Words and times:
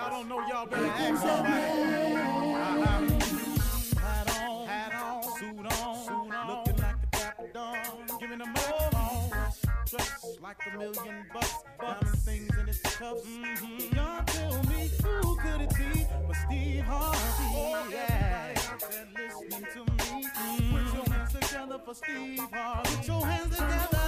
Y'all 0.00 0.08
don't 0.08 0.28
know, 0.30 0.40
y'all 0.48 0.64
better 0.64 0.86
ask 0.86 1.20
somebody. 1.20 1.52
Uh-huh. 2.56 3.04
Hat 4.00 4.40
on, 4.40 4.66
hat 4.66 4.94
on, 4.94 5.22
suit 5.22 5.58
on, 5.58 6.06
suit 6.06 6.34
on, 6.34 6.48
looking 6.48 6.76
like 6.82 7.00
the 7.02 7.06
dapper 7.12 7.48
dawn, 7.52 7.76
giving 8.18 8.38
them 8.38 8.54
all 8.56 8.90
dressed 9.90 10.40
like 10.40 10.56
a 10.72 10.78
million 10.78 11.26
bucks, 11.34 11.54
diamond 11.78 12.18
things 12.20 12.50
in 12.58 12.68
its 12.70 12.80
cuffs. 12.80 13.26
Mm-hmm. 13.26 13.94
Y'all 13.94 14.24
tell 14.24 14.62
me 14.62 14.90
who 15.04 15.36
could 15.36 15.60
it 15.60 15.76
be 15.76 16.06
but 16.26 16.36
Steve 16.46 16.84
Harvey? 16.84 17.18
Oh, 17.52 17.86
yeah. 17.92 18.54
Listening 19.18 19.66
to 19.74 19.80
me. 19.80 20.24
Mm-hmm. 20.24 20.76
Put 20.76 20.94
your 20.94 21.14
hands 21.14 21.32
together 21.34 21.78
for 21.84 21.94
Steve 21.94 22.40
Harvey. 22.50 22.96
Put 22.96 23.06
your 23.06 23.26
hands 23.26 23.54
together. 23.54 24.00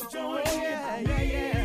You 0.00 0.08
join 0.10 0.38
in? 0.38 0.62
Yeah, 0.62 0.98
yeah, 1.00 1.22
yeah. 1.22 1.57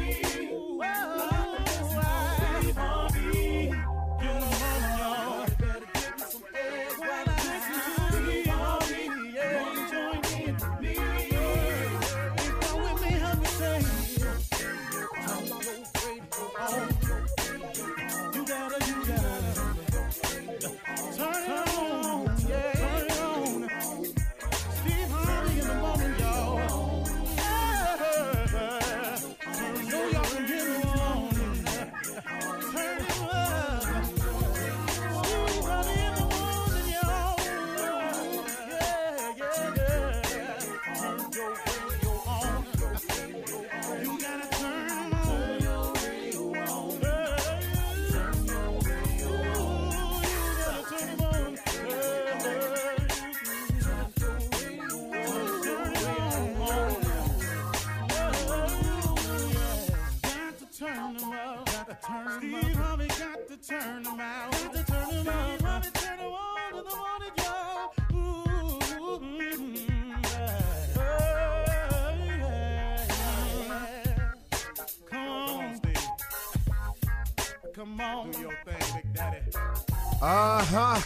Uh 80.21 80.63
huh. 80.63 81.01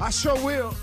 I 0.00 0.08
sure 0.08 0.42
will. 0.42 0.74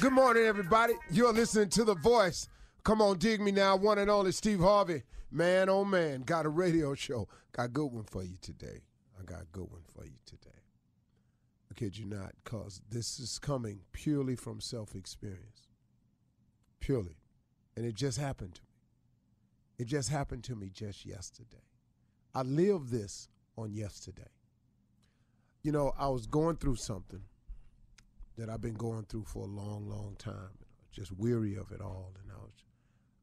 Good 0.00 0.12
morning, 0.12 0.42
everybody. 0.44 0.94
You're 1.12 1.32
listening 1.32 1.68
to 1.70 1.84
The 1.84 1.94
Voice. 1.94 2.48
Come 2.82 3.00
on, 3.00 3.18
dig 3.18 3.40
me 3.40 3.52
now. 3.52 3.76
One 3.76 3.98
and 3.98 4.10
only 4.10 4.32
Steve 4.32 4.58
Harvey. 4.58 5.04
Man, 5.30 5.68
oh 5.68 5.84
man, 5.84 6.22
got 6.22 6.44
a 6.44 6.48
radio 6.48 6.94
show. 6.94 7.28
Got 7.52 7.66
a 7.66 7.68
good 7.68 7.92
one 7.92 8.02
for 8.02 8.24
you 8.24 8.36
today. 8.40 8.82
I 9.20 9.24
got 9.24 9.42
a 9.42 9.46
good 9.52 9.70
one 9.70 9.82
for 9.94 10.04
you 10.04 10.18
today. 10.24 10.50
I 11.70 11.74
kid 11.74 11.96
you 11.96 12.06
not, 12.06 12.32
because 12.42 12.80
this 12.90 13.20
is 13.20 13.38
coming 13.38 13.82
purely 13.92 14.34
from 14.34 14.60
self 14.60 14.96
experience. 14.96 15.68
Purely. 16.80 17.18
And 17.76 17.86
it 17.86 17.94
just 17.94 18.18
happened 18.18 18.56
to 18.56 18.62
me. 18.62 18.68
It 19.78 19.86
just 19.86 20.08
happened 20.08 20.42
to 20.44 20.56
me 20.56 20.68
just 20.68 21.06
yesterday. 21.06 21.62
I 22.34 22.42
lived 22.42 22.90
this 22.90 23.28
on 23.56 23.72
yesterday. 23.72 24.24
You 25.66 25.72
know, 25.72 25.92
I 25.98 26.06
was 26.06 26.28
going 26.28 26.58
through 26.58 26.76
something 26.76 27.22
that 28.38 28.48
I've 28.48 28.60
been 28.60 28.74
going 28.74 29.02
through 29.06 29.24
for 29.24 29.42
a 29.42 29.48
long, 29.48 29.88
long 29.88 30.14
time. 30.16 30.60
Just 30.92 31.10
weary 31.10 31.56
of 31.56 31.72
it 31.72 31.80
all, 31.80 32.12
and 32.22 32.30
I 32.30 32.36
was, 32.36 32.52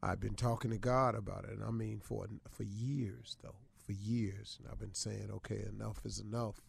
I've 0.03 0.19
been 0.19 0.33
talking 0.33 0.69
to 0.71 0.77
God 0.77 1.15
about 1.15 1.45
it, 1.45 1.51
and 1.51 1.63
I 1.63 1.71
mean 1.71 2.01
for 2.03 2.27
for 2.49 2.63
years 2.63 3.37
though, 3.41 3.55
for 3.77 3.93
years, 3.93 4.59
and 4.59 4.69
I've 4.69 4.77
been 4.77 4.93
saying, 4.93 5.29
okay, 5.35 5.63
enough 5.73 6.05
is 6.05 6.19
enough. 6.19 6.59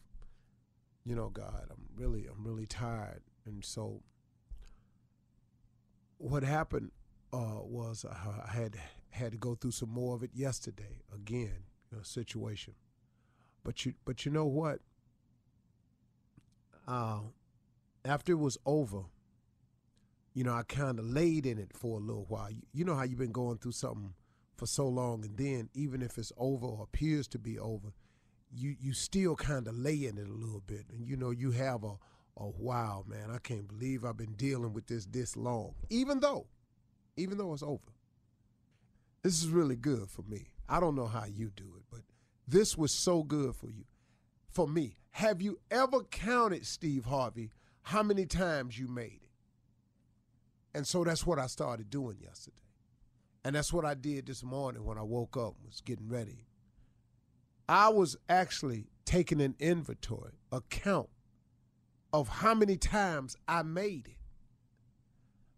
You 1.03 1.13
know, 1.13 1.27
God, 1.27 1.65
I'm 1.69 1.89
really, 1.97 2.25
I'm 2.25 2.47
really 2.47 2.67
tired, 2.67 3.23
and 3.45 3.61
so 3.65 4.01
what 6.19 6.43
happened 6.43 6.91
uh, 7.33 7.59
was 7.61 8.05
I 8.09 8.49
had 8.49 8.77
had 9.09 9.33
to 9.33 9.37
go 9.37 9.55
through 9.55 9.71
some 9.71 9.89
more 9.89 10.15
of 10.15 10.23
it 10.23 10.31
yesterday 10.33 11.01
again, 11.13 11.65
know, 11.91 12.01
situation. 12.01 12.75
But 13.65 13.85
you, 13.85 13.95
but 14.05 14.25
you 14.25 14.31
know 14.31 14.45
what? 14.45 14.79
Uh, 16.87 17.19
after 18.03 18.33
it 18.33 18.39
was 18.39 18.57
over, 18.65 19.03
you 20.33 20.43
know, 20.43 20.53
I 20.53 20.63
kind 20.63 20.99
of 20.99 21.05
laid 21.05 21.45
in 21.45 21.57
it 21.57 21.71
for 21.73 21.97
a 21.97 22.03
little 22.03 22.25
while. 22.27 22.51
You, 22.51 22.61
you, 22.73 22.85
know 22.85 22.95
how 22.95 23.03
you've 23.03 23.19
been 23.19 23.31
going 23.31 23.57
through 23.57 23.71
something 23.71 24.13
for 24.57 24.67
so 24.67 24.87
long, 24.87 25.23
and 25.23 25.37
then 25.37 25.69
even 25.73 26.01
if 26.01 26.17
it's 26.17 26.31
over 26.37 26.65
or 26.65 26.83
appears 26.83 27.27
to 27.29 27.39
be 27.39 27.57
over, 27.57 27.93
you 28.53 28.75
you 28.79 28.93
still 28.93 29.35
kind 29.35 29.67
of 29.67 29.75
lay 29.75 30.05
in 30.05 30.17
it 30.17 30.27
a 30.27 30.33
little 30.33 30.61
bit, 30.65 30.85
and 30.91 31.07
you 31.07 31.17
know 31.17 31.31
you 31.31 31.51
have 31.51 31.83
a 31.83 31.95
a 32.37 32.47
wow, 32.47 33.05
man, 33.07 33.31
I 33.31 33.37
can't 33.37 33.67
believe 33.67 34.03
I've 34.03 34.17
been 34.17 34.33
dealing 34.33 34.73
with 34.73 34.87
this 34.87 35.05
this 35.05 35.37
long, 35.37 35.73
even 35.89 36.19
though, 36.19 36.47
even 37.15 37.37
though 37.37 37.53
it's 37.53 37.63
over. 37.63 37.79
This 39.23 39.41
is 39.41 39.47
really 39.47 39.75
good 39.75 40.09
for 40.09 40.21
me. 40.23 40.51
I 40.67 40.79
don't 40.79 40.95
know 40.95 41.07
how 41.07 41.25
you 41.25 41.51
do 41.55 41.73
it, 41.77 41.83
but 41.89 42.01
this 42.47 42.77
was 42.77 42.91
so 42.91 43.23
good 43.23 43.55
for 43.55 43.67
you, 43.67 43.85
for 44.55 44.67
me. 44.67 44.95
Have 45.11 45.41
you 45.41 45.59
ever 45.69 46.01
counted, 46.03 46.65
Steve 46.65 47.05
Harvey? 47.05 47.51
how 47.85 48.01
many 48.01 48.25
times 48.25 48.79
you 48.79 48.87
made 48.87 49.19
it. 49.21 49.29
And 50.73 50.87
so 50.87 51.03
that's 51.03 51.25
what 51.25 51.37
I 51.37 51.45
started 51.45 51.91
doing 51.91 52.17
yesterday. 52.19 52.57
And 53.43 53.55
that's 53.55 53.71
what 53.71 53.85
I 53.85 53.93
did 53.93 54.25
this 54.25 54.43
morning 54.43 54.83
when 54.83 54.97
I 54.97 55.03
woke 55.03 55.37
up 55.37 55.53
was 55.63 55.81
getting 55.81 56.09
ready. 56.09 56.47
I 57.69 57.89
was 57.89 58.17
actually 58.27 58.87
taking 59.05 59.39
an 59.39 59.55
inventory, 59.59 60.39
a 60.51 60.61
count 60.61 61.09
of 62.11 62.27
how 62.27 62.55
many 62.55 62.75
times 62.75 63.37
I 63.47 63.61
made 63.61 64.07
it. 64.07 64.17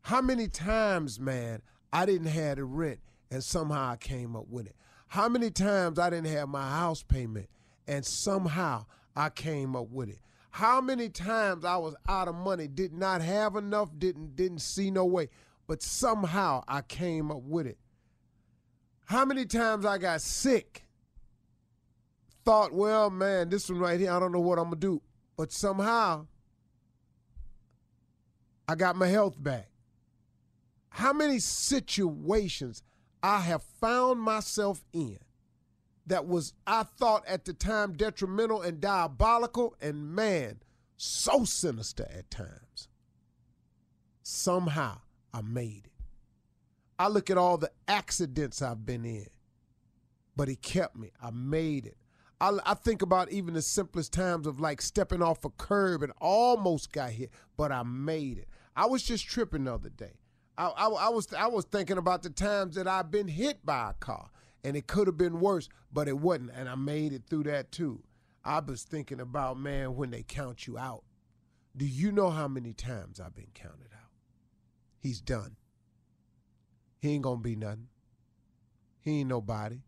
How 0.02 0.22
many 0.22 0.50
times, 0.50 1.18
man, 1.18 1.62
I 1.94 2.06
didn't 2.06 2.28
have 2.28 2.58
the 2.58 2.66
rent 2.66 3.00
and 3.32 3.42
somehow 3.42 3.92
I 3.92 3.96
came 3.96 4.36
up 4.36 4.50
with 4.50 4.68
it. 4.68 4.76
How 5.08 5.30
many 5.30 5.50
times 5.50 5.98
I 5.98 6.10
didn't 6.10 6.28
have 6.28 6.50
my 6.50 6.70
house 6.70 7.04
payment 7.04 7.48
and 7.88 8.06
somehow 8.06 8.86
I 9.16 9.30
came 9.30 9.76
up 9.76 9.90
with 9.90 10.10
it 10.10 10.20
how 10.58 10.82
many 10.82 11.08
times 11.08 11.64
I 11.64 11.78
was 11.78 11.94
out 12.10 12.28
of 12.28 12.34
money, 12.34 12.68
did 12.68 12.92
not 12.92 13.22
have 13.22 13.56
enough, 13.56 13.92
didn't 13.96 14.36
didn't 14.36 14.62
see 14.62 14.90
no 14.90 15.06
way, 15.06 15.30
but 15.68 15.84
somehow 15.84 16.64
I 16.68 16.82
came 16.82 17.30
up 17.30 17.44
with 17.44 17.68
it. 17.68 17.78
How 19.06 19.24
many 19.24 19.46
times 19.46 19.86
I 19.86 20.00
got 20.00 20.20
sick, 20.20 20.88
thought, 22.44 22.74
well, 22.74 23.12
man, 23.12 23.50
this 23.50 23.70
one 23.70 23.78
right 23.78 24.00
here, 24.00 24.12
I 24.12 24.20
don't 24.20 24.32
know 24.32 24.40
what 24.40 24.58
I'm 24.58 24.66
gonna 24.66 24.78
do, 24.78 25.04
but 25.38 25.52
somehow 25.52 26.26
I 28.68 28.74
got 28.74 28.96
my 28.96 29.08
health 29.08 29.36
back. 29.38 29.70
How 30.90 31.14
many 31.14 31.38
situations 31.38 32.82
I 33.22 33.42
have 33.42 33.62
found 33.80 34.22
myself 34.22 34.84
in 34.92 35.20
that 36.08 36.26
was, 36.26 36.54
I 36.66 36.84
thought 36.84 37.28
at 37.28 37.46
the 37.46 37.54
time, 37.54 37.94
detrimental 37.94 38.62
and 38.62 38.82
diabolical, 38.82 39.76
and 39.82 40.16
man, 40.16 40.60
so 40.96 41.44
sinister 41.46 42.08
at 42.18 42.32
times. 42.32 42.88
Somehow 44.24 45.00
I 45.34 45.42
made 45.42 45.84
it. 45.86 45.92
I 47.00 47.10
look 47.10 47.30
at 47.30 47.38
all 47.38 47.58
the 47.58 47.72
accidents 47.88 48.62
I've 48.62 48.86
been 48.86 49.06
in, 49.06 49.28
but 50.36 50.48
he 50.48 50.56
kept 50.56 50.96
me. 50.96 51.12
I 51.22 51.30
made 51.32 51.86
it. 51.86 51.98
I, 52.40 52.58
I, 52.66 52.74
think 52.74 53.02
about 53.02 53.32
even 53.32 53.54
the 53.54 53.62
simplest 53.62 54.14
times 54.14 54.48
of 54.48 54.60
like 54.60 54.82
stepping 54.82 55.22
off 55.22 55.46
a 55.46 55.50
curb 55.50 56.04
and 56.04 56.14
almost 56.20 56.92
got 56.92 57.12
hit, 57.12 57.32
but 57.56 57.72
I 57.72 57.84
made 57.84 58.38
it. 58.38 58.48
I 58.76 58.86
was 58.86 59.04
just 59.04 59.28
tripping 59.28 59.64
the 59.64 59.74
other 59.74 59.90
day. 59.90 60.20
I, 60.58 60.68
I, 60.68 60.88
I 60.88 61.10
was 61.10 61.34
I 61.34 61.48
was 61.48 61.66
thinking 61.66 61.98
about 61.98 62.24
the 62.24 62.30
times 62.30 62.76
that 62.76 62.88
I've 62.88 63.12
been 63.12 63.28
hit 63.28 63.66
by 63.66 63.92
a 63.92 63.94
car 63.94 64.30
and 64.64 64.76
it 64.76 64.88
could 64.88 65.08
have 65.08 65.18
been 65.18 65.40
worse, 65.40 65.70
but 65.92 66.08
it 66.08 66.18
wasn't. 66.18 66.52
And 66.56 66.68
I 66.68 66.76
made 66.76 67.14
it 67.14 67.24
through 67.30 67.44
that 67.44 67.72
too. 67.72 68.04
I 68.44 68.60
was 68.60 68.84
thinking 68.84 69.20
about, 69.20 69.58
man, 69.58 69.96
when 69.96 70.12
they 70.12 70.24
count 70.24 70.68
you 70.68 70.78
out. 70.78 71.04
Do 71.76 71.86
you 71.86 72.12
know 72.12 72.30
how 72.30 72.48
many 72.48 72.74
times 72.74 73.20
I've 73.20 73.36
been 73.36 73.52
counted 73.54 73.94
out? 73.94 74.10
He's 75.00 75.22
done. 75.22 75.56
He 77.00 77.12
ain't 77.12 77.24
gonna 77.24 77.42
be 77.42 77.56
nothing. 77.56 77.90
He 79.02 79.20
ain't 79.20 79.30
nobody. 79.30 79.82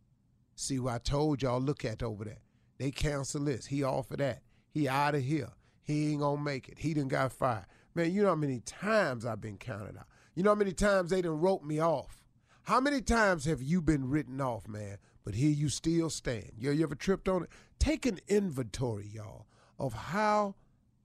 See 0.55 0.77
what 0.79 0.93
I 0.93 0.97
told 0.99 1.41
y'all, 1.41 1.59
look 1.59 1.83
at 1.83 2.03
over 2.03 2.25
there. 2.25 2.41
They 2.77 2.91
cancel 2.91 3.45
this. 3.45 3.65
He 3.65 3.83
off 3.83 4.11
of 4.11 4.17
that. 4.17 4.41
He 4.69 4.87
out 4.87 5.15
of 5.15 5.23
here. 5.23 5.49
He 5.83 6.11
ain't 6.11 6.21
gonna 6.21 6.41
make 6.41 6.69
it. 6.69 6.79
He 6.79 6.93
done 6.93 7.07
got 7.07 7.31
fired. 7.31 7.65
Man, 7.95 8.13
you 8.13 8.21
know 8.21 8.29
how 8.29 8.35
many 8.35 8.59
times 8.59 9.25
I've 9.25 9.41
been 9.41 9.57
counted 9.57 9.97
out. 9.97 10.05
You 10.35 10.43
know 10.43 10.51
how 10.51 10.55
many 10.55 10.73
times 10.73 11.09
they 11.09 11.21
done 11.21 11.39
wrote 11.39 11.63
me 11.63 11.81
off. 11.81 12.23
How 12.69 12.79
many 12.79 13.01
times 13.01 13.45
have 13.45 13.63
you 13.63 13.81
been 13.81 14.11
written 14.11 14.39
off, 14.39 14.67
man? 14.67 14.99
But 15.25 15.33
here 15.33 15.49
you 15.49 15.69
still 15.69 16.11
stand. 16.11 16.51
You, 16.55 16.69
you 16.69 16.83
ever 16.83 16.93
tripped 16.93 17.27
on 17.27 17.41
it? 17.41 17.49
Take 17.79 18.05
an 18.05 18.19
inventory, 18.27 19.07
y'all, 19.11 19.47
of 19.79 19.91
how 19.93 20.53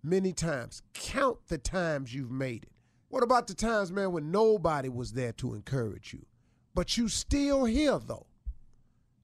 many 0.02 0.34
times. 0.34 0.82
Count 0.92 1.38
the 1.48 1.56
times 1.56 2.12
you've 2.12 2.30
made 2.30 2.64
it. 2.64 2.72
What 3.08 3.22
about 3.22 3.46
the 3.46 3.54
times, 3.54 3.90
man, 3.90 4.12
when 4.12 4.30
nobody 4.30 4.90
was 4.90 5.14
there 5.14 5.32
to 5.32 5.54
encourage 5.54 6.12
you? 6.12 6.26
But 6.74 6.98
you 6.98 7.08
still 7.08 7.64
here, 7.64 7.98
though. 7.98 8.26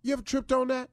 You 0.01 0.15
ever 0.15 0.23
tripped 0.23 0.51
on 0.51 0.69
that? 0.69 0.89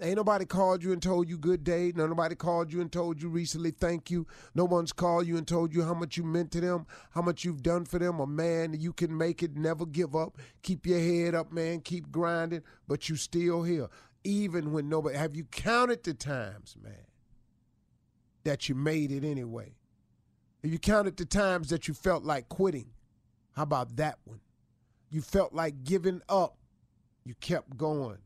Ain't 0.00 0.16
nobody 0.16 0.44
called 0.44 0.84
you 0.84 0.92
and 0.92 1.02
told 1.02 1.28
you 1.28 1.36
good 1.36 1.64
day. 1.64 1.92
No, 1.94 2.06
nobody 2.06 2.36
called 2.36 2.72
you 2.72 2.80
and 2.80 2.90
told 2.90 3.20
you 3.20 3.28
recently 3.28 3.72
thank 3.72 4.12
you. 4.12 4.28
No 4.54 4.64
one's 4.64 4.92
called 4.92 5.26
you 5.26 5.36
and 5.36 5.46
told 5.46 5.74
you 5.74 5.82
how 5.82 5.94
much 5.94 6.16
you 6.16 6.22
meant 6.22 6.52
to 6.52 6.60
them, 6.60 6.86
how 7.10 7.22
much 7.22 7.44
you've 7.44 7.64
done 7.64 7.84
for 7.84 7.98
them. 7.98 8.20
A 8.20 8.26
man, 8.26 8.76
you 8.78 8.92
can 8.92 9.16
make 9.16 9.42
it, 9.42 9.56
never 9.56 9.84
give 9.84 10.14
up. 10.14 10.38
Keep 10.62 10.86
your 10.86 11.00
head 11.00 11.34
up, 11.34 11.50
man. 11.50 11.80
Keep 11.80 12.12
grinding, 12.12 12.62
but 12.86 13.08
you 13.08 13.16
still 13.16 13.64
here. 13.64 13.88
Even 14.22 14.72
when 14.72 14.88
nobody 14.88 15.16
have 15.16 15.34
you 15.34 15.44
counted 15.44 16.04
the 16.04 16.14
times, 16.14 16.76
man, 16.80 17.06
that 18.44 18.68
you 18.68 18.76
made 18.76 19.10
it 19.10 19.24
anyway? 19.24 19.74
Have 20.62 20.70
you 20.70 20.78
counted 20.78 21.16
the 21.16 21.24
times 21.24 21.70
that 21.70 21.88
you 21.88 21.94
felt 21.94 22.22
like 22.22 22.48
quitting? 22.48 22.90
How 23.56 23.64
about 23.64 23.96
that 23.96 24.18
one? 24.24 24.40
You 25.10 25.22
felt 25.22 25.52
like 25.52 25.82
giving 25.82 26.20
up. 26.28 26.56
You 27.24 27.34
kept 27.34 27.76
going 27.76 28.18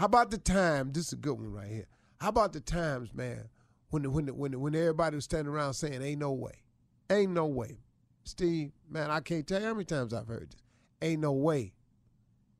how 0.00 0.06
about 0.06 0.30
the 0.30 0.38
time? 0.38 0.92
This 0.92 1.08
is 1.08 1.12
a 1.12 1.16
good 1.16 1.34
one 1.34 1.52
right 1.52 1.68
here. 1.68 1.86
How 2.22 2.30
about 2.30 2.54
the 2.54 2.60
times, 2.60 3.12
man, 3.12 3.50
when 3.90 4.10
when 4.10 4.28
when 4.28 4.58
when 4.58 4.74
everybody 4.74 5.14
was 5.14 5.26
standing 5.26 5.52
around 5.52 5.74
saying, 5.74 6.00
"Ain't 6.00 6.20
no 6.20 6.32
way, 6.32 6.62
ain't 7.10 7.32
no 7.32 7.44
way." 7.44 7.82
Steve, 8.24 8.72
man, 8.88 9.10
I 9.10 9.20
can't 9.20 9.46
tell 9.46 9.60
you 9.60 9.66
how 9.66 9.74
many 9.74 9.84
times 9.84 10.14
I've 10.14 10.26
heard 10.26 10.52
this. 10.52 10.62
Ain't 11.02 11.20
no 11.20 11.32
way, 11.32 11.74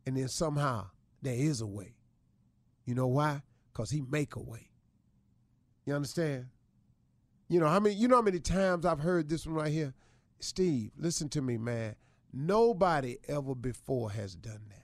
and 0.04 0.18
then 0.18 0.28
somehow 0.28 0.88
there 1.22 1.32
is 1.32 1.62
a 1.62 1.66
way. 1.66 1.96
You 2.84 2.94
know 2.94 3.06
why? 3.06 3.40
Cause 3.72 3.90
he 3.90 4.02
make 4.02 4.36
a 4.36 4.42
way. 4.42 4.68
You 5.86 5.94
understand? 5.94 6.48
You 7.48 7.60
know 7.60 7.68
how 7.68 7.80
many? 7.80 7.94
You 7.94 8.08
know 8.08 8.16
how 8.16 8.22
many 8.22 8.40
times 8.40 8.84
I've 8.84 9.00
heard 9.00 9.30
this 9.30 9.46
one 9.46 9.54
right 9.54 9.72
here. 9.72 9.94
Steve, 10.40 10.90
listen 10.94 11.30
to 11.30 11.40
me, 11.40 11.56
man. 11.56 11.96
Nobody 12.34 13.16
ever 13.28 13.54
before 13.54 14.10
has 14.10 14.34
done 14.34 14.60
that. 14.68 14.79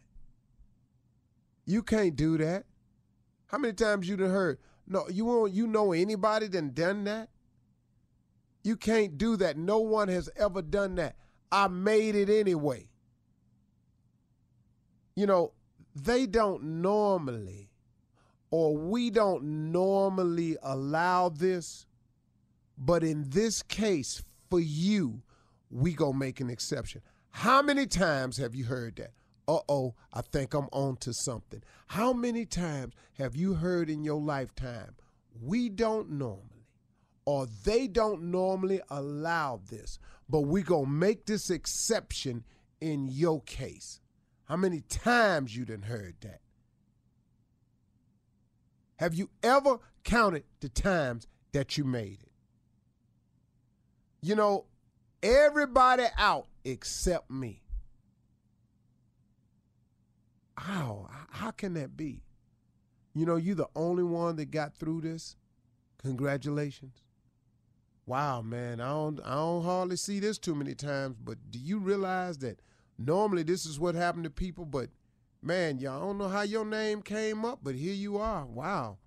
You 1.67 1.83
can't 1.83 2.17
do 2.17 2.39
that. 2.39 2.65
How 3.49 3.59
many 3.59 3.75
times 3.75 4.09
you 4.09 4.17
done 4.17 4.31
heard? 4.31 4.59
No, 4.87 5.09
you 5.09 5.25
won't. 5.25 5.53
You 5.53 5.67
know 5.67 5.93
anybody 5.93 6.49
done 6.49 6.71
done 6.73 7.05
that? 7.05 7.29
You 8.63 8.77
can't 8.77 9.19
do 9.19 9.37
that. 9.37 9.57
No 9.57 9.79
one 9.79 10.09
has 10.09 10.29
ever 10.37 10.63
done 10.63 10.95
that. 10.97 11.17
I 11.51 11.69
made 11.69 12.15
it 12.15 12.29
anyway. 12.29 12.89
You 15.15 15.27
know, 15.27 15.53
they 15.95 16.27
don't 16.27 16.63
normally, 16.83 17.71
or 18.51 18.77
we 18.77 19.11
don't 19.11 19.73
normally 19.73 20.57
allow 20.63 21.29
this, 21.29 21.87
but 22.77 23.03
in 23.03 23.25
this 23.31 23.63
case, 23.63 24.23
for 24.51 24.61
you, 24.61 25.23
we 25.71 25.95
gonna 25.95 26.19
make 26.19 26.41
an 26.41 26.51
exception. 26.51 27.01
How 27.31 27.63
many 27.63 27.87
times 27.87 28.37
have 28.37 28.55
you 28.55 28.65
heard 28.65 28.97
that? 28.97 29.13
Uh 29.49 29.61
oh, 29.69 29.95
I 30.13 30.23
think 30.23 30.55
I'm 30.55 30.69
on 30.73 30.97
to 30.99 31.13
something. 31.13 31.63
How 31.89 32.13
many 32.13 32.45
times 32.45 32.95
have 33.19 33.37
you 33.37 33.55
heard 33.55 33.89
in 33.89 34.03
your 34.03 34.21
lifetime, 34.21 34.97
we 35.41 35.69
don't 35.69 36.11
normally, 36.11 36.67
or 37.25 37.47
they 37.65 37.87
don't 37.87 38.25
normally 38.25 38.81
allow 38.91 39.61
this, 39.71 39.99
but 40.29 40.41
we 40.43 40.63
gonna 40.63 40.89
make 40.89 41.27
this 41.27 41.49
exception 41.51 42.45
in 42.81 43.07
your 43.07 43.41
case? 43.43 44.01
How 44.47 44.57
many 44.57 44.81
times 44.81 45.57
you 45.57 45.65
done 45.65 45.83
heard 45.83 46.17
that? 46.23 46.41
Have 48.97 49.15
you 49.15 49.31
ever 49.43 49.79
counted 50.05 50.45
the 50.61 50.69
times 50.69 51.27
that 51.53 51.77
you 51.77 51.85
made 51.85 52.19
it? 52.23 52.31
You 54.23 54.35
know, 54.35 54.65
everybody 55.23 56.07
out 56.17 56.47
except 56.65 57.31
me. 57.31 57.63
How? 60.57 61.09
How 61.31 61.51
can 61.51 61.75
that 61.75 61.97
be? 61.97 62.23
You 63.15 63.27
know, 63.27 63.37
you're 63.37 63.55
the 63.55 63.69
only 63.75 64.03
one 64.03 64.37
that 64.37 64.51
got 64.51 64.77
through 64.77 65.03
this. 65.03 65.37
Congratulations. 65.99 67.03
Wow, 68.07 68.43
man. 68.43 68.81
I 68.81 68.89
don't 68.89 69.21
I 69.25 69.35
don't 69.35 69.65
hardly 69.65 69.97
see 69.97 70.21
this 70.21 70.39
too 70.39 70.55
many 70.55 70.75
times, 70.75 71.17
but 71.23 71.39
do 71.51 71.59
you 71.59 71.79
realize 71.79 72.39
that 72.39 72.61
normally 72.99 73.43
this 73.43 73.67
is 73.67 73.81
what 73.81 73.95
happened 73.95 74.25
to 74.25 74.31
people, 74.31 74.65
but 74.65 74.91
man, 75.43 75.79
y'all 75.79 76.01
don't 76.01 76.19
know 76.19 76.29
how 76.29 76.43
your 76.43 76.65
name 76.65 77.03
came 77.03 77.45
up, 77.45 77.61
but 77.63 77.75
here 77.75 77.95
you 77.95 78.19
are. 78.19 78.47
Wow. 78.47 78.99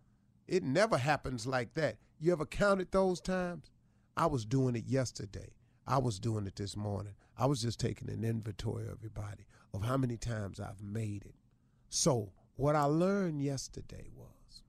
It 0.48 0.64
never 0.64 0.98
happens 0.98 1.46
like 1.46 1.76
that. 1.76 1.98
You 2.20 2.32
ever 2.34 2.46
counted 2.46 2.92
those 2.92 3.22
times? 3.22 3.72
I 4.18 4.26
was 4.26 4.46
doing 4.46 4.76
it 4.76 4.88
yesterday. 4.88 5.54
I 5.88 6.00
was 6.00 6.20
doing 6.20 6.46
it 6.46 6.56
this 6.56 6.76
morning. 6.76 7.14
I 7.38 7.46
was 7.46 7.62
just 7.62 7.80
taking 7.80 8.10
an 8.10 8.26
inventory, 8.26 8.84
of 8.84 8.92
everybody, 8.98 9.46
of 9.74 9.84
how 9.84 9.96
many 9.96 10.18
times 10.18 10.60
I've 10.60 10.82
made 10.84 11.24
it. 11.26 11.36
So, 11.90 12.32
what 12.56 12.76
I 12.76 12.84
learned 12.84 13.42
yesterday 13.42 14.10
was 14.16 14.62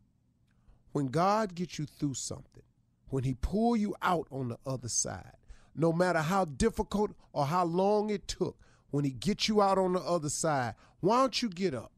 when 0.93 1.07
God 1.07 1.55
gets 1.55 1.79
you 1.79 1.87
through 1.87 2.15
something, 2.15 2.63
when 3.09 3.25
He 3.25 3.35
pull 3.35 3.77
you 3.77 3.95
out 4.03 4.27
on 4.31 4.49
the 4.49 4.59
other 4.67 4.89
side, 4.89 5.37
no 5.75 5.93
matter 5.93 6.21
how 6.21 6.45
difficult 6.45 7.13
or 7.33 7.47
how 7.47 7.65
long 7.65 8.11
it 8.11 8.27
took, 8.27 8.57
when 8.91 9.05
He 9.05 9.11
gets 9.11 9.49
you 9.49 9.61
out 9.61 9.79
on 9.79 9.93
the 9.93 10.01
other 10.01 10.31
side, 10.31 10.75
why 11.01 11.21
don't 11.21 11.43
you 11.43 11.49
get 11.49 11.75
up, 11.75 11.93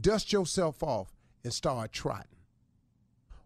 dust 0.00 0.32
yourself 0.32 0.82
off, 0.82 1.12
and 1.44 1.52
start 1.52 1.92
trotting? 1.92 2.26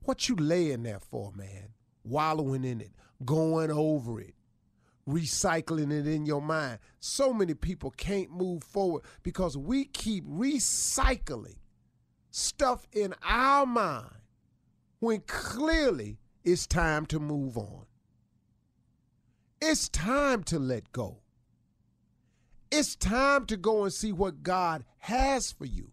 What 0.03 0.29
you 0.29 0.37
laying 0.37 0.83
there 0.83 1.01
for, 1.01 1.33
man? 1.35 1.71
Wallowing 2.05 2.65
in 2.65 2.81
it, 2.81 2.93
going 3.25 3.71
over 3.71 4.21
it, 4.21 4.36
recycling 5.09 5.93
it 5.93 6.07
in 6.07 6.27
your 6.27 6.43
mind. 6.43 6.79
So 7.01 7.33
many 7.33 7.55
people 7.55 7.91
can't 7.91 8.31
move 8.31 8.65
forward 8.65 9.03
because 9.23 9.57
we 9.57 9.85
keep 9.85 10.27
recycling 10.27 11.57
stuff 12.31 12.87
in 12.93 13.15
our 13.23 13.67
mind 13.67 14.11
when 14.99 15.21
clearly 15.27 16.19
it's 16.45 16.67
time 16.67 17.07
to 17.07 17.19
move 17.19 17.57
on. 17.57 17.87
It's 19.61 19.89
time 19.89 20.43
to 20.45 20.59
let 20.59 20.93
go. 20.93 21.21
It's 22.71 22.97
time 22.97 23.47
to 23.47 23.57
go 23.57 23.85
and 23.85 23.93
see 23.93 24.13
what 24.13 24.43
God 24.43 24.85
has 24.99 25.53
for 25.53 25.65
you. 25.65 25.93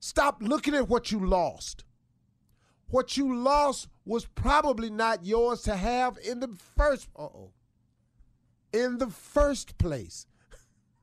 Stop 0.00 0.42
looking 0.42 0.74
at 0.74 0.88
what 0.88 1.10
you 1.10 1.18
lost. 1.26 1.84
What 2.88 3.16
you 3.16 3.34
lost 3.34 3.88
was 4.04 4.26
probably 4.26 4.90
not 4.90 5.24
yours 5.24 5.62
to 5.62 5.74
have 5.74 6.18
in 6.18 6.40
the 6.40 6.56
first 6.76 7.08
uh-oh. 7.16 7.52
In 8.74 8.98
the 8.98 9.06
first 9.06 9.78
place. 9.78 10.26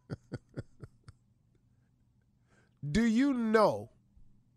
Do 2.92 3.06
you 3.06 3.34
know 3.34 3.92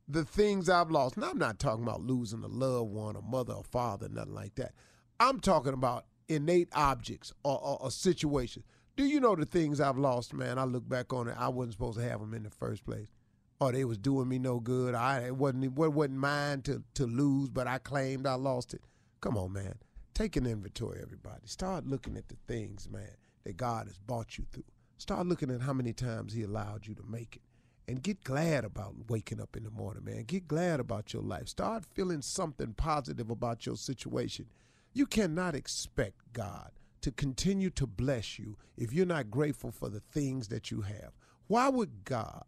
the 0.09 0.25
things 0.25 0.69
I've 0.69 0.91
lost? 0.91 1.17
Now 1.17 1.31
I'm 1.31 1.39
not 1.39 1.61
talking 1.61 1.85
about 1.85 2.01
losing 2.01 2.43
a 2.43 2.49
loved 2.49 2.91
one, 2.91 3.15
a 3.15 3.23
mother, 3.23 3.55
a 3.57 3.63
father, 3.63 4.09
nothing 4.09 4.35
like 4.35 4.57
that. 4.57 4.73
I'm 5.21 5.39
talking 5.39 5.75
about 5.75 6.07
innate 6.29 6.71
objects 6.73 7.33
or, 7.45 7.57
or, 7.63 7.83
or 7.83 7.91
situations. 7.93 8.65
Do 8.97 9.05
you 9.05 9.21
know 9.21 9.37
the 9.37 9.47
things 9.47 9.81
I've 9.81 9.97
lost, 9.97 10.35
man? 10.35 10.59
I 10.59 10.65
look 10.65 10.89
back 10.89 11.13
on 11.13 11.29
it, 11.29 11.37
I 11.39 11.51
wasn't 11.51 11.75
supposed 11.75 11.99
to 11.99 12.09
have 12.09 12.19
them 12.19 12.35
in 12.35 12.43
the 12.43 12.51
first 12.51 12.85
place. 12.85 13.13
Or 13.61 13.71
they 13.71 13.85
was 13.85 13.99
doing 13.99 14.29
me 14.29 14.41
no 14.41 14.59
good. 14.59 14.97
I 14.97 15.27
it 15.27 15.37
wasn't 15.37 15.65
it 15.65 15.73
wasn't 15.73 16.17
mine 16.17 16.63
to 16.63 16.83
to 16.95 17.07
lose, 17.07 17.49
but 17.49 17.69
I 17.69 17.79
claimed 17.79 18.27
I 18.27 18.35
lost 18.35 18.75
it. 18.75 18.83
Come 19.21 19.39
on, 19.39 19.53
man. 19.53 19.77
Take 20.15 20.37
an 20.37 20.47
inventory, 20.47 21.01
everybody. 21.03 21.41
Start 21.47 21.87
looking 21.87 22.17
at 22.17 22.29
the 22.29 22.37
things, 22.47 22.89
man, 22.89 23.17
that 23.43 23.57
God 23.57 23.89
has 23.89 23.99
brought 23.99 24.39
you 24.39 24.47
through. 24.53 24.63
Start 24.97 25.27
looking 25.27 25.51
at 25.51 25.61
how 25.61 25.73
many 25.73 25.93
times 25.93 26.33
He 26.33 26.45
allowed 26.45 26.87
you 26.87 26.95
to 26.95 27.03
make 27.03 27.35
it. 27.37 27.43
And 27.89 28.01
get 28.01 28.23
glad 28.23 28.65
about 28.65 28.95
waking 29.09 29.41
up 29.41 29.57
in 29.57 29.65
the 29.65 29.71
morning, 29.71 30.05
man. 30.05 30.23
Get 30.23 30.47
glad 30.47 30.79
about 30.79 31.13
your 31.13 31.23
life. 31.23 31.49
Start 31.49 31.85
feeling 31.85 32.23
something 32.23 32.75
positive 32.75 33.29
about 33.29 33.67
your 33.67 33.77
situation. 33.77 34.47
You 34.93 35.05
cannot 35.05 35.57
expect 35.57 36.33
God 36.33 36.71
to 37.01 37.11
continue 37.11 37.71
to 37.71 37.87
bless 37.87 38.39
you 38.39 38.57
if 38.77 38.93
you're 38.93 39.05
not 39.05 39.31
grateful 39.33 39.73
for 39.73 39.89
the 39.89 40.01
things 40.01 40.49
that 40.49 40.71
you 40.71 40.83
have. 40.83 41.11
Why 41.49 41.69
would 41.69 42.05
God, 42.05 42.45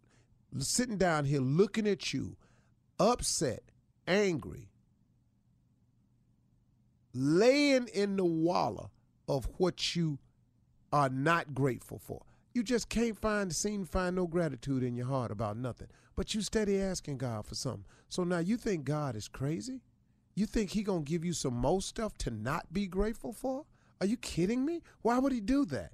sitting 0.58 0.96
down 0.96 1.24
here 1.24 1.40
looking 1.40 1.88
at 1.88 2.14
you, 2.14 2.36
upset, 3.00 3.64
angry, 4.06 4.70
laying 7.16 7.88
in 7.88 8.16
the 8.16 8.24
walla 8.24 8.90
of 9.28 9.48
what 9.56 9.96
you 9.96 10.18
are 10.92 11.08
not 11.08 11.54
grateful 11.54 11.98
for? 11.98 12.22
You 12.54 12.62
just 12.62 12.88
can't 12.88 13.18
find, 13.18 13.54
seem 13.54 13.84
find 13.84 14.16
no 14.16 14.26
gratitude 14.26 14.82
in 14.82 14.96
your 14.96 15.06
heart 15.06 15.30
about 15.30 15.56
nothing. 15.56 15.88
But 16.14 16.34
you 16.34 16.40
steady 16.40 16.80
asking 16.80 17.18
God 17.18 17.46
for 17.46 17.54
something. 17.54 17.84
So 18.08 18.24
now 18.24 18.38
you 18.38 18.56
think 18.56 18.84
God 18.84 19.16
is 19.16 19.28
crazy? 19.28 19.82
You 20.34 20.46
think 20.46 20.70
he 20.70 20.82
gonna 20.82 21.02
give 21.02 21.24
you 21.24 21.32
some 21.32 21.54
more 21.54 21.82
stuff 21.82 22.16
to 22.18 22.30
not 22.30 22.72
be 22.72 22.86
grateful 22.86 23.32
for? 23.32 23.64
Are 24.00 24.06
you 24.06 24.16
kidding 24.16 24.64
me? 24.64 24.82
Why 25.02 25.18
would 25.18 25.32
he 25.32 25.40
do 25.40 25.64
that? 25.66 25.92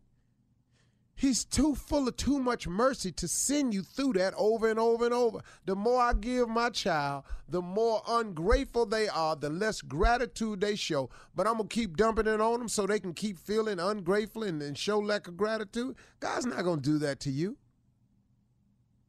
He's 1.14 1.45
too 1.45 1.75
full 1.75 2.09
of 2.09 2.16
too 2.16 2.40
much 2.40 2.66
mercy 2.66 3.12
to 3.12 3.28
send 3.28 3.75
you 3.75 3.83
through 3.83 4.14
that 4.14 4.35
over 4.37 4.69
and 4.69 4.78
over 4.78 5.04
and 5.04 5.14
over. 5.14 5.40
The 5.66 5.76
more 5.76 6.00
I 6.00 6.14
give 6.14 6.49
my 6.49 6.71
child, 6.71 7.25
the 7.49 7.62
more 7.62 8.02
ungrateful 8.09 8.87
they 8.87 9.09
are, 9.09 9.37
the 9.37 9.50
less 9.50 9.83
gratitude 9.83 10.61
they 10.61 10.75
show. 10.75 11.11
But 11.35 11.47
I'm 11.47 11.59
going 11.59 11.69
to 11.69 11.75
keep 11.75 11.97
dumping 11.97 12.26
it 12.26 12.40
on 12.40 12.59
them 12.59 12.69
so 12.69 12.87
they 12.87 12.99
can 12.99 13.14
keep 13.14 13.38
feeling 13.38 13.78
ungrateful 13.78 14.42
and, 14.42 14.61
and 14.62 14.76
show 14.76 14.99
lack 14.99 15.28
of 15.28 15.37
gratitude. 15.37 15.97
God's 16.19 16.47
not 16.47 16.64
going 16.64 16.81
to 16.81 16.90
do 16.90 16.99
that 16.99 17.21
to 17.21 17.31
you. 17.31 17.57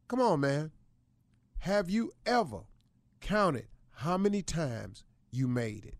Come 0.06 0.20
on, 0.20 0.40
man. 0.40 0.70
Have 1.60 1.88
you 1.88 2.12
ever 2.26 2.60
counted 3.20 3.66
how 3.96 4.18
many 4.18 4.42
times 4.42 5.02
you 5.30 5.48
made 5.48 5.86
it? 5.86 5.96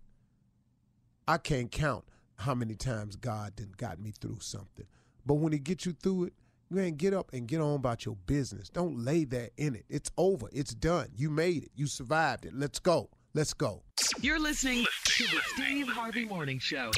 I 1.26 1.38
can't 1.38 1.70
count 1.70 2.04
how 2.36 2.54
many 2.54 2.74
times 2.74 3.16
God 3.16 3.56
done 3.56 3.72
got 3.76 3.98
me 3.98 4.12
through 4.12 4.38
something. 4.40 4.86
But 5.26 5.34
when 5.34 5.52
it 5.52 5.64
gets 5.64 5.86
you 5.86 5.92
through 5.92 6.24
it, 6.24 6.32
man, 6.70 6.94
get 6.94 7.14
up 7.14 7.32
and 7.32 7.46
get 7.46 7.60
on 7.60 7.74
about 7.74 8.04
your 8.04 8.16
business. 8.26 8.68
Don't 8.68 8.98
lay 8.98 9.24
that 9.24 9.50
in 9.56 9.74
it. 9.74 9.84
It's 9.88 10.10
over. 10.16 10.48
It's 10.52 10.74
done. 10.74 11.08
You 11.14 11.30
made 11.30 11.64
it. 11.64 11.70
You 11.74 11.86
survived 11.86 12.44
it. 12.44 12.54
Let's 12.54 12.78
go. 12.78 13.10
Let's 13.32 13.52
go. 13.52 13.82
You're 14.20 14.38
listening 14.38 14.84
to 15.06 15.24
the 15.24 15.40
Steve 15.54 15.88
Harvey 15.88 16.24
Morning 16.24 16.58
Show. 16.58 16.90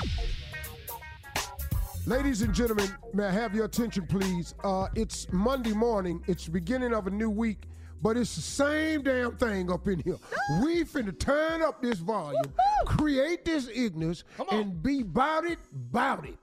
Ladies 2.07 2.43
and 2.43 2.55
gentlemen, 2.55 2.89
may 3.15 3.25
I 3.25 3.33
have 3.33 3.55
your 3.55 3.65
attention, 3.65 4.07
please? 4.07 4.55
Uh, 4.63 4.87
it's 4.95 5.27
Monday 5.33 5.73
morning. 5.73 6.23
It's 6.29 6.45
the 6.45 6.53
beginning 6.53 6.95
of 6.95 7.07
a 7.07 7.11
new 7.11 7.31
week, 7.31 7.65
but 8.01 8.17
it's 8.17 8.37
the 8.37 8.43
same 8.43 9.03
damn 9.03 9.37
thing 9.37 9.73
up 9.73 9.89
in 9.89 10.01
here. 10.01 10.17
we 10.63 10.85
finna 10.85 11.19
turn 11.19 11.63
up 11.63 11.83
this 11.83 11.99
volume, 11.99 12.45
create 12.85 13.45
this 13.45 13.69
ignorance, 13.75 14.23
and 14.53 14.81
be 14.83 15.03
bout 15.03 15.45
it, 15.47 15.59
bout 15.73 16.29
it. 16.29 16.39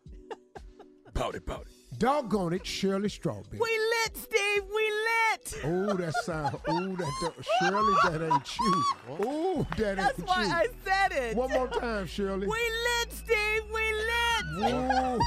Bout 1.14 1.36
it, 1.36 1.46
bout 1.46 1.62
it. 1.62 1.73
Doggone 1.98 2.54
it, 2.54 2.66
Shirley 2.66 3.10
Strawberry. 3.10 3.60
We 3.60 3.60
lit, 3.60 4.18
Steve. 4.18 4.64
We 4.74 4.92
lit. 4.92 5.64
Oh, 5.66 5.94
that 5.96 6.14
sound. 6.24 6.58
Oh, 6.68 6.96
that, 6.96 7.12
that 7.22 7.34
Shirley, 7.60 7.94
that 8.04 8.34
ain't 8.34 8.60
you. 8.60 8.84
Oh, 9.10 9.68
that 9.78 9.96
That's 9.98 10.20
ain't 10.20 10.28
you. 10.28 10.36
That's 10.36 10.50
why. 10.50 10.62
I 10.62 10.68
said 10.84 11.12
it. 11.12 11.36
One 11.38 11.52
more 11.52 11.68
time, 11.68 12.06
Shirley. 12.08 12.48
We 12.48 12.54
lit, 12.58 13.12
Steve. 13.12 13.64
We 13.74 13.94
lit. 13.94 14.74
Whoa. 14.74 15.20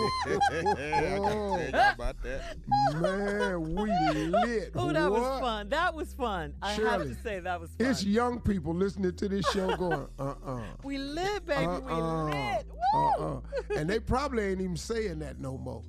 How 1.72 1.92
about 1.92 2.16
that? 2.22 2.56
Man, 3.00 3.74
we 3.74 3.90
lit. 4.26 4.72
Oh, 4.74 4.92
that 4.92 5.10
was 5.10 5.40
fun. 5.40 5.68
That 5.68 5.94
was 5.94 6.12
fun. 6.14 6.54
I 6.62 6.72
have 6.72 6.76
Shirley, 6.78 7.14
to 7.14 7.20
say 7.22 7.40
that 7.40 7.60
was 7.60 7.70
fun. 7.70 7.86
It's 7.86 8.04
young 8.04 8.40
people 8.40 8.74
listening 8.74 9.14
to 9.16 9.28
this 9.28 9.46
show 9.50 9.76
going, 9.76 10.06
uh-uh. 10.18 10.60
we 10.82 10.98
lit, 10.98 11.44
baby. 11.46 11.66
we 11.66 11.66
Uh-uh. 11.92 12.24
lit. 12.24 12.66
Woo. 12.94 13.00
Uh-uh. 13.00 13.40
And 13.76 13.88
they 13.90 14.00
probably 14.00 14.44
ain't 14.44 14.60
even 14.60 14.76
saying 14.76 15.18
that 15.20 15.38
no 15.38 15.58
more. 15.58 15.82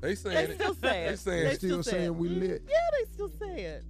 They 0.00 0.14
saying 0.14 0.34
They 0.48 0.52
it. 0.54 0.60
still 0.60 0.74
say 0.74 0.80
They 1.06 1.12
it. 1.12 1.18
saying 1.18 1.44
They 1.44 1.50
it. 1.52 1.58
still 1.58 1.82
saying 1.82 2.16
we 2.18 2.28
lit. 2.28 2.62
Yeah, 2.68 2.76
they 2.98 3.12
still 3.12 3.30
say 3.38 3.60
it. 3.64 3.84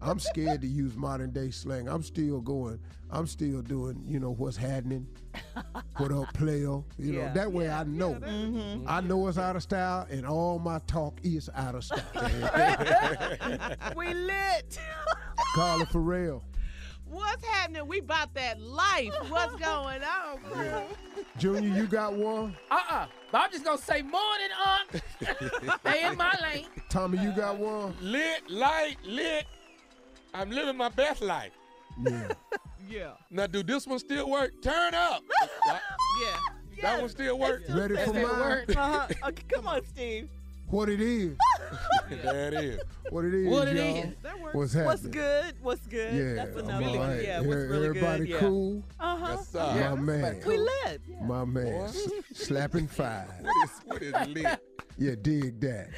I'm 0.00 0.20
scared 0.20 0.60
to 0.60 0.66
use 0.68 0.94
modern 0.94 1.32
day 1.32 1.50
slang. 1.50 1.88
I'm 1.88 2.04
still 2.04 2.40
going. 2.40 2.78
I'm 3.10 3.26
still 3.26 3.62
doing. 3.62 4.00
You 4.06 4.20
know 4.20 4.30
what's 4.32 4.56
happening. 4.56 5.08
What 5.96 6.12
up, 6.12 6.32
player? 6.34 6.60
You 6.98 7.12
know 7.14 7.18
Yeah. 7.22 7.32
that 7.32 7.50
way 7.52 7.68
I 7.68 7.82
know. 7.82 8.14
Mm-hmm. 8.14 8.84
I 8.86 9.00
know 9.00 9.26
it's 9.26 9.38
out 9.38 9.56
of 9.56 9.62
style, 9.64 10.06
and 10.08 10.24
all 10.24 10.60
my 10.60 10.78
talk 10.86 11.18
is 11.24 11.50
out 11.54 11.74
of 11.74 11.82
style. 11.84 12.00
we 13.96 14.14
lit. 14.14 14.78
Carla 15.56 15.86
Ferrell, 15.86 16.44
What's 17.10 17.44
happening? 17.44 17.86
We 17.86 18.00
about 18.00 18.34
that 18.34 18.60
life. 18.60 19.12
What's 19.28 19.54
going 19.62 20.02
on? 20.02 20.40
bro? 20.52 20.82
Junior, 21.38 21.74
you 21.76 21.86
got 21.86 22.14
one. 22.14 22.56
Uh-uh. 22.70 23.06
But 23.30 23.38
I'm 23.42 23.50
just 23.50 23.64
gonna 23.64 23.78
say 23.78 24.02
morning, 24.02 24.48
Unc. 24.66 25.02
Stay 25.80 26.06
in 26.06 26.16
my 26.16 26.34
lane. 26.42 26.66
Tommy, 26.88 27.18
you 27.18 27.32
got 27.32 27.58
one. 27.58 27.94
Lit, 28.00 28.48
light, 28.50 28.96
lit. 29.04 29.46
I'm 30.34 30.50
living 30.50 30.76
my 30.76 30.88
best 30.90 31.22
life. 31.22 31.52
Yeah. 32.02 32.28
Yeah. 32.88 33.10
Now, 33.30 33.46
do 33.46 33.62
this 33.62 33.86
one 33.86 33.98
still 33.98 34.30
work? 34.30 34.62
Turn 34.62 34.94
up. 34.94 35.22
that, 35.66 35.82
Yeah. 36.22 36.38
that 36.80 37.00
one 37.02 37.10
still 37.10 37.38
work? 37.38 37.60
Ready 37.68 37.96
for 37.96 38.06
Still 38.06 38.28
mine? 38.28 38.40
work. 38.40 38.74
Uh-huh. 38.74 39.06
Okay, 39.28 39.42
come 39.46 39.66
on, 39.66 39.84
Steve. 39.84 40.30
What 40.70 40.88
it 40.88 41.00
is? 41.00 41.36
There 42.10 42.48
it 42.48 42.54
is. 42.54 42.80
What 43.10 43.26
it 43.26 43.34
is? 43.34 43.48
What 43.48 43.68
it 43.68 43.76
y'all? 43.76 43.96
is. 44.10 44.14
That 44.22 44.40
works. 44.40 44.54
What's 44.54 44.72
happening? 44.72 44.88
What's 44.88 45.06
good? 45.06 45.54
What's 45.60 45.86
good? 45.86 46.14
Yeah, 46.14 46.34
That's 46.44 46.56
I'm 46.56 46.64
another 46.64 46.86
all 46.86 46.98
one. 46.98 47.08
right. 47.10 47.22
Yeah, 47.22 47.38
what's 47.40 47.48
really 47.50 47.86
Everybody 47.88 48.18
good? 48.20 48.28
Yeah. 48.30 48.38
cool? 48.38 48.82
Uh-huh. 48.98 49.26
Yes, 49.28 49.48
sir. 49.48 49.58
My 49.58 49.76
Yeah, 49.78 49.94
man. 49.94 50.42
We 50.46 50.56
lit. 50.56 51.00
My 51.22 51.44
man. 51.44 51.90
Slapping 52.32 52.86
five. 52.88 53.28
What 53.42 53.64
is, 53.64 53.70
what 53.84 54.02
is 54.02 54.28
lit? 54.34 54.60
Yeah, 54.96 55.14
dig 55.20 55.60
that. 55.60 55.88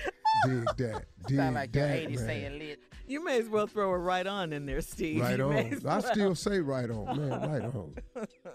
Dig 0.46 0.64
that. 0.78 1.04
Dig 1.28 1.36
Sound 1.36 1.54
like 1.54 1.76
your 1.76 1.86
that, 1.86 2.08
80s 2.08 2.16
man. 2.16 2.26
saying 2.26 2.58
lit. 2.58 2.80
You 3.06 3.24
may 3.24 3.38
as 3.38 3.48
well 3.48 3.66
throw 3.68 3.90
a 3.90 3.98
right 3.98 4.26
on 4.26 4.52
in 4.52 4.66
there, 4.66 4.80
Steve. 4.80 5.20
Right 5.20 5.38
You 5.38 5.44
on. 5.44 5.56
as 5.56 5.86
I 5.86 6.00
still 6.00 6.34
say 6.34 6.58
right 6.58 6.90
on, 6.90 7.16
man. 7.16 7.30
Right 7.52 7.62
on. 7.62 7.94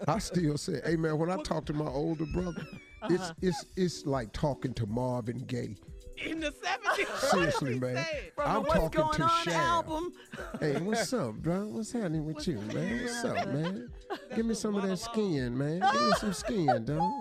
I 0.06 0.18
still 0.18 0.58
say, 0.58 0.80
hey 0.84 0.96
man, 0.96 1.16
when 1.18 1.30
I 1.30 1.36
talk 1.42 1.64
to 1.66 1.72
my 1.72 1.86
older 1.88 2.26
brother, 2.34 2.66
Uh-huh. 3.02 3.08
it's 3.14 3.32
it's 3.40 3.64
it's 3.76 4.06
like 4.06 4.32
talking 4.34 4.74
to 4.74 4.86
Marvin 4.86 5.38
Gaye. 5.38 5.76
In 6.24 6.40
the 6.40 6.50
70s. 6.50 7.18
Seriously, 7.30 7.74
What 7.78 7.92
man. 7.92 7.96
he? 7.96 8.30
From 8.34 8.46
I'm 8.48 8.54
the 8.54 8.60
What's 8.68 8.74
talking 8.80 9.00
Going 9.00 9.12
to 9.16 9.22
On 9.24 9.44
Shab. 9.44 9.52
album. 9.54 10.12
Hey, 10.60 10.80
what's 10.80 11.12
up, 11.12 11.34
bro? 11.34 11.66
What's 11.66 11.92
happening 11.92 12.24
with 12.24 12.46
you, 12.48 12.58
man? 12.60 13.02
What's 13.02 13.24
up, 13.24 13.48
man? 13.48 13.90
Give 14.34 14.46
me 14.46 14.54
some 14.54 14.74
of 14.76 14.82
that 14.88 14.96
skin, 14.98 15.56
man. 15.56 15.80
Give 15.92 16.02
me 16.02 16.12
some 16.18 16.32
skin, 16.32 16.84
dog. 16.84 17.12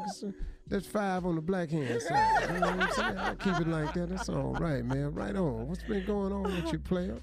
That's 0.67 0.87
five 0.87 1.25
on 1.25 1.35
the 1.35 1.41
black 1.41 1.69
hand 1.69 2.01
side. 2.01 2.53
You 2.53 2.59
know 2.59 2.67
what 2.71 2.79
I'm 2.81 2.91
saying? 2.93 3.17
I 3.17 3.35
keep 3.35 3.59
it 3.59 3.67
like 3.67 3.93
that. 3.93 4.09
That's 4.09 4.29
all 4.29 4.53
right, 4.53 4.83
man. 4.83 5.13
Right 5.13 5.35
on. 5.35 5.67
What's 5.67 5.83
been 5.83 6.05
going 6.05 6.31
on 6.33 6.43
with 6.43 6.71
you, 6.73 6.79
player? 6.79 7.17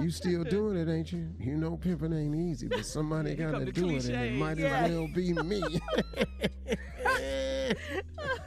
You 0.00 0.10
still 0.10 0.44
doing 0.44 0.76
it, 0.76 0.92
ain't 0.92 1.12
you? 1.12 1.28
You 1.40 1.56
know 1.56 1.76
pimping 1.76 2.12
ain't 2.12 2.36
easy, 2.36 2.68
but 2.68 2.86
somebody 2.86 3.34
Here 3.34 3.50
got 3.50 3.58
to 3.58 3.64
the 3.64 3.72
do 3.72 3.90
it, 3.90 4.04
and 4.06 4.24
it 4.24 4.34
might 4.34 4.58
Yeah. 4.58 4.76
as 4.84 4.90
well 4.90 5.08
be 5.12 5.32
me. 5.32 5.62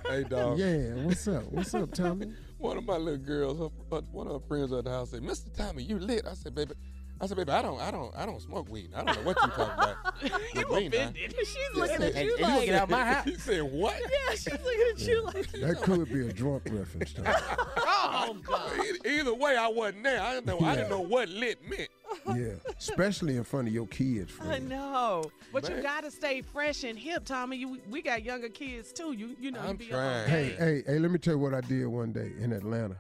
Hey, 0.08 0.24
dog. 0.30 0.58
yeah, 0.60 0.94
what's 1.04 1.28
up? 1.28 1.44
What's 1.52 1.74
up, 1.74 1.92
Tommy? 1.94 2.34
One 2.58 2.78
of 2.78 2.86
my 2.86 2.98
little 2.98 3.18
girls, 3.18 3.58
her, 3.60 3.98
one 4.12 4.28
of 4.28 4.34
her 4.34 4.48
friends 4.48 4.72
at 4.72 4.86
the 4.86 4.90
house 4.92 5.12
said, 5.12 5.22
"Mr. 5.22 5.54
Tommy, 5.56 5.84
you 5.84 6.00
lit." 6.00 6.26
I 6.26 6.34
said, 6.36 6.56
"Baby." 6.56 6.74
I 7.22 7.28
said, 7.28 7.38
baby, 7.38 7.52
I 7.52 7.62
don't, 7.62 7.80
I 7.80 7.92
don't, 7.92 8.14
I 8.16 8.26
don't 8.26 8.42
smoke 8.42 8.70
weed. 8.70 8.90
I 8.94 9.04
don't 9.04 9.16
know 9.16 9.24
what 9.24 9.38
you're 9.42 9.52
talking 9.52 9.74
about. 9.74 9.96
You 10.54 10.68
with 10.68 10.70
weed 10.70 10.94
now." 10.94 11.00
offended. 11.10 11.36
She's 11.38 11.58
looking 11.76 12.04
at 12.04 12.24
you 12.26 12.36
and 12.36 12.42
like, 12.42 12.66
get 12.66 12.76
out 12.76 12.90
my 12.90 13.06
house. 13.14 13.26
He 13.26 13.36
said, 13.36 13.64
"What?" 13.64 13.96
yeah, 14.02 14.36
she's 14.36 14.48
looking 14.48 14.82
at 14.94 15.00
you 15.00 15.22
like, 15.26 15.52
That 15.52 15.82
could 15.82 16.12
be 16.12 16.28
a 16.28 16.34
drunk 16.34 16.64
reference, 16.72 17.14
Tommy. 17.14 17.30
Oh, 17.78 18.36
God. 18.44 18.72
Either, 18.80 19.10
either 19.10 19.34
way, 19.34 19.56
I 19.58 19.68
wasn't 19.68 20.04
there. 20.04 20.22
I 20.22 20.34
didn't 20.36 20.46
know. 20.48 20.60
I 20.60 20.76
didn't 20.76 20.90
know 20.90 21.02
what 21.02 21.30
lit 21.30 21.60
meant. 21.70 21.90
Yeah, 22.28 22.54
especially 22.78 23.36
in 23.38 23.44
front 23.44 23.68
of 23.68 23.74
your 23.74 23.88
kids, 23.88 24.32
I 24.42 24.60
know. 24.60 25.32
But 25.52 25.68
you 25.70 25.82
gotta 25.82 26.12
stay 26.12 26.42
fresh 26.42 26.84
and 26.84 26.98
hip, 26.98 27.26
Tommy. 27.26 27.58
You, 27.58 27.80
we 27.90 28.02
got 28.02 28.24
younger 28.24 28.50
kids 28.50 28.92
too. 28.94 29.14
You, 29.14 29.36
you 29.40 29.52
know, 29.52 29.62
you 29.64 29.70
I'm 29.70 29.76
be 29.76 29.88
trying. 29.88 30.24
Up 30.24 30.30
Hey, 30.30 30.56
hey, 30.58 30.84
hey, 30.86 31.00
let 31.00 31.12
me 31.12 31.18
tell 31.18 31.34
you 31.34 31.40
what 31.40 31.54
I 31.54 31.62
did 31.62 31.86
one 31.88 32.12
day 32.14 32.32
in 32.40 32.54
Atlanta. 32.54 32.96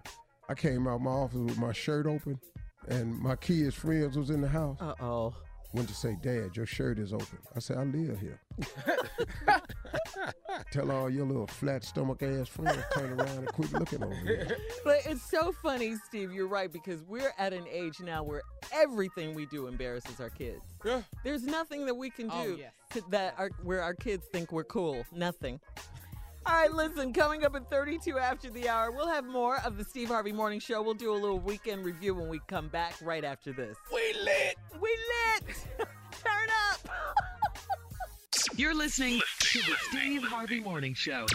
I 0.49 0.53
came 0.53 0.87
out 0.87 1.01
my 1.01 1.11
office 1.11 1.37
with 1.37 1.57
my 1.57 1.71
shirt 1.71 2.07
open, 2.07 2.39
and 2.87 3.17
my 3.19 3.35
kids' 3.35 3.75
friends 3.75 4.17
was 4.17 4.29
in 4.29 4.41
the 4.41 4.47
house. 4.47 4.77
Uh 4.81 4.93
oh. 5.01 5.33
Went 5.73 5.89
to 5.89 5.95
say, 5.95 6.15
Dad, 6.21 6.55
your 6.55 6.65
shirt 6.65 6.99
is 6.99 7.11
open. 7.11 7.37
I 7.53 7.59
said, 7.59 7.77
I 7.77 7.83
live 7.83 8.17
here. 8.21 8.39
Tell 10.71 10.89
all 10.89 11.09
your 11.09 11.25
little 11.25 11.47
flat 11.47 11.83
stomach 11.83 12.23
ass 12.23 12.47
friends 12.47 12.77
turn 12.93 13.11
around 13.19 13.37
and 13.39 13.47
quit 13.47 13.73
looking 13.73 14.01
over 14.01 14.15
here. 14.15 14.55
But 14.85 14.99
it's 15.05 15.29
so 15.29 15.51
funny, 15.61 15.95
Steve. 16.07 16.31
You're 16.31 16.47
right 16.47 16.71
because 16.71 17.03
we're 17.03 17.33
at 17.37 17.51
an 17.51 17.65
age 17.69 17.99
now 17.99 18.23
where 18.23 18.41
everything 18.73 19.33
we 19.35 19.47
do 19.47 19.67
embarrasses 19.67 20.21
our 20.21 20.29
kids. 20.29 20.61
Yeah. 20.85 21.01
There's 21.25 21.43
nothing 21.43 21.85
that 21.87 21.95
we 21.95 22.09
can 22.09 22.29
Oh, 22.31 22.43
do 22.45 22.55
yes. 22.57 22.71
to, 22.91 23.03
that 23.09 23.35
our, 23.37 23.49
where 23.63 23.81
our 23.81 23.93
kids 23.93 24.27
think 24.31 24.53
we're 24.53 24.63
cool. 24.63 25.03
Nothing. 25.11 25.59
All 26.47 26.53
right, 26.53 26.71
listen, 26.71 27.11
coming 27.11 27.43
up 27.43 27.55
at 27.55 27.71
32 27.71 28.19
after 28.19 28.51
the 28.51 28.69
hour, 28.69 28.91
we'll 28.91 29.07
have 29.07 29.25
more 29.25 29.57
of 29.65 29.77
the 29.77 29.83
Steve 29.83 30.09
Harvey 30.09 30.31
Morning 30.31 30.59
Show. 30.59 30.79
We'll 30.83 30.93
do 30.93 31.11
a 31.11 31.17
little 31.17 31.39
weekend 31.39 31.83
review 31.83 32.13
when 32.13 32.29
we 32.29 32.39
come 32.47 32.67
back 32.67 32.93
right 33.01 33.23
after 33.23 33.51
this. 33.51 33.75
We 33.91 34.13
lit. 34.23 34.55
We 34.79 34.95
lit! 35.47 35.55
Turn 36.11 36.49
up! 36.69 36.87
You're 38.55 38.75
listening 38.75 39.21
to 39.39 39.59
the 39.59 39.75
Steve 39.89 40.23
Harvey 40.23 40.59
Morning 40.59 40.93
Show. 40.93 41.25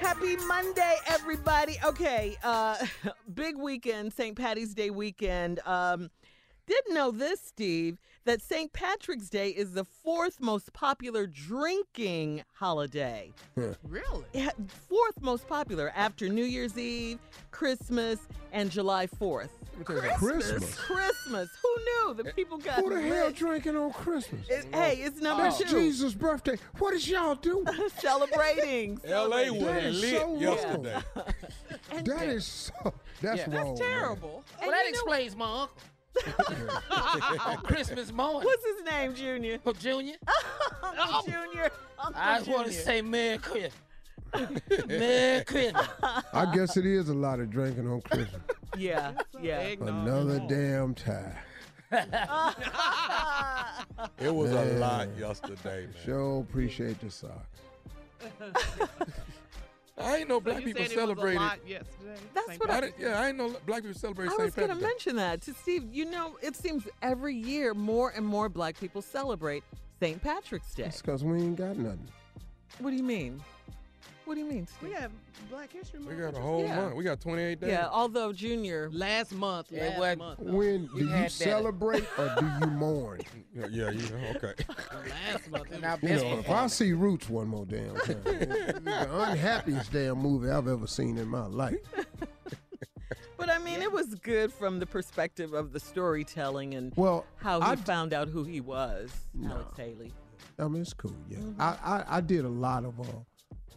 Happy 0.00 0.36
Monday, 0.46 0.96
everybody. 1.06 1.76
Okay, 1.84 2.36
uh, 2.42 2.78
big 3.34 3.58
weekend, 3.58 4.14
St. 4.14 4.34
Patty's 4.34 4.72
Day 4.72 4.88
weekend. 4.88 5.60
Um, 5.66 6.10
didn't 6.66 6.94
know 6.94 7.10
this, 7.10 7.42
Steve, 7.42 7.98
that 8.24 8.40
St. 8.42 8.72
Patrick's 8.72 9.28
Day 9.28 9.50
is 9.50 9.72
the 9.72 9.84
fourth 9.84 10.40
most 10.40 10.72
popular 10.72 11.26
drinking 11.26 12.42
holiday. 12.54 13.32
Really? 13.82 14.24
Yeah, 14.32 14.50
Fourth 14.88 15.20
most 15.20 15.46
popular 15.48 15.92
after 15.94 16.28
New 16.28 16.44
Year's 16.44 16.78
Eve, 16.78 17.18
Christmas, 17.50 18.18
and 18.52 18.70
July 18.70 19.06
4th. 19.06 19.48
Christmas? 19.84 20.74
Christmas. 20.76 21.48
Who 21.60 21.76
knew 21.84 22.14
that 22.14 22.28
eh, 22.28 22.32
people 22.36 22.58
got 22.58 22.76
Who 22.76 22.90
the 22.94 23.02
hell 23.02 23.32
drinking 23.32 23.76
on 23.76 23.92
Christmas? 23.92 24.48
It- 24.48 24.66
hey, 24.72 24.98
it's 25.02 25.20
number 25.20 25.42
That's 25.42 25.58
two. 25.58 25.64
Jesus' 25.80 26.14
birthday. 26.14 26.56
What 26.78 26.92
did 26.92 27.06
y'all 27.08 27.34
do? 27.34 27.64
Celebrating. 27.98 29.00
L.A. 29.04 29.50
was 29.50 30.00
lit 30.00 30.20
so 30.20 30.38
yesterday. 30.38 30.96
And 31.90 32.06
That 32.06 32.28
is 32.28 32.44
so. 32.46 32.94
That's 33.20 33.38
Yeah. 33.48 33.56
wrong. 33.56 33.74
that's 33.74 33.80
man. 33.80 33.90
terrible. 33.90 34.28
Well, 34.28 34.44
And 34.62 34.72
that 34.72 34.84
you 34.86 34.92
know- 34.92 34.98
explains 34.98 35.36
my 35.36 35.60
uncle. 35.62 35.76
On 36.90 37.56
Christmas 37.62 38.12
morning. 38.12 38.44
What's 38.44 38.64
his 38.64 38.84
name, 38.84 39.14
Junior? 39.14 39.58
Oh, 39.64 39.72
Junior, 39.72 40.14
Uncle 40.82 41.04
oh. 41.08 41.22
Junior. 41.26 41.70
Uncle 41.98 42.22
I 42.22 42.38
just 42.38 42.50
want 42.50 42.66
to 42.66 42.72
say 42.72 43.02
Merry 43.02 43.38
Christmas. 43.38 43.72
Merry 44.88 45.44
Christmas. 45.44 45.88
I 46.32 46.52
guess 46.54 46.76
it 46.76 46.86
is 46.86 47.08
a 47.08 47.14
lot 47.14 47.40
of 47.40 47.50
drinking 47.50 47.88
on 47.88 48.00
Christmas. 48.02 48.42
Yeah, 48.76 49.12
yeah. 49.40 49.58
Eggnog. 49.58 49.88
Another 49.88 50.40
damn 50.48 50.94
time. 50.94 51.36
It 54.18 54.34
was 54.34 54.50
a 54.50 54.64
lot 54.78 55.08
yesterday, 55.16 55.86
man. 55.86 55.94
Sure 56.04 56.40
appreciate 56.40 57.00
the 57.00 57.10
socks. 57.10 57.60
I 59.96 60.16
ain't 60.18 60.28
know 60.28 60.36
So 60.36 60.40
black 60.40 60.60
you 60.60 60.66
people 60.66 60.82
said 60.82 60.92
it 60.92 60.96
was 60.96 60.96
a 60.96 61.00
celebrated. 61.00 61.40
lot 61.40 61.58
yesterday. 61.68 62.16
That's 62.34 62.46
St. 62.48 62.60
what 62.60 62.70
I 62.70 62.76
I- 62.76 62.80
didn't, 62.80 62.94
yeah, 62.98 63.20
I 63.20 63.28
ain't 63.28 63.36
know 63.38 63.54
black 63.66 63.82
people 63.82 63.98
celebrate 63.98 64.26
I 64.26 64.30
St. 64.30 64.42
was 64.42 64.54
going 64.54 64.68
to 64.70 64.74
mention 64.74 65.16
that 65.16 65.40
to 65.42 65.54
Steve. 65.54 65.84
You 65.92 66.06
know, 66.06 66.36
it 66.42 66.56
seems 66.56 66.88
every 67.00 67.34
year 67.36 67.74
more 67.74 68.10
and 68.10 68.26
more 68.26 68.48
black 68.48 68.78
people 68.78 69.02
celebrate 69.02 69.62
St. 70.00 70.20
Patrick's 70.20 70.74
Day. 70.74 70.84
It's 70.86 71.00
because 71.00 71.22
we 71.22 71.40
ain't 71.40 71.56
got 71.56 71.76
nothing. 71.76 72.08
What 72.80 72.90
do 72.90 72.96
you 72.96 73.04
mean? 73.04 73.40
What 74.24 74.34
do 74.34 74.40
you 74.40 74.46
mean, 74.46 74.66
Steve? 74.66 74.88
We 74.88 74.94
have 74.94 75.10
Black 75.50 75.70
History 75.72 76.00
Month. 76.00 76.16
We 76.16 76.22
got 76.22 76.34
a 76.34 76.40
whole 76.40 76.62
Yeah. 76.62 76.76
month. 76.76 76.94
We 76.96 77.04
got 77.04 77.20
28 77.20 77.60
days. 77.60 77.70
Yeah, 77.70 77.88
although 77.90 78.32
Junior, 78.32 78.88
last 78.90 79.32
month. 79.32 79.66
Yeah, 79.70 79.88
last 79.88 79.98
what- 79.98 80.18
month. 80.18 80.38
When 80.40 80.86
do 80.86 80.98
you 81.00 81.08
had 81.08 81.24
that. 81.26 81.30
celebrate 81.32 82.04
or 82.18 82.34
do 82.40 82.46
you 82.60 82.66
mourn? 82.70 83.20
Yeah, 83.54 83.66
yeah, 83.70 83.90
you 83.90 84.08
know, 84.10 84.32
okay. 84.34 84.54
Last 85.32 85.48
month. 85.48 85.70
And 85.70 85.84
our 85.84 85.96
You 86.02 86.08
best 86.08 86.24
know, 86.24 86.38
if 86.40 86.50
I 86.50 86.66
see 86.66 86.92
Roots 86.92 87.28
one 87.28 87.46
more 87.46 87.64
damn 87.64 87.94
time, 87.94 88.20
it's 88.24 88.78
the 88.84 89.08
unhappiest 89.22 89.92
damn 89.92 90.18
movie 90.18 90.50
I've 90.50 90.66
ever 90.66 90.88
seen 90.88 91.18
in 91.18 91.28
my 91.28 91.46
life. 91.46 91.76
but 93.36 93.48
I 93.50 93.58
mean, 93.58 93.80
it 93.80 93.92
was 93.92 94.16
good 94.16 94.52
from 94.52 94.80
the 94.80 94.86
perspective 94.86 95.52
of 95.52 95.72
the 95.72 95.78
storytelling 95.78 96.74
and 96.74 96.92
Well, 96.96 97.24
how 97.36 97.60
he 97.60 97.66
I- 97.66 97.76
found 97.76 98.12
out 98.12 98.26
who 98.28 98.42
he 98.42 98.60
was, 98.60 99.12
No. 99.34 99.52
Alex 99.52 99.76
Haley. 99.76 100.12
I 100.58 100.66
mean, 100.66 100.82
it's 100.82 100.94
cool. 100.94 101.14
Yeah, 101.28 101.38
I, 101.60 101.76
I 101.84 102.04
I 102.16 102.20
did 102.20 102.44
a 102.44 102.48
lot 102.48 102.84
of 102.84 102.98
uh, 102.98 103.04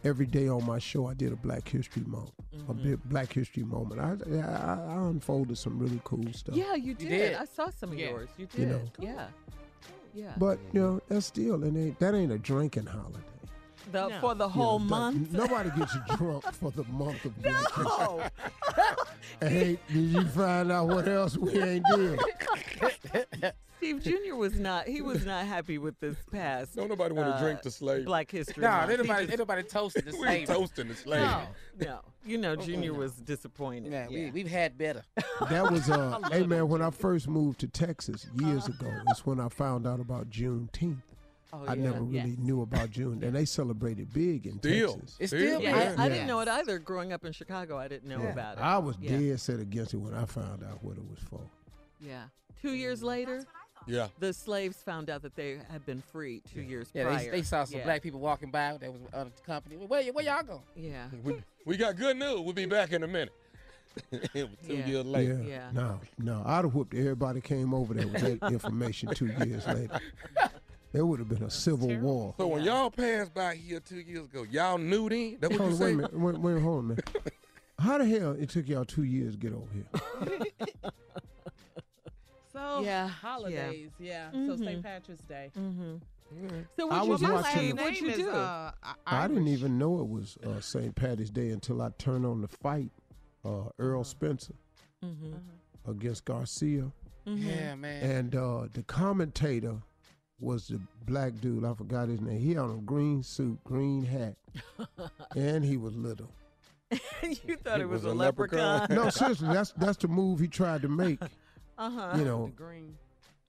every 0.08 0.26
day 0.26 0.48
on 0.48 0.64
my 0.64 0.78
show. 0.78 1.06
I 1.06 1.14
did 1.14 1.32
a 1.32 1.36
Black 1.36 1.68
History 1.68 2.02
Month, 2.06 2.30
a 2.52 2.56
mm-hmm. 2.56 2.82
big 2.82 3.04
Black 3.04 3.32
History 3.32 3.62
moment. 3.62 4.00
I, 4.00 4.16
I 4.40 4.94
I 4.94 5.08
unfolded 5.08 5.58
some 5.58 5.78
really 5.78 6.00
cool 6.04 6.32
stuff. 6.32 6.56
Yeah, 6.56 6.74
you 6.74 6.94
did. 6.94 7.08
did. 7.08 7.34
I 7.34 7.44
saw 7.44 7.68
some 7.70 7.92
of 7.92 7.98
Yeah. 7.98 8.10
yours. 8.10 8.30
You 8.38 8.46
did. 8.46 8.60
You 8.60 8.66
know. 8.66 8.82
Yeah. 8.98 9.26
Yeah. 10.14 10.32
But 10.38 10.58
you 10.72 10.80
know, 10.80 11.00
that's 11.08 11.26
still 11.26 11.62
and 11.62 11.76
ain't 11.76 11.98
that 12.00 12.14
ain't 12.14 12.32
a 12.32 12.38
drinking 12.38 12.86
holiday. 12.86 13.20
The, 13.92 14.08
No. 14.08 14.20
For 14.20 14.34
the 14.34 14.48
whole 14.48 14.78
Yeah, 14.80 14.84
that- 14.84 14.90
month? 14.90 15.32
Nobody 15.32 15.70
gets 15.78 15.94
you 15.94 16.00
drunk 16.16 16.44
for 16.52 16.70
the 16.70 16.84
month 16.84 17.24
of 17.24 17.36
Black 17.42 17.56
History. 17.56 17.84
No. 17.84 18.22
Hey, 19.40 19.78
did 19.92 19.96
you 19.96 20.24
find 20.28 20.72
out 20.72 20.88
what 20.88 21.06
else 21.06 21.36
we 21.36 21.62
ain't 21.62 21.84
did? 21.94 22.18
Steve 23.78 24.02
Jr. 24.02 24.34
was 24.34 24.58
not. 24.58 24.86
He 24.86 25.00
was 25.00 25.24
not 25.24 25.46
happy 25.46 25.78
with 25.78 25.98
this 26.00 26.16
past. 26.30 26.76
Don't 26.76 26.88
nobody 26.88 27.14
want 27.14 27.28
to 27.28 27.34
uh, 27.34 27.40
drink 27.40 27.62
the 27.62 27.70
slave. 27.70 28.04
Black 28.04 28.30
History. 28.30 28.62
No, 28.62 28.68
Month. 28.70 28.90
ain't 28.90 29.00
He 29.00 29.06
nobody, 29.06 29.22
just- 29.22 29.32
ain't 29.32 29.38
nobody 29.38 29.62
toasted 29.62 30.04
the 30.04 30.16
we 30.20 30.44
toasting 30.46 30.88
the 30.88 30.94
slave. 30.94 31.20
No. 31.22 31.42
No, 31.80 32.00
you 32.26 32.38
know, 32.38 32.56
Junior 32.56 32.92
was 32.92 33.12
disappointed. 33.14 33.92
Yeah, 33.92 34.08
Yeah. 34.10 34.24
We, 34.26 34.30
we've 34.32 34.48
had 34.48 34.76
better. 34.76 35.02
That 35.48 35.70
was 35.70 35.88
uh 35.88 36.20
hey 36.32 36.44
man, 36.44 36.68
when 36.68 36.82
I 36.82 36.90
first 36.90 37.28
moved 37.28 37.60
to 37.60 37.68
Texas 37.68 38.26
years 38.34 38.66
ago, 38.66 38.90
it's 39.08 39.24
when 39.24 39.38
I 39.40 39.48
found 39.48 39.86
out 39.86 40.00
about 40.00 40.28
Juneteenth. 40.28 41.02
Oh, 41.50 41.64
I 41.66 41.74
yeah. 41.74 41.82
never 41.84 42.00
really 42.02 42.30
Yes. 42.30 42.38
knew 42.38 42.60
about 42.60 42.90
June, 42.90 43.22
and 43.24 43.34
they 43.34 43.46
celebrated 43.46 44.12
big 44.12 44.46
in 44.46 44.58
Still. 44.58 44.96
Texas. 44.96 45.16
It's 45.18 45.30
Still. 45.30 45.40
still 45.60 45.62
Yeah, 45.62 45.90
big. 45.92 45.98
I, 45.98 46.04
I 46.04 46.08
didn't 46.10 46.26
know 46.26 46.40
it 46.40 46.48
either. 46.48 46.78
Growing 46.78 47.12
up 47.14 47.24
in 47.24 47.32
Chicago, 47.32 47.78
I 47.78 47.88
didn't 47.88 48.06
know 48.08 48.20
Yeah. 48.22 48.32
about 48.32 48.58
it. 48.58 48.60
I 48.60 48.76
was 48.76 48.96
Yeah. 49.00 49.16
dead 49.16 49.40
set 49.40 49.58
against 49.60 49.94
it 49.94 49.96
when 49.98 50.12
I 50.12 50.26
found 50.26 50.62
out 50.62 50.82
what 50.84 50.96
it 50.98 51.08
was 51.08 51.20
for. 51.20 51.40
Yeah. 52.00 52.24
Two 52.60 52.72
years 52.72 53.02
later, 53.02 53.46
Yeah. 53.86 54.08
the 54.18 54.32
slaves 54.32 54.76
found 54.82 55.08
out 55.10 55.22
that 55.22 55.34
they 55.36 55.58
had 55.70 55.84
been 55.86 56.02
freed 56.12 56.42
two 56.52 56.60
years 56.62 56.88
Yeah, 56.92 57.04
prior. 57.04 57.18
they, 57.18 57.28
they 57.30 57.42
saw 57.42 57.64
some 57.64 57.78
Yeah. 57.78 57.84
black 57.84 58.02
people 58.02 58.20
walking 58.20 58.50
by 58.50 58.76
that 58.78 58.92
was 58.92 59.00
on 59.14 59.32
the 59.34 59.42
company. 59.46 59.76
Where, 59.76 60.02
y- 60.02 60.10
where 60.10 60.24
y'all 60.24 60.42
going? 60.42 60.60
Yeah. 60.76 61.06
We, 61.24 61.36
we 61.64 61.76
got 61.76 61.96
good 61.96 62.16
news. 62.16 62.40
We'll 62.40 62.52
be 62.52 62.66
back 62.66 62.92
in 62.92 63.02
a 63.02 63.06
minute. 63.08 63.32
it 64.12 64.32
was 64.34 64.58
two 64.66 64.76
Yeah. 64.76 64.86
years 64.86 65.06
later. 65.06 65.42
Yeah. 65.42 65.48
Yeah. 65.48 65.70
No, 65.72 66.00
no. 66.18 66.42
I'd 66.44 66.64
have 66.64 66.74
whooped 66.74 66.94
everybody 66.94 67.40
came 67.40 67.72
over 67.74 67.94
there 67.94 68.06
with 68.06 68.40
that 68.40 68.46
information 68.52 69.08
two 69.14 69.26
years 69.44 69.66
later. 69.66 70.00
There 70.92 71.04
would 71.04 71.18
have 71.18 71.28
been 71.28 71.42
a 71.42 71.50
civil 71.50 71.94
war. 71.98 72.34
So 72.38 72.46
when 72.46 72.64
y'all 72.64 72.90
passed 72.90 73.34
by 73.34 73.56
here 73.56 73.80
two 73.80 74.00
years 74.00 74.24
ago, 74.26 74.44
y'all 74.50 74.78
knew 74.78 75.08
then? 75.08 75.36
That 75.40 75.50
what 75.50 75.60
Hold 75.60 75.70
you 75.72 75.76
on, 75.76 75.80
wait 75.80 75.86
a 75.86 75.90
say? 75.90 75.96
minute. 75.96 76.14
Wait, 76.18 76.38
wait, 76.54 76.62
hold 76.62 76.78
on 76.78 76.84
a 76.84 76.88
minute. 76.88 77.10
How 77.78 77.98
the 77.98 78.06
hell 78.06 78.32
it 78.38 78.48
took 78.50 78.68
y'all 78.68 78.84
two 78.84 79.04
years 79.04 79.34
to 79.34 79.38
get 79.38 79.52
over 79.52 79.66
here? 79.72 80.90
So 82.58 82.80
Yeah, 82.82 83.06
holidays, 83.08 83.90
yeah. 83.98 84.30
So 84.32 84.38
Mhm. 84.38 84.58
St. 84.58 84.82
Patrick's 84.82 85.22
Day. 85.22 85.50
Mm-hmm. 85.56 85.96
Mm. 86.46 86.66
So 86.78 86.90
I 86.90 86.98
what 87.00 87.08
was 87.08 87.20
you 87.22 87.26
do? 87.28 87.32
watching 87.34 87.52
Steve? 87.52 87.76
the- 87.76 87.82
What'd 87.82 88.00
you 88.00 88.08
Name 88.08 88.16
do? 88.18 88.30
uh, 88.30 88.72
I- 88.82 88.94
I 89.06 89.28
didn't 89.28 89.48
even 89.48 89.78
know 89.78 90.00
it 90.00 90.08
was 90.08 90.36
uh, 90.44 90.60
St. 90.60 90.94
Patty's 90.94 91.30
Day 91.30 91.50
until 91.50 91.80
I 91.80 91.90
turned 91.98 92.26
on 92.26 92.42
the 92.42 92.48
fight, 92.48 92.90
uh, 93.44 93.70
Errol 93.80 94.04
Spence 94.04 94.50
mm-hmm. 95.04 95.34
against 95.90 96.24
Garcia, 96.26 96.92
Yeah, 97.24 97.74
man. 97.76 98.02
and 98.02 98.34
uh, 98.36 98.66
the 98.72 98.82
commentator 98.82 99.80
was 100.40 100.68
the 100.68 100.80
black 101.06 101.40
dude. 101.40 101.64
I 101.64 101.72
forgot 101.74 102.08
his 102.08 102.20
name. 102.20 102.38
He 102.40 102.50
had 102.50 102.58
on 102.58 102.70
a 102.78 102.82
green 102.82 103.22
suit, 103.22 103.62
green 103.64 104.04
hat, 104.04 104.36
and 105.36 105.64
he 105.64 105.76
was 105.78 105.96
little. 105.96 106.30
you 107.22 107.56
thought 107.56 107.76
He 107.76 107.82
it 107.82 107.88
was, 107.88 108.02
was 108.02 108.04
a 108.04 108.08
a 108.10 108.14
leprechaun. 108.14 108.80
leprechaun. 108.80 108.96
No, 109.04 109.10
seriously, 109.10 109.48
that's 109.52 109.72
that's 109.72 109.96
the 109.98 110.08
move 110.08 110.40
he 110.40 110.48
tried 110.48 110.82
to 110.82 110.88
make. 110.88 111.20
Uh 111.78 111.90
huh. 111.90 112.12
You 112.18 112.24
know, 112.24 112.52
green. 112.56 112.96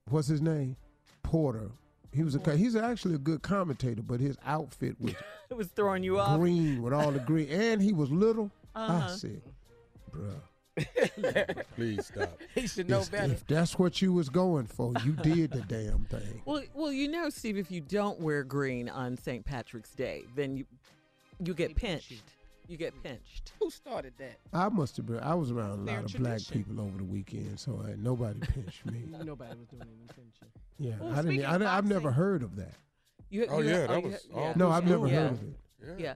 what's 0.08 0.28
his 0.28 0.40
name? 0.40 0.76
Porter. 1.22 1.70
He 2.12 2.22
was 2.24 2.34
a 2.34 2.56
he's 2.56 2.74
actually 2.76 3.14
a 3.14 3.18
good 3.18 3.42
commentator, 3.42 4.02
but 4.02 4.18
his 4.20 4.36
outfit 4.46 4.96
was 5.00 5.14
It 5.50 5.56
was 5.56 5.66
throwing 5.68 6.02
you 6.04 6.18
off. 6.18 6.38
green 6.38 6.80
with 6.82 6.92
all 6.92 7.10
the 7.10 7.18
green, 7.20 7.48
and 7.48 7.82
he 7.82 7.92
was 7.92 8.10
little. 8.10 8.50
I 8.74 8.86
Uh-huh. 8.86 9.08
said, 9.08 9.42
bruh. 10.12 10.40
Please 11.76 12.06
stop. 12.06 12.38
he 12.54 12.66
should 12.66 12.88
know 12.88 13.00
If, 13.00 13.10
better. 13.10 13.32
if 13.32 13.46
that's 13.46 13.78
what 13.78 14.00
you 14.00 14.12
was 14.12 14.28
going 14.28 14.66
for, 14.66 14.92
you 15.04 15.12
did 15.12 15.50
the 15.50 15.60
damn 15.62 16.04
thing. 16.04 16.42
Well, 16.46 16.62
well, 16.74 16.92
you 16.92 17.08
know, 17.08 17.28
Steve, 17.30 17.58
if 17.58 17.70
you 17.70 17.80
don't 17.80 18.20
wear 18.20 18.44
green 18.44 18.88
on 18.88 19.16
St. 19.16 19.44
Patrick's 19.44 19.90
Day, 19.90 20.22
then 20.36 20.56
you 20.56 20.64
you 21.44 21.54
get 21.54 21.68
They 21.68 21.74
pinched. 21.74 22.22
You 22.70 22.76
get 22.76 22.94
pinched. 23.02 23.52
Who 23.58 23.68
started 23.68 24.12
that? 24.18 24.38
I 24.52 24.68
must 24.68 24.96
have 24.96 25.04
been. 25.06 25.18
I 25.18 25.34
was 25.34 25.50
around 25.50 25.80
a 25.80 25.84
Their 25.84 26.02
lot 26.02 26.14
of 26.14 26.20
black 26.20 26.40
people 26.52 26.80
over 26.80 26.98
the 26.98 27.04
weekend, 27.04 27.58
so 27.58 27.82
uh, 27.84 27.96
nobody 27.98 28.38
pinched 28.38 28.86
me. 28.86 29.02
Nobody 29.24 29.56
was 29.58 29.66
doing 29.66 29.82
any 29.82 30.06
pinching. 30.06 30.48
Yeah, 30.78 30.92
Well, 31.00 31.10
I 31.12 31.16
didn't. 31.16 31.30
speaking 31.32 31.44
I, 31.46 31.54
of 31.56 31.62
I've 31.62 31.84
never 31.84 32.00
boxing- 32.10 32.12
heard 32.22 32.42
of 32.44 32.54
that. 32.56 32.74
You, 33.28 33.46
Oh, 33.50 33.58
you- 33.60 33.70
yeah, 33.70 33.86
that 33.88 34.02
you- 34.04 34.08
was 34.10 34.26
yeah. 34.30 34.36
all 34.36 34.52
No, 34.54 34.70
I've 34.70 34.86
never 34.86 35.08
Yeah. 35.08 35.14
heard 35.14 35.32
of 35.32 35.42
it. 35.42 35.54
Yeah. 35.82 35.94
Yeah. 35.98 36.14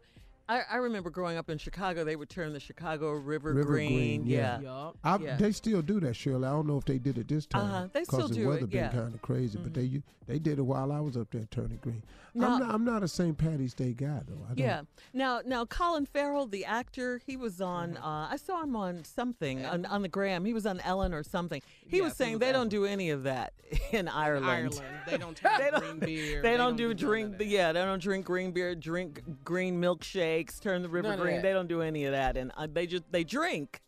I, 0.48 0.60
I 0.70 0.76
remember 0.76 1.10
growing 1.10 1.38
up 1.38 1.50
in 1.50 1.58
Chicago, 1.58 2.04
they 2.04 2.14
would 2.16 2.28
turn 2.28 2.52
the 2.52 2.60
Chicago 2.60 3.10
River, 3.14 3.52
River 3.52 3.64
green. 3.72 4.22
green, 4.22 4.26
yeah. 4.26 4.60
Yup. 4.60 4.96
I, 5.02 5.16
Yeah. 5.16 5.36
They 5.36 5.50
still 5.50 5.82
do 5.82 5.98
that, 6.00 6.14
Shirley. 6.14 6.46
I 6.46 6.50
don't 6.52 6.68
know 6.68 6.76
if 6.78 6.84
they 6.84 6.98
did 6.98 7.18
it 7.18 7.26
this 7.26 7.46
time 7.46 7.62
Uh-huh, 7.62 7.88
they 7.92 8.04
still 8.04 8.28
the 8.28 8.34
do 8.34 8.48
weather 8.48 8.58
it, 8.64 8.70
been 8.70 8.78
yeah. 8.78 8.88
kind 8.92 9.12
of 9.14 9.22
crazy, 9.22 9.58
but 9.60 9.74
they 9.74 10.02
they 10.28 10.38
did 10.38 10.58
it 10.58 10.62
while 10.62 10.92
I 10.92 11.00
was 11.00 11.16
up 11.16 11.30
there 11.32 11.46
turning 11.50 11.78
green. 11.78 12.02
No. 12.36 12.48
I'm 12.48 12.58
not. 12.60 12.74
I'm 12.74 12.84
not 12.84 13.02
a 13.04 13.08
St. 13.08 13.38
Patty's 13.38 13.74
Day 13.74 13.92
guy 13.92 14.20
though. 14.26 14.34
I 14.44 14.48
don't, 14.48 14.58
Yeah. 14.58 14.82
Now, 15.12 15.40
now, 15.46 15.64
Colin 15.64 16.04
Farrell, 16.04 16.46
the 16.46 16.64
actor, 16.64 17.20
he 17.24 17.36
was 17.36 17.60
on. 17.60 17.96
Uh, 17.96 18.28
I 18.30 18.36
saw 18.36 18.62
him 18.62 18.74
on 18.74 19.04
something 19.04 19.64
on, 19.64 19.86
on 19.86 20.02
the 20.02 20.08
gram. 20.08 20.44
He 20.44 20.52
was 20.52 20.66
on 20.66 20.80
Ellen 20.80 21.14
or 21.14 21.22
something. 21.22 21.62
He 21.86 22.00
was 22.00 22.10
Yes, 22.10 22.18
he 22.18 22.24
saying 22.24 22.32
was 22.34 22.40
they 22.40 22.50
don't 22.52 22.68
do 22.68 22.86
any 22.86 23.10
of 23.10 23.22
that 23.22 23.52
in 23.92 24.08
Ireland. 24.08 24.46
Ireland. 24.46 24.80
They 25.06 25.16
don't 25.16 25.36
drink 25.40 25.56
They 25.58 25.70
don't- 25.70 25.80
green 25.80 25.98
beer. 26.00 26.42
They, 26.42 26.56
don't, 26.56 26.76
do 26.76 26.82
none 26.84 26.90
of 26.92 26.96
drink. 26.98 27.38
that. 27.38 27.46
Yeah, 27.46 27.72
they 27.72 27.80
don't 27.82 28.02
drink 28.02 28.26
green 28.26 28.50
beer. 28.50 28.74
Drink 28.74 29.22
green 29.44 29.80
milkshakes. 29.80 30.60
Turn 30.60 30.82
the 30.82 30.88
river 30.88 31.08
None 31.10 31.18
green. 31.20 31.42
They 31.42 31.52
don't 31.52 31.68
do 31.68 31.82
any 31.82 32.04
of 32.06 32.12
that, 32.12 32.36
and 32.36 32.50
uh, 32.56 32.66
they 32.72 32.86
just 32.88 33.04
they 33.12 33.22
drink, 33.22 33.80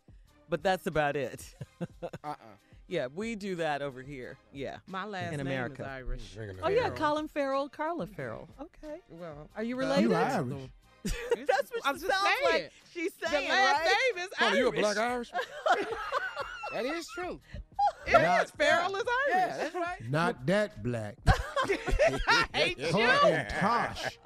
but 0.49 0.63
that's 0.63 0.87
about 0.87 1.15
it. 1.17 1.53
Uh-uh. 2.23 2.35
Yeah, 2.87 3.07
we 3.13 3.35
do 3.35 3.55
that 3.57 3.81
over 3.81 4.01
here. 4.01 4.37
Yeah. 4.53 4.77
My 4.87 5.03
last 5.05 5.31
In 5.33 5.37
name 5.37 5.47
America. 5.47 5.83
is 5.83 5.87
Irish. 5.89 6.37
Oh 6.63 6.69
yeah, 6.69 6.83
Farrell. 6.83 6.91
Colin 6.97 7.27
Farrell, 7.27 7.69
Carla 7.69 8.07
Ferrell. 8.07 8.47
Okay. 8.61 8.99
Well, 9.09 9.49
Are 9.57 9.63
you 9.63 9.75
uh, 9.75 9.79
related? 9.79 10.03
You 10.09 10.15
Irish. 10.15 10.69
That's 11.03 11.69
what 11.71 11.81
I'm 11.85 11.95
she 11.95 12.01
just 12.07 12.11
sounds 12.13 12.37
like. 12.45 12.53
saying. 12.53 12.69
She's 12.93 13.11
The 13.13 13.25
last 13.25 13.49
right? 13.49 13.85
name 14.15 14.23
is 14.25 14.29
Carla, 14.37 14.51
Irish. 14.53 14.59
you 14.59 14.67
a 14.67 14.71
black 14.71 14.97
Irish? 14.97 15.31
That 16.73 16.85
is 16.85 17.07
true. 17.15 17.39
It 18.07 18.15
is. 18.15 18.51
Farrell 18.51 18.95
is 18.95 19.03
Irish. 19.03 19.35
Yeah, 19.35 19.57
that's 19.57 19.75
right. 19.75 20.09
Not 20.09 20.45
that 20.47 20.81
black. 20.81 21.15
I 22.27 22.45
hate 22.53 22.77
you. 22.79 22.87
Her 22.87 23.27
and 23.27 23.49
Tosh. 23.49 24.17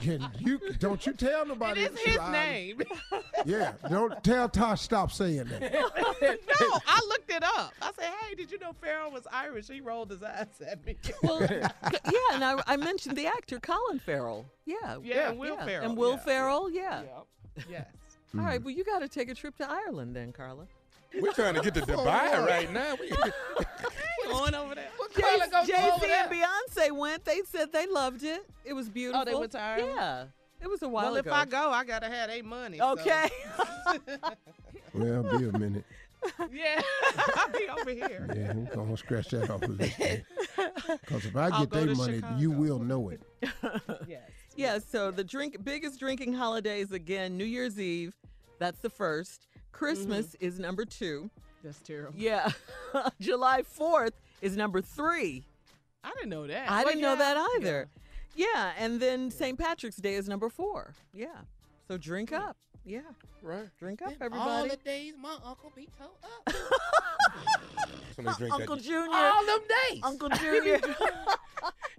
Can 0.00 0.28
you 0.38 0.60
don't 0.78 1.04
you 1.04 1.12
tell 1.14 1.44
nobody? 1.46 1.82
is 1.82 1.90
that 1.90 1.98
his 2.00 2.14
you 2.14 2.20
Irish. 2.20 2.32
name. 2.32 2.82
Yeah, 3.46 3.72
don't 3.90 4.22
tell 4.22 4.48
Tosh 4.48 4.82
stop 4.82 5.10
saying 5.10 5.44
that. 5.44 5.72
no, 5.72 6.78
I 6.86 7.00
looked 7.08 7.30
it 7.30 7.42
up. 7.42 7.72
I 7.82 7.90
said, 7.98 8.10
"Hey, 8.20 8.34
did 8.36 8.52
you 8.52 8.58
know 8.58 8.72
Farrell 8.80 9.10
was 9.10 9.26
Irish?" 9.32 9.68
He 9.68 9.80
rolled 9.80 10.10
his 10.10 10.22
eyes 10.22 10.46
at 10.66 10.84
me. 10.86 10.96
Well, 11.22 11.40
yeah, 11.50 11.68
and 12.32 12.44
I, 12.44 12.62
I 12.66 12.76
mentioned 12.76 13.16
the 13.16 13.26
actor 13.26 13.58
Colin 13.58 13.98
Farrell. 13.98 14.46
Yeah, 14.66 14.98
Yeah, 15.02 15.30
and 15.30 15.38
Will 15.38 15.56
Ferrell. 15.56 15.84
and 15.90 15.96
Will 15.96 16.12
yeah. 16.12 16.16
Ferrell. 16.18 16.70
Yeah. 16.70 17.02
yes. 17.68 17.86
All 18.36 18.44
right, 18.44 18.62
well, 18.62 18.74
you 18.74 18.84
got 18.84 19.00
to 19.00 19.08
take 19.08 19.28
a 19.28 19.34
trip 19.34 19.56
to 19.58 19.68
Ireland 19.70 20.14
then, 20.14 20.32
Carla. 20.32 20.66
We're 21.20 21.32
trying 21.32 21.54
to 21.54 21.60
get 21.60 21.74
to 21.74 21.80
Dubai 21.82 22.46
right 22.46 22.72
now. 22.72 22.96
We, 23.00 23.10
Going 24.28 24.54
over 24.54 24.74
there. 24.74 24.88
What 24.96 25.14
Jay 25.14 25.90
Z 26.00 26.06
and 26.10 26.30
Beyonce 26.30 26.92
went. 26.92 27.24
They 27.24 27.42
said 27.46 27.72
they 27.72 27.86
loved 27.86 28.22
it. 28.22 28.46
It 28.64 28.72
was 28.72 28.88
oh, 28.88 28.92
beautiful. 28.92 29.24
Oh, 29.28 29.40
went 29.40 29.52
to 29.52 29.60
Ireland? 29.60 29.92
Yeah, 29.96 30.24
it 30.62 30.68
was 30.68 30.82
a 30.82 30.88
while 30.88 31.12
Well, 31.12 31.16
if. 31.16 31.30
I 31.30 31.44
go, 31.44 31.70
I 31.70 31.84
gotta 31.84 32.08
have 32.08 32.30
their 32.30 32.42
money. 32.42 32.78
so- 32.78 32.92
okay. 32.92 33.28
Well, 34.94 35.24
be 35.24 35.48
a 35.48 35.58
minute. 35.58 35.84
yeah, 36.52 36.80
I'll 37.34 37.48
be 37.48 37.68
over 37.68 37.90
here. 37.90 38.28
Yeah, 38.34 38.50
I'm 38.50 38.66
gonna 38.66 38.96
scratch 38.96 39.28
that 39.30 39.50
off 39.50 39.62
of 39.62 39.76
this. 39.76 39.92
Because 39.96 41.24
if 41.26 41.36
I 41.36 41.48
I'll 41.48 41.66
get 41.66 41.70
go 41.70 41.84
their 41.84 41.94
money, 41.96 42.16
Chicago. 42.18 42.38
you 42.38 42.50
will 42.52 42.78
know 42.78 43.08
it. 43.08 43.20
Yes. 44.06 44.30
yeah. 44.56 44.78
So 44.78 45.10
the 45.10 45.24
drink 45.24 45.64
biggest 45.64 45.98
drinking 45.98 46.34
holidays 46.34 46.92
again. 46.92 47.36
New 47.36 47.44
Year's 47.44 47.78
Eve, 47.80 48.14
that's 48.60 48.78
the 48.80 48.88
first. 48.90 49.48
Christmas 49.74 50.26
Mm-hmm. 50.28 50.46
is 50.46 50.58
number 50.58 50.84
two. 50.84 51.30
That's 51.62 51.80
terrible. 51.80 52.14
Yeah. 52.16 52.50
July 53.20 53.62
4th 53.62 54.12
is 54.42 54.56
number 54.56 54.80
three. 54.80 55.44
I 56.02 56.10
didn't 56.14 56.30
know 56.30 56.46
that. 56.46 56.70
I 56.70 56.76
Well, 56.84 56.84
didn't 56.92 57.00
know 57.02 57.16
that 57.16 57.36
either. 57.56 57.88
Yeah. 58.36 58.72
And 58.78 59.00
then 59.00 59.30
St. 59.30 59.58
Patrick's 59.58 59.96
Day 59.96 60.14
is 60.14 60.28
number 60.28 60.48
four. 60.48 60.92
Yeah. 61.12 61.28
So 61.88 61.96
drink 61.96 62.32
up. 62.32 62.56
Yeah. 62.86 63.00
right. 63.42 63.64
Drink 63.78 64.02
up, 64.02 64.12
everybody. 64.20 64.40
All 64.40 64.58
everybody. 64.58 64.80
the 64.82 64.90
days 64.90 65.14
my 65.20 65.36
uncle 65.44 65.72
be 65.74 65.88
told 65.98 66.16
up. 66.22 66.54
Somebody 68.14 68.36
drink 68.38 68.54
Uncle 68.54 68.76
that. 68.76 68.84
Junior. 68.84 69.16
All 69.16 69.46
them 69.46 69.60
days. 69.90 70.00
Uncle 70.02 70.28
Junior. 70.40 70.80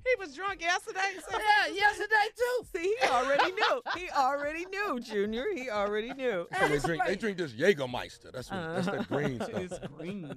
He 0.08 0.24
was 0.24 0.36
drunk 0.36 0.62
yesterday. 0.62 1.00
So 1.28 1.36
Yeah, 1.40 1.74
yesterday 1.74 2.28
too. 2.38 2.66
See, 2.76 2.96
he 3.02 3.08
already 3.08 3.52
knew. 3.52 3.82
He 3.98 4.08
already 4.12 4.66
knew, 4.68 5.00
Junior. 5.00 5.46
He 5.56 5.68
already 5.72 6.14
knew. 6.14 6.46
So 6.60 6.68
they 6.68 6.78
drink. 6.78 7.04
They 7.08 7.16
drink 7.16 7.38
this 7.40 7.52
Jägermeister. 7.54 8.32
That's 8.32 8.52
what. 8.52 8.76
That's 8.76 8.86
that 8.86 9.08
green 9.08 9.42
it's 9.42 9.76
stuff. 9.78 9.90
green. 9.98 10.32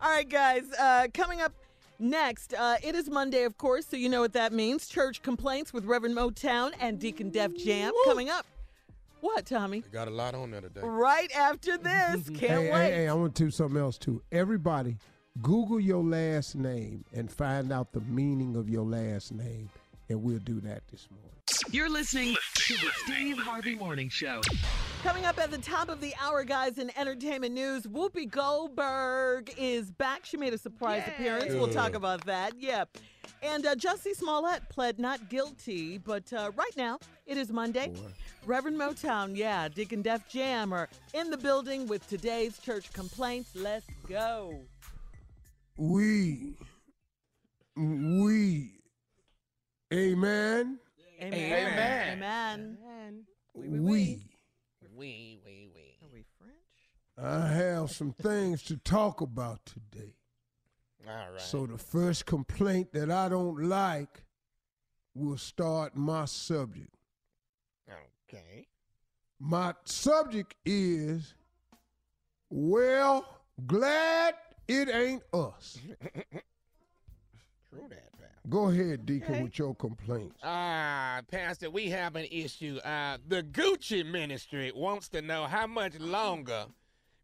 All 0.00 0.10
right, 0.10 0.28
guys. 0.28 0.64
Uh, 0.76 1.06
coming 1.14 1.40
up 1.40 1.52
next, 2.00 2.54
uh, 2.54 2.76
it 2.82 2.96
is 2.96 3.08
Monday, 3.08 3.44
of 3.44 3.56
course, 3.56 3.86
so 3.86 3.96
you 3.96 4.08
know 4.08 4.20
what 4.20 4.32
that 4.32 4.52
means. 4.52 4.88
Church 4.88 5.22
complaints 5.22 5.72
with 5.72 5.84
Reverend 5.84 6.16
Motown 6.16 6.72
and 6.80 6.98
Deacon 6.98 7.30
Def 7.30 7.56
Jam 7.56 7.92
coming 8.04 8.28
up. 8.30 8.44
What, 9.20 9.46
Tommy? 9.46 9.80
They 9.80 9.88
got 9.90 10.08
a 10.08 10.10
lot 10.10 10.34
on 10.34 10.50
there 10.50 10.60
today. 10.60 10.80
Right 10.82 11.30
after 11.34 11.76
this. 11.78 12.28
Can't 12.28 12.40
hey, 12.40 12.70
wait. 12.72 12.90
hey, 12.90 12.92
hey, 12.92 13.08
I 13.08 13.14
want 13.14 13.34
to 13.34 13.44
do 13.44 13.50
something 13.50 13.80
else 13.80 13.98
too. 13.98 14.22
Everybody, 14.30 14.98
Google 15.42 15.80
your 15.80 16.02
last 16.02 16.54
name 16.54 17.04
and 17.14 17.30
find 17.30 17.72
out 17.72 17.92
the 17.92 18.00
meaning 18.02 18.56
of 18.56 18.68
your 18.68 18.84
last 18.84 19.32
name. 19.32 19.68
and 20.08 20.22
we'll 20.22 20.38
do 20.38 20.60
that 20.60 20.82
this 20.88 21.08
morning. 21.10 21.30
You're 21.70 21.88
listening 21.90 22.36
to 22.54 22.74
the 22.74 22.90
Steve 23.04 23.38
Harvey 23.38 23.74
Morning 23.76 24.08
Show. 24.08 24.40
Coming 25.02 25.24
up 25.24 25.38
at 25.38 25.50
the 25.50 25.58
top 25.58 25.88
of 25.88 26.00
the 26.00 26.12
hour, 26.20 26.42
guys, 26.44 26.78
in 26.78 26.90
entertainment 26.98 27.54
news, 27.54 27.84
Whoopi 27.84 28.28
Goldberg 28.28 29.52
is 29.56 29.90
back. 29.92 30.24
She 30.24 30.36
made 30.36 30.52
a 30.54 30.58
surprise 30.58 31.02
appearance. 31.06 31.52
We'll 31.54 31.68
talk 31.72 31.94
about 31.94 32.24
that. 32.26 32.54
Yeah. 32.58 32.84
And 33.42 33.66
uh, 33.66 33.74
Jussie 33.76 34.14
Smollett 34.14 34.68
pled 34.68 34.98
not 34.98 35.28
guilty, 35.28 35.98
but 35.98 36.32
uh, 36.32 36.50
right 36.56 36.76
now 36.76 36.98
it 37.26 37.36
is 37.36 37.50
Monday. 37.50 37.92
Reverend 38.44 38.78
Motown, 38.78 39.36
yeah, 39.36 39.68
Deacon 39.68 40.02
Def 40.02 40.28
Jam 40.28 40.72
are 40.72 40.88
in 41.12 41.30
the 41.30 41.36
building 41.36 41.86
with 41.88 42.08
today's 42.08 42.58
church 42.58 42.92
complaints. 42.92 43.50
Let's 43.54 43.86
go. 44.08 44.60
We, 45.76 46.54
we, 47.76 48.70
amen. 49.92 50.78
Amen. 51.20 51.32
Amen. 51.32 52.78
Amen. 52.86 53.24
We, 53.54 53.68
We, 54.96 55.40
we, 55.44 55.70
we. 55.74 55.98
Are 56.02 56.08
we 56.12 56.24
French? 56.38 57.22
I 57.22 57.48
have 57.48 57.90
some 57.90 58.12
things 58.12 58.62
to 58.64 58.76
talk 58.76 59.20
about 59.20 59.60
today. 59.66 60.14
All 61.08 61.32
right. 61.32 61.40
So 61.40 61.66
the 61.66 61.78
first 61.78 62.26
complaint 62.26 62.92
that 62.92 63.10
I 63.10 63.28
don't 63.28 63.68
like 63.68 64.22
will 65.14 65.38
start 65.38 65.96
my 65.96 66.24
subject. 66.24 66.95
Okay. 68.28 68.66
My 69.38 69.74
subject 69.84 70.54
is, 70.64 71.34
well, 72.48 73.26
glad 73.66 74.34
it 74.66 74.88
ain't 74.88 75.22
us. 75.32 75.78
True 77.70 77.86
that, 77.88 78.12
pal. 78.18 78.28
Go 78.48 78.68
ahead, 78.68 79.04
Deacon, 79.04 79.42
with 79.42 79.58
your 79.58 79.74
complaints. 79.74 80.36
Ah, 80.42 81.20
Pastor, 81.30 81.68
we 81.68 81.90
have 81.90 82.16
an 82.16 82.26
issue. 82.30 82.78
Uh, 82.78 83.18
the 83.28 83.42
Gucci 83.42 84.08
ministry 84.08 84.72
wants 84.74 85.08
to 85.10 85.20
know 85.20 85.44
how 85.44 85.66
much 85.66 85.98
longer 85.98 86.66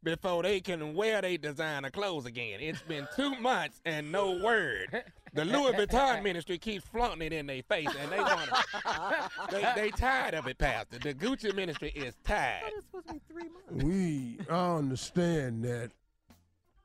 before 0.02 0.42
they 0.42 0.60
can 0.60 0.94
wear 0.94 1.20
their 1.22 1.38
designer 1.38 1.90
clothes 1.90 2.26
again. 2.26 2.60
It's 2.60 2.82
been 2.82 3.06
two 3.16 3.34
months 3.40 3.80
and 3.84 4.10
no 4.10 4.32
word. 4.42 5.04
The 5.34 5.44
Louis 5.44 5.72
Vuitton 5.72 6.22
ministry 6.22 6.58
keeps 6.58 6.86
flaunting 6.86 7.26
it 7.26 7.32
in 7.32 7.46
their 7.46 7.62
face, 7.62 7.88
and 7.98 8.12
they 8.12 8.18
want 8.18 8.50
to. 8.50 9.30
They, 9.50 9.66
they 9.76 9.90
tired 9.90 10.34
of 10.34 10.46
it, 10.46 10.58
Pastor. 10.58 10.98
The 10.98 11.14
Gucci 11.14 11.54
ministry 11.54 11.90
is 11.94 12.14
tired. 12.24 12.62
It's 12.76 12.86
supposed 12.86 13.06
to 13.08 13.14
be 13.14 13.20
three 13.30 13.48
months. 13.48 13.84
We, 13.84 14.38
I 14.50 14.76
understand 14.76 15.64
that. 15.64 15.90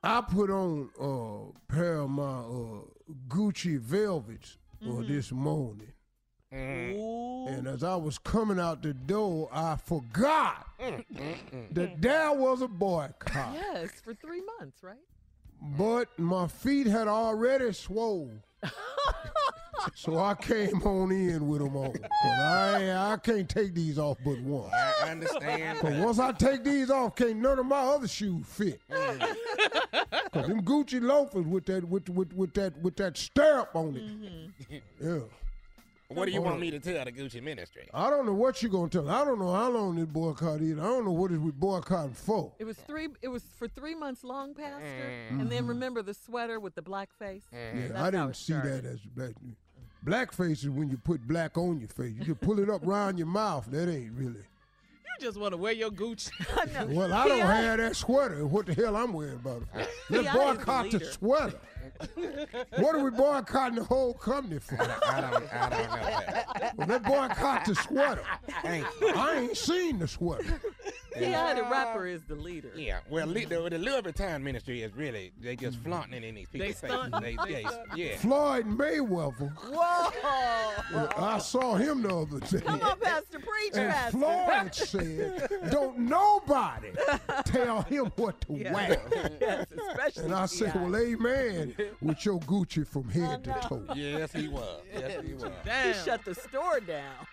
I 0.03 0.21
put 0.21 0.49
on 0.49 0.89
a 0.99 1.73
pair 1.73 1.99
of 1.99 2.09
my 2.09 2.23
uh, 2.23 2.81
Gucci 3.27 3.79
velvets 3.79 4.57
uh, 4.87 5.01
this 5.01 5.31
morning. 5.31 5.91
Ooh. 6.53 7.47
And 7.47 7.67
as 7.67 7.83
I 7.83 7.95
was 7.95 8.17
coming 8.17 8.59
out 8.59 8.81
the 8.81 8.93
door, 8.93 9.49
I 9.51 9.75
forgot 9.75 10.67
mm-hmm. 10.79 11.73
that 11.73 12.01
there 12.01 12.33
was 12.33 12.61
a 12.61 12.67
boycott. 12.67 13.53
Yes, 13.53 13.91
for 14.03 14.13
three 14.13 14.41
months, 14.59 14.81
right? 14.81 14.95
But 15.77 16.07
my 16.17 16.47
feet 16.47 16.87
had 16.87 17.07
already 17.07 17.73
swollen. 17.73 18.43
so 19.95 20.19
I 20.19 20.35
came 20.35 20.81
on 20.83 21.11
in 21.11 21.47
with 21.47 21.61
them 21.61 21.75
on. 21.75 21.93
I, 22.23 23.13
I 23.13 23.17
can't 23.17 23.49
take 23.49 23.73
these 23.73 23.97
off 23.97 24.17
but 24.23 24.39
once. 24.41 24.73
I 24.73 25.09
understand. 25.11 25.79
Cause 25.79 25.97
once 25.97 26.19
I 26.19 26.31
take 26.31 26.63
these 26.63 26.89
off, 26.89 27.15
can't 27.15 27.37
none 27.37 27.59
of 27.59 27.65
my 27.65 27.79
other 27.79 28.07
shoes 28.07 28.45
fit. 28.45 28.81
Mm. 28.89 29.35
Cause 30.31 30.47
them 30.47 30.61
Gucci 30.61 31.01
loafers 31.01 31.45
with 31.45 31.65
that 31.65 31.83
with 31.87 32.09
with 32.09 32.33
with 32.33 32.53
that 32.53 32.77
with 32.81 32.95
that 32.97 33.17
stirrup 33.17 33.75
on 33.75 33.95
it. 33.95 34.07
Mm-hmm. 34.07 35.07
Yeah. 35.07 35.19
What 36.09 36.25
do 36.25 36.31
you 36.31 36.41
want 36.41 36.61
me 36.61 36.71
to 36.71 36.79
tell 36.79 37.03
the 37.03 37.11
Gucci 37.11 37.43
ministry? 37.43 37.89
I 37.93 38.09
don't 38.09 38.25
know 38.25 38.33
what 38.33 38.63
you're 38.63 38.71
gonna 38.71 38.87
tell. 38.87 39.09
I 39.09 39.25
don't 39.25 39.39
know 39.39 39.51
how 39.51 39.69
long 39.69 39.95
this 39.97 40.05
boycott 40.05 40.61
is. 40.61 40.79
I 40.79 40.83
don't 40.83 41.03
know 41.03 41.11
what 41.11 41.31
is 41.31 41.39
we 41.39 41.51
boycotting 41.51 42.13
for. 42.13 42.53
It 42.59 42.63
was 42.63 42.77
three. 42.77 43.09
It 43.21 43.27
was 43.27 43.43
for 43.57 43.67
three 43.67 43.93
months 43.93 44.23
long, 44.23 44.53
Pastor. 44.53 45.11
And 45.29 45.49
then 45.49 45.67
remember 45.67 46.01
the 46.01 46.13
sweater 46.13 46.61
with 46.61 46.75
the 46.75 46.81
black 46.81 47.09
face. 47.19 47.43
Mm-hmm. 47.53 47.77
Yeah, 47.79 47.87
That's 47.89 47.99
I 48.01 48.11
didn't 48.11 48.35
see 48.37 48.53
started. 48.53 48.83
that 48.83 48.89
as 48.93 48.99
black. 49.15 49.31
Blackface 50.05 50.63
is 50.63 50.69
when 50.69 50.89
you 50.89 50.97
put 50.97 51.27
black 51.27 51.57
on 51.57 51.79
your 51.79 51.89
face. 51.89 52.13
You 52.17 52.23
can 52.23 52.35
pull 52.35 52.59
it 52.59 52.69
up 52.69 52.87
around 52.87 53.17
your 53.17 53.27
mouth. 53.27 53.65
That 53.69 53.89
ain't 53.93 54.13
really. 54.13 54.35
You 54.39 55.25
just 55.25 55.37
want 55.37 55.51
to 55.51 55.57
wear 55.57 55.73
your 55.73 55.89
Gucci. 55.89 56.29
Well, 56.95 57.11
I 57.11 57.27
don't 57.27 57.39
have 57.41 57.79
that 57.79 57.95
sweater. 57.97 58.45
What 58.45 58.67
the 58.67 58.73
hell 58.75 58.95
I'm 58.95 59.11
wearing 59.11 59.33
about 59.33 59.63
it 59.63 59.67
for? 59.73 59.77
Let's 60.13 60.23
P.I. 60.23 60.31
the 60.33 60.39
boycott 60.55 60.91
the 60.91 61.05
sweater. 61.05 61.59
What 62.77 62.95
are 62.95 63.03
we 63.03 63.11
boycotting 63.11 63.75
the 63.75 63.83
whole 63.83 64.13
company 64.13 64.59
for? 64.59 64.81
I 64.81 65.21
don't, 65.21 65.53
I 65.53 65.69
don't 65.69 65.89
know 65.89 65.95
that. 65.95 66.73
Well, 66.77 66.87
let's 66.87 67.07
boycott 67.07 67.65
the 67.65 67.75
sweater. 67.75 68.23
Thank 68.61 68.85
you. 69.01 69.13
I 69.15 69.35
ain't 69.35 69.57
seen 69.57 69.99
the 69.99 70.07
sweater. 70.07 70.61
T.I. 71.19 71.53
the 71.53 71.63
rapper 71.63 72.07
is 72.07 72.23
the 72.23 72.35
leader. 72.35 72.71
Yeah, 72.75 72.99
well, 73.09 73.27
le- 73.27 73.35
mm-hmm. 73.35 73.63
the, 73.63 73.69
the 73.69 73.77
Louis 73.77 74.01
Vuitton 74.01 74.41
ministry 74.41 74.81
is 74.81 74.93
really, 74.95 75.31
they 75.41 75.55
just 75.55 75.77
mm-hmm. 75.77 75.89
flaunting 75.89 76.23
it 76.23 76.27
in 76.27 76.35
these 76.35 76.47
people's 76.49 76.79
faces. 76.79 77.11
They, 77.21 77.37
they, 77.45 77.65
yeah. 77.95 78.17
Floyd 78.17 78.65
Mayweather. 78.65 79.51
Whoa! 79.69 81.09
I 81.17 81.39
saw 81.39 81.75
him 81.75 82.03
the 82.03 82.15
other 82.15 82.39
day. 82.39 82.61
Come 82.61 82.81
on, 82.81 82.99
Pastor, 82.99 83.39
preach, 83.39 83.73
And 83.73 83.91
Pastor. 83.91 84.17
Floyd 84.17 84.75
said, 84.75 85.71
"Don't 85.71 85.99
nobody 85.99 86.91
tell 87.45 87.81
him 87.83 88.11
what 88.15 88.39
to 88.41 88.53
wear." 88.53 89.01
yes, 89.41 89.65
especially 89.89 90.23
And 90.25 90.33
I 90.33 90.45
said, 90.45 90.73
P.I. 90.73 90.81
"Well, 90.81 90.95
amen 90.95 91.75
with 92.01 92.25
your 92.25 92.39
Gucci 92.41 92.87
from 92.87 93.09
head 93.09 93.43
to 93.45 93.57
toe." 93.61 93.83
Yes, 93.95 94.31
he 94.31 94.47
was. 94.47 94.81
Yes, 94.93 95.23
he 95.25 95.33
was. 95.35 95.51
he 95.65 95.93
shut 96.05 96.23
the 96.25 96.35
store 96.35 96.79
down. 96.79 97.27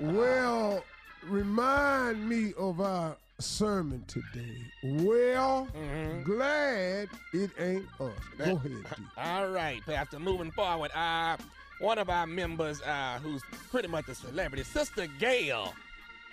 Well, 0.00 0.84
remind 1.22 2.28
me 2.28 2.52
of 2.58 2.80
our 2.80 3.16
sermon 3.38 4.04
today. 4.06 4.56
Well, 4.82 5.68
Mm-hmm. 5.76 6.22
glad 6.22 7.08
it 7.32 7.50
ain't 7.58 7.86
us. 8.00 8.12
Go 8.38 8.44
ahead, 8.44 8.62
D. 8.96 9.02
All 9.16 9.48
right, 9.48 9.80
Pastor. 9.86 10.18
Moving 10.18 10.50
forward, 10.50 10.90
uh, 10.94 11.36
one 11.80 11.98
of 11.98 12.10
our 12.10 12.26
members, 12.26 12.80
uh, 12.82 13.18
who's 13.22 13.42
pretty 13.70 13.88
much 13.88 14.08
a 14.08 14.14
celebrity, 14.14 14.64
Sister 14.64 15.06
Gayle 15.18 15.72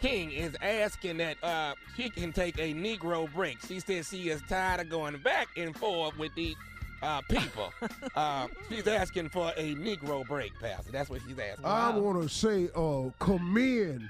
King, 0.02 0.32
is 0.32 0.56
asking 0.62 1.17
that 1.17 1.41
uh, 1.43 1.73
she 1.95 2.10
can 2.10 2.34
take 2.34 2.58
a 2.58 2.73
Negro 2.73 3.32
break. 3.34 3.58
She 3.65 3.80
says 3.80 4.10
she 4.10 4.30
is 4.30 4.41
tired 4.50 4.82
of 4.82 4.89
going 4.89 5.17
back 5.19 5.47
and 5.56 5.76
forth 5.76 6.17
with 6.17 6.36
these 6.36 6.56
uh, 7.02 7.21
people. 7.30 7.71
uh, 8.15 8.47
she's 8.69 8.88
asking 8.88 9.30
for 9.30 9.54
a 9.56 9.76
Negro 9.76 10.28
break, 10.28 10.52
Pastor. 10.60 10.91
That's 10.91 11.10
what 11.10 11.21
she's 11.26 11.39
asking. 11.39 11.63
I 11.65 11.91
want 11.97 12.21
to 12.21 12.28
say, 12.28 12.69
uh, 12.76 13.10
commend 13.23 14.10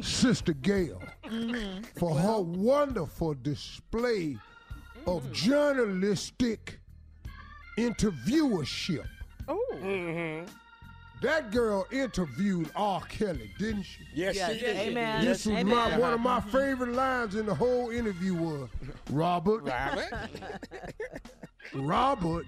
Sister 0.00 0.52
Gayle 0.52 1.02
for 1.96 2.14
her 2.14 2.40
wonderful 2.40 3.34
display 3.34 4.36
of 5.06 5.24
mm. 5.24 5.32
journalistic 5.32 6.80
interviewership. 7.76 9.06
Oh. 9.48 9.60
Mm-hmm. 9.74 10.46
That 11.20 11.50
girl 11.50 11.84
interviewed 11.90 12.70
R. 12.76 13.00
Kelly, 13.02 13.50
didn't 13.58 13.82
she? 13.82 14.02
Yes, 14.14 14.36
Yes, 14.36 14.52
she 14.52 14.60
did. 14.60 14.76
amen. 14.76 15.24
This 15.24 15.46
was 15.46 15.56
Amen. 15.56 15.74
my, 15.74 15.98
one 15.98 16.12
of 16.12 16.20
my 16.20 16.38
mm-hmm. 16.38 16.50
favorite 16.50 16.92
lines 16.92 17.34
in 17.34 17.44
the 17.44 17.54
whole 17.54 17.90
interview 17.90 18.34
was, 18.34 18.68
Robert, 19.10 19.64
Robert? 19.64 20.30
Robert, 21.74 22.46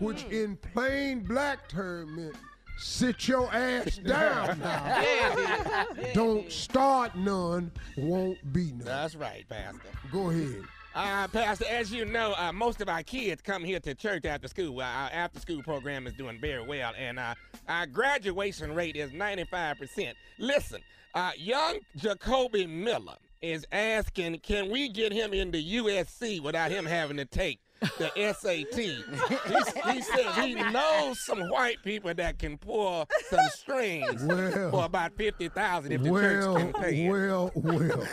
which 0.00 0.26
mm. 0.26 0.32
in 0.44 0.56
plain 0.56 1.20
black 1.20 1.68
term 1.68 2.16
meant 2.16 2.36
sit 2.76 3.28
your 3.28 3.52
ass 3.54 3.96
down 4.04 4.58
now. 4.58 5.86
Don't 6.12 6.50
start 6.50 7.16
none, 7.16 7.70
won't 7.96 8.52
be 8.52 8.72
none. 8.72 8.84
That's 8.84 9.14
right, 9.14 9.48
Pastor. 9.48 9.80
Go 10.12 10.30
ahead. 10.30 10.62
Uh, 10.94 11.26
Pastor, 11.26 11.64
as 11.68 11.92
you 11.92 12.04
know, 12.04 12.34
uh, 12.38 12.52
most 12.52 12.80
of 12.80 12.88
our 12.88 13.02
kids 13.02 13.42
come 13.42 13.64
here 13.64 13.80
to 13.80 13.96
church 13.96 14.24
after 14.24 14.46
school. 14.46 14.80
Uh, 14.80 14.84
our 14.84 15.10
after 15.12 15.40
school 15.40 15.60
program 15.62 16.06
is 16.06 16.12
doing 16.14 16.38
very 16.40 16.64
well, 16.64 16.92
and 16.96 17.18
uh, 17.18 17.34
our 17.68 17.86
graduation 17.86 18.72
rate 18.74 18.94
is 18.94 19.10
95%. 19.10 20.12
Listen, 20.38 20.80
uh, 21.14 21.32
young 21.36 21.80
Jacoby 21.96 22.66
Miller 22.68 23.16
is 23.42 23.66
asking, 23.72 24.38
can 24.38 24.70
we 24.70 24.88
get 24.88 25.12
him 25.12 25.34
into 25.34 25.58
USC 25.58 26.40
without 26.40 26.70
him 26.70 26.86
having 26.86 27.16
to 27.16 27.24
take 27.24 27.60
the 27.98 28.10
SAT? 28.38 28.74
he, 28.78 29.92
he 29.92 30.02
says 30.02 30.36
he 30.36 30.54
knows 30.54 31.24
some 31.24 31.48
white 31.48 31.78
people 31.84 32.12
that 32.14 32.38
can 32.38 32.58
pull 32.58 33.08
some 33.30 33.40
strings 33.54 34.22
Well. 34.24 34.70
for 34.70 34.84
about 34.84 35.12
50000 35.16 35.92
if 35.92 36.02
the 36.02 36.10
well, 36.10 36.22
church 36.22 36.56
can 36.56 36.72
pay 36.82 37.06
it. 37.06 37.10
well, 37.10 37.50
well. 37.54 38.08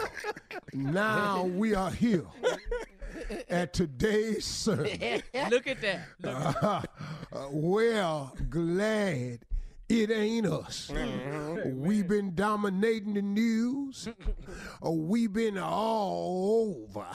now 0.74 1.44
we 1.46 1.74
are 1.76 1.92
here 1.92 2.26
at 3.50 3.74
today's 3.74 4.46
service. 4.46 5.22
Look 5.50 5.68
at 5.68 5.82
that. 5.82 6.08
Uh, 7.34 7.48
well, 7.52 8.36
glad 8.50 9.40
it 9.90 10.12
ain't 10.12 10.48
us. 10.48 10.92
We've 11.66 12.08
been 12.08 12.34
dominating 12.36 13.14
the 13.14 13.22
news. 13.22 14.08
Uh, 14.84 14.90
We've 14.90 15.32
been 15.32 15.60
all 15.60 16.86
over. 16.90 17.06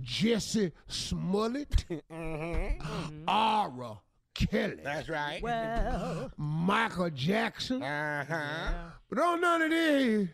Jussie 0.00 0.72
Smollett, 0.88 1.84
R. 3.28 3.98
Kelly, 4.34 4.76
That's 4.84 5.08
right. 5.08 5.42
Well, 5.42 6.30
Michael 6.36 7.08
Jackson. 7.10 7.82
Uh 7.82 8.24
huh. 8.28 8.72
But 9.08 9.18
on 9.18 9.40
none 9.40 9.62
of 9.62 9.70
these, 9.70 10.28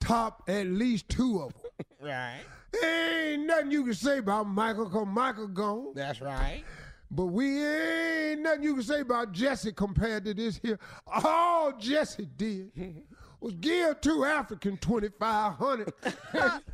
top 0.00 0.42
at 0.48 0.66
least 0.66 1.08
two 1.08 1.40
of 1.42 1.52
them. 1.52 1.62
Right. 2.00 2.40
Ain't 2.84 3.46
nothing 3.46 3.70
you 3.72 3.82
can 3.84 3.94
say 3.94 4.18
about 4.18 4.46
Michael, 4.46 4.88
cause 4.88 5.06
Michael 5.08 5.48
gone. 5.48 5.92
That's 5.94 6.20
right. 6.20 6.62
But 7.10 7.26
we 7.26 7.64
ain't 7.64 8.42
nothing 8.42 8.62
you 8.62 8.74
can 8.74 8.82
say 8.82 9.00
about 9.00 9.32
Jussie 9.32 9.74
compared 9.74 10.24
to 10.26 10.34
this 10.34 10.58
here. 10.62 10.78
All 11.06 11.72
Jussie 11.72 12.28
did 12.36 12.70
was 13.40 13.54
give 13.54 14.00
two 14.00 14.24
African 14.24 14.76
2500 14.76 15.92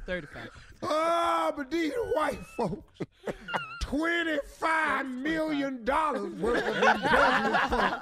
35. 0.07 0.51
Oh, 0.83 1.53
but 1.57 1.71
these 1.71 1.93
white 2.15 2.45
folks, 2.57 3.01
$25 3.85 5.11
million 5.23 5.85
worth 5.85 6.67
of 6.67 6.77
investment. 6.77 7.95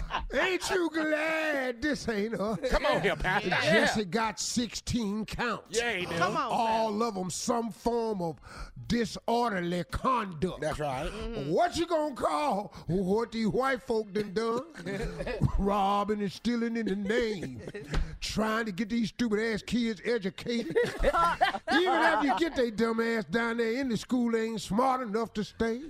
Ain't 0.34 0.70
you 0.70 0.90
glad 0.90 1.82
this 1.82 2.08
ain't 2.08 2.34
us? 2.34 2.58
Come 2.70 2.86
on 2.86 3.02
here, 3.02 3.16
Pastor. 3.16 3.50
Jussie 3.50 4.10
got 4.10 4.40
16 4.40 5.26
counts. 5.26 5.78
Yeah, 5.78 5.92
he 5.92 6.06
do. 6.06 6.14
Come 6.16 6.36
on. 6.36 6.48
All 6.50 7.02
of 7.02 7.14
them 7.14 7.30
some 7.30 7.70
form 7.70 8.22
of 8.22 8.40
disorderly 8.86 9.84
conduct. 9.90 10.60
That's 10.60 10.78
right. 10.78 11.10
Mm-hmm. 11.10 11.50
What 11.50 11.76
you 11.76 11.86
gonna 11.86 12.14
call 12.14 12.74
what 12.86 13.32
these 13.32 13.48
white 13.48 13.82
folk 13.82 14.12
done 14.12 14.32
done? 14.32 14.62
Robbing 15.58 16.20
and 16.20 16.32
stealing 16.32 16.76
in 16.76 16.86
the 16.86 16.96
name. 16.96 17.60
Trying 18.20 18.66
to 18.66 18.72
get 18.72 18.88
these 18.88 19.08
stupid 19.08 19.40
ass 19.40 19.62
kids 19.62 20.00
educated. 20.04 20.76
Even 21.02 21.88
after 21.88 22.26
you 22.26 22.38
get 22.38 22.56
they 22.56 22.70
dumb 22.70 23.00
ass 23.00 23.24
down 23.24 23.58
there 23.58 23.72
in 23.72 23.88
the 23.88 23.96
school, 23.96 24.30
they 24.32 24.44
ain't 24.44 24.60
smart 24.60 25.02
enough 25.02 25.32
to 25.34 25.44
stay. 25.44 25.80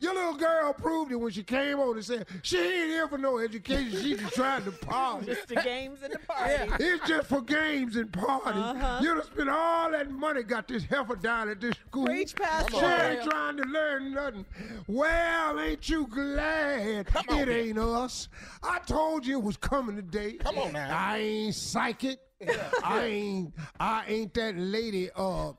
Your 0.00 0.14
little 0.14 0.34
girl 0.34 0.72
proved 0.72 1.12
it 1.12 1.16
when 1.16 1.32
she 1.32 1.42
came 1.42 1.78
over 1.78 1.94
and 1.94 2.04
said 2.04 2.26
she 2.42 2.58
ain't 2.58 2.90
here 2.90 3.08
for 3.08 3.18
no 3.18 3.38
education. 3.38 4.02
She 4.02 4.16
just 4.16 4.34
trying 4.34 4.64
to 4.64 4.72
party. 4.72 5.26
Just 5.36 5.48
the 5.48 5.56
games 5.56 6.00
and 6.02 6.12
the 6.12 6.18
party. 6.18 6.72
It's 6.84 7.08
just 7.08 7.28
for 7.28 7.40
games 7.40 7.96
and 7.96 8.12
parties. 8.12 8.62
Uh-huh. 8.62 9.00
You 9.02 9.14
done 9.14 9.24
spent 9.24 9.48
all 9.50 9.90
that 9.90 10.10
money, 10.10 10.42
got 10.42 10.68
this 10.68 10.84
heifer 10.84 11.16
down 11.16 11.48
at 11.48 11.60
this 11.60 11.74
school. 11.88 12.06
Preach, 12.06 12.34
Pastor. 12.36 12.72
She 12.72 12.84
ain't 12.84 13.22
trying 13.22 13.56
to 13.56 13.64
learn 13.64 14.12
nothing. 14.12 14.46
Well, 14.86 15.60
ain't 15.60 15.88
you 15.88 16.06
glad 16.06 17.06
Come 17.06 17.24
on, 17.30 17.38
it 17.40 17.48
man. 17.48 17.56
ain't 17.56 17.78
us? 17.78 18.28
I 18.62 18.78
told 18.80 19.26
you 19.26 19.38
it 19.38 19.44
was 19.44 19.56
coming 19.56 19.96
today. 19.96 20.32
Come 20.34 20.58
on 20.58 20.72
now. 20.72 20.96
I 20.96 21.18
ain't 21.18 21.54
psychic. 21.54 22.18
I 22.84 23.04
ain't. 23.04 23.54
I 23.80 24.04
ain't 24.06 24.34
that 24.34 24.56
lady. 24.56 25.10
Uh. 25.16 25.52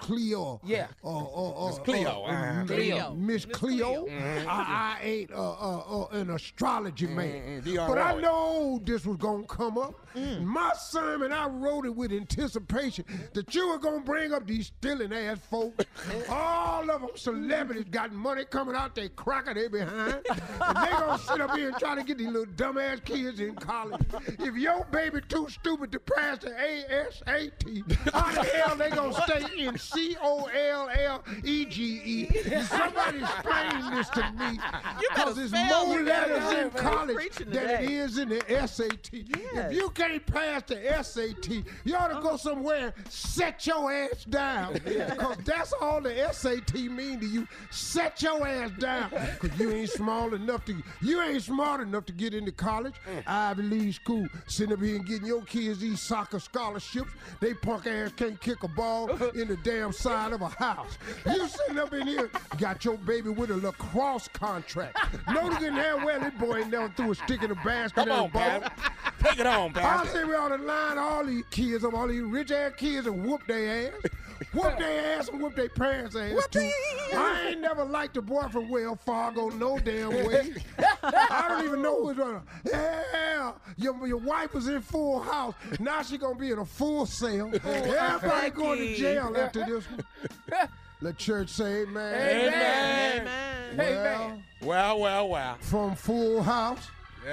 Cleo. 0.00 0.60
Yeah. 0.64 0.88
Uh, 1.04 1.08
uh, 1.08 1.66
uh, 1.66 1.68
Miss 1.68 1.78
Cleo, 1.78 2.10
uh, 2.10 2.30
uh-huh. 2.30 2.64
Cleo. 2.66 3.14
Miss 3.14 3.44
Cleo. 3.44 4.06
Mm-hmm. 4.06 4.48
I, 4.48 4.98
I 5.00 5.04
ain't 5.04 5.32
uh, 5.32 5.52
uh, 5.52 6.02
uh, 6.02 6.06
an 6.12 6.30
astrology 6.30 7.06
man. 7.06 7.62
Mm, 7.62 7.64
Dionne 7.64 7.88
But 7.88 7.98
I 7.98 8.20
know 8.20 8.80
this 8.82 9.04
was 9.04 9.16
gonna 9.16 9.44
come 9.44 9.78
up. 9.78 9.94
My 10.14 10.72
sermon, 10.78 11.32
I 11.32 11.46
wrote 11.46 11.86
it 11.86 11.94
with 11.94 12.12
anticipation 12.12 13.04
that 13.32 13.54
you 13.54 13.68
were 13.68 13.78
gonna 13.78 14.00
bring 14.00 14.32
up 14.32 14.46
these 14.46 14.66
stealing 14.66 15.12
ass 15.12 15.38
folks. 15.50 15.84
All 16.28 16.90
of 16.90 17.00
them 17.00 17.10
celebrities 17.14 17.86
got 17.90 18.12
money 18.12 18.44
coming 18.44 18.74
out 18.74 18.94
they 18.94 19.08
cracker 19.10 19.54
they 19.54 19.68
behind. 19.68 20.20
and 20.28 20.76
they 20.76 20.90
gonna 20.90 21.18
sit 21.18 21.40
up 21.40 21.56
here 21.56 21.68
and 21.68 21.78
try 21.78 21.94
to 21.94 22.02
get 22.02 22.18
these 22.18 22.28
little 22.28 22.52
dumbass 22.54 23.04
kids 23.04 23.40
in 23.40 23.54
college. 23.54 24.00
If 24.38 24.56
your 24.56 24.84
baby 24.90 25.20
too 25.28 25.46
stupid 25.48 25.92
to 25.92 26.00
pass 26.00 26.38
the 26.38 26.50
ASAT, 26.50 28.12
how 28.12 28.32
the 28.32 28.48
hell 28.48 28.76
they 28.76 28.90
gonna 28.90 29.14
stay 29.22 29.64
in 29.64 29.78
C 29.78 30.16
O 30.22 30.44
L 30.46 30.88
L 30.92 31.24
E 31.44 31.64
G 31.66 32.00
E? 32.04 32.28
Somebody 32.62 33.18
explain 33.18 33.94
this 33.94 34.08
to 34.10 34.32
me. 34.32 34.58
Because 35.00 35.36
there's 35.36 35.52
more 35.52 36.00
letters 36.02 36.52
in 36.52 36.70
college 36.70 37.36
than 37.36 37.70
it 37.70 37.90
is 37.90 38.18
in 38.18 38.28
the 38.30 38.40
SAT. 38.66 39.10
If 39.12 39.72
you 39.72 39.90
can't 40.00 40.26
pass 40.26 40.62
the 40.66 41.02
SAT, 41.02 41.62
you 41.84 41.94
ought 41.94 42.08
to 42.08 42.14
go 42.14 42.28
uh-huh. 42.30 42.36
somewhere 42.38 42.94
set 43.08 43.66
your 43.66 43.92
ass 43.92 44.24
down. 44.24 44.78
Because 45.10 45.36
that's 45.44 45.72
all 45.80 46.00
the 46.00 46.28
SAT 46.32 46.74
mean 46.74 47.20
to 47.20 47.26
you. 47.26 47.46
Set 47.70 48.22
your 48.22 48.46
ass 48.46 48.70
down. 48.78 49.10
Because 49.10 49.58
you 49.58 49.70
ain't 49.70 49.90
small 49.90 50.32
enough 50.34 50.64
to 50.66 50.82
you 51.02 51.20
ain't 51.20 51.42
smart 51.42 51.80
enough 51.80 52.06
to 52.06 52.12
get 52.12 52.34
into 52.34 52.52
college. 52.52 52.94
Mm. 53.06 53.22
Ivy 53.26 53.62
League 53.62 53.94
school. 53.94 54.26
Sitting 54.46 54.72
up 54.72 54.80
here 54.80 54.96
and 54.96 55.06
getting 55.06 55.26
your 55.26 55.42
kids 55.42 55.80
these 55.80 56.00
soccer 56.00 56.38
scholarships. 56.38 57.10
They 57.40 57.54
punk 57.54 57.86
ass 57.86 58.12
can't 58.16 58.40
kick 58.40 58.62
a 58.62 58.68
ball 58.68 59.10
in 59.34 59.48
the 59.48 59.58
damn 59.62 59.92
side 59.92 60.32
of 60.32 60.42
a 60.42 60.48
house. 60.48 60.98
You 61.26 61.48
sitting 61.48 61.78
up 61.78 61.92
in 61.92 62.06
here, 62.06 62.30
got 62.58 62.84
your 62.84 62.96
baby 62.98 63.30
with 63.30 63.50
a 63.50 63.56
lacrosse 63.56 64.28
contract. 64.28 64.96
Notice 65.28 65.62
in 65.62 65.74
there 65.74 65.96
well, 65.96 66.20
this 66.20 66.34
boy 66.34 66.58
ain't 66.58 66.70
never 66.70 66.88
threw 66.96 67.12
a 67.12 67.14
stick 67.14 67.42
in 67.42 67.50
a 67.50 67.54
basket 67.56 68.06
Come 68.06 68.10
on, 68.10 68.30
ball. 68.30 68.60
Pastor. 68.60 68.92
Take 69.22 69.38
it 69.40 69.46
on, 69.46 69.72
I 69.90 70.06
say 70.06 70.24
we 70.24 70.34
ought 70.34 70.48
to 70.56 70.56
line 70.62 70.98
all 70.98 71.24
these 71.24 71.44
kids 71.50 71.84
up, 71.84 71.94
all 71.94 72.06
these 72.08 72.22
rich 72.22 72.50
ass 72.50 72.72
kids, 72.76 73.06
and 73.06 73.24
whoop 73.24 73.42
their 73.46 73.88
ass. 73.88 74.10
whoop 74.52 74.78
their 74.78 75.18
ass 75.18 75.28
and 75.28 75.40
whoop 75.42 75.54
their 75.56 75.68
parents' 75.68 76.16
ass 76.16 76.46
too. 76.50 76.70
I 77.14 77.48
ain't 77.50 77.60
never 77.60 77.84
liked 77.84 78.14
the 78.14 78.22
boy 78.22 78.48
from 78.48 78.68
Wells 78.68 78.98
Fargo 79.04 79.48
no 79.50 79.78
damn 79.78 80.10
way. 80.10 80.54
I 81.02 81.46
don't 81.48 81.64
even 81.66 81.82
know 81.82 82.06
who's 82.06 82.16
running. 82.16 82.42
Yeah, 82.64 83.52
your, 83.76 84.06
your 84.06 84.18
wife 84.18 84.54
was 84.54 84.68
in 84.68 84.80
full 84.80 85.20
house. 85.20 85.54
Now 85.78 86.02
she 86.02 86.18
gonna 86.18 86.38
be 86.38 86.50
in 86.50 86.58
a 86.58 86.64
full 86.64 87.04
sale. 87.06 87.50
Everybody 87.64 88.50
going 88.50 88.78
to 88.78 88.94
jail 88.96 89.34
after 89.36 89.64
this 89.66 89.84
one. 89.90 90.04
Let 91.02 91.16
church 91.16 91.48
say 91.48 91.82
amen. 91.82 92.14
Amen. 92.14 93.28
Amen. 93.72 94.42
Well, 94.62 94.98
Well, 94.98 95.00
well, 95.00 95.28
well. 95.30 95.56
from 95.60 95.94
full 95.96 96.42
house 96.42 96.86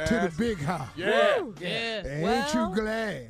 to 0.06 0.30
the 0.30 0.34
big 0.38 0.60
house. 0.60 0.88
Yeah. 0.96 1.44
Yeah. 1.60 2.08
Ain't 2.08 2.24
well, 2.24 2.70
you 2.70 2.76
glad? 2.76 3.28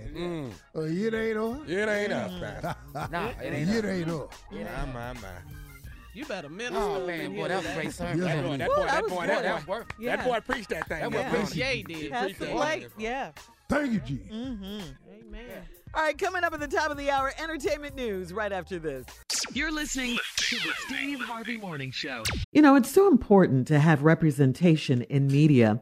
Uh, 0.75 0.81
it 0.81 1.13
ain't 1.13 1.37
us. 1.37 1.59
It 1.67 1.89
ain't 1.89 2.13
us, 2.13 2.39
Pastor. 2.39 2.75
Nah, 3.11 3.29
it 3.41 3.53
ain't. 3.53 3.69
It 3.69 3.85
ain't 3.85 4.09
us. 4.09 4.29
My, 4.51 4.85
my, 4.85 5.13
my. 5.13 5.29
You 6.13 6.25
better 6.25 6.49
minister. 6.49 6.79
Oh 6.79 7.05
man, 7.05 7.35
boy, 7.35 7.47
that 7.47 7.63
was 7.63 7.73
great 7.73 7.93
sermon. 7.93 8.19
Yeah. 8.19 8.57
That 8.57 8.69
boy, 8.69 8.85
that 8.87 9.03
Ooh, 9.03 9.07
boy, 9.07 9.27
that 9.27 9.27
that 9.27 9.27
boy, 9.27 9.27
that 9.27 9.43
That 9.43 9.55
was 9.55 9.63
boy. 9.65 9.81
Yeah. 9.99 10.15
that 10.15 10.25
boy 10.25 10.39
preached 10.39 10.69
that 10.69 10.87
thing. 10.87 11.01
That 11.01 11.11
boy 11.11 11.21
on 11.21 11.29
preached 11.29 11.51
it. 11.51 11.57
Yeah, 11.57 11.71
he 11.71 11.83
did. 11.83 12.11
Pastor 12.11 12.29
Pastor 12.33 12.45
Blake, 12.53 12.79
Blake. 12.79 12.91
Yeah. 12.97 13.31
Thank 13.69 13.93
you, 13.93 13.99
G. 13.99 14.21
Amen. 14.31 14.83
All 15.93 16.03
right, 16.03 16.17
coming 16.17 16.43
up 16.43 16.53
at 16.53 16.59
the 16.59 16.67
top 16.67 16.91
of 16.91 16.97
the 16.97 17.09
hour, 17.09 17.31
entertainment 17.39 17.95
news 17.95 18.33
right 18.33 18.51
after 18.51 18.77
this. 18.77 19.05
You're 19.53 19.71
listening 19.71 20.17
to 20.37 20.55
the 20.55 20.71
Steve 20.85 21.19
Harvey 21.21 21.57
Morning 21.57 21.91
Show. 21.91 22.23
You 22.51 22.61
know, 22.61 22.75
it's 22.75 22.91
so 22.91 23.07
important 23.07 23.67
to 23.67 23.79
have 23.79 24.03
representation 24.03 25.03
in 25.03 25.27
media. 25.27 25.81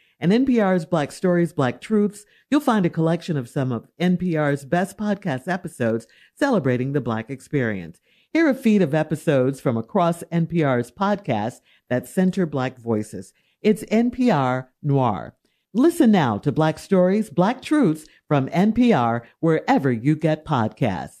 In 0.21 0.29
NPR's 0.29 0.85
Black 0.85 1.11
Stories, 1.11 1.51
Black 1.51 1.81
Truths, 1.81 2.25
you'll 2.51 2.61
find 2.61 2.85
a 2.85 2.91
collection 2.91 3.37
of 3.37 3.49
some 3.49 3.71
of 3.71 3.87
NPR's 3.99 4.65
best 4.65 4.95
podcast 4.95 5.47
episodes 5.47 6.05
celebrating 6.35 6.93
the 6.93 7.01
Black 7.01 7.31
experience. 7.31 7.99
Hear 8.31 8.47
a 8.47 8.53
feed 8.53 8.83
of 8.83 8.93
episodes 8.93 9.59
from 9.59 9.77
across 9.77 10.21
NPR's 10.31 10.91
podcasts 10.91 11.61
that 11.89 12.07
center 12.07 12.45
Black 12.45 12.77
voices. 12.77 13.33
It's 13.63 13.83
NPR 13.85 14.67
Noir. 14.83 15.33
Listen 15.73 16.11
now 16.11 16.37
to 16.37 16.51
Black 16.51 16.77
Stories, 16.77 17.31
Black 17.31 17.59
Truths 17.59 18.05
from 18.27 18.47
NPR 18.49 19.21
wherever 19.39 19.91
you 19.91 20.15
get 20.15 20.45
podcasts. 20.45 21.20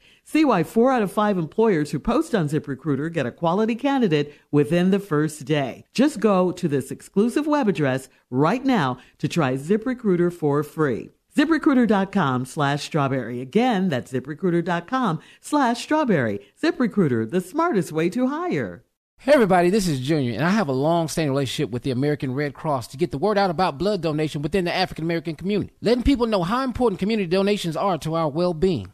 See 0.31 0.45
why 0.45 0.63
four 0.63 0.93
out 0.93 1.01
of 1.01 1.11
five 1.11 1.37
employers 1.37 1.91
who 1.91 1.99
post 1.99 2.33
on 2.33 2.47
ZipRecruiter 2.47 3.11
get 3.11 3.25
a 3.25 3.33
quality 3.33 3.75
candidate 3.75 4.33
within 4.49 4.89
the 4.89 4.97
first 4.97 5.43
day. 5.43 5.83
Just 5.93 6.21
go 6.21 6.53
to 6.53 6.69
this 6.69 6.89
exclusive 6.89 7.47
web 7.47 7.67
address 7.67 8.07
right 8.29 8.63
now 8.63 8.97
to 9.17 9.27
try 9.27 9.55
ZipRecruiter 9.55 10.31
for 10.31 10.63
free. 10.63 11.09
ZipRecruiter.com 11.35 12.45
slash 12.45 12.83
strawberry. 12.83 13.41
Again, 13.41 13.89
that's 13.89 14.13
ZipRecruiter.com 14.13 15.19
slash 15.41 15.83
strawberry. 15.83 16.39
ZipRecruiter, 16.63 17.29
the 17.29 17.41
smartest 17.41 17.91
way 17.91 18.07
to 18.11 18.27
hire. 18.27 18.85
Hey 19.17 19.33
everybody, 19.33 19.69
this 19.69 19.85
is 19.85 19.99
Junior, 19.99 20.31
and 20.35 20.45
I 20.45 20.51
have 20.51 20.69
a 20.69 20.71
long-standing 20.71 21.31
relationship 21.31 21.71
with 21.71 21.83
the 21.83 21.91
American 21.91 22.33
Red 22.33 22.53
Cross 22.53 22.87
to 22.87 22.97
get 22.97 23.11
the 23.11 23.17
word 23.17 23.37
out 23.37 23.49
about 23.49 23.77
blood 23.77 24.01
donation 24.01 24.41
within 24.41 24.63
the 24.63 24.73
African 24.73 25.03
American 25.03 25.35
community, 25.35 25.73
letting 25.81 26.03
people 26.03 26.25
know 26.25 26.43
how 26.43 26.63
important 26.63 26.99
community 26.99 27.27
donations 27.27 27.75
are 27.75 27.97
to 27.97 28.15
our 28.15 28.29
well-being. 28.29 28.93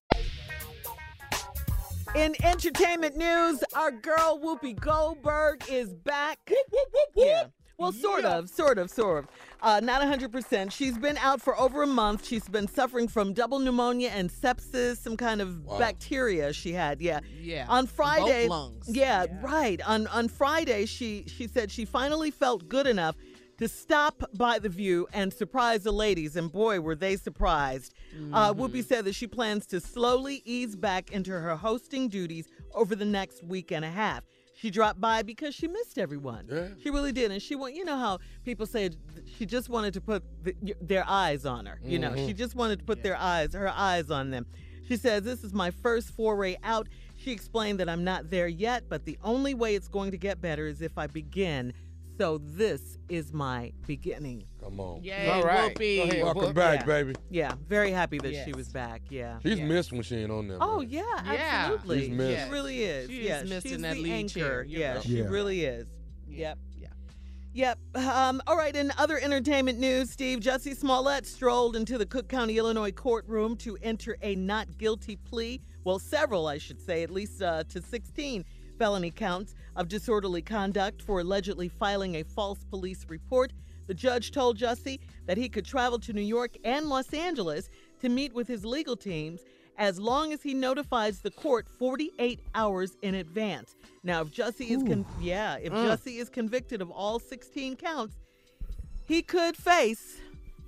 In 2.13 2.35
entertainment 2.43 3.15
news, 3.15 3.63
our 3.73 3.89
girl 3.89 4.39
Whoopi 4.43 4.77
Goldberg 4.79 5.63
is 5.69 5.93
back. 5.93 6.39
Yeah. 7.15 7.45
Well, 7.77 7.91
sort 7.93 8.25
of, 8.25 8.47
sort 8.49 8.77
of, 8.77 8.91
sort 8.91 9.23
of. 9.23 9.27
Uh, 9.61 9.79
not 9.81 10.01
100%. 10.01 10.71
She's 10.71 10.97
been 10.97 11.17
out 11.17 11.41
for 11.41 11.57
over 11.59 11.81
a 11.83 11.87
month. 11.87 12.25
She's 12.27 12.47
been 12.47 12.67
suffering 12.67 13.07
from 13.07 13.33
double 13.33 13.57
pneumonia 13.59 14.09
and 14.09 14.29
sepsis, 14.29 14.97
some 14.97 15.17
kind 15.17 15.41
of 15.41 15.65
Wow. 15.65 15.79
bacteria 15.79 16.53
she 16.53 16.73
had. 16.73 17.01
Yeah. 17.01 17.21
Yeah, 17.39 17.65
On 17.69 17.85
both 17.85 17.91
Friday. 17.95 18.47
lungs. 18.47 18.87
Yeah, 18.89 19.25
right. 19.41 19.81
On 19.87 20.05
on 20.07 20.27
Friday, 20.27 20.85
she 20.85 21.25
she 21.27 21.47
said 21.47 21.71
she 21.71 21.85
finally 21.85 22.29
felt 22.29 22.67
good 22.69 22.85
enough 22.87 23.15
to 23.61 23.67
stop 23.67 24.23
by 24.33 24.57
the 24.57 24.69
view 24.69 25.07
and 25.13 25.31
surprise 25.31 25.83
the 25.83 25.91
ladies, 25.91 26.35
and 26.35 26.51
boy, 26.51 26.79
were 26.81 26.95
they 26.95 27.15
surprised. 27.15 27.93
Uh, 28.33 28.51
Mm-hmm. 28.51 28.59
Whoopi 28.61 28.83
said 28.83 29.05
that 29.05 29.13
she 29.15 29.27
plans 29.27 29.65
to 29.67 29.79
slowly 29.79 30.41
ease 30.45 30.75
back 30.75 31.11
into 31.11 31.31
her 31.31 31.55
hosting 31.55 32.09
duties 32.09 32.47
over 32.73 32.95
the 32.95 33.05
next 33.05 33.43
week 33.43 33.71
and 33.71 33.85
a 33.85 33.89
half. 33.89 34.23
She 34.55 34.69
dropped 34.71 34.99
by 34.99 35.21
because 35.21 35.53
she 35.55 35.67
missed 35.67 35.97
everyone. 35.99 36.47
Yeah. 36.51 36.67
She 36.81 36.89
really 36.89 37.11
did, 37.11 37.31
and 37.31 37.41
she 37.41 37.55
want 37.55 37.73
you 37.75 37.85
know 37.85 37.97
how 37.97 38.17
people 38.43 38.65
say 38.65 38.89
she 39.37 39.45
just 39.45 39.69
wanted 39.69 39.93
to 39.93 40.01
put 40.01 40.23
the, 40.43 40.55
their 40.81 41.03
eyes 41.07 41.45
on 41.45 41.65
her. 41.67 41.79
You 41.83 41.99
know, 41.99 42.11
Mhm. 42.11 42.25
she 42.27 42.33
just 42.33 42.55
wanted 42.55 42.79
to 42.79 42.85
put 42.85 43.01
their 43.03 43.15
eyes, 43.17 43.53
her 43.53 43.69
eyes 43.69 44.09
on 44.11 44.31
them. 44.31 44.45
She 44.87 44.97
says, 44.97 45.23
This 45.23 45.43
is 45.43 45.53
my 45.53 45.69
first 45.71 46.09
foray 46.09 46.57
out. 46.63 46.87
She 47.17 47.31
explained 47.31 47.79
that 47.79 47.87
I'm 47.89 48.03
not 48.03 48.29
there 48.31 48.47
yet, 48.47 48.83
but 48.89 49.05
the 49.05 49.17
only 49.23 49.53
way 49.53 49.75
it's 49.75 49.87
going 49.87 50.11
to 50.11 50.17
get 50.17 50.41
better 50.41 50.65
is 50.67 50.81
if 50.81 50.97
I 50.97 51.05
begin. 51.07 51.73
So 52.21 52.37
this 52.37 52.99
is 53.09 53.33
my 53.33 53.73
beginning. 53.87 54.43
Come 54.63 54.79
on. 54.79 55.03
Yay, 55.03 55.27
All 55.27 55.41
right. 55.41 55.75
Whoopi. 55.75 55.97
Go 55.97 56.03
ahead, 56.03 56.23
Welcome 56.23 56.41
Whoop. 56.43 56.53
back, 56.55 56.81
Yeah. 56.81 56.85
baby. 56.85 57.15
Yeah, 57.31 57.53
very 57.67 57.89
happy 57.89 58.19
that 58.19 58.45
she 58.45 58.53
was 58.53 58.69
back. 58.69 59.01
Yeah. 59.09 59.39
She's 59.41 59.57
yeah. 59.57 59.65
missed 59.65 59.91
when 59.91 60.03
she 60.03 60.17
ain't 60.17 60.29
on 60.29 60.47
there. 60.47 60.59
Oh 60.61 60.81
man. 60.81 60.89
yeah, 60.89 61.01
Yeah. 61.25 61.69
absolutely. 61.73 61.99
She's 62.01 62.09
missed. 62.11 62.45
She 62.45 62.51
really 62.51 62.83
is. 62.83 63.09
She 63.09 63.21
is 63.21 63.25
yeah, 63.25 63.41
missing 63.41 63.71
she's 63.71 63.81
that 63.81 63.95
the 63.95 64.01
lead 64.03 64.11
anchor. 64.11 64.39
chair, 64.39 64.63
you 64.65 64.79
yeah, 64.79 64.93
know? 64.93 65.01
she 65.01 65.17
Yeah. 65.17 65.23
really 65.29 65.65
is. 65.65 65.87
Yep. 66.27 66.59
Yeah. 66.77 66.87
Yep. 67.53 67.79
Um, 67.95 68.39
all 68.45 68.55
right. 68.55 68.75
In 68.75 68.93
other 68.99 69.17
entertainment 69.17 69.79
news, 69.79 70.11
Steve 70.11 70.41
Jussie 70.41 70.77
Smollett 70.77 71.25
strolled 71.25 71.75
into 71.75 71.97
the 71.97 72.05
Cook 72.05 72.27
County, 72.27 72.59
Illinois 72.59 72.91
courtroom 72.91 73.55
to 73.57 73.79
enter 73.81 74.15
a 74.21 74.35
not 74.35 74.77
guilty 74.77 75.15
plea. 75.15 75.59
Well, 75.85 75.97
several, 75.97 76.45
I 76.45 76.59
should 76.59 76.79
say, 76.79 77.01
at 77.01 77.09
least 77.09 77.41
uh, 77.41 77.63
to 77.69 77.81
16 77.81 78.45
felony 78.77 79.09
counts 79.09 79.55
of 79.75 79.87
disorderly 79.87 80.41
conduct 80.41 81.01
for 81.01 81.19
allegedly 81.21 81.69
filing 81.69 82.15
a 82.15 82.23
false 82.23 82.63
police 82.69 83.05
report. 83.07 83.53
The 83.87 83.93
judge 83.93 84.31
told 84.31 84.57
Jussie 84.57 84.99
that 85.25 85.37
he 85.37 85.49
could 85.49 85.65
travel 85.65 85.99
to 85.99 86.13
New 86.13 86.21
York 86.21 86.51
and 86.63 86.87
Los 86.87 87.13
Angeles 87.13 87.69
to 88.01 88.09
meet 88.09 88.33
with 88.33 88.47
his 88.47 88.65
legal 88.65 88.95
teams 88.95 89.41
as 89.77 89.99
long 89.99 90.31
as 90.33 90.43
he 90.43 90.53
notifies 90.53 91.21
the 91.21 91.31
court 91.31 91.67
48 91.67 92.39
hours 92.55 92.97
in 93.01 93.15
advance. 93.15 93.75
Now, 94.03 94.21
if 94.21 94.29
Jussie 94.29 94.69
is 94.71 94.83
con- 94.83 95.05
yeah, 95.19 95.55
if 95.61 95.73
Mm. 95.73 95.85
Jussie 95.87 96.19
is 96.19 96.29
convicted 96.29 96.81
of 96.81 96.91
all 96.91 97.19
16 97.19 97.75
counts, 97.77 98.15
he 99.07 99.21
could 99.21 99.55
face 99.57 100.17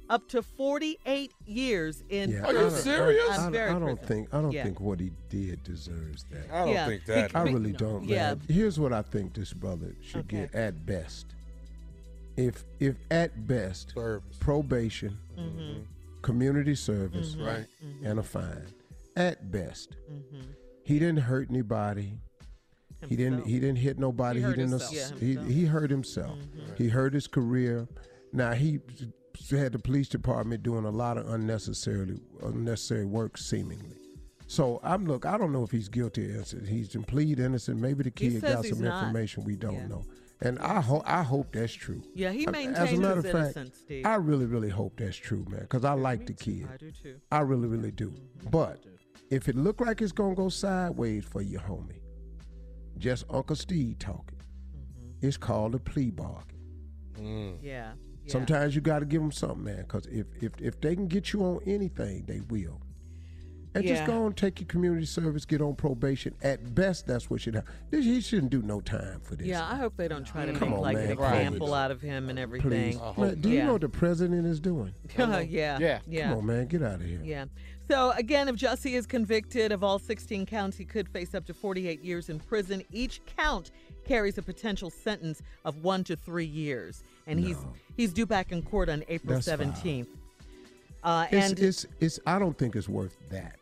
up 0.10 0.28
to 0.30 0.42
48 0.42 1.32
years 1.46 2.04
in 2.10 2.30
Yeah, 2.32 2.42
prison. 2.46 2.50
I 2.50 2.54
don't- 2.54 3.32
I, 3.32 3.36
I'm 3.36 3.48
I, 3.48 3.52
very 3.52 3.70
I 3.70 3.74
don't 3.74 3.82
prison. 3.82 4.06
think 4.08 4.34
I 4.34 4.42
don't 4.42 4.52
Yeah. 4.52 4.64
think 4.64 4.80
what 4.80 5.00
he 5.00 5.12
did 5.30 5.64
deserves 5.64 6.26
that. 6.32 6.52
I 6.52 6.66
don't 6.66 6.74
Yeah. 6.74 6.88
think 6.88 7.06
that. 7.06 7.36
I 7.36 7.44
really 7.44 7.72
don't, 7.72 8.04
Yeah. 8.06 8.36
man. 8.36 8.42
Here's 8.48 8.80
what 8.80 8.94
I 8.94 9.02
think 9.02 9.34
this 9.34 9.54
brother 9.54 9.96
should 10.02 10.22
Okay. 10.22 10.42
get 10.42 10.56
at 10.56 10.86
best. 10.86 11.28
If 12.36 12.66
if 12.80 12.96
at 13.12 13.48
best 13.48 13.92
Service. 13.94 14.38
probation, 14.40 15.18
Mm-hmm. 15.38 15.82
community 16.22 16.76
service, 16.76 17.36
Right. 17.36 17.68
and 18.04 18.20
a 18.20 18.24
fine. 18.24 18.66
At 19.16 19.52
best. 19.52 19.96
Mm-hmm. 20.12 20.42
He 20.84 21.00
didn't 21.00 21.20
hurt 21.22 21.50
anybody. 21.50 22.20
He 23.08 23.16
didn't 23.16 23.46
he 23.46 23.60
didn't 23.60 23.78
hit 23.78 24.00
nobody. 24.00 24.40
He 24.42 24.46
He, 24.48 24.52
didn't 24.54 24.70
himself. 24.72 24.92
ass- 24.96 25.12
Yeah, 25.12 25.18
he, 25.20 25.26
himself. 25.28 25.46
Mm-hmm. 25.48 25.54
he 25.60 25.66
hurt 25.66 25.90
himself. 25.92 26.40
He 26.78 26.88
hurt 26.90 27.14
his 27.14 27.28
career. 27.28 27.88
Now 28.32 28.54
he 28.54 28.80
had 29.52 29.72
the 29.74 29.80
police 29.80 30.08
department 30.08 30.64
doing 30.64 30.86
a 30.86 30.90
lot 30.90 31.18
of 31.18 31.28
unnecessarily 31.30 32.20
unnecessary 32.42 33.06
work 33.06 33.38
seemingly. 33.38 33.98
So 34.48 34.80
I'm 34.84 35.06
look. 35.06 35.26
I 35.26 35.38
don't 35.38 35.52
know 35.52 35.64
if 35.64 35.72
he's 35.72 35.90
guilty 35.90 36.28
or 36.28 36.36
innocent. 36.36 36.68
He's 36.68 36.96
in 36.96 37.04
plead 37.04 37.40
innocent. 37.40 37.80
Maybe 37.80 38.04
the 38.04 38.12
He 38.16 38.30
kid 38.32 38.42
got 38.42 38.66
some 38.66 38.84
information 38.84 39.44
we 39.44 39.56
don't 39.56 39.74
Yeah. 39.76 39.88
know. 39.88 40.06
And 40.42 40.60
I 40.60 40.82
hope 40.82 41.04
I 41.06 41.24
hope 41.24 41.54
that's 41.54 41.74
true. 41.74 42.04
Yeah, 42.14 42.32
he 42.32 42.46
maintains 42.46 42.78
As 42.78 42.92
a 42.94 42.98
matter 42.98 43.16
his 43.16 43.26
of 43.26 43.32
fact, 43.32 43.58
innocence, 43.58 43.78
Steve. 43.80 44.06
I 44.06 44.16
really 44.16 44.46
really 44.46 44.70
hope 44.70 44.98
that's 44.98 45.16
true, 45.16 45.46
man. 45.50 45.62
Because 45.62 45.86
I 45.86 45.94
like 45.94 46.26
the 46.26 46.34
kid. 46.34 46.68
I 46.72 46.78
do 46.78 46.92
too. 46.92 47.16
I 47.32 47.40
really, 47.40 47.68
really 47.68 47.92
do. 47.92 48.14
But 48.52 48.84
if 49.30 49.48
it 49.48 49.56
look 49.56 49.80
like 49.80 50.02
it's 50.02 50.12
gonna 50.12 50.36
go 50.36 50.50
sideways 50.50 51.24
for 51.24 51.42
you, 51.42 51.60
homie, 51.60 52.02
just 52.98 53.26
Uncle 53.30 53.56
Steve 53.56 53.98
talking. 54.00 54.40
It's 55.22 55.38
called 55.38 55.74
a 55.76 55.80
plea 55.80 56.12
bargain. 56.12 56.60
Mm. 57.16 57.58
Yeah. 57.62 57.94
Yeah. 58.26 58.32
Sometimes 58.32 58.76
you 58.76 58.82
got 58.82 59.00
to 59.00 59.06
give 59.06 59.22
them 59.22 59.32
something, 59.32 59.64
man. 59.64 59.78
Because 59.78 60.06
if, 60.08 60.28
if 60.42 60.52
if 60.60 60.80
they 60.82 60.96
can 60.96 61.08
get 61.08 61.34
you 61.34 61.44
on 61.44 61.60
anything, 61.66 62.24
they 62.28 62.42
will. 62.50 62.80
And 63.76 63.84
Yeah. 63.84 63.96
just 63.96 64.06
go 64.06 64.28
and 64.28 64.38
take 64.38 64.60
your 64.60 64.68
community 64.68 65.08
service, 65.08 65.46
get 65.46 65.60
on 65.60 65.74
probation. 65.76 66.36
At 66.44 66.76
best, 66.76 67.08
that's 67.08 67.28
what 67.32 67.42
should 67.42 67.56
happen. 67.56 67.74
This, 67.90 68.06
he 68.06 68.22
shouldn't 68.22 68.52
do 68.52 68.62
no 68.62 68.82
time 68.82 69.20
for 69.22 69.36
this. 69.36 69.48
Yeah, 69.48 69.66
I 69.68 69.78
hope 69.78 69.98
they 69.98 70.08
don't 70.08 70.26
try 70.26 70.46
to 70.46 70.54
Come 70.54 70.70
make 70.70 70.78
on, 70.78 70.84
like 70.84 70.96
man. 70.98 71.12
an 71.12 71.18
Right. 71.18 71.38
example 71.42 71.74
out 71.74 71.90
of 71.90 72.00
him 72.00 72.30
and 72.30 72.38
everything. 72.38 72.70
Please. 72.70 72.98
I 72.98 73.06
hope 73.14 73.18
Man, 73.18 73.42
do 73.42 73.50
you 73.50 73.56
Yeah. 73.58 73.66
know 73.66 73.72
what 73.74 73.82
the 73.82 73.90
president 73.90 74.46
is 74.46 74.60
doing? 74.60 74.94
yeah. 75.18 75.40
Yeah. 75.80 76.00
Yeah. 76.08 76.30
Come 76.30 76.38
on, 76.38 76.46
man. 76.46 76.68
Get 76.68 76.84
out 76.84 76.96
of 76.96 77.02
here. 77.02 77.22
Yeah. 77.24 77.46
So 77.90 78.12
again, 78.12 78.48
if 78.48 78.58
Jussie 78.58 78.94
is 78.94 79.08
convicted 79.08 79.72
of 79.72 79.84
all 79.84 79.98
16 79.98 80.46
counts, 80.46 80.78
he 80.78 80.86
could 80.86 81.10
face 81.10 81.34
up 81.34 81.46
to 81.48 81.54
48 81.56 82.04
years 82.04 82.30
in 82.30 82.40
prison. 82.40 82.84
Each 82.92 83.22
count 83.26 83.72
carries 84.06 84.38
a 84.38 84.42
potential 84.42 84.90
sentence 84.90 85.42
of 85.66 85.84
one 85.84 86.04
to 86.06 86.16
three 86.16 86.46
years, 86.46 87.04
and 87.28 87.40
he's 87.40 87.58
No. 87.58 87.74
he's 87.98 88.14
due 88.14 88.26
back 88.26 88.52
in 88.52 88.62
court 88.62 88.90
on 88.90 89.04
April 89.08 89.40
17th. 89.40 90.08
Uh, 91.04 91.28
It's, 91.32 91.50
and 91.50 91.60
it's 91.60 91.86
it's. 92.00 92.20
I 92.26 92.40
don't 92.40 92.58
think 92.58 92.76
it's 92.76 92.88
worth 92.90 93.16
that. 93.30 93.58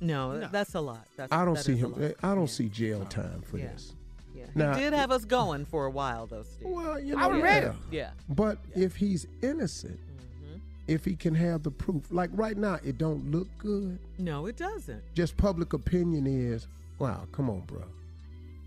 no, 0.00 0.40
that's 0.48 0.74
a 0.74 0.80
lot. 0.80 1.06
That's, 1.16 1.32
I 1.32 1.44
don't 1.44 1.58
see 1.58 1.76
him. 1.76 1.94
I 2.22 2.34
don't 2.34 2.50
see 2.50 2.68
jail 2.68 3.04
time 3.04 3.40
for 3.42 3.58
Yeah. 3.58 3.68
this. 3.72 3.92
Yeah. 4.34 4.46
Now- 4.54 4.74
he 4.74 4.80
did 4.80 4.92
have 4.92 5.12
us 5.12 5.24
going 5.24 5.64
for 5.64 5.86
a 5.86 5.90
while, 5.90 6.26
though, 6.26 6.42
Steve. 6.42 6.68
Well, 6.68 6.98
you 6.98 7.14
know, 7.14 7.22
I 7.22 7.26
was 7.28 7.38
yeah. 7.38 7.44
ready. 7.44 7.76
Yeah. 7.92 8.10
But 8.28 8.58
if 8.74 8.96
he's 8.96 9.26
innocent, 9.42 10.00
Mm-hmm. 10.00 10.56
if 10.88 11.04
he 11.04 11.14
can 11.14 11.34
have 11.36 11.62
the 11.62 11.70
proof, 11.70 12.02
like 12.10 12.30
right 12.32 12.56
now, 12.56 12.80
it 12.84 12.98
don't 12.98 13.30
look 13.30 13.46
good. 13.58 13.98
No, 14.18 14.46
it 14.46 14.56
doesn't. 14.56 15.02
Just 15.14 15.36
public 15.36 15.72
opinion 15.74 16.26
is, 16.26 16.66
wow, 16.98 17.26
come 17.30 17.48
on, 17.48 17.60
bro. 17.60 17.84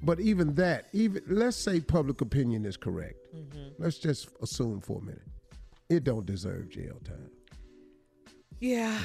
But 0.06 0.20
even 0.20 0.53
that, 0.56 0.86
even 0.93 1.24
let's 1.28 1.58
say 1.58 1.80
public 1.82 2.22
opinion 2.22 2.64
is 2.66 2.78
correct. 2.78 3.18
Mm-hmm. 3.36 3.70
Let's 3.84 3.97
just 3.97 4.30
assume 4.41 4.80
for 4.82 4.99
a 4.99 5.01
minute, 5.01 5.22
it 5.89 6.03
don't 6.03 6.26
deserve 6.26 6.70
jail 6.70 6.99
time. 7.03 7.32
Yeah. 8.60 8.97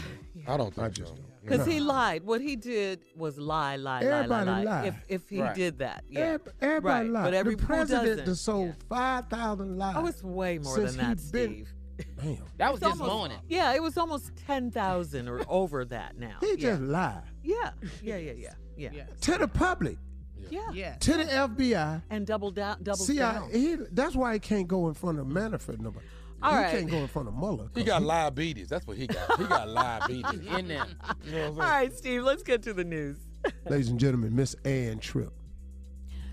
I 0.46 0.56
don't 0.56 0.72
think 0.74 0.86
I 0.86 0.90
just 0.90 1.08
so. 1.08 1.14
don't. 1.16 1.26
Because 1.42 1.66
No. 1.66 1.72
he 1.72 1.80
lied. 1.80 2.24
What 2.24 2.40
he 2.40 2.54
did 2.54 3.00
was 3.16 3.38
lie, 3.38 3.76
lie, 3.76 4.00
lie, 4.02 4.06
lie, 4.06 4.14
Everybody 4.18 4.50
lie. 4.50 4.62
lie. 4.62 4.86
If 4.86 4.94
if 5.08 5.28
he 5.28 5.40
Right. 5.40 5.54
did 5.56 5.78
that, 5.78 6.04
yeah. 6.08 6.20
Every- 6.20 6.52
Everybody 6.60 7.04
Right, 7.08 7.12
lie. 7.12 7.22
but 7.24 7.34
every 7.34 7.54
the 7.56 7.64
president 7.66 8.18
doesn't? 8.20 8.34
sold 8.36 8.68
Yeah. 8.68 8.74
five 8.88 9.28
thousand 9.28 9.78
lies. 9.78 9.94
Oh, 9.98 10.06
it's 10.06 10.22
way 10.22 10.58
more 10.58 10.74
since 10.76 10.96
than 10.96 11.08
that, 11.16 11.32
been- 11.32 11.50
Steve. 11.54 11.74
Damn, 12.22 12.38
That 12.58 12.72
was 12.72 12.80
It's 12.80 12.92
this 12.92 13.00
almost- 13.00 13.10
morning. 13.12 13.38
Yeah, 13.48 13.74
it 13.74 13.82
was 13.82 13.96
almost 13.98 14.32
ten 14.46 14.70
thousand 14.70 15.28
or 15.28 15.40
over 15.48 15.84
that 15.86 16.16
now. 16.18 16.36
he 16.40 16.50
yeah. 16.50 16.56
just 16.56 16.82
lied 16.82 17.22
yeah, 17.42 17.72
yeah, 18.02 18.16
yeah, 18.16 18.32
yeah, 18.32 18.54
yeah, 18.76 18.90
Yeah. 18.92 19.04
to 19.22 19.38
the 19.38 19.48
public, 19.48 19.96
yeah, 20.50 20.70
Yeah. 20.72 20.94
to 20.96 21.12
the 21.16 21.24
FBI. 21.24 22.02
And 22.10 22.26
double 22.26 22.50
down, 22.50 22.78
double 22.82 22.98
See, 22.98 23.20
I, 23.20 23.32
down. 23.34 23.50
he, 23.50 23.76
that's 23.92 24.14
why 24.14 24.34
he 24.34 24.38
can't 24.38 24.68
go 24.68 24.88
in 24.88 24.94
front 24.94 25.18
of 25.18 25.26
Manafort. 25.26 25.78
Nobody. 25.80 26.04
All 26.42 26.52
he 26.52 26.56
right. 26.56 26.70
can't 26.70 26.90
go 26.90 26.96
in 26.98 27.06
front 27.08 27.28
of 27.28 27.34
Mueller. 27.36 27.68
He 27.74 27.84
got 27.84 28.02
diabetes. 28.02 28.68
That's 28.68 28.86
what 28.86 28.96
he 28.96 29.06
got. 29.06 29.38
He 29.38 29.44
got 29.44 29.66
diabetes. 29.74 30.40
In 30.56 30.68
there. 30.68 30.86
You 31.24 31.32
know 31.32 31.38
what 31.38 31.42
I'm 31.42 31.42
All 31.42 31.54
saying? 31.54 31.56
right, 31.58 31.96
Steve, 31.96 32.22
let's 32.22 32.42
get 32.42 32.62
to 32.62 32.72
the 32.72 32.84
news. 32.84 33.18
Ladies 33.68 33.88
and 33.88 34.00
gentlemen, 34.00 34.34
Miss 34.34 34.54
Ann 34.64 34.98
Tripp. 35.00 35.32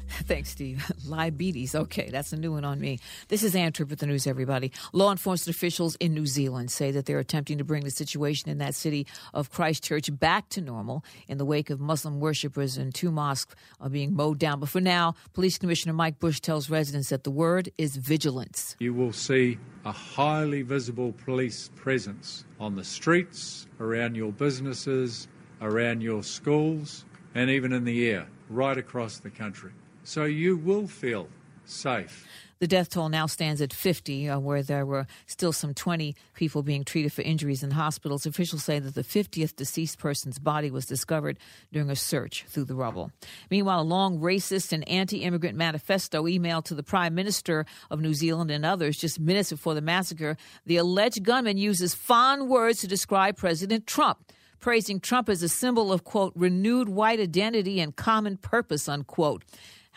Thanks, 0.26 0.49
Steve. 0.49 0.89
Diabetes. 1.10 1.76
Okay, 1.76 2.10
that's 2.10 2.32
a 2.32 2.38
new 2.38 2.53
one 2.53 2.64
on 2.64 2.80
me. 2.80 2.99
This 3.28 3.43
is 3.43 3.55
Ann 3.55 3.74
Tripp 3.74 3.89
with 3.89 3.99
the 3.99 4.08
news, 4.08 4.26
everybody. 4.26 4.72
Law 4.93 5.12
enforcement 5.12 5.55
officials 5.55 5.95
in 5.95 6.14
New 6.14 6.26
Zealand 6.26 6.72
say 6.72 6.91
that 6.91 7.05
they're 7.05 7.20
attempting 7.20 7.58
to 7.58 7.64
bring 7.64 7.84
the 7.84 7.91
situation 7.91 8.49
in 8.49 8.58
that 8.60 8.76
city 8.76 9.05
of 9.34 9.51
Christchurch 9.51 10.10
back 10.18 10.49
to 10.49 10.62
normal 10.62 11.03
in 11.28 11.38
the 11.38 11.45
wake 11.45 11.70
of 11.70 11.80
Muslim 11.80 12.20
worshippers 12.20 12.78
and 12.78 12.93
two 12.93 13.12
mosques 13.12 13.55
are 13.82 13.89
being 13.89 14.14
mowed 14.14 14.39
down. 14.39 14.60
But 14.60 14.70
for 14.70 14.82
now, 14.82 15.16
Police 15.34 15.58
Commissioner 15.58 15.93
Mike 15.93 16.20
Bush 16.20 16.39
tells 16.39 16.70
residents 16.70 17.10
that 17.10 17.24
the 17.24 17.32
word 17.32 17.70
is 17.78 17.97
vigilance. 17.97 18.76
You 18.80 18.93
will 18.93 19.14
see 19.14 19.58
a 19.86 19.91
highly 19.91 20.62
visible 20.62 21.14
police 21.26 21.70
presence 21.76 22.45
on 22.60 22.76
the 22.76 22.84
streets, 22.84 23.68
around 23.80 24.16
your 24.16 24.32
businesses, 24.32 25.28
around 25.62 26.01
your 26.01 26.24
schools, 26.24 27.05
and 27.36 27.49
even 27.49 27.74
in 27.74 27.84
the 27.84 28.10
air, 28.10 28.28
right 28.49 28.78
across 28.78 29.20
the 29.20 29.30
country. 29.30 29.72
So 30.08 30.24
you 30.24 30.55
will 30.55 30.88
feel 30.88 31.28
safe. 31.66 32.26
The 32.60 32.68
death 32.68 32.91
toll 32.91 33.10
now 33.10 33.26
stands 33.26 33.62
at 33.62 33.74
50, 33.74 34.30
uh, 34.30 34.39
where 34.39 34.64
there 34.64 34.86
were 34.86 35.05
still 35.26 35.51
some 35.51 35.74
20 35.74 36.16
people 36.34 36.64
being 36.64 36.86
treated 36.86 37.12
for 37.12 37.24
injuries 37.24 37.62
in 37.62 37.72
hospitals. 37.72 38.26
Officials 38.26 38.64
say 38.64 38.80
that 38.80 38.95
the 38.95 39.03
50th 39.03 39.58
deceased 39.58 39.99
person's 39.99 40.39
body 40.39 40.72
was 40.72 40.86
discovered 40.86 41.38
during 41.74 41.89
a 41.89 41.95
search 41.97 42.45
through 42.47 42.64
the 42.64 42.74
rubble. 42.74 43.12
Meanwhile, 43.51 43.82
a 43.82 43.84
long 43.84 44.18
racist 44.18 44.72
and 44.72 44.88
anti 44.88 45.24
immigrant 45.24 45.58
manifesto 45.58 46.24
emailed 46.24 46.64
to 46.66 46.74
the 46.74 46.84
Prime 46.84 47.14
Minister 47.14 47.66
of 47.91 47.99
New 47.99 48.14
Zealand 48.14 48.49
and 48.49 48.66
others 48.66 48.95
just 48.95 49.20
minutes 49.20 49.49
before 49.49 49.74
the 49.74 49.82
massacre. 49.82 50.38
The 50.66 50.78
alleged 50.78 51.22
gunman 51.24 51.58
uses 51.58 51.93
fond 51.93 52.47
words 52.47 52.80
to 52.80 52.88
describe 52.88 53.36
President 53.36 53.86
Trump 53.86 54.20
praising 54.60 54.99
Trump 54.99 55.30
as 55.30 55.43
a 55.43 55.49
symbol 55.49 55.91
of, 55.91 56.03
quote, 56.03 56.34
renewed 56.36 56.89
white 56.89 57.20
identity 57.20 57.80
and 57.80 57.95
common 57.95 58.38
purpose, 58.38 58.89
unquote. 58.89 59.43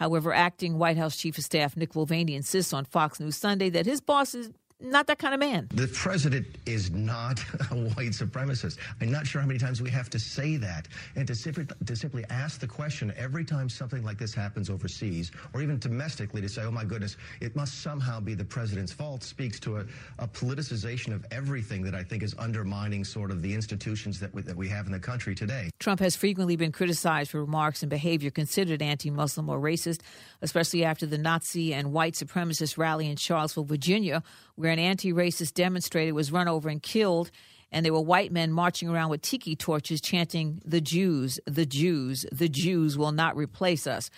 However, 0.01 0.33
acting 0.33 0.79
White 0.79 0.97
House 0.97 1.15
Chief 1.15 1.37
of 1.37 1.45
Staff 1.45 1.75
Mick 1.75 1.95
Mulvaney 1.95 2.35
insists 2.35 2.73
on 2.73 2.87
Fox 2.87 3.21
News 3.21 3.37
Sunday 3.37 3.69
that 3.69 3.85
his 3.85 4.01
boss 4.01 4.35
is 4.35 4.49
not 4.81 5.07
that 5.07 5.19
kind 5.19 5.35
of 5.35 5.41
man. 5.41 5.69
The 5.75 5.89
president 5.89 6.47
is 6.67 6.91
not 6.91 7.39
a 7.71 7.75
white 7.75 8.13
supremacist. 8.13 8.79
I'm 9.01 9.11
not 9.11 9.27
sure 9.27 9.41
how 9.41 9.47
many 9.47 9.59
times 9.59 9.83
we 9.83 9.91
have 9.91 10.11
to 10.11 10.19
say 10.19 10.57
that. 10.57 10.89
And 11.17 11.27
to 11.27 11.35
simply, 11.35 11.67
to 11.85 11.97
simply 11.97 12.25
ask 12.31 12.61
the 12.61 12.67
question 12.67 13.13
every 13.17 13.45
time 13.45 13.69
something 13.69 14.03
like 14.03 14.19
this 14.19 14.35
happens 14.35 14.71
overseas 14.71 15.31
or 15.55 15.63
even 15.63 15.79
domestically 15.79 16.41
to 16.41 16.49
say, 16.49 16.63
oh 16.63 16.71
my 16.71 16.85
goodness, 16.85 17.17
it 17.41 17.55
must 17.55 17.83
somehow 17.83 18.21
be 18.21 18.35
the 18.35 18.45
president's 18.45 18.93
fault 18.93 19.23
speaks 19.23 19.61
to 19.61 19.79
a, 19.79 19.85
a 20.19 20.27
politicization 20.27 21.15
of 21.15 21.25
everything 21.31 21.83
that 21.83 21.95
I 21.95 22.03
think 22.03 22.23
is 22.23 22.35
undermining 22.39 23.05
sort 23.05 23.31
of 23.31 23.43
the 23.43 23.55
institutions 23.55 24.19
that 24.21 24.35
we, 24.35 24.43
that 24.43 24.57
we 24.57 24.69
have 24.69 24.87
in 24.87 24.93
the 24.93 24.99
country 24.99 25.35
today. 25.35 25.71
Trump 25.79 26.01
has 26.01 26.17
frequently 26.17 26.57
been 26.57 26.73
criticized 26.73 27.31
for 27.31 27.41
remarks 27.41 27.83
and 27.83 27.91
behavior 27.91 28.31
considered 28.31 28.83
anti 28.83 29.11
Muslim 29.11 29.49
or 29.49 29.59
racist, 29.59 30.01
especially 30.43 30.85
after 30.85 31.07
the 31.07 31.19
Nazi 31.19 31.75
and 31.75 31.93
white 31.93 32.15
supremacist 32.15 32.79
rally 32.79 33.09
in 33.09 33.17
Charlottesville, 33.17 33.65
Virginia, 33.65 34.23
where 34.61 34.71
an 34.71 34.79
anti 34.79 35.13
racist 35.13 35.55
demonstrator 35.55 36.15
was 36.15 36.31
run 36.31 36.49
over 36.49 36.69
and 36.69 36.83
killed. 36.83 37.31
And 37.73 37.85
there 37.85 37.93
were 37.93 38.01
white 38.01 38.33
men 38.33 38.53
marching 38.53 38.89
around 38.89 39.11
with 39.11 39.23
tiki 39.23 39.55
torches 39.55 40.01
chanting, 40.01 40.61
The 40.65 40.81
Jews, 40.81 41.39
the 41.47 41.67
Jews, 41.67 42.27
the 42.33 42.49
Jews 42.49 42.99
will 42.99 43.13
not 43.13 43.37
replace 43.37 43.87
us. 43.87 44.11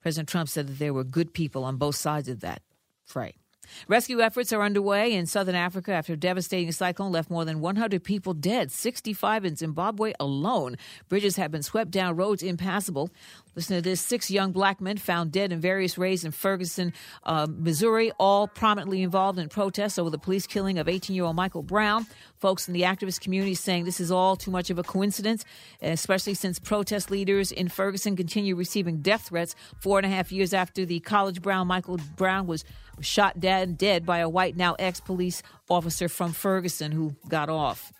President 0.00 0.28
Trump 0.28 0.48
said 0.48 0.66
that 0.68 0.78
there 0.78 0.94
were 0.94 1.04
good 1.04 1.32
people 1.32 1.64
on 1.64 1.76
both 1.76 1.96
sides 1.96 2.28
of 2.28 2.40
that 2.40 2.62
fray. 3.04 3.34
Rescue 3.88 4.20
efforts 4.20 4.52
are 4.52 4.62
underway 4.62 5.12
in 5.12 5.26
southern 5.26 5.54
Africa 5.54 5.92
after 5.92 6.12
a 6.12 6.16
devastating 6.16 6.72
cyclone 6.72 7.12
left 7.12 7.30
more 7.30 7.44
than 7.44 7.60
100 7.60 8.02
people 8.02 8.34
dead, 8.34 8.70
65 8.70 9.44
in 9.44 9.56
Zimbabwe 9.56 10.12
alone. 10.20 10.76
Bridges 11.08 11.36
have 11.36 11.50
been 11.50 11.62
swept 11.62 11.90
down, 11.90 12.16
roads 12.16 12.42
impassable. 12.42 13.10
Listen 13.56 13.76
to 13.76 13.82
this 13.82 14.00
six 14.00 14.30
young 14.30 14.52
black 14.52 14.80
men 14.80 14.96
found 14.96 15.32
dead 15.32 15.52
in 15.52 15.60
various 15.60 15.96
ways 15.96 16.24
in 16.24 16.32
Ferguson, 16.32 16.92
uh, 17.22 17.46
Missouri, 17.48 18.12
all 18.18 18.48
prominently 18.48 19.02
involved 19.02 19.38
in 19.38 19.48
protests 19.48 19.98
over 19.98 20.10
the 20.10 20.18
police 20.18 20.46
killing 20.46 20.78
of 20.78 20.88
18 20.88 21.14
year 21.14 21.24
old 21.24 21.36
Michael 21.36 21.62
Brown. 21.62 22.06
Folks 22.38 22.66
in 22.68 22.74
the 22.74 22.82
activist 22.82 23.20
community 23.20 23.54
saying 23.54 23.84
this 23.84 24.00
is 24.00 24.10
all 24.10 24.36
too 24.36 24.50
much 24.50 24.70
of 24.70 24.78
a 24.78 24.82
coincidence, 24.82 25.44
especially 25.80 26.34
since 26.34 26.58
protest 26.58 27.10
leaders 27.10 27.52
in 27.52 27.68
Ferguson 27.68 28.16
continue 28.16 28.56
receiving 28.56 29.00
death 29.00 29.28
threats 29.28 29.54
four 29.80 29.98
and 29.98 30.06
a 30.06 30.10
half 30.10 30.32
years 30.32 30.52
after 30.52 30.84
the 30.84 31.00
college 31.00 31.40
Brown 31.40 31.66
Michael 31.66 31.98
Brown 32.16 32.46
was 32.46 32.64
was 32.96 33.06
shot 33.06 33.40
dead, 33.40 33.76
dead 33.76 34.06
by 34.06 34.18
a 34.18 34.28
white, 34.28 34.56
now 34.56 34.74
ex 34.78 35.00
police 35.00 35.42
officer 35.68 36.08
from 36.08 36.32
Ferguson 36.32 36.92
who 36.92 37.14
got 37.28 37.48
off. 37.48 37.92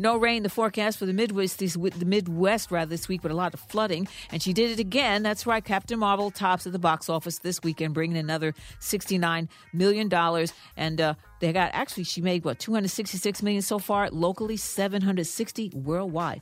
No 0.00 0.16
rain. 0.16 0.42
The 0.42 0.48
forecast 0.48 0.98
for 0.98 1.04
the 1.04 1.12
Midwest, 1.12 1.58
this, 1.58 1.74
the 1.74 2.04
Midwest 2.06 2.70
rather 2.70 2.88
this 2.88 3.06
week, 3.06 3.22
with 3.22 3.32
a 3.32 3.34
lot 3.34 3.52
of 3.52 3.60
flooding. 3.60 4.08
And 4.32 4.42
she 4.42 4.54
did 4.54 4.70
it 4.70 4.80
again. 4.80 5.22
That's 5.22 5.46
right. 5.46 5.62
Captain 5.62 5.98
Marvel 5.98 6.30
tops 6.30 6.66
at 6.66 6.72
the 6.72 6.78
box 6.78 7.10
office 7.10 7.38
this 7.40 7.62
weekend, 7.62 7.92
bringing 7.92 8.16
another 8.16 8.54
sixty-nine 8.78 9.50
million 9.74 10.08
dollars. 10.08 10.54
And 10.76 11.00
uh, 11.00 11.14
they 11.40 11.52
got 11.52 11.70
actually 11.74 12.04
she 12.04 12.22
made 12.22 12.44
what 12.44 12.58
two 12.58 12.72
hundred 12.72 12.88
sixty-six 12.88 13.42
million 13.42 13.60
so 13.60 13.78
far 13.78 14.08
locally, 14.10 14.56
seven 14.56 15.02
hundred 15.02 15.26
sixty 15.26 15.70
worldwide. 15.74 16.40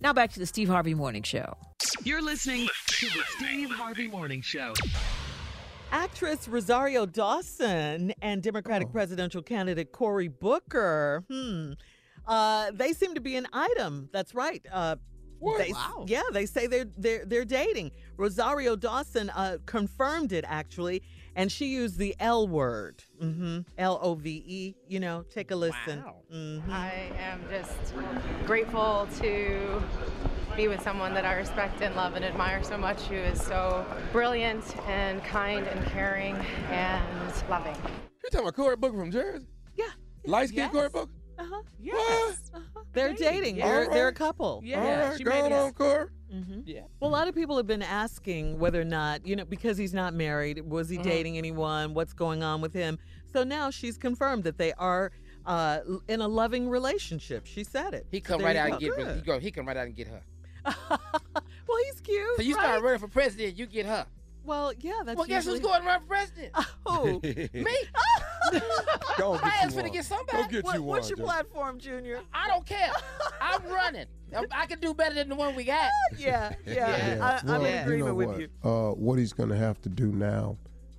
Now 0.00 0.12
back 0.12 0.32
to 0.32 0.38
the 0.38 0.46
Steve 0.46 0.68
Harvey 0.68 0.94
Morning 0.94 1.24
Show. 1.24 1.56
You're 2.04 2.22
listening 2.22 2.68
to 2.86 3.06
the 3.06 3.22
Steve 3.36 3.70
Harvey 3.70 4.06
Morning 4.06 4.40
Show. 4.40 4.72
Actress 5.92 6.46
Rosario 6.46 7.04
Dawson 7.04 8.14
and 8.22 8.40
Democratic 8.40 8.92
presidential 8.92 9.42
candidate 9.42 9.90
Cory 9.90 10.28
Booker, 10.28 11.24
hmm, 11.28 11.72
uh, 12.30 12.70
they 12.72 12.92
seem 12.94 13.14
to 13.14 13.20
be 13.20 13.36
an 13.36 13.46
item. 13.52 14.08
That's 14.12 14.34
right. 14.34 14.64
Uh, 14.72 14.96
they, 15.58 15.72
Wow. 15.72 16.04
Yeah, 16.06 16.22
they 16.32 16.44
say 16.46 16.66
they're 16.66 16.84
they're 16.98 17.24
they're 17.24 17.44
dating. 17.46 17.90
Rosario 18.18 18.76
Dawson 18.76 19.30
uh, 19.30 19.56
confirmed 19.64 20.32
it 20.32 20.44
actually, 20.46 21.02
and 21.34 21.50
she 21.50 21.66
used 21.66 21.96
the 21.98 22.14
L 22.20 22.46
word. 22.46 23.02
Mm-hmm. 23.22 23.60
L 23.78 23.98
O 24.02 24.14
V 24.14 24.44
E. 24.46 24.74
You 24.86 25.00
know, 25.00 25.24
take 25.30 25.50
a 25.50 25.56
listen. 25.56 26.04
Mhm. 26.32 26.68
I 26.68 27.10
am 27.18 27.40
just 27.50 27.94
grateful 28.46 29.08
to 29.20 29.82
be 30.56 30.68
with 30.68 30.82
someone 30.82 31.14
that 31.14 31.24
I 31.24 31.34
respect 31.34 31.80
and 31.80 31.96
love 31.96 32.16
and 32.16 32.24
admire 32.24 32.62
so 32.62 32.76
much, 32.76 33.00
who 33.04 33.14
is 33.14 33.40
so 33.40 33.84
brilliant 34.12 34.64
and 34.88 35.24
kind 35.24 35.66
and 35.66 35.86
caring 35.86 36.36
and 36.68 37.32
loving. 37.48 37.76
You 38.22 38.30
talking 38.30 38.40
about 38.40 38.56
Cory 38.56 38.76
Booker 38.76 38.98
from 38.98 39.10
Jersey? 39.10 39.46
Yeah. 39.74 39.86
Light 40.26 40.48
skinned 40.50 40.70
Cory 40.72 40.90
Booker? 40.90 41.10
Uh-huh. 41.40 41.62
Yes. 41.80 42.50
They're 42.92 43.14
dating. 43.14 43.56
Yeah. 43.56 43.66
They're, 43.68 43.84
All 43.86 43.94
they're 43.94 44.08
a 44.08 44.12
couple. 44.12 44.60
Yeah, 44.64 44.80
All 44.82 45.08
right, 45.08 45.18
she 45.18 45.24
go 45.24 45.30
made 45.30 45.46
it. 45.46 45.52
on, 45.52 45.72
Cory. 45.72 46.06
Mhm. 46.32 46.82
Well, 47.00 47.10
a 47.10 47.12
lot 47.12 47.28
of 47.28 47.34
people 47.34 47.56
have 47.56 47.66
been 47.66 47.82
asking 47.82 48.58
whether 48.58 48.80
or 48.80 48.84
not, 48.84 49.26
you 49.26 49.34
know, 49.36 49.44
because 49.44 49.76
he's 49.78 49.94
not 49.94 50.14
married, 50.14 50.60
was 50.68 50.88
he 50.88 50.96
Mm-hmm. 50.98 51.06
Mhm. 51.06 51.10
dating 51.10 51.38
anyone? 51.38 51.94
What's 51.94 52.12
going 52.12 52.42
on 52.42 52.60
with 52.60 52.72
him? 52.74 52.98
So 53.32 53.42
now 53.42 53.70
she's 53.70 53.96
confirmed 53.96 54.44
that 54.44 54.58
they 54.58 54.72
are 54.74 55.12
uh, 55.46 55.80
in 56.08 56.20
a 56.20 56.28
loving 56.28 56.68
relationship. 56.68 57.46
She 57.46 57.64
said 57.64 57.94
it. 57.94 58.06
He 58.10 58.20
come 58.20 58.38
there 58.38 58.48
right 58.48 58.56
out 58.56 58.68
go. 58.68 58.72
and 58.74 58.80
get 58.80 58.96
Good. 58.96 59.16
he 59.16 59.22
go 59.22 59.38
he 59.40 59.50
come 59.50 59.66
right 59.66 59.76
out 59.76 59.86
and 59.86 59.96
get 59.96 60.06
her. 60.08 60.22
Well, 61.68 61.78
he's 61.84 62.00
cute. 62.00 62.36
So 62.36 62.42
you 62.42 62.54
start 62.54 62.82
running 62.82 62.98
for 62.98 63.06
president, 63.08 63.56
you 63.56 63.66
get 63.66 63.86
her. 63.86 64.04
Well, 64.44 64.72
yeah, 64.80 64.92
that's 65.04 65.16
well, 65.16 65.26
guess 65.26 65.44
who's 65.44 65.54
usually- 65.60 65.68
going 65.70 65.82
to 65.82 65.86
run 65.86 66.00
for 66.00 66.06
president? 66.06 66.52
Who? 66.86 67.20
Me. 67.64 67.76
Go 69.18 69.34
My 69.34 69.52
ass 69.62 69.74
finna 69.74 69.92
get 69.92 70.04
somebody. 70.06 70.60
What- 70.60 70.80
what's 70.80 71.08
your 71.10 71.18
platform, 71.18 71.78
Junior? 71.78 72.20
I 72.32 72.48
don't 72.48 72.64
care. 72.66 72.90
I'm 73.40 73.62
running. 73.66 74.06
I- 74.34 74.46
I 74.52 74.66
can 74.66 74.80
do 74.80 74.94
better 74.94 75.14
than 75.14 75.28
the 75.28 75.34
one 75.34 75.54
we 75.54 75.64
got. 75.64 75.90
Yeah, 76.18 76.54
yeah. 76.66 77.40
I, 77.46 77.52
I'm 77.52 77.60
Well, 77.62 77.64
in 77.64 77.78
agreement 77.78 77.98
you 77.98 78.04
know 78.06 78.14
with 78.14 78.28
what? 78.28 78.40
you. 78.40 78.48
Uh, 78.64 78.90
what 78.92 79.18
he's 79.18 79.32
going 79.32 79.48
to 79.50 79.56
have 79.56 79.80
to 79.82 79.88
do 79.88 80.06
now, 80.12 80.56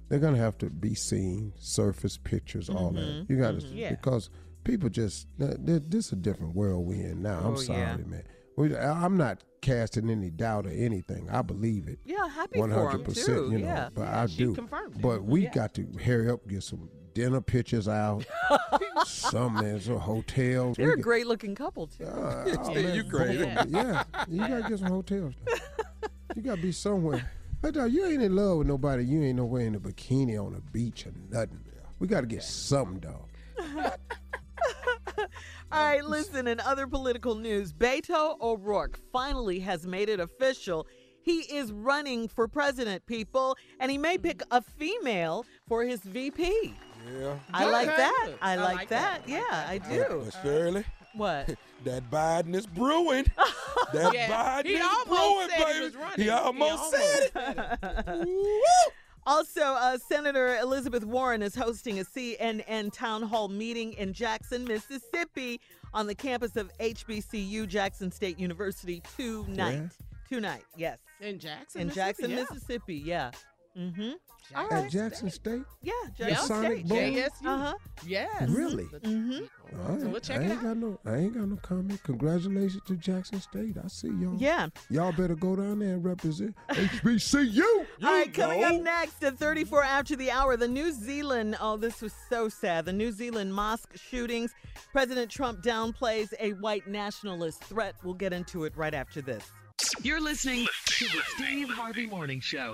they're 0.09 0.19
going 0.19 0.33
to 0.35 0.39
have 0.39 0.57
to 0.59 0.69
be 0.69 0.93
seen, 0.95 1.53
surface 1.57 2.17
pictures, 2.17 2.69
all 2.69 2.91
that. 2.91 2.99
Mhm, 3.01 3.29
You 3.29 3.37
got 3.37 3.59
to 3.59 3.65
mhm. 3.65 3.71
Yeah. 3.75 3.89
because 3.91 4.29
people 4.63 4.89
just 4.89 5.27
th- 5.39 5.57
th- 5.65 5.83
this 5.87 6.07
is 6.07 6.11
a 6.13 6.15
different 6.17 6.55
world 6.55 6.85
we're 6.85 7.07
in 7.07 7.21
now. 7.21 7.39
I'm 7.39 7.53
Oh, 7.53 7.55
sorry, 7.55 7.79
yeah. 7.79 7.97
man. 7.97 8.23
We, 8.57 8.75
I- 8.75 9.03
I'm 9.05 9.17
not 9.17 9.43
casting 9.61 10.09
any 10.09 10.29
doubt 10.29 10.65
or 10.65 10.71
anything. 10.71 11.29
I 11.29 11.41
believe 11.41 11.87
it. 11.87 11.99
Yeah, 12.05 12.27
happy 12.27 12.59
for 12.59 12.67
him, 12.91 13.03
too. 13.05 13.49
You 13.51 13.59
know, 13.59 13.65
Yeah. 13.65 13.89
but 13.93 14.01
Yeah, 14.01 14.21
I 14.23 14.25
do. 14.27 14.53
confirmed 14.55 14.95
it. 14.95 15.01
But 15.01 15.23
we 15.23 15.43
Yeah. 15.43 15.51
got 15.53 15.73
to 15.75 15.87
hurry 16.03 16.29
up, 16.29 16.47
get 16.47 16.63
some 16.63 16.89
dinner 17.13 17.41
pictures 17.41 17.87
out. 17.87 18.25
some 19.05 19.53
man, 19.55 19.79
some 19.79 19.99
hotels. 19.99 20.77
We 20.77 20.83
They're 20.85 20.93
a 20.93 20.95
get- 20.97 21.03
great 21.03 21.27
looking 21.27 21.55
couple, 21.55 21.87
too. 21.87 22.05
Uh, 22.05 22.55
oh, 22.63 22.73
man, 22.73 22.95
you 22.95 23.03
crazy. 23.03 23.43
Yeah, 23.69 24.03
you 24.27 24.39
gotta 24.39 24.65
get 24.67 24.79
some 24.79 24.87
hotels. 24.89 25.33
You 26.35 26.41
gotta 26.41 26.61
be 26.61 26.71
somewhere. 26.71 27.29
Hey, 27.61 27.67
uh, 27.67 27.71
dog, 27.71 27.91
you 27.91 28.05
ain't 28.05 28.23
in 28.23 28.35
love 28.35 28.59
with 28.59 28.67
nobody. 28.67 29.05
You 29.05 29.21
ain't 29.21 29.37
nowhere 29.37 29.67
in 29.67 29.75
a 29.75 29.79
bikini 29.79 30.43
on 30.43 30.55
a 30.55 30.61
beach 30.71 31.05
or 31.05 31.11
nothing. 31.29 31.59
We 31.99 32.07
gotta 32.07 32.25
get 32.25 32.41
something, 32.43 32.99
dog. 32.99 33.27
All 35.71 35.83
right, 35.85 36.03
listen, 36.03 36.47
in 36.47 36.59
other 36.59 36.85
political 36.85 37.35
news, 37.35 37.71
Beto 37.71 38.39
O'Rourke 38.41 38.99
finally 39.13 39.59
has 39.59 39.87
made 39.87 40.09
it 40.09 40.19
official. 40.19 40.85
He 41.23 41.39
is 41.55 41.71
running 41.71 42.27
for 42.27 42.47
president, 42.47 43.05
people, 43.05 43.55
and 43.79 43.89
he 43.91 43.97
may 43.97 44.17
pick 44.17 44.41
a 44.51 44.61
female 44.61 45.45
for 45.67 45.83
his 45.83 46.01
VP. 46.01 46.73
Yeah. 47.19 47.35
I 47.53 47.69
like 47.69 47.87
that. 47.87 48.31
I, 48.41 48.53
I 48.53 48.55
like, 48.57 48.75
like 48.75 48.89
that. 48.89 49.21
Yeah, 49.27 49.41
I 49.49 49.77
do. 49.77 50.23
But 50.25 50.41
Shirley, 50.43 50.83
What? 51.13 51.55
that 51.85 52.09
Biden 52.11 52.55
is 52.55 52.65
brewing. 52.67 53.25
That 53.93 54.13
Yeah, 54.13 54.29
Biden 54.61 54.65
he 54.67 54.73
is 54.75 54.85
almost 54.85 55.07
brewing, 55.07 55.49
said 55.49 55.57
he 55.57 55.63
baby. 55.73 55.85
was 55.85 55.95
running. 55.95 56.15
He 56.17 56.23
He 56.23 56.29
almost 56.29 56.83
almost 56.83 57.33
said 57.33 57.77
it. 58.07 58.93
Also, 59.27 59.61
uh, 59.61 59.97
Senator 59.97 60.57
Elizabeth 60.57 61.05
Warren 61.05 61.41
is 61.43 61.53
hosting 61.53 61.99
a 61.99 62.03
CNN 62.03 62.91
town 62.91 63.21
hall 63.21 63.47
meeting 63.47 63.93
in 63.93 64.13
Jackson, 64.13 64.65
Mississippi, 64.65 65.59
on 65.93 66.07
the 66.07 66.15
campus 66.15 66.55
of 66.55 66.75
HBCU 66.79 67.67
Jackson 67.67 68.11
State 68.11 68.39
University 68.39 69.01
tonight. 69.17 69.89
Tonight, 70.27 70.63
yes. 70.75 70.99
In 71.19 71.37
Jackson, 71.39 71.81
In 71.81 71.89
Jackson, 71.91 72.31
Mississippi, 72.31 72.53
Mississippi, 72.53 72.95
yeah. 72.95 73.31
Mm-hmm. 73.77 74.11
All 74.55 74.73
At. 74.73 74.91
Jackson 74.91 75.29
State? 75.29 75.63
Yeah, 75.81 75.93
The 76.17 76.25
Jackson 76.25 76.47
Sonic 76.47 76.85
State. 76.85 76.87
Boom? 76.87 76.97
JSU. 76.97 77.45
Uh-huh. 77.45 77.73
Yes. 78.05 78.49
Really? 78.49 78.83
Mm-hmm. 78.83 79.89
All 79.89 79.99
So 79.99 80.07
we'll 80.09 80.19
check 80.19 80.41
I 80.41 80.43
it 80.43 80.51
ain't 80.51 80.61
got 80.61 80.77
no. 80.77 80.99
I 81.05 81.15
ain't 81.15 81.33
got 81.35 81.47
no 81.47 81.55
comment. 81.57 82.03
Congratulations 82.03 82.81
to 82.87 82.95
Jackson 82.95 83.39
State. 83.39 83.77
I 83.81 83.87
see 83.87 84.09
y'all. 84.09 84.35
Yeah. 84.37 84.67
Y'all 84.89 85.13
better 85.13 85.35
go 85.35 85.55
down 85.55 85.79
there 85.79 85.93
and 85.93 86.03
represent 86.03 86.55
HBCU. 86.69 87.61
All 88.03 88.09
right, 88.09 88.33
coming 88.33 88.63
up 88.63 88.81
next 88.81 89.23
at 89.23 89.37
34 89.37 89.83
after 89.83 90.15
the 90.15 90.31
hour, 90.31 90.57
the 90.57 90.67
New 90.67 90.91
Zealand, 90.91 91.55
oh, 91.61 91.77
this 91.77 92.01
was 92.01 92.13
so 92.29 92.49
sad. 92.49 92.85
The 92.85 92.93
New 92.93 93.11
Zealand 93.11 93.53
mosque 93.53 93.95
shootings. 93.95 94.53
President 94.91 95.31
Trump 95.31 95.63
downplays 95.63 96.33
a 96.39 96.51
white 96.53 96.87
nationalist 96.87 97.63
threat. 97.63 97.95
We'll 98.03 98.15
get 98.15 98.33
into 98.33 98.65
it 98.65 98.75
right 98.75 98.93
after 98.93 99.21
this. 99.21 99.49
You're 100.03 100.21
listening 100.21 100.67
to 100.85 101.05
the 101.05 101.21
Steve 101.35 101.69
Harvey 101.69 102.05
Morning 102.05 102.39
Show. 102.39 102.71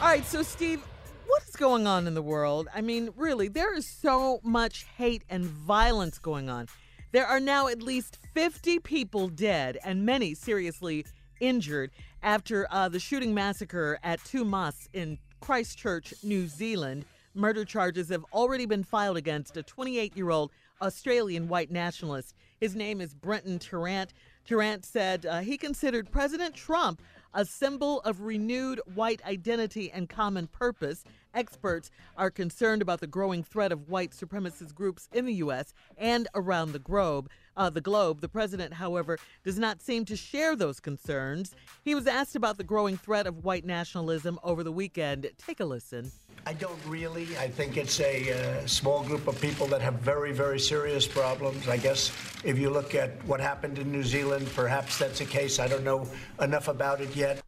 All 0.00 0.08
right, 0.08 0.24
so 0.24 0.42
Steve, 0.42 0.82
what 1.26 1.42
is 1.48 1.56
going 1.56 1.86
on 1.86 2.06
in 2.06 2.14
the 2.14 2.22
world? 2.22 2.68
I 2.74 2.80
mean, 2.80 3.10
really, 3.16 3.48
there 3.48 3.74
is 3.76 3.86
so 3.86 4.40
much 4.42 4.84
hate 4.96 5.22
and 5.28 5.44
violence 5.44 6.18
going 6.18 6.48
on. 6.48 6.68
There 7.12 7.26
are 7.26 7.40
now 7.40 7.68
at 7.68 7.82
least 7.82 8.18
50 8.34 8.80
people 8.80 9.28
dead 9.28 9.78
and 9.84 10.04
many 10.04 10.34
seriously 10.34 11.04
injured 11.40 11.90
after 12.22 12.66
uh, 12.70 12.88
the 12.88 13.00
shooting 13.00 13.34
massacre 13.34 13.98
at 14.02 14.22
two 14.24 14.44
mosques 14.44 14.88
in 14.92 15.18
Christchurch, 15.40 16.14
New 16.22 16.46
Zealand. 16.48 17.04
Murder 17.34 17.64
charges 17.64 18.08
have 18.08 18.24
already 18.32 18.66
been 18.66 18.82
filed 18.82 19.16
against 19.16 19.56
a 19.56 19.62
28 19.62 20.16
year 20.16 20.30
old 20.30 20.50
Australian 20.80 21.48
white 21.48 21.70
nationalist. 21.70 22.34
His 22.60 22.74
name 22.74 23.00
is 23.00 23.14
Brenton 23.14 23.58
Tarrant. 23.58 24.12
Tarrant 24.48 24.82
said 24.82 25.26
uh, 25.26 25.40
he 25.40 25.58
considered 25.58 26.10
President 26.10 26.54
Trump 26.54 27.02
a 27.34 27.44
symbol 27.44 28.00
of 28.00 28.22
renewed 28.22 28.80
white 28.94 29.22
identity 29.26 29.90
and 29.90 30.08
common 30.08 30.46
purpose. 30.46 31.04
Experts 31.38 31.92
are 32.16 32.32
concerned 32.32 32.82
about 32.82 32.98
the 32.98 33.06
growing 33.06 33.44
threat 33.44 33.70
of 33.70 33.88
white 33.88 34.10
supremacist 34.10 34.74
groups 34.74 35.08
in 35.12 35.24
the 35.24 35.34
U.S. 35.34 35.72
and 35.96 36.26
around 36.34 36.72
the 36.72 36.80
globe. 36.80 37.30
Uh, 37.56 37.70
the 37.70 37.80
globe. 37.80 38.20
The 38.20 38.28
president, 38.28 38.74
however, 38.74 39.18
does 39.44 39.56
not 39.56 39.80
seem 39.80 40.04
to 40.06 40.16
share 40.16 40.56
those 40.56 40.80
concerns. 40.80 41.54
He 41.84 41.94
was 41.94 42.08
asked 42.08 42.34
about 42.34 42.58
the 42.58 42.64
growing 42.64 42.96
threat 42.96 43.28
of 43.28 43.44
white 43.44 43.64
nationalism 43.64 44.40
over 44.42 44.64
the 44.64 44.72
weekend. 44.72 45.30
Take 45.38 45.60
a 45.60 45.64
listen. 45.64 46.10
I 46.44 46.54
don't 46.54 46.78
really. 46.86 47.36
I 47.38 47.46
think 47.46 47.76
it's 47.76 48.00
a 48.00 48.32
uh, 48.32 48.66
small 48.66 49.04
group 49.04 49.28
of 49.28 49.40
people 49.40 49.68
that 49.68 49.80
have 49.80 49.94
very, 49.94 50.32
very 50.32 50.58
serious 50.58 51.06
problems. 51.06 51.68
I 51.68 51.76
guess 51.76 52.10
if 52.42 52.58
you 52.58 52.70
look 52.70 52.96
at 52.96 53.24
what 53.26 53.38
happened 53.38 53.78
in 53.78 53.92
New 53.92 54.04
Zealand, 54.04 54.48
perhaps 54.56 54.98
that's 54.98 55.20
a 55.20 55.24
case. 55.24 55.60
I 55.60 55.68
don't 55.68 55.84
know 55.84 56.04
enough 56.40 56.66
about 56.66 57.00
it 57.00 57.14
yet. 57.14 57.40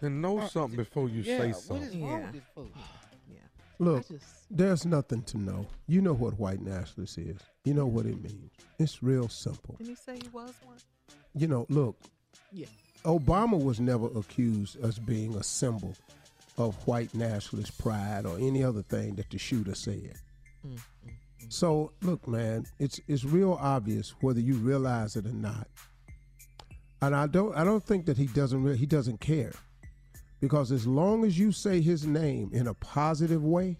And 0.00 0.22
know 0.22 0.46
something 0.46 0.76
before 0.76 1.08
you 1.08 1.22
yeah, 1.22 1.38
say 1.38 1.48
what 1.48 1.56
is 1.56 1.64
something. 1.64 2.06
wrong 2.06 2.22
with 2.22 2.32
this 2.32 2.42
fool? 2.54 2.68
Look, 3.80 4.04
there's 4.50 4.84
nothing 4.84 5.22
to 5.22 5.38
know. 5.38 5.66
You 5.86 6.00
know 6.00 6.12
what 6.12 6.36
white 6.38 6.60
nationalist 6.60 7.16
is. 7.18 7.38
You 7.64 7.74
know 7.74 7.86
what 7.86 8.06
it 8.06 8.20
means. 8.20 8.50
It's 8.80 9.02
real 9.04 9.28
simple. 9.28 9.76
Did 9.78 9.86
he 9.86 9.94
say 9.94 10.16
he 10.20 10.28
was 10.32 10.52
one? 10.64 10.76
You 11.36 11.46
know, 11.46 11.66
look, 11.68 11.96
Yeah. 12.52 12.66
Obama 13.04 13.62
was 13.62 13.78
never 13.78 14.06
accused 14.18 14.82
as 14.82 14.98
being 14.98 15.36
a 15.36 15.44
symbol 15.44 15.94
of 16.56 16.74
white 16.88 17.14
nationalist 17.14 17.78
pride 17.78 18.26
or 18.26 18.36
any 18.38 18.64
other 18.64 18.82
thing 18.82 19.14
that 19.14 19.30
the 19.30 19.38
shooter 19.38 19.76
said. 19.76 20.14
So 21.48 21.92
look, 22.02 22.26
man, 22.26 22.66
it's 22.80 23.00
it's 23.06 23.24
real 23.24 23.56
obvious 23.60 24.10
whether 24.20 24.40
you 24.40 24.54
realize 24.54 25.14
it 25.14 25.24
or 25.26 25.32
not. 25.32 25.68
And 27.00 27.14
I 27.14 27.28
don't 27.28 27.54
I 27.56 27.62
don't 27.62 27.84
think 27.84 28.06
that 28.06 28.16
he 28.16 28.26
doesn't 28.26 28.62
re- 28.64 28.76
he 28.76 28.86
doesn't 28.86 29.20
care. 29.20 29.52
Because 30.40 30.70
as 30.70 30.86
long 30.86 31.24
as 31.24 31.38
you 31.38 31.52
say 31.52 31.80
his 31.80 32.06
name 32.06 32.50
in 32.52 32.66
a 32.66 32.74
positive 32.74 33.44
way 33.44 33.78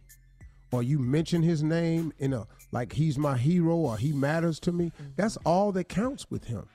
or 0.73 0.83
you 0.83 0.99
mention 0.99 1.43
his 1.43 1.63
name 1.63 2.13
in 2.19 2.33
a 2.33 2.47
like 2.73 2.93
he's 2.93 3.17
my 3.17 3.37
hero 3.37 3.77
or 3.77 3.97
he 3.97 4.13
matters 4.13 4.61
to 4.61 4.73
me, 4.73 4.87
mm-hmm. 4.87 5.11
that's 5.17 5.37
all 5.39 5.73
that 5.73 5.89
counts 5.89 6.31
with 6.31 6.45
him. 6.45 6.69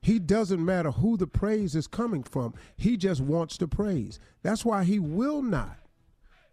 He 0.00 0.18
doesn't 0.18 0.62
matter 0.62 0.90
who 0.90 1.16
the 1.16 1.26
praise 1.26 1.74
is 1.74 1.86
coming 1.86 2.22
from. 2.22 2.54
He 2.76 2.96
just 2.96 3.20
wants 3.22 3.56
the 3.56 3.66
praise. 3.66 4.20
That's 4.42 4.64
why 4.64 4.84
he 4.84 4.98
will 4.98 5.40
not 5.42 5.78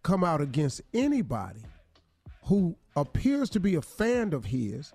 come 0.04 0.24
out 0.24 0.42
against 0.42 0.82
anybody 0.94 1.66
who 2.46 2.76
appears 2.96 3.50
to 3.52 3.60
be 3.60 3.76
a 3.76 3.82
fan 3.82 4.34
of 4.34 4.46
his 4.46 4.94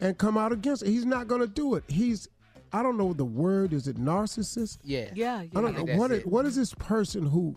and 0.00 0.18
come 0.18 0.36
out 0.36 0.52
against 0.52 0.82
it. 0.82 0.88
He's 0.88 1.06
not 1.06 1.28
going 1.28 1.40
to 1.40 1.46
do 1.46 1.76
it. 1.76 1.84
He's 1.86 2.28
I 2.72 2.82
don't 2.82 2.96
know 2.96 3.12
the 3.12 3.24
word 3.24 3.72
is 3.72 3.88
it 3.88 3.96
narcissist? 3.96 4.78
Yeah. 4.82 5.10
Yeah, 5.14 5.42
yeah. 5.42 5.48
I 5.54 5.60
don't 5.60 5.76
know 5.76 5.96
what 5.96 6.10
is, 6.10 6.24
what 6.24 6.46
is 6.46 6.56
this 6.56 6.74
person 6.74 7.26
who 7.26 7.54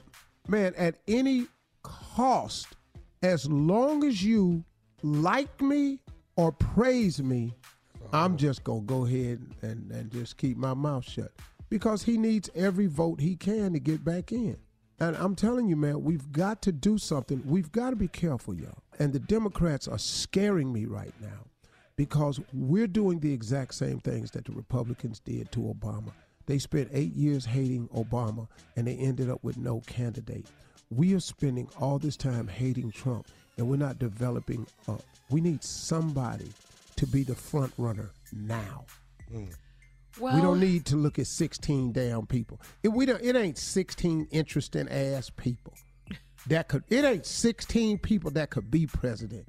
man 0.47 0.73
at 0.77 0.95
any 1.07 1.47
cost 1.83 2.75
as 3.21 3.49
long 3.49 4.03
as 4.03 4.23
you 4.23 4.63
like 5.01 5.61
me 5.61 5.99
or 6.35 6.51
praise 6.51 7.21
me, 7.21 7.53
I'm 8.11 8.31
uh-huh. 8.31 8.37
just 8.37 8.63
gonna 8.63 8.81
go 8.81 9.05
ahead 9.05 9.45
and, 9.61 9.91
and 9.91 10.11
just 10.11 10.37
keep 10.37 10.57
my 10.57 10.73
mouth 10.73 11.05
shut 11.05 11.31
because 11.69 12.03
he 12.03 12.17
needs 12.17 12.49
every 12.55 12.87
vote 12.87 13.19
he 13.19 13.35
can 13.35 13.73
to 13.73 13.79
get 13.79 14.03
back 14.03 14.31
in. 14.31 14.57
And 14.99 15.15
I'm 15.17 15.35
telling 15.35 15.67
you, 15.67 15.75
man, 15.75 16.03
we've 16.03 16.31
got 16.31 16.61
to 16.63 16.71
do 16.71 16.97
something. 16.97 17.41
We've 17.45 17.71
got 17.71 17.89
to 17.89 17.95
be 17.97 18.07
careful, 18.07 18.53
y'all. 18.53 18.81
And 18.97 19.11
the 19.11 19.19
Democrats 19.19 19.87
are 19.87 19.97
scaring 19.97 20.71
me 20.71 20.85
right 20.85 21.13
now 21.19 21.47
because 21.97 22.39
we're 22.53 22.87
doing 22.87 23.19
the 23.19 23.31
exact 23.31 23.73
same 23.73 23.99
things 23.99 24.31
that 24.31 24.45
the 24.45 24.51
Republicans 24.51 25.19
did 25.19 25.51
to 25.51 25.59
Obama. 25.59 26.11
They 26.45 26.59
spent 26.59 26.89
eight 26.93 27.13
years 27.13 27.45
hating 27.45 27.87
Obama 27.89 28.47
and 28.75 28.87
they 28.87 28.95
ended 28.95 29.29
up 29.29 29.43
with 29.43 29.57
no 29.57 29.81
candidate. 29.87 30.47
We 30.91 31.13
are 31.15 31.19
spending 31.19 31.69
all 31.79 31.97
this 31.97 32.17
time 32.17 32.47
hating 32.47 32.91
Trump 32.91 33.27
and 33.57 33.67
we're 33.67 33.77
not 33.77 33.99
developing. 33.99 34.67
Uh, 34.87 34.97
we 35.29 35.41
need 35.41 35.63
somebody 35.63 36.49
to 36.97 37.07
be 37.07 37.23
the 37.23 37.35
front 37.35 37.73
runner 37.77 38.11
now. 38.31 38.85
Well, 40.19 40.35
we 40.35 40.41
don't 40.41 40.59
need 40.59 40.85
to 40.87 40.95
look 40.95 41.19
at 41.19 41.27
16 41.27 41.91
damn 41.91 42.25
people. 42.25 42.61
It, 42.83 42.89
we 42.89 43.05
don't, 43.05 43.21
it 43.21 43.35
ain't 43.35 43.57
16 43.57 44.27
interesting 44.31 44.87
ass 44.87 45.29
people 45.29 45.73
that 46.47 46.67
could. 46.67 46.83
It 46.89 47.03
ain't 47.03 47.25
16 47.25 47.97
people 47.99 48.31
that 48.31 48.49
could 48.49 48.71
be 48.71 48.87
president. 48.87 49.47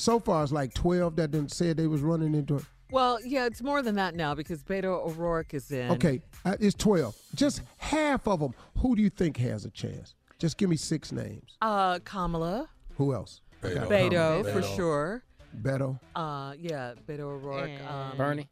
So 0.00 0.18
far, 0.18 0.42
it's 0.42 0.50
like 0.50 0.72
12 0.72 1.16
that 1.16 1.30
didn't 1.30 1.52
said 1.52 1.76
they 1.76 1.86
was 1.86 2.00
running 2.00 2.34
into 2.34 2.56
it. 2.56 2.64
Well, 2.90 3.18
yeah, 3.22 3.44
it's 3.44 3.62
more 3.62 3.82
than 3.82 3.96
that 3.96 4.14
now 4.14 4.34
because 4.34 4.62
Beto 4.62 5.06
O'Rourke 5.06 5.52
is 5.52 5.70
in. 5.70 5.90
Okay, 5.90 6.22
uh, 6.46 6.56
it's 6.58 6.74
12. 6.74 7.14
Just 7.34 7.60
half 7.76 8.26
of 8.26 8.40
them. 8.40 8.54
Who 8.78 8.96
do 8.96 9.02
you 9.02 9.10
think 9.10 9.36
has 9.36 9.66
a 9.66 9.70
chance? 9.70 10.14
Just 10.38 10.56
give 10.56 10.70
me 10.70 10.76
six 10.76 11.12
names. 11.12 11.58
Uh, 11.60 11.98
Kamala, 11.98 12.70
Who 12.96 13.12
else? 13.12 13.42
I 13.62 13.74
got 13.74 13.88
Beto, 13.90 14.50
for 14.50 14.62
sure. 14.62 15.22
Beto. 15.60 16.00
Uh, 16.16 16.54
yeah, 16.58 16.94
Beto 17.06 17.20
O'Rourke. 17.20 17.70
Um, 17.86 18.16
Bernie. 18.16 18.48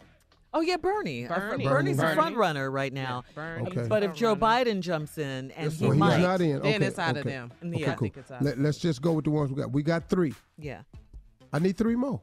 Oh 0.52 0.60
yeah, 0.60 0.76
Bernie. 0.76 1.26
Bernie. 1.26 1.64
Bernie's 1.64 1.96
Bernie. 1.96 2.12
a 2.12 2.14
front 2.14 2.36
runner 2.36 2.70
right 2.70 2.92
now. 2.92 3.24
Bernie. 3.34 3.68
Okay. 3.68 3.86
But 3.88 4.02
if 4.02 4.14
Joe 4.14 4.36
Biden 4.36 4.80
jumps 4.80 5.16
in 5.16 5.50
and 5.52 5.72
he 5.72 5.84
Well, 5.84 5.92
he's 5.92 6.00
might, 6.00 6.20
not 6.20 6.40
in. 6.42 6.60
Then 6.60 6.82
it's 6.82 6.98
out 6.98 7.16
of 7.16 7.24
them. 7.24 7.52
Yeah. 7.62 7.68
Okay, 7.68 7.84
I 7.84 7.94
cool. 7.94 7.96
think 8.04 8.16
it's 8.18 8.30
out. 8.30 8.42
Let, 8.42 8.58
us 8.58 8.76
just 8.76 9.00
go 9.00 9.12
with 9.12 9.24
the 9.24 9.30
ones 9.30 9.50
we 9.50 9.56
got. 9.62 9.72
We 9.72 9.82
got 9.82 10.08
three. 10.10 10.34
yeah. 10.58 10.82
I 11.52 11.58
need 11.58 11.76
three 11.76 11.96
more. 11.96 12.20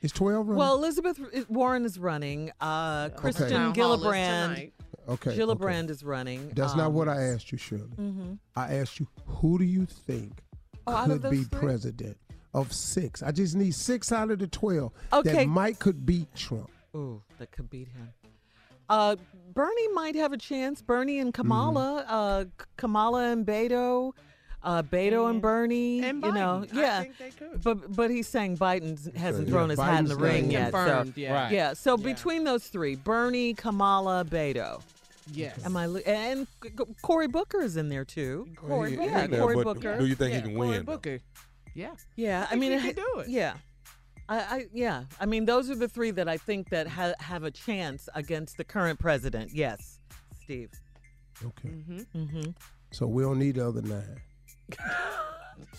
Is 0.00 0.12
12 0.12 0.46
running? 0.46 0.58
Well, 0.58 0.74
Elizabeth 0.76 1.18
Warren 1.48 1.84
is 1.84 1.98
running. 1.98 2.52
Uh, 2.60 3.08
Kristen 3.10 3.50
Town 3.50 3.74
hall 3.74 3.94
is 3.94 4.00
Gillibrand. 4.00 4.48
tonight. 4.54 4.72
okay. 5.08 5.36
Gillibrand 5.36 5.84
okay. 5.84 5.92
is 5.92 6.04
running. 6.04 6.50
That's 6.54 6.76
not 6.76 6.88
Um, 6.88 6.94
what 6.94 7.08
I 7.08 7.22
asked 7.24 7.50
you, 7.50 7.58
Shirley. 7.58 7.88
mhm. 7.98 8.38
I 8.54 8.74
asked 8.76 9.00
you, 9.00 9.08
who 9.26 9.58
do 9.58 9.64
you 9.64 9.86
think 9.86 10.44
Oh, 10.86 11.02
could 11.06 11.22
be 11.30 11.42
three? 11.44 11.58
president 11.60 12.16
of 12.54 12.72
six? 12.72 13.22
I 13.24 13.32
just 13.32 13.56
need 13.56 13.74
six 13.74 14.12
out 14.12 14.30
of 14.30 14.38
the 14.38 14.46
12 14.46 14.92
Okay. 15.12 15.32
that 15.32 15.48
might 15.48 15.80
could 15.80 16.06
beat 16.06 16.32
Trump. 16.36 16.70
Ooh, 16.94 17.20
that 17.38 17.50
could 17.50 17.68
beat 17.68 17.88
him. 17.88 18.12
Uh, 18.88 19.16
Bernie 19.52 19.88
might 19.92 20.14
have 20.14 20.32
a 20.32 20.38
chance. 20.38 20.80
Bernie 20.80 21.18
and 21.18 21.34
Kamala. 21.34 22.04
Mm-hmm. 22.08 22.14
Uh, 22.14 22.44
Kamala 22.76 23.24
and 23.32 23.44
Beto. 23.44 24.12
Uh, 24.68 24.82
Beto 24.82 25.30
and 25.30 25.40
Bernie. 25.40 26.02
And 26.04 26.22
you 26.22 26.30
know, 26.32 26.62
Biden. 26.66 26.76
I 26.76 26.80
yeah. 26.82 27.00
think 27.00 27.16
they 27.18 27.30
could. 27.30 27.62
But 27.62 27.96
but 27.96 28.10
he's 28.10 28.28
saying 28.28 28.58
Biden 28.58 29.16
hasn't 29.16 29.46
Yeah, 29.48 29.52
thrown 29.54 29.70
his 29.70 29.78
hat 29.78 30.00
in 30.00 30.04
the 30.04 30.14
Biden's 30.14 30.20
ring 30.20 30.44
not 30.44 30.52
yet. 30.52 30.72
So 30.72 30.78
Confirmed, 30.84 31.12
yeah. 31.16 31.32
Right. 31.44 31.52
yeah. 31.52 31.72
So 31.72 31.96
between 31.96 32.44
those 32.44 32.66
three, 32.66 32.94
Bernie, 32.94 33.54
Kamala, 33.54 34.26
Beto. 34.28 34.82
Yes. 35.32 35.64
Am 35.64 35.74
I? 35.76 35.86
lo- 35.86 36.00
And 36.06 36.46
C- 36.62 36.68
C- 36.76 36.84
Cory 37.00 37.28
Booker 37.28 37.62
is 37.62 37.76
in 37.78 37.88
there 37.88 38.04
too. 38.04 38.46
Well, 38.62 38.82
he- 38.82 38.96
he 38.96 39.04
yeah, 39.06 39.26
Cory 39.26 39.54
but 39.56 39.64
Booker. 39.64 39.96
Do 39.98 40.04
you 40.06 40.14
think 40.14 40.32
yeah, 40.32 40.36
he 40.36 40.42
can 40.42 40.54
Cory 40.54 40.68
win? 40.68 40.84
though? 40.84 40.92
Booker. 40.92 41.18
Yeah. 41.74 41.94
Yeah, 42.16 42.42
I, 42.42 42.46
think 42.50 42.60
mean, 42.60 42.72
he 42.72 42.88
it- 42.88 42.94
can 42.96 43.04
do 43.04 43.20
it. 43.20 43.28
Yeah, 43.28 43.54
I, 44.28 44.36
I 44.38 44.66
yeah, 44.74 45.04
I 45.18 45.24
mean, 45.26 45.46
those 45.46 45.70
are 45.70 45.76
the 45.76 45.88
three 45.88 46.10
that 46.12 46.28
I 46.28 46.36
think 46.36 46.68
that 46.70 46.86
ha- 46.88 47.14
have 47.20 47.44
a 47.44 47.50
chance 47.50 48.08
against 48.14 48.58
the 48.58 48.64
current 48.64 48.98
president. 48.98 49.52
Yes, 49.54 49.98
Steve. 50.42 50.70
Okay. 51.42 51.68
Mm-hmm. 51.70 52.50
So 52.90 53.06
we 53.06 53.22
don't 53.22 53.38
need 53.38 53.54
the 53.56 53.66
other 53.68 53.80
nine. 53.82 54.20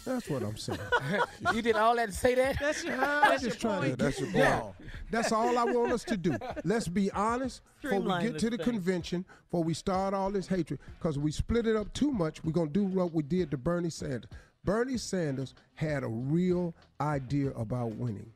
That's 0.05 0.29
what 0.29 0.43
I'm 0.43 0.57
saying. 0.57 0.79
you 1.53 1.61
did 1.61 1.75
all 1.75 1.95
that 1.95 2.07
to 2.07 2.11
say 2.11 2.35
that? 2.35 2.57
That's 2.59 2.83
your, 2.83 2.95
I'm 2.95 3.29
that's 3.29 3.43
your 3.43 3.51
trying 3.55 3.79
point. 3.81 3.99
to 3.99 4.05
That's 4.05 4.19
your 4.19 4.31
get 4.31 4.59
y'all. 4.59 4.75
That's 5.11 5.31
all 5.31 5.57
I 5.57 5.65
want 5.65 5.91
us 5.91 6.03
to 6.05 6.17
do. 6.17 6.35
Let's 6.63 6.87
be 6.87 7.11
honest 7.11 7.61
before 7.81 7.99
we 7.99 8.19
get 8.23 8.39
to 8.39 8.49
the 8.49 8.57
thing. 8.57 8.65
convention, 8.65 9.25
before 9.49 9.63
we 9.63 9.73
start 9.73 10.13
all 10.13 10.31
this 10.31 10.47
hatred. 10.47 10.79
Because 10.97 11.19
we 11.19 11.31
split 11.31 11.67
it 11.67 11.75
up 11.75 11.93
too 11.93 12.11
much, 12.11 12.43
we're 12.43 12.51
gonna 12.51 12.69
do 12.69 12.83
what 12.85 13.13
we 13.13 13.23
did 13.23 13.51
to 13.51 13.57
Bernie 13.57 13.89
Sanders. 13.89 14.29
Bernie 14.63 14.97
Sanders 14.97 15.53
had 15.75 16.03
a 16.03 16.07
real 16.07 16.73
idea 16.99 17.51
about 17.51 17.91
winning. 17.95 18.31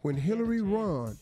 When 0.00 0.16
Hillary 0.16 0.62
won, 0.62 1.16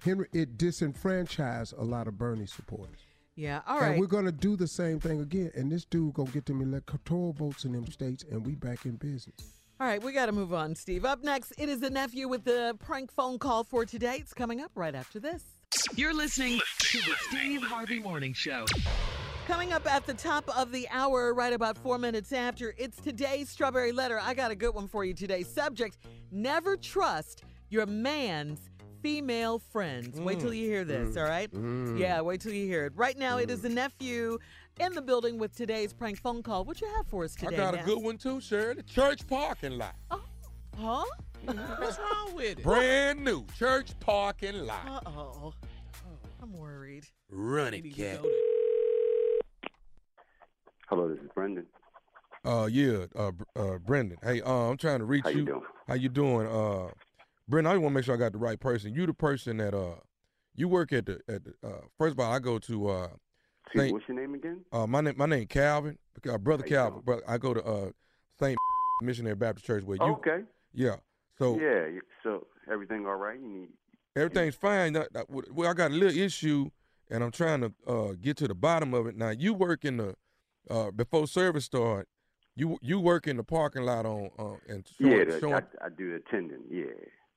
Henry 0.00 0.28
it 0.32 0.58
disenfranchised 0.58 1.74
a 1.78 1.84
lot 1.84 2.08
of 2.08 2.18
Bernie 2.18 2.46
supporters. 2.46 3.03
Yeah. 3.36 3.60
all 3.66 3.80
right. 3.80 3.92
and 3.92 4.00
we're 4.00 4.06
gonna 4.06 4.32
do 4.32 4.56
the 4.56 4.68
same 4.68 5.00
thing 5.00 5.20
again. 5.20 5.50
And 5.54 5.70
this 5.70 5.84
dude 5.84 6.14
gonna 6.14 6.30
get 6.30 6.46
them 6.46 6.60
electoral 6.62 7.32
votes 7.32 7.64
in 7.64 7.72
them 7.72 7.86
states, 7.86 8.24
and 8.30 8.44
we 8.44 8.54
back 8.54 8.84
in 8.86 8.96
business. 8.96 9.54
All 9.80 9.88
right, 9.88 10.00
we 10.00 10.12
got 10.12 10.26
to 10.26 10.32
move 10.32 10.54
on, 10.54 10.76
Steve. 10.76 11.04
Up 11.04 11.24
next, 11.24 11.52
it 11.58 11.68
is 11.68 11.82
a 11.82 11.90
nephew 11.90 12.28
with 12.28 12.44
the 12.44 12.76
prank 12.78 13.10
phone 13.10 13.40
call 13.40 13.64
for 13.64 13.84
today. 13.84 14.18
It's 14.20 14.32
coming 14.32 14.60
up 14.60 14.70
right 14.76 14.94
after 14.94 15.18
this. 15.18 15.42
You're 15.96 16.14
listening 16.14 16.60
to 16.78 16.98
the 16.98 17.14
Steve 17.28 17.60
Harvey 17.62 17.98
Morning 17.98 18.32
Show. 18.32 18.66
Coming 19.48 19.72
up 19.72 19.84
at 19.92 20.06
the 20.06 20.14
top 20.14 20.48
of 20.56 20.70
the 20.70 20.88
hour, 20.90 21.34
right 21.34 21.52
about 21.52 21.76
four 21.76 21.98
minutes 21.98 22.32
after, 22.32 22.72
it's 22.78 22.98
today's 23.00 23.50
Strawberry 23.50 23.90
Letter. 23.90 24.18
I 24.20 24.32
got 24.32 24.52
a 24.52 24.54
good 24.54 24.74
one 24.74 24.86
for 24.86 25.04
you 25.04 25.12
today. 25.12 25.42
Subject 25.42 25.98
Never 26.30 26.76
trust 26.76 27.44
your 27.68 27.84
man's 27.86 28.70
female 29.04 29.58
friends. 29.58 30.18
Wait 30.18 30.40
till 30.40 30.54
you 30.54 30.66
hear 30.66 30.82
this, 30.82 31.14
all 31.18 31.24
right? 31.24 31.50
Yeah, 31.94 32.22
wait 32.22 32.40
till 32.40 32.54
you 32.54 32.64
hear 32.66 32.86
it. 32.86 32.94
Right 32.96 33.18
now, 33.18 33.36
it 33.36 33.50
is 33.50 33.60
the 33.60 33.68
nephew 33.68 34.38
in 34.80 34.94
the 34.94 35.02
building 35.02 35.38
with 35.38 35.54
today's 35.54 35.92
prank 35.92 36.18
phone 36.18 36.42
call. 36.42 36.64
What 36.64 36.80
you 36.80 36.88
have 36.96 37.06
for 37.08 37.22
us 37.24 37.34
today? 37.34 37.54
I 37.54 37.58
got 37.58 37.74
a 37.74 37.76
Ness? 37.76 37.84
good 37.86 38.02
one 38.02 38.16
too, 38.16 38.40
Shirley. 38.40 38.82
Church 38.84 39.26
parking 39.28 39.76
lot. 39.76 39.94
Oh 40.10 40.22
huh? 40.78 41.04
What's 41.44 41.98
wrong 41.98 42.34
with 42.34 42.58
it? 42.60 42.62
Brand 42.62 43.22
new 43.22 43.44
church 43.58 43.90
parking 44.00 44.66
lot. 44.66 45.02
Uh 45.04 45.10
oh. 45.10 45.52
I'm 46.42 46.54
worried. 46.54 47.04
Run 47.30 47.74
it, 47.74 47.82
cat. 47.94 48.20
Hello, 50.88 51.10
this 51.10 51.18
is 51.18 51.28
Brendan. 51.34 51.66
Uh, 52.42 52.68
yeah, 52.72 53.04
uh, 53.16 53.32
Br- 53.32 53.44
uh, 53.54 53.78
Brendan. 53.78 54.16
Hey, 54.22 54.40
uh, 54.40 54.50
I'm 54.50 54.78
trying 54.78 55.00
to 55.00 55.04
reach 55.04 55.24
How 55.24 55.30
you 55.30 55.40
you. 55.40 55.44
doing? 55.44 55.62
How 55.88 55.94
you 55.94 56.08
doing? 56.08 56.46
Uh, 56.46 56.88
Brendan, 57.48 57.70
I 57.70 57.74
just 57.74 57.82
want 57.82 57.92
to 57.92 57.94
make 57.94 58.04
sure 58.04 58.14
I 58.14 58.18
got 58.18 58.32
the 58.32 58.38
right 58.38 58.58
person. 58.58 58.94
You 58.94 59.06
the 59.06 59.14
person 59.14 59.58
that 59.58 59.74
uh, 59.74 59.96
you 60.54 60.68
work 60.68 60.92
at 60.92 61.06
the 61.06 61.20
at 61.28 61.44
the. 61.44 61.54
Uh, 61.62 61.80
first 61.98 62.12
of 62.12 62.20
all, 62.20 62.32
I 62.32 62.38
go 62.38 62.58
to 62.60 62.88
uh, 62.88 63.08
Saint. 63.76 63.92
what's 63.92 64.08
your 64.08 64.18
name 64.18 64.34
again? 64.34 64.64
Uh, 64.72 64.86
my 64.86 65.00
name 65.00 65.14
my 65.16 65.26
name 65.26 65.46
Calvin. 65.46 65.98
Uh, 66.28 66.38
brother 66.38 66.62
Calvin. 66.62 67.00
Brother, 67.04 67.22
I 67.28 67.38
go 67.38 67.54
to 67.54 67.62
uh 67.62 67.90
Saint 68.40 68.56
Missionary 69.02 69.36
Baptist 69.36 69.66
Church 69.66 69.84
where 69.84 69.98
you. 69.98 70.12
okay. 70.14 70.40
Yeah. 70.72 70.96
So 71.38 71.58
Yeah. 71.58 72.00
So 72.22 72.46
everything 72.70 73.06
all 73.06 73.16
right? 73.16 73.38
You 73.38 73.48
need. 73.48 73.68
everything's 74.16 74.54
fine. 74.54 74.96
Well, 75.28 75.68
I 75.68 75.74
got 75.74 75.90
a 75.90 75.94
little 75.94 76.18
issue, 76.18 76.70
and 77.10 77.22
I'm 77.22 77.30
trying 77.30 77.60
to 77.60 77.72
uh, 77.86 78.12
get 78.20 78.38
to 78.38 78.48
the 78.48 78.54
bottom 78.54 78.94
of 78.94 79.06
it. 79.06 79.16
Now, 79.16 79.30
you 79.30 79.52
work 79.52 79.84
in 79.84 79.98
the 79.98 80.14
uh, 80.70 80.90
before 80.92 81.26
service 81.26 81.66
start. 81.66 82.08
You 82.56 82.78
you 82.80 83.00
work 83.00 83.26
in 83.26 83.36
the 83.36 83.42
parking 83.42 83.82
lot 83.82 84.06
on 84.06 84.30
uh, 84.38 84.72
and 84.72 84.86
showing, 84.98 85.12
yeah, 85.12 85.24
the, 85.24 85.40
showing 85.40 85.54
I, 85.54 85.86
I 85.86 85.88
do 85.96 86.14
attending. 86.14 86.60
Yeah. 86.70 86.84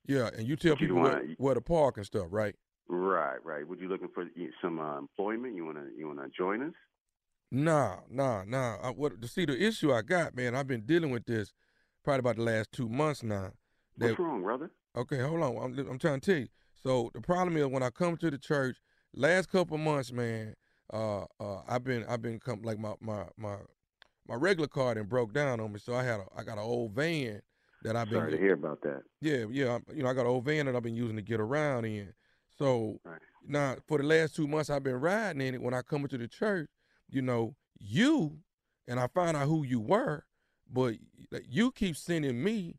Yeah, 0.08 0.30
and 0.36 0.48
you 0.48 0.56
tell 0.56 0.72
you 0.72 0.76
people 0.76 0.96
wanna- 0.96 1.16
where, 1.16 1.34
where 1.38 1.54
to 1.54 1.60
park 1.60 1.96
and 1.98 2.06
stuff, 2.06 2.26
right? 2.30 2.54
Right, 2.88 3.44
right. 3.44 3.68
Would 3.68 3.80
you 3.80 3.88
looking 3.88 4.08
for 4.14 4.24
some 4.62 4.78
uh, 4.80 4.98
employment? 4.98 5.54
You 5.54 5.66
wanna 5.66 5.86
you 5.96 6.08
wanna 6.08 6.28
join 6.36 6.62
us? 6.62 6.74
Nah, 7.50 7.98
nah, 8.10 8.44
nah. 8.44 8.76
I, 8.82 8.90
what 8.90 9.20
to 9.20 9.28
see 9.28 9.44
the 9.44 9.56
issue 9.62 9.92
I 9.92 10.02
got, 10.02 10.34
man? 10.34 10.54
I've 10.54 10.66
been 10.66 10.86
dealing 10.86 11.10
with 11.10 11.26
this 11.26 11.52
probably 12.02 12.20
about 12.20 12.36
the 12.36 12.42
last 12.42 12.72
two 12.72 12.88
months 12.88 13.22
now. 13.22 13.52
What's 13.96 14.18
wrong, 14.18 14.42
brother? 14.42 14.70
Okay, 14.96 15.18
hold 15.20 15.42
on. 15.42 15.56
I'm, 15.56 15.78
I'm 15.88 15.98
trying 15.98 16.20
to 16.20 16.32
tell 16.32 16.40
you. 16.40 16.48
So 16.82 17.10
the 17.14 17.20
problem 17.20 17.56
is 17.56 17.66
when 17.66 17.82
I 17.82 17.90
come 17.90 18.16
to 18.18 18.30
the 18.30 18.38
church, 18.38 18.76
last 19.14 19.50
couple 19.50 19.76
months, 19.78 20.12
man, 20.12 20.54
uh, 20.92 21.24
uh, 21.40 21.62
I've 21.68 21.84
been 21.84 22.04
I've 22.08 22.22
been 22.22 22.38
come 22.40 22.62
like 22.62 22.78
my 22.78 22.94
my 23.00 23.24
my 23.36 23.56
my 24.26 24.34
regular 24.34 24.68
car 24.68 24.92
and 24.92 25.08
broke 25.08 25.32
down 25.34 25.60
on 25.60 25.72
me. 25.72 25.78
So 25.78 25.94
I 25.94 26.04
had 26.04 26.20
a 26.20 26.24
I 26.36 26.42
got 26.42 26.58
an 26.58 26.64
old 26.64 26.92
van 26.92 27.40
that 27.82 27.96
I've 27.96 28.08
been. 28.08 28.18
Sorry 28.18 28.32
to 28.32 28.38
hear 28.38 28.54
about 28.54 28.80
that. 28.82 29.02
Yeah, 29.20 29.44
yeah. 29.50 29.78
You 29.94 30.02
know, 30.02 30.08
I 30.10 30.14
got 30.14 30.22
an 30.22 30.28
old 30.28 30.44
van 30.44 30.66
that 30.66 30.76
I've 30.76 30.82
been 30.82 30.96
using 30.96 31.16
to 31.16 31.22
get 31.22 31.40
around 31.40 31.84
in. 31.84 32.12
So 32.56 32.98
now, 33.46 33.76
for 33.86 33.98
the 33.98 34.04
last 34.04 34.34
two 34.34 34.48
months, 34.48 34.68
I've 34.70 34.82
been 34.82 34.96
riding 35.00 35.40
in 35.42 35.54
it. 35.54 35.62
When 35.62 35.74
I 35.74 35.82
come 35.82 36.02
into 36.02 36.18
the 36.18 36.28
church, 36.28 36.68
you 37.08 37.22
know, 37.22 37.54
you 37.78 38.38
and 38.88 38.98
I 38.98 39.06
find 39.08 39.36
out 39.36 39.46
who 39.46 39.64
you 39.64 39.80
were, 39.80 40.24
but 40.70 40.94
you 41.48 41.70
keep 41.72 41.96
sending 41.96 42.42
me 42.42 42.76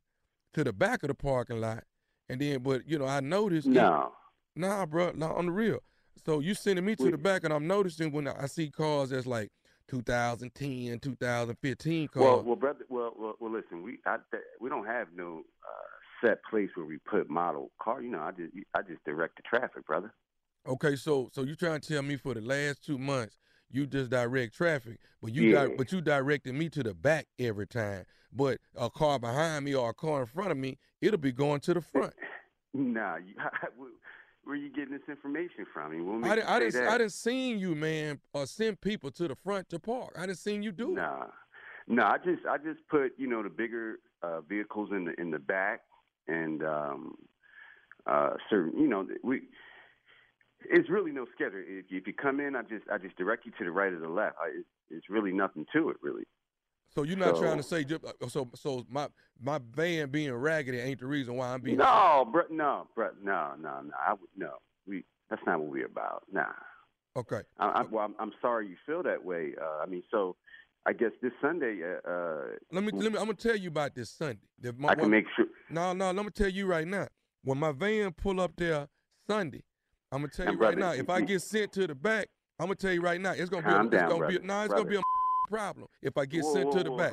to 0.54 0.64
the 0.64 0.74
back 0.74 1.04
of 1.04 1.08
the 1.10 1.14
parking 1.16 1.62
lot, 1.62 1.84
and 2.28 2.42
then, 2.42 2.62
but 2.62 2.88
you 2.88 2.98
know, 3.00 3.06
I 3.06 3.20
noticed. 3.22 3.68
it- 3.68 3.72
No. 3.74 4.14
Nah, 4.56 4.86
bro, 4.86 5.12
not 5.12 5.36
on 5.36 5.46
the 5.46 5.52
real. 5.52 5.80
So 6.26 6.40
you 6.42 6.54
sending 6.54 6.84
me 6.84 6.96
to 6.98 7.12
the 7.12 7.18
back, 7.18 7.44
and 7.46 7.54
I'm 7.54 7.68
noticing 7.68 8.12
when 8.12 8.28
I 8.28 8.48
see 8.48 8.70
cars 8.70 9.12
that's 9.12 9.26
like 9.28 9.52
2010, 9.90 11.00
2015 11.00 12.08
cars. 12.08 12.24
Well, 12.24 12.44
well, 12.44 12.56
brother. 12.56 12.86
Well, 12.90 13.14
well, 13.18 13.36
well 13.40 13.52
listen. 13.52 13.82
We 13.84 14.00
I, 14.06 14.18
we 14.62 14.70
don't 14.70 14.86
have 14.86 15.08
no 15.16 15.42
uh, 15.42 16.28
set 16.28 16.40
place 16.50 16.70
where 16.76 16.86
we 16.86 16.98
put 17.10 17.30
model 17.30 17.72
car. 17.82 18.02
You 18.02 18.12
know, 18.12 18.20
I 18.20 18.32
just 18.32 18.54
I 18.76 18.82
just 18.82 19.04
direct 19.06 19.38
the 19.38 19.44
traffic, 19.44 19.86
brother. 19.86 20.14
Okay, 20.68 20.96
so 20.96 21.30
so 21.34 21.44
you 21.44 21.56
trying 21.56 21.80
to 21.82 21.94
tell 21.94 22.04
me 22.04 22.16
for 22.18 22.34
the 22.34 22.42
last 22.42 22.86
two 22.86 22.98
months 22.98 23.40
you 23.72 23.86
just 23.86 24.10
direct 24.10 24.56
traffic, 24.56 25.00
but 25.22 25.34
you 25.34 25.44
Yeah. 25.44 25.68
di- 25.68 25.76
but 25.76 25.92
you 25.92 26.02
directed 26.02 26.54
me 26.56 26.70
to 26.70 26.84
the 26.84 26.94
back 26.94 27.28
every 27.38 27.68
time. 27.68 28.06
But 28.32 28.60
a 28.76 28.90
car 28.90 29.20
behind 29.20 29.66
me 29.66 29.76
or 29.76 29.90
a 29.90 29.94
car 29.94 30.22
in 30.22 30.28
front 30.28 30.52
of 30.52 30.58
me, 30.58 30.78
it'll 31.02 31.20
be 31.20 31.32
going 31.32 31.60
to 31.62 31.74
the 31.74 31.82
front. 31.82 32.14
Nah, 32.72 33.16
you, 33.16 33.34
where, 34.44 34.56
you 34.56 34.70
getting 34.70 34.94
this 34.94 35.08
information 35.08 35.66
from? 35.74 36.06
What 36.06 36.20
makes 36.20 36.46
I 36.46 36.56
I 36.56 36.60
didn't? 36.60 36.88
I 36.88 36.98
didn't 36.98 37.14
seen 37.14 37.60
you, 37.60 37.76
man, 37.76 38.20
uh, 38.34 38.46
send 38.46 38.82
people 38.82 39.12
to 39.12 39.28
the 39.28 39.36
front 39.36 39.70
to 39.70 39.80
park. 39.80 40.16
I 40.18 40.26
didn't 40.26 40.40
seen 40.40 40.64
you 40.64 40.72
do 40.72 40.92
it. 40.92 40.96
Nah, 40.96 41.26
no, 41.88 42.04
I 42.04 42.18
just 42.18 42.46
I 42.50 42.58
just 42.58 42.80
put 42.90 43.14
you 43.18 43.28
know 43.28 43.44
the 43.44 43.50
bigger 43.50 44.00
uh, 44.24 44.42
vehicles 44.42 44.90
in 44.92 45.06
the 45.06 45.20
in 45.20 45.32
the 45.32 45.40
back 45.40 45.82
and 46.28 46.64
um, 46.64 47.16
uh, 48.06 48.32
certain 48.50 48.80
you 48.80 48.88
know 48.88 49.08
we. 49.24 49.42
It's 50.70 50.90
really 50.90 51.12
no 51.12 51.26
schedule. 51.34 51.64
If 51.66 51.86
you, 51.90 52.00
if 52.00 52.06
you 52.06 52.14
come 52.14 52.42
in, 52.42 52.56
I 52.56 52.64
just 52.64 52.84
I 52.92 52.98
just 52.98 53.16
direct 53.18 53.46
you 53.46 53.54
to 53.58 53.64
the 53.64 53.72
right 53.72 53.94
or 53.94 54.00
the 54.00 54.10
left. 54.10 54.36
I, 54.44 54.50
it's, 54.60 54.68
it's 54.90 55.10
really 55.10 55.32
nothing 55.32 55.66
to 55.74 55.90
it, 55.90 55.98
really. 56.02 56.24
So 56.90 57.04
you're 57.04 57.18
not 57.18 57.36
So- 57.36 57.42
trying 57.44 57.58
to 57.58 57.64
say 57.64 57.86
uh, 57.92 58.28
so 58.28 58.50
so 58.56 58.86
my 58.90 59.08
my 59.42 59.60
van 59.76 60.10
being 60.10 60.34
raggedy 60.34 60.80
ain't 60.80 61.00
the 61.00 61.06
reason 61.08 61.36
why 61.36 61.50
I'm 61.54 61.62
being 61.62 61.78
No, 61.78 62.28
bro, 62.32 62.44
no, 62.50 62.88
bro, 62.96 63.10
no, 63.24 63.54
no, 63.60 63.82
no. 63.82 63.94
I 63.98 64.14
would 64.14 64.30
no. 64.36 64.54
We 64.88 65.06
that's 65.30 65.42
not 65.46 65.60
what 65.60 65.70
we're 65.70 65.86
about. 65.86 66.24
Nah. 66.32 66.46
Okay. 67.16 67.42
I, 67.58 67.68
I, 67.68 67.82
well, 67.84 68.06
I'm, 68.06 68.16
I'm 68.20 68.32
sorry 68.42 68.68
you 68.68 68.76
feel 68.86 69.04
that 69.04 69.24
way. 69.24 69.54
Uh, 69.62 69.84
I 69.84 69.86
mean, 69.86 70.04
so 70.12 70.36
I 70.86 70.94
guess 70.94 71.12
this 71.22 71.32
Sunday. 71.42 71.80
Uh, 71.84 72.10
uh, 72.10 72.42
Let 72.72 72.84
me 72.84 72.92
let 72.92 73.12
me. 73.12 73.18
I'm 73.20 73.26
gonna 73.26 73.34
tell 73.34 73.56
you 73.56 73.70
about 73.70 73.94
this 73.96 74.10
Sunday. 74.12 74.40
The- 74.60 74.74
my- 74.74 74.90
I 74.90 74.96
can 74.96 75.04
when- 75.04 75.12
make 75.12 75.26
sure. 75.36 75.46
No, 75.70 75.94
no. 75.94 76.12
Let 76.12 76.26
me 76.26 76.32
tell 76.32 76.50
you 76.50 76.66
right 76.66 76.88
now. 76.88 77.08
When 77.44 77.58
my 77.58 77.72
van 77.72 78.12
pull 78.14 78.42
up 78.42 78.52
there 78.58 78.88
Sunday, 79.28 79.64
I'm 80.12 80.22
gonna 80.22 80.32
tell 80.32 80.46
Now, 80.48 80.52
you 80.54 80.58
right 80.58 80.76
brother, 80.78 80.96
now. 80.98 81.02
If 81.02 81.10
I 81.10 81.22
get 81.22 81.42
sent 81.42 81.72
to 81.74 81.88
the 81.88 81.96
back, 81.96 82.28
I'm 82.60 82.66
gonna 82.66 82.76
tell 82.76 82.92
you 82.94 83.02
right 83.02 83.20
now. 83.22 83.32
It's 83.32 83.50
gonna 83.50 83.66
be. 83.68 83.72
A, 83.74 83.82
it's 83.82 83.90
down, 83.92 84.10
gonna 84.10 84.28
be. 84.28 84.34
Brother, 84.36 84.48
no, 84.48 84.60
it's 84.62 84.68
brother. 84.70 84.84
gonna 84.84 84.90
be 84.90 84.96
a 84.98 85.02
problem 85.50 85.88
if 86.02 86.18
I 86.18 86.26
get 86.26 86.44
whoa, 86.44 86.54
sent 86.54 86.66
whoa, 86.68 86.78
to 86.78 86.84
the 86.84 86.92
whoa, 86.92 86.98
back. 86.98 87.12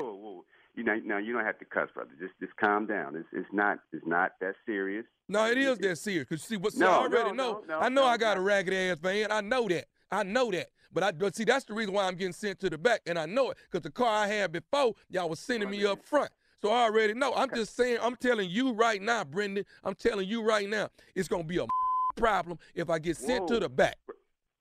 You 0.76 0.84
know, 0.84 0.95
now 1.05 1.16
you 1.18 1.32
don't 1.32 1.45
have 1.45 1.59
to 1.61 1.64
cuss, 1.64 1.89
brother. 1.95 2.11
Just 2.20 2.34
just 2.39 2.55
calm 2.57 2.87
down. 2.87 3.16
It's 3.16 3.26
it's 3.32 3.49
not 3.53 3.78
it's 3.93 4.07
not 4.07 4.32
that 4.41 4.55
serious. 4.66 5.07
No, 5.28 5.47
it 5.47 5.57
is 5.57 5.78
that 5.78 5.97
serious. 5.97 6.28
Cause 6.28 6.43
see, 6.43 6.57
what 6.59 6.74
see, 6.74 6.80
No, 6.80 6.91
I 6.91 6.95
already 6.97 7.30
no, 7.30 7.53
know. 7.53 7.64
no, 7.66 7.78
I 7.78 7.89
know 7.89 8.03
no, 8.03 8.07
I 8.07 8.18
got 8.18 8.37
a 8.37 8.41
ragged 8.41 8.74
ass 8.74 8.99
van. 8.99 9.32
I 9.32 9.41
know 9.41 9.66
that. 9.68 9.87
I 10.11 10.22
know 10.22 10.51
that. 10.51 10.68
But 10.93 11.03
I 11.03 11.12
but 11.12 11.34
see, 11.34 11.45
that's 11.45 11.64
the 11.64 11.72
reason 11.74 11.95
why 11.95 12.07
I'm 12.07 12.14
getting 12.14 12.34
sent 12.34 12.61
to 12.61 12.70
the 12.70 12.76
back, 12.78 13.01
and 13.07 13.18
I 13.18 13.24
know 13.26 13.51
it 13.51 13.59
because 13.70 13.82
the 13.82 13.91
car 13.91 14.24
I 14.24 14.26
had 14.28 14.53
before, 14.53 14.95
y'all 15.09 15.28
was 15.30 15.41
sending 15.41 15.70
me 15.70 15.84
up 15.87 16.05
front. 16.05 16.30
So 16.61 16.70
I 16.70 16.82
already 16.84 17.14
know. 17.14 17.32
I'm 17.34 17.51
just 17.55 17.74
saying. 17.74 17.99
I'm 18.03 18.16
telling 18.16 18.51
you 18.51 18.72
right 18.72 19.01
now, 19.01 19.24
Brendan. 19.24 19.64
I'm 19.82 19.95
telling 19.95 20.28
you 20.28 20.43
right 20.43 20.68
now. 20.68 20.91
It's 21.14 21.28
gonna 21.28 21.45
be 21.45 21.57
a 21.59 21.66
problem 22.16 22.59
if 22.74 22.91
I 22.91 22.99
get 22.99 23.16
sent 23.16 23.49
to 23.49 23.59
the 23.61 23.68
back. 23.70 23.97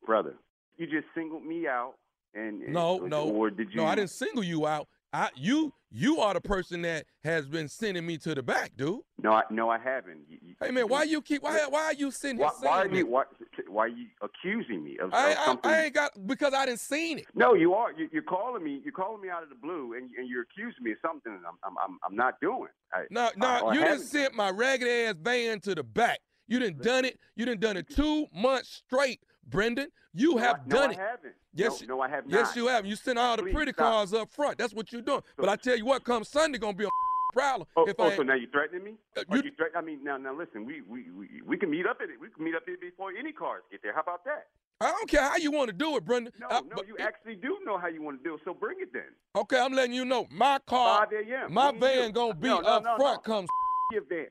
brother. 0.05 0.35
You 0.77 0.87
just 0.87 1.07
singled 1.15 1.45
me 1.45 1.67
out, 1.67 1.93
and 2.35 2.61
and- 2.61 2.73
No, 2.73 2.97
no, 2.99 3.29
Or 3.29 3.49
did 3.49 3.69
you? 3.71 3.77
no. 3.77 3.85
I 3.85 3.95
didn't 3.95 4.09
single 4.11 4.43
you 4.43 4.67
out. 4.67 4.87
I 5.13 5.29
you 5.35 5.73
you 5.91 6.19
are 6.19 6.33
the 6.33 6.41
person 6.41 6.81
that 6.81 7.05
has 7.23 7.47
been 7.47 7.69
sending 7.69 8.05
me 8.05 8.17
to 8.17 8.35
the 8.35 8.43
back, 8.43 8.75
dude. 8.75 8.99
No, 9.23 9.31
I, 9.31 9.43
no, 9.49 9.69
I 9.69 9.77
haven't. 9.77 10.25
You- 10.27 10.39
you- 10.41 10.55
Hey 10.61 10.71
man, 10.71 10.89
why 10.89 11.03
you 11.03 11.21
keep 11.21 11.41
why 11.41 11.65
why 11.69 11.85
are 11.85 11.93
you 11.93 12.11
sitting 12.11 12.37
Why, 12.37 12.51
why 12.59 12.81
are 12.81 12.87
you 12.87 13.05
why, 13.05 13.23
why 13.69 13.85
are 13.85 13.87
you 13.87 14.07
accusing 14.21 14.83
me 14.83 14.97
of, 14.99 15.13
I, 15.13 15.31
of 15.31 15.37
something? 15.45 15.71
I 15.71 15.83
ain't 15.85 15.93
got 15.93 16.27
because 16.27 16.53
I 16.53 16.65
didn't 16.65 16.81
seen 16.81 17.19
it. 17.19 17.27
No, 17.33 17.53
you 17.53 17.73
are. 17.73 17.93
You, 17.93 18.09
you're 18.11 18.23
calling 18.23 18.61
me. 18.63 18.81
You're 18.83 18.91
calling 18.93 19.21
me 19.21 19.29
out 19.29 19.41
of 19.43 19.49
the 19.49 19.55
blue, 19.55 19.93
and, 19.93 20.09
and 20.17 20.27
you're 20.27 20.41
accusing 20.43 20.83
me 20.83 20.91
of 20.91 20.97
something 21.01 21.31
I'm 21.31 21.55
I'm 21.63 21.77
I'm, 21.77 21.97
I'm 22.03 22.15
not 22.15 22.41
doing. 22.41 22.69
I, 22.93 23.03
No, 23.09 23.29
no, 23.37 23.47
I- 23.47 23.73
you 23.73 23.79
didn't 23.81 23.99
sent 24.01 24.33
my 24.35 24.49
ragged 24.49 24.87
ass 24.87 25.15
van 25.21 25.61
to 25.61 25.75
the 25.75 25.83
back. 25.83 26.19
You 26.47 26.59
didn't 26.59 26.81
done 26.83 27.05
it. 27.05 27.17
You 27.37 27.45
didn't 27.45 27.61
done 27.61 27.77
it 27.77 27.89
two 27.89 28.27
months 28.35 28.69
straight, 28.85 29.21
Brendan. 29.45 29.89
You 30.13 30.37
have 30.37 30.65
no, 30.67 30.75
done 30.77 30.89
I 30.89 30.93
it. 30.93 30.97
haven't. 30.99 31.33
Yes, 31.53 31.81
no, 31.81 31.95
no, 31.95 32.01
I 32.01 32.09
have 32.09 32.25
not. 32.27 32.37
Yes, 32.37 32.55
you 32.55 32.67
have. 32.67 32.85
You 32.85 32.95
sent 32.95 33.19
all 33.19 33.35
the 33.35 33.43
Please 33.43 33.53
pretty 33.53 33.71
stop. 33.73 33.85
cars 33.93 34.13
up 34.13 34.31
front. 34.31 34.57
That's 34.57 34.73
what 34.73 34.91
you're 34.91 35.01
doing. 35.01 35.21
But 35.37 35.49
I 35.49 35.55
tell 35.57 35.75
you 35.77 35.85
what, 35.85 36.03
come 36.03 36.23
Sunday, 36.23 36.57
gonna 36.57 36.73
be 36.75 36.85
a 36.85 36.89
problem. 37.33 37.67
Oh, 37.75 37.85
if 37.85 37.95
oh 37.99 38.05
I 38.05 38.15
so 38.15 38.23
now 38.23 38.35
you're 38.35 38.49
threatening 38.49 38.83
me? 38.83 38.93
Uh, 39.17 39.23
Are 39.29 39.37
you 39.37 39.51
threat- 39.57 39.71
I 39.75 39.81
mean, 39.81 40.03
now, 40.03 40.15
now 40.17 40.33
listen. 40.33 40.65
We, 40.65 40.81
we 40.81 41.11
we 41.11 41.41
we 41.45 41.57
can 41.57 41.69
meet 41.69 41.85
up 41.85 41.97
at 42.01 42.09
it. 42.09 42.19
We 42.19 42.29
can 42.29 42.43
meet 42.45 42.55
up 42.55 42.63
there 42.65 42.77
before 42.77 43.11
any 43.17 43.31
cars 43.33 43.63
get 43.71 43.81
there. 43.83 43.93
How 43.93 44.01
about 44.01 44.23
that? 44.25 44.47
I 44.81 44.91
don't 44.91 45.09
care 45.09 45.21
how 45.21 45.37
you 45.37 45.51
want 45.51 45.67
to 45.69 45.73
do 45.73 45.95
it, 45.97 46.05
Brendan. 46.05 46.33
No, 46.39 46.47
I- 46.49 46.61
no, 46.61 46.81
you 46.87 46.97
actually 46.99 47.35
do 47.35 47.57
know 47.65 47.77
how 47.77 47.87
you 47.87 48.01
want 48.01 48.21
to 48.21 48.29
do 48.29 48.35
it. 48.35 48.41
So 48.45 48.53
bring 48.53 48.77
it 48.81 48.91
then. 48.93 49.03
Okay, 49.35 49.59
I'm 49.59 49.73
letting 49.73 49.93
you 49.95 50.05
know. 50.05 50.27
My 50.31 50.59
car, 50.65 51.05
5 51.09 51.13
a.m. 51.29 51.53
my 51.53 51.71
Me 51.73 51.79
van 51.79 52.11
gonna 52.11 52.33
be 52.33 52.47
No, 52.47 52.59
no, 52.61 52.67
up 52.69 52.83
no, 52.83 52.95
front. 52.97 53.27
no. 53.27 53.33
Comes 53.33 53.49
Your 53.91 54.03
van, 54.09 54.27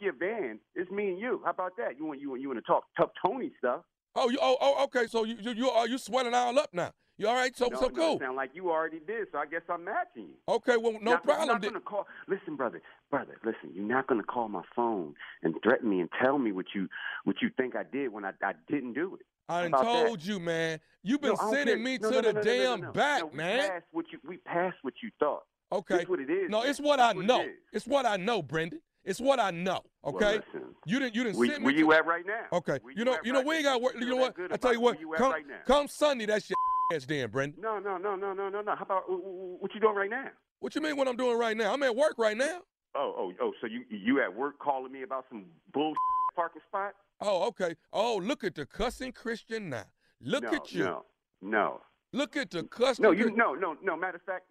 your 0.00 0.12
van. 0.14 0.58
It's 0.74 0.90
me 0.90 1.08
and 1.10 1.18
you. 1.20 1.40
How 1.44 1.50
about 1.52 1.76
that? 1.76 1.96
You 1.98 2.04
want 2.06 2.20
you 2.20 2.30
want 2.30 2.42
you 2.42 2.48
want 2.48 2.58
to 2.58 2.66
talk 2.66 2.84
tough 2.96 3.10
Tony 3.24 3.52
stuff? 3.58 3.82
Oh, 4.14 4.28
you 4.28 4.38
oh, 4.40 4.56
oh 4.60 4.84
okay. 4.84 5.06
So 5.06 5.24
you 5.24 5.36
you 5.40 5.52
you 5.52 5.70
are 5.70 5.86
you 5.88 5.98
swelling 5.98 6.34
all 6.34 6.58
up 6.58 6.70
now? 6.72 6.90
You 7.16 7.28
all 7.28 7.34
right? 7.34 7.54
So 7.56 7.66
no, 7.66 7.78
so 7.78 7.86
no, 7.86 7.90
cool. 7.94 8.16
it 8.16 8.20
sound 8.20 8.36
like 8.36 8.50
you 8.54 8.70
already 8.70 8.98
did. 9.06 9.28
So 9.30 9.38
I 9.38 9.46
guess 9.46 9.60
I'm 9.68 9.84
matching 9.84 10.28
you. 10.28 10.34
Okay, 10.48 10.76
well 10.76 10.92
no 11.00 11.12
Not- 11.12 11.24
problem. 11.24 11.48
You're 11.48 11.54
not 11.54 11.62
gonna 11.62 11.80
call. 11.80 12.06
Listen, 12.28 12.56
brother, 12.56 12.80
brother, 13.10 13.38
listen. 13.44 13.70
You're 13.74 13.84
not 13.84 14.06
gonna 14.06 14.22
call 14.22 14.48
my 14.48 14.62
phone 14.74 15.14
and 15.42 15.54
threaten 15.62 15.88
me 15.90 16.00
and 16.00 16.08
tell 16.22 16.38
me 16.38 16.50
what 16.52 16.66
you 16.74 16.88
what 17.24 17.36
you 17.42 17.50
think 17.56 17.76
I 17.76 17.84
did 17.84 18.12
when 18.12 18.24
I 18.24 18.32
I 18.42 18.52
didn't 18.68 18.94
do 18.94 19.16
it. 19.16 19.26
I 19.48 19.64
about 19.66 19.84
that? 19.84 20.06
told 20.06 20.24
you, 20.24 20.40
man. 20.40 20.80
You've 21.02 21.20
been 21.20 21.34
No, 21.40 21.50
sending 21.52 21.82
me 21.82 21.98
to 21.98 22.08
the 22.08 22.32
damn 22.42 22.92
back, 22.92 23.32
man. 23.34 23.68
Passed 23.68 23.86
what 23.92 24.06
you, 24.12 24.18
we 24.26 24.36
passed 24.38 24.76
what 24.82 24.94
you 25.02 25.10
thought. 25.18 25.42
Okay. 25.72 25.98
That's 25.98 26.08
what 26.08 26.20
it 26.20 26.30
is. 26.30 26.50
No, 26.50 26.60
man. 26.60 26.70
it's 26.70 26.80
what 26.80 27.00
I 27.00 27.12
That's 27.12 27.26
know. 27.26 27.42
is. 27.42 27.48
It's 27.72 27.86
what 27.86 28.06
I 28.06 28.16
know, 28.16 28.42
Brendan. 28.42 28.80
It's 29.04 29.20
what 29.20 29.40
I 29.40 29.50
know. 29.50 29.80
Well, 30.02 30.14
Okay. 30.16 30.36
listen. 30.52 30.74
you 30.84 30.98
didn't. 30.98 31.14
You 31.14 31.24
didn't 31.24 31.38
Where- 31.38 31.48
send 31.50 31.60
me. 31.62 31.64
where 31.66 31.74
you 31.74 31.92
at 31.92 32.04
right 32.06 32.24
now? 32.26 32.46
Okay. 32.52 32.78
Where 32.82 32.92
You 32.94 33.04
know. 33.04 33.16
You 33.24 33.32
know. 33.32 33.38
right 33.40 33.46
We 33.46 33.54
ain't 33.56 33.64
got 33.64 33.80
work. 33.80 33.94
You 33.98 34.06
know 34.06 34.16
what? 34.16 34.36
I 34.50 34.56
tell 34.56 34.72
you 34.72 34.80
what. 34.80 35.00
you 35.00 35.12
Come, 35.16 35.32
right 35.32 35.46
now? 35.46 35.60
come 35.66 35.88
Sunday. 35.88 36.26
That's 36.26 36.48
your 36.50 36.56
ass, 36.94 37.06
then, 37.06 37.30
Brendan. 37.30 37.60
No, 37.62 37.78
no, 37.78 37.96
no, 37.96 38.14
no, 38.16 38.32
no, 38.34 38.48
no, 38.48 38.60
no. 38.60 38.74
How 38.76 38.84
about 38.84 39.04
wh- 39.04 39.20
wh- 39.58 39.62
what 39.62 39.74
you 39.74 39.80
doing 39.80 39.94
right 39.94 40.10
now? 40.10 40.28
What 40.60 40.74
you 40.74 40.80
mean? 40.82 40.96
What 40.96 41.08
I'm 41.08 41.16
doing 41.16 41.38
right 41.38 41.56
now? 41.56 41.72
I'm 41.72 41.82
at 41.82 41.96
work 41.96 42.14
right 42.18 42.36
now. 42.36 42.60
Oh, 42.94 43.14
oh, 43.16 43.32
oh. 43.40 43.52
So 43.60 43.66
you 43.66 43.84
you 43.88 44.20
at 44.22 44.34
work 44.34 44.58
calling 44.58 44.92
me 44.92 45.02
about 45.02 45.24
some 45.30 45.46
bull 45.72 45.94
parking 46.36 46.60
spot? 46.68 46.94
Oh, 47.20 47.46
okay. 47.48 47.76
Oh, 47.92 48.16
look 48.22 48.44
at 48.44 48.54
the 48.54 48.66
cussing 48.66 49.12
Christian 49.12 49.70
now. 49.70 49.84
Look 50.20 50.42
no, 50.44 50.50
at 50.50 50.72
you. 50.72 50.84
No, 50.84 51.04
no. 51.40 51.80
Look 52.12 52.36
at 52.36 52.50
the 52.50 52.64
cussing. 52.64 53.02
No, 53.02 53.12
you 53.12 53.30
no, 53.34 53.54
no, 53.54 53.76
no. 53.82 53.96
Matter 53.96 54.16
of 54.16 54.22
fact, 54.22 54.44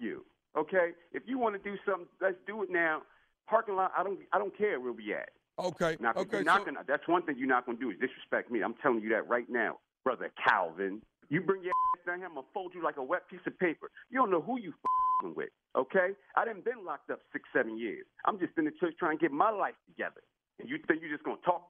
you. 0.00 0.24
Okay, 0.56 0.92
if 1.12 1.24
you 1.26 1.36
want 1.36 1.60
to 1.60 1.70
do 1.70 1.76
something, 1.84 2.06
let's 2.20 2.36
do 2.46 2.62
it 2.62 2.70
now. 2.70 3.02
Parking 3.48 3.76
lot. 3.76 3.92
I 3.96 4.02
don't. 4.02 4.18
I 4.32 4.38
don't 4.38 4.56
care 4.56 4.80
where 4.80 4.92
we 4.92 5.14
at. 5.14 5.30
Okay. 5.58 5.96
Okay. 6.02 6.38
you're 6.38 6.42
not 6.42 6.60
so- 6.60 6.64
gonna. 6.66 6.84
That's 6.86 7.06
one 7.06 7.22
thing 7.22 7.36
you're 7.38 7.48
not 7.48 7.66
gonna 7.66 7.78
do 7.78 7.90
is 7.90 7.98
disrespect 8.00 8.50
me. 8.50 8.62
I'm 8.62 8.74
telling 8.82 9.00
you 9.00 9.10
that 9.10 9.28
right 9.28 9.48
now, 9.48 9.78
brother 10.02 10.30
Calvin. 10.46 11.02
You 11.30 11.40
bring 11.40 11.62
your 11.62 11.72
ass 11.72 12.06
down 12.06 12.18
here, 12.18 12.26
I'm 12.26 12.34
gonna 12.34 12.46
fold 12.52 12.72
you 12.74 12.82
like 12.82 12.96
a 12.98 13.02
wet 13.02 13.28
piece 13.30 13.40
of 13.46 13.58
paper. 13.58 13.90
You 14.10 14.18
don't 14.18 14.30
know 14.30 14.42
who 14.42 14.58
you 14.58 14.74
fing 15.22 15.34
with. 15.34 15.48
Okay, 15.74 16.10
I 16.36 16.44
done 16.44 16.60
been 16.64 16.84
locked 16.84 17.10
up 17.10 17.20
six, 17.32 17.48
seven 17.52 17.78
years. 17.78 18.04
I'm 18.26 18.38
just 18.38 18.52
in 18.58 18.66
the 18.66 18.72
church 18.72 18.94
trying 18.98 19.18
to 19.18 19.22
get 19.22 19.32
my 19.32 19.50
life 19.50 19.74
together. 19.86 20.20
And 20.60 20.68
you 20.68 20.78
think 20.86 21.00
you're 21.00 21.10
just 21.10 21.24
gonna 21.24 21.38
talk 21.44 21.66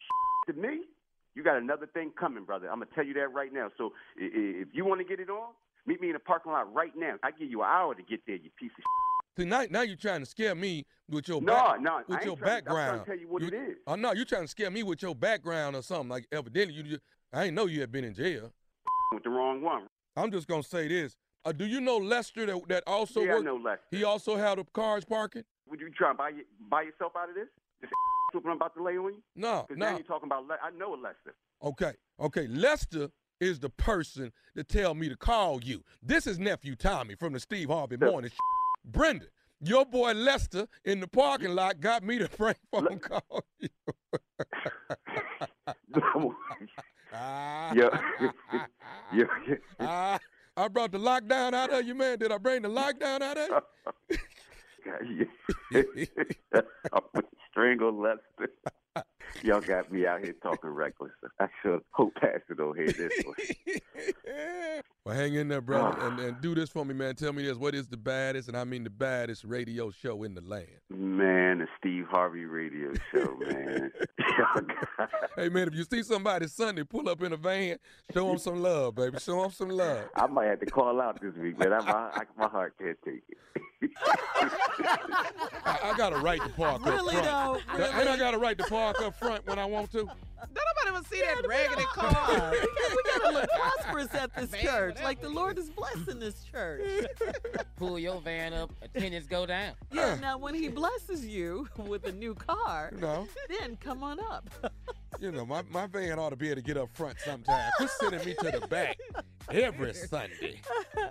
to 0.49 0.53
me? 0.53 0.83
You 1.35 1.43
got 1.43 1.57
another 1.57 1.87
thing 1.87 2.13
coming, 2.19 2.45
brother. 2.45 2.69
I'm 2.71 2.79
gonna 2.79 2.91
tell 2.95 3.05
you 3.05 3.15
that 3.15 3.33
right 3.33 3.53
now. 3.53 3.71
So 3.79 3.93
if 4.17 4.69
you 4.73 4.85
want 4.85 5.01
to 5.01 5.05
get 5.05 5.21
it 5.21 5.31
on, 5.31 5.53
meet 5.87 6.01
me 6.01 6.09
in 6.09 6.15
the 6.15 6.21
parking 6.21 6.53
lot 6.53 6.73
right 6.73 6.93
now. 6.97 7.17
I 7.23 7.31
give 7.31 7.51
you 7.51 7.63
an 7.63 7.69
hour 7.69 7.95
to 7.95 8.03
get 8.03 8.21
there, 8.27 8.37
you 8.37 8.51
piece 8.59 8.73
of. 8.79 8.85
See, 9.37 9.45
now, 9.45 9.65
now 9.69 9.83
you're 9.83 9.97
trying 9.97 10.21
to 10.21 10.27
scare 10.27 10.55
me 10.55 10.87
with 11.11 11.27
your 11.29 11.41
No, 11.41 11.53
back, 11.55 11.81
no, 11.81 11.91
I 11.97 12.03
with 12.07 12.17
ain't 12.19 12.25
your 12.25 12.37
trying- 12.37 12.57
I'm 12.59 12.65
trying 12.65 12.99
to 13.01 13.05
tell 13.07 13.19
you 13.19 13.29
what 13.29 13.43
you, 13.43 13.49
it 13.49 13.55
is. 13.55 13.77
Oh 13.87 13.97
no, 13.97 14.13
you're 14.13 14.25
trying 14.25 14.43
to 14.43 14.49
scare 14.49 14.71
me 14.71 14.83
with 14.83 15.03
your 15.03 15.15
background 15.15 15.75
or 15.77 15.83
something. 15.83 16.09
Like 16.09 16.27
evidently 16.31 16.75
you 16.75 16.83
just, 16.85 17.01
I 17.33 17.45
ain't 17.47 17.55
know 17.55 17.67
you 17.67 17.81
had 17.81 17.91
been 17.91 18.05
in 18.05 18.15
jail. 18.15 18.53
With 19.13 19.25
the 19.25 19.31
wrong 19.31 19.61
one. 19.61 19.89
I'm 20.17 20.31
just 20.31 20.47
gonna 20.47 20.63
say 20.63 20.87
this. 20.89 21.17
Uh, 21.45 21.53
do 21.53 21.67
you 21.67 21.81
know 21.81 21.97
Lester 21.97 22.47
that 22.47 22.69
that 22.69 22.85
also 22.87 23.23
Yeah, 23.23 23.37
I 23.37 23.41
know 23.41 23.57
Lester. 23.57 23.81
He 23.91 24.05
also 24.05 24.37
had 24.37 24.59
the 24.59 24.65
cars 24.73 25.05
parking. 25.05 25.43
Would 25.69 25.81
you 25.81 25.91
try 25.91 26.11
and 26.11 26.19
buy 26.19 26.31
buy 26.71 26.83
yourself 26.83 27.13
out 27.17 27.29
of 27.29 27.35
this? 27.35 27.49
This 27.81 27.91
what 28.33 28.47
I'm 28.51 28.57
about 28.57 28.75
to 28.77 28.83
lay 28.83 28.97
on 28.97 29.15
you? 29.15 29.23
No, 29.37 29.65
Because 29.69 29.79
no. 29.81 29.91
now 29.91 29.97
you're 29.97 30.07
talking 30.07 30.27
about. 30.29 30.47
Le- 30.47 30.59
I 30.63 30.71
know 30.71 30.95
a 30.95 30.97
Lester. 30.97 31.35
Okay, 31.63 31.93
okay. 32.21 32.47
Lester 32.47 33.09
is 33.41 33.59
the 33.59 33.69
person 33.71 34.33
to 34.57 34.63
tell 34.65 34.95
me 34.95 35.09
to 35.09 35.17
call 35.17 35.61
you. 35.63 35.83
This 36.03 36.27
is 36.29 36.39
nephew 36.39 36.77
Tommy 36.77 37.15
from 37.17 37.33
the 37.33 37.41
Steve 37.41 37.69
Harvey 37.69 37.97
So- 38.01 38.07
Morning. 38.11 38.31
Brendan, 38.85 39.29
Your 39.61 39.85
boy 39.87 40.13
Lester 40.13 40.67
in 40.85 41.01
the 41.01 41.09
parking 41.09 41.55
lot 41.55 41.81
got 41.81 42.03
me 42.03 42.19
to 42.19 42.29
prank 42.29 42.59
phone 42.71 42.99
call 42.99 43.45
you. 43.59 43.69
Yo, 47.75 47.91
yo, 49.15 49.27
Ah, 49.79 50.19
I 50.57 50.69
brought 50.69 50.91
the 50.91 50.99
lockdown 50.99 51.55
out 51.55 51.73
of 51.73 51.87
you, 51.87 51.95
man. 51.95 52.19
Did 52.19 52.33
I 52.33 52.39
bring 52.39 52.63
the 52.63 52.69
lockdown 52.69 53.23
out 53.23 53.39
of 53.39 53.63
you? 55.09 55.29
Strangle 57.51 57.93
Lester. 58.01 58.51
Y'all 59.43 59.61
got 59.61 59.93
me 59.93 60.07
out 60.07 60.21
here 60.23 60.35
talking 60.43 60.71
reckless. 60.71 61.13
I 61.41 61.49
should 61.63 61.81
hope 61.91 62.15
Pastor 62.15 62.55
don't 62.57 62.77
hear 62.77 62.91
this 62.91 63.13
one. 63.25 63.35
Well, 65.07 65.15
hang 65.15 65.35
in 65.35 65.49
there, 65.49 65.61
brother, 65.61 65.99
ah. 66.01 66.07
and, 66.07 66.19
and 66.19 66.41
do 66.41 66.55
this 66.55 66.71
for 66.71 66.83
me, 66.83 66.95
man. 66.95 67.15
Tell 67.15 67.35
me 67.35 67.43
this: 67.43 67.59
what 67.59 67.75
is 67.75 67.87
the 67.89 67.97
baddest, 67.99 68.49
and 68.49 68.57
I 68.57 68.65
mean 68.65 68.85
the 68.85 68.91
baddest 68.91 69.45
radio 69.45 69.91
show 69.91 70.23
in 70.23 70.35
the 70.35 70.41
land? 70.41 70.67
Man, 70.89 71.59
the 71.59 71.67
Steve 71.79 72.07
Harvey 72.11 72.47
radio 72.47 72.91
show, 73.13 73.37
man. 73.47 73.93
Hey, 75.37 75.49
man, 75.49 75.67
if 75.67 75.75
you 75.75 75.83
see 75.83 76.05
somebody 76.05 76.47
Sunday 76.47 76.85
pull 76.85 77.09
up 77.09 77.21
in 77.21 77.33
a 77.33 77.37
van, 77.37 77.77
show 78.13 78.29
them 78.29 78.39
some 78.39 78.63
love, 78.63 78.95
baby. 78.95 79.19
Show 79.19 79.43
them 79.43 79.51
some 79.51 79.69
love. 79.69 80.05
I 80.15 80.29
might 80.29 80.47
have 80.47 80.61
to 80.61 80.67
call 80.67 81.01
out 81.01 81.21
this 81.21 81.35
week, 81.35 81.59
man. 81.59 81.73
I, 81.73 81.81
my, 81.81 81.93
I, 81.93 82.23
my 82.39 82.49
heart 82.49 82.75
can't 82.79 82.97
take 83.05 83.25
it. 83.29 83.37
I, 85.65 85.79
I 85.85 85.95
got 85.97 86.13
a 86.13 86.19
right 86.19 86.41
to 86.41 86.49
park 86.51 86.85
Really, 86.85 87.17
up 87.17 87.25
front. 87.25 87.63
though? 87.77 87.85
And 87.85 88.09
I 88.09 88.17
got 88.17 88.35
a 88.35 88.39
right 88.39 88.57
to 88.57 88.65
park 88.65 89.01
up 89.03 89.19
front 89.19 89.24
when 89.45 89.59
I 89.59 89.65
want 89.65 89.91
to. 89.93 90.05
not 90.05 90.17
Nobody 90.49 90.97
will 90.97 91.05
see 91.05 91.21
that 91.21 91.47
raggedy 91.47 91.85
car. 91.85 92.51
we, 92.53 92.59
got, 92.59 92.97
we 92.97 93.03
gotta 93.07 93.35
look 93.35 93.49
prosperous 93.57 94.15
at 94.15 94.35
this 94.35 94.51
church. 94.61 94.97
Like 95.03 95.21
the 95.21 95.29
Lord 95.29 95.59
is 95.59 95.71
blessing 95.71 96.19
this 96.19 96.45
church. 96.45 97.07
Pull 97.77 97.99
your 97.99 98.21
van 98.21 98.53
up, 98.53 98.71
attendants 98.83 99.27
go 99.27 99.47
down. 99.47 99.73
Yeah, 99.93 100.17
now 100.21 100.39
when 100.39 100.55
he 100.55 100.69
blesses 100.69 101.25
you 101.27 101.69
with 101.79 102.07
a 102.07 102.13
new 102.13 102.35
car, 102.35 102.93
No. 103.01 103.27
then 103.49 103.77
come 103.77 104.03
on 104.03 104.21
up. 104.21 104.49
You 105.21 105.33
know, 105.33 105.47
my, 105.47 105.63
my 105.71 105.87
van 105.87 106.19
ought 106.19 106.31
to 106.31 106.37
be 106.37 106.49
able 106.49 106.57
to 106.57 106.63
get 106.63 106.77
up 106.77 106.89
front 106.95 107.19
sometime. 107.21 107.71
Quit 107.77 107.91
sending 108.01 108.25
me 108.25 108.35
to 108.41 108.59
the 108.61 108.67
back 108.67 108.99
every 109.51 109.95
Sunday. 109.95 110.61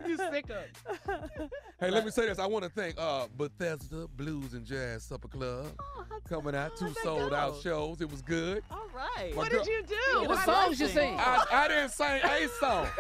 You 0.06 0.18
sick 0.18 0.49
of. 0.49 1.49
Hey, 1.80 1.89
let 1.89 2.06
me 2.06 2.12
say 2.12 2.28
this. 2.28 2.39
I 2.39 2.45
want 2.45 2.64
to 2.64 2.70
thank 2.70 2.95
uh, 2.97 3.28
Bethesda 3.38 4.08
Blues 4.16 4.54
and 4.54 4.66
Jazz 4.66 5.04
Supper 5.04 5.28
Club 5.28 5.68
oh, 5.80 6.06
coming 6.28 6.56
out. 6.56 6.76
Two 6.78 6.93
sold 7.04 7.34
out 7.34 7.62
shows. 7.62 8.01
It 8.01 8.12
was 8.12 8.22
good. 8.22 8.64
All 8.70 8.88
right. 8.93 9.32
My 9.32 9.38
What 9.38 9.51
girl- 9.51 9.64
did 9.64 9.72
you 9.72 9.84
do? 9.84 10.28
What 10.28 10.45
songs 10.45 10.80
you 10.80 10.88
sing? 10.88 11.16
I, 11.18 11.45
I 11.51 11.68
didn't 11.68 11.91
sing 11.91 12.22
a 12.24 12.47
song. 12.60 12.88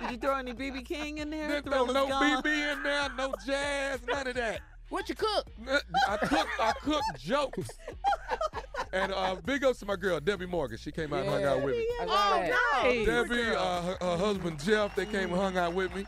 Did 0.00 0.10
you 0.12 0.16
throw 0.18 0.36
any 0.36 0.52
BB 0.52 0.84
King 0.84 1.18
in 1.18 1.30
there? 1.30 1.48
Didn't 1.48 1.72
throw 1.72 1.86
no? 1.86 2.06
BB 2.06 2.72
in 2.72 2.82
there, 2.82 3.08
no 3.16 3.32
jazz, 3.46 4.00
none 4.06 4.26
of 4.26 4.34
that. 4.34 4.60
What 4.88 5.08
you 5.08 5.14
cook? 5.14 5.46
I 6.08 6.16
cook, 6.16 6.48
I 6.58 6.72
cook 6.82 7.02
jokes. 7.18 7.68
And 8.92 9.12
uh, 9.12 9.36
big 9.44 9.64
ups 9.64 9.80
to 9.80 9.86
my 9.86 9.96
girl 9.96 10.20
Debbie 10.20 10.46
Morgan. 10.46 10.78
She 10.78 10.90
came 10.92 11.12
out 11.12 11.20
and 11.20 11.28
hung 11.28 11.44
out 11.44 11.62
with 11.62 11.74
me. 11.76 11.86
Oh, 12.00 12.06
got 12.06 12.84
nice. 12.84 13.06
Debbie, 13.06 13.54
uh, 13.56 13.82
her, 13.82 13.96
her 14.00 14.16
husband 14.16 14.60
Jeff, 14.60 14.94
they 14.94 15.06
came 15.06 15.32
and 15.32 15.40
hung 15.40 15.56
out 15.56 15.74
with 15.74 15.94
me. 15.94 16.06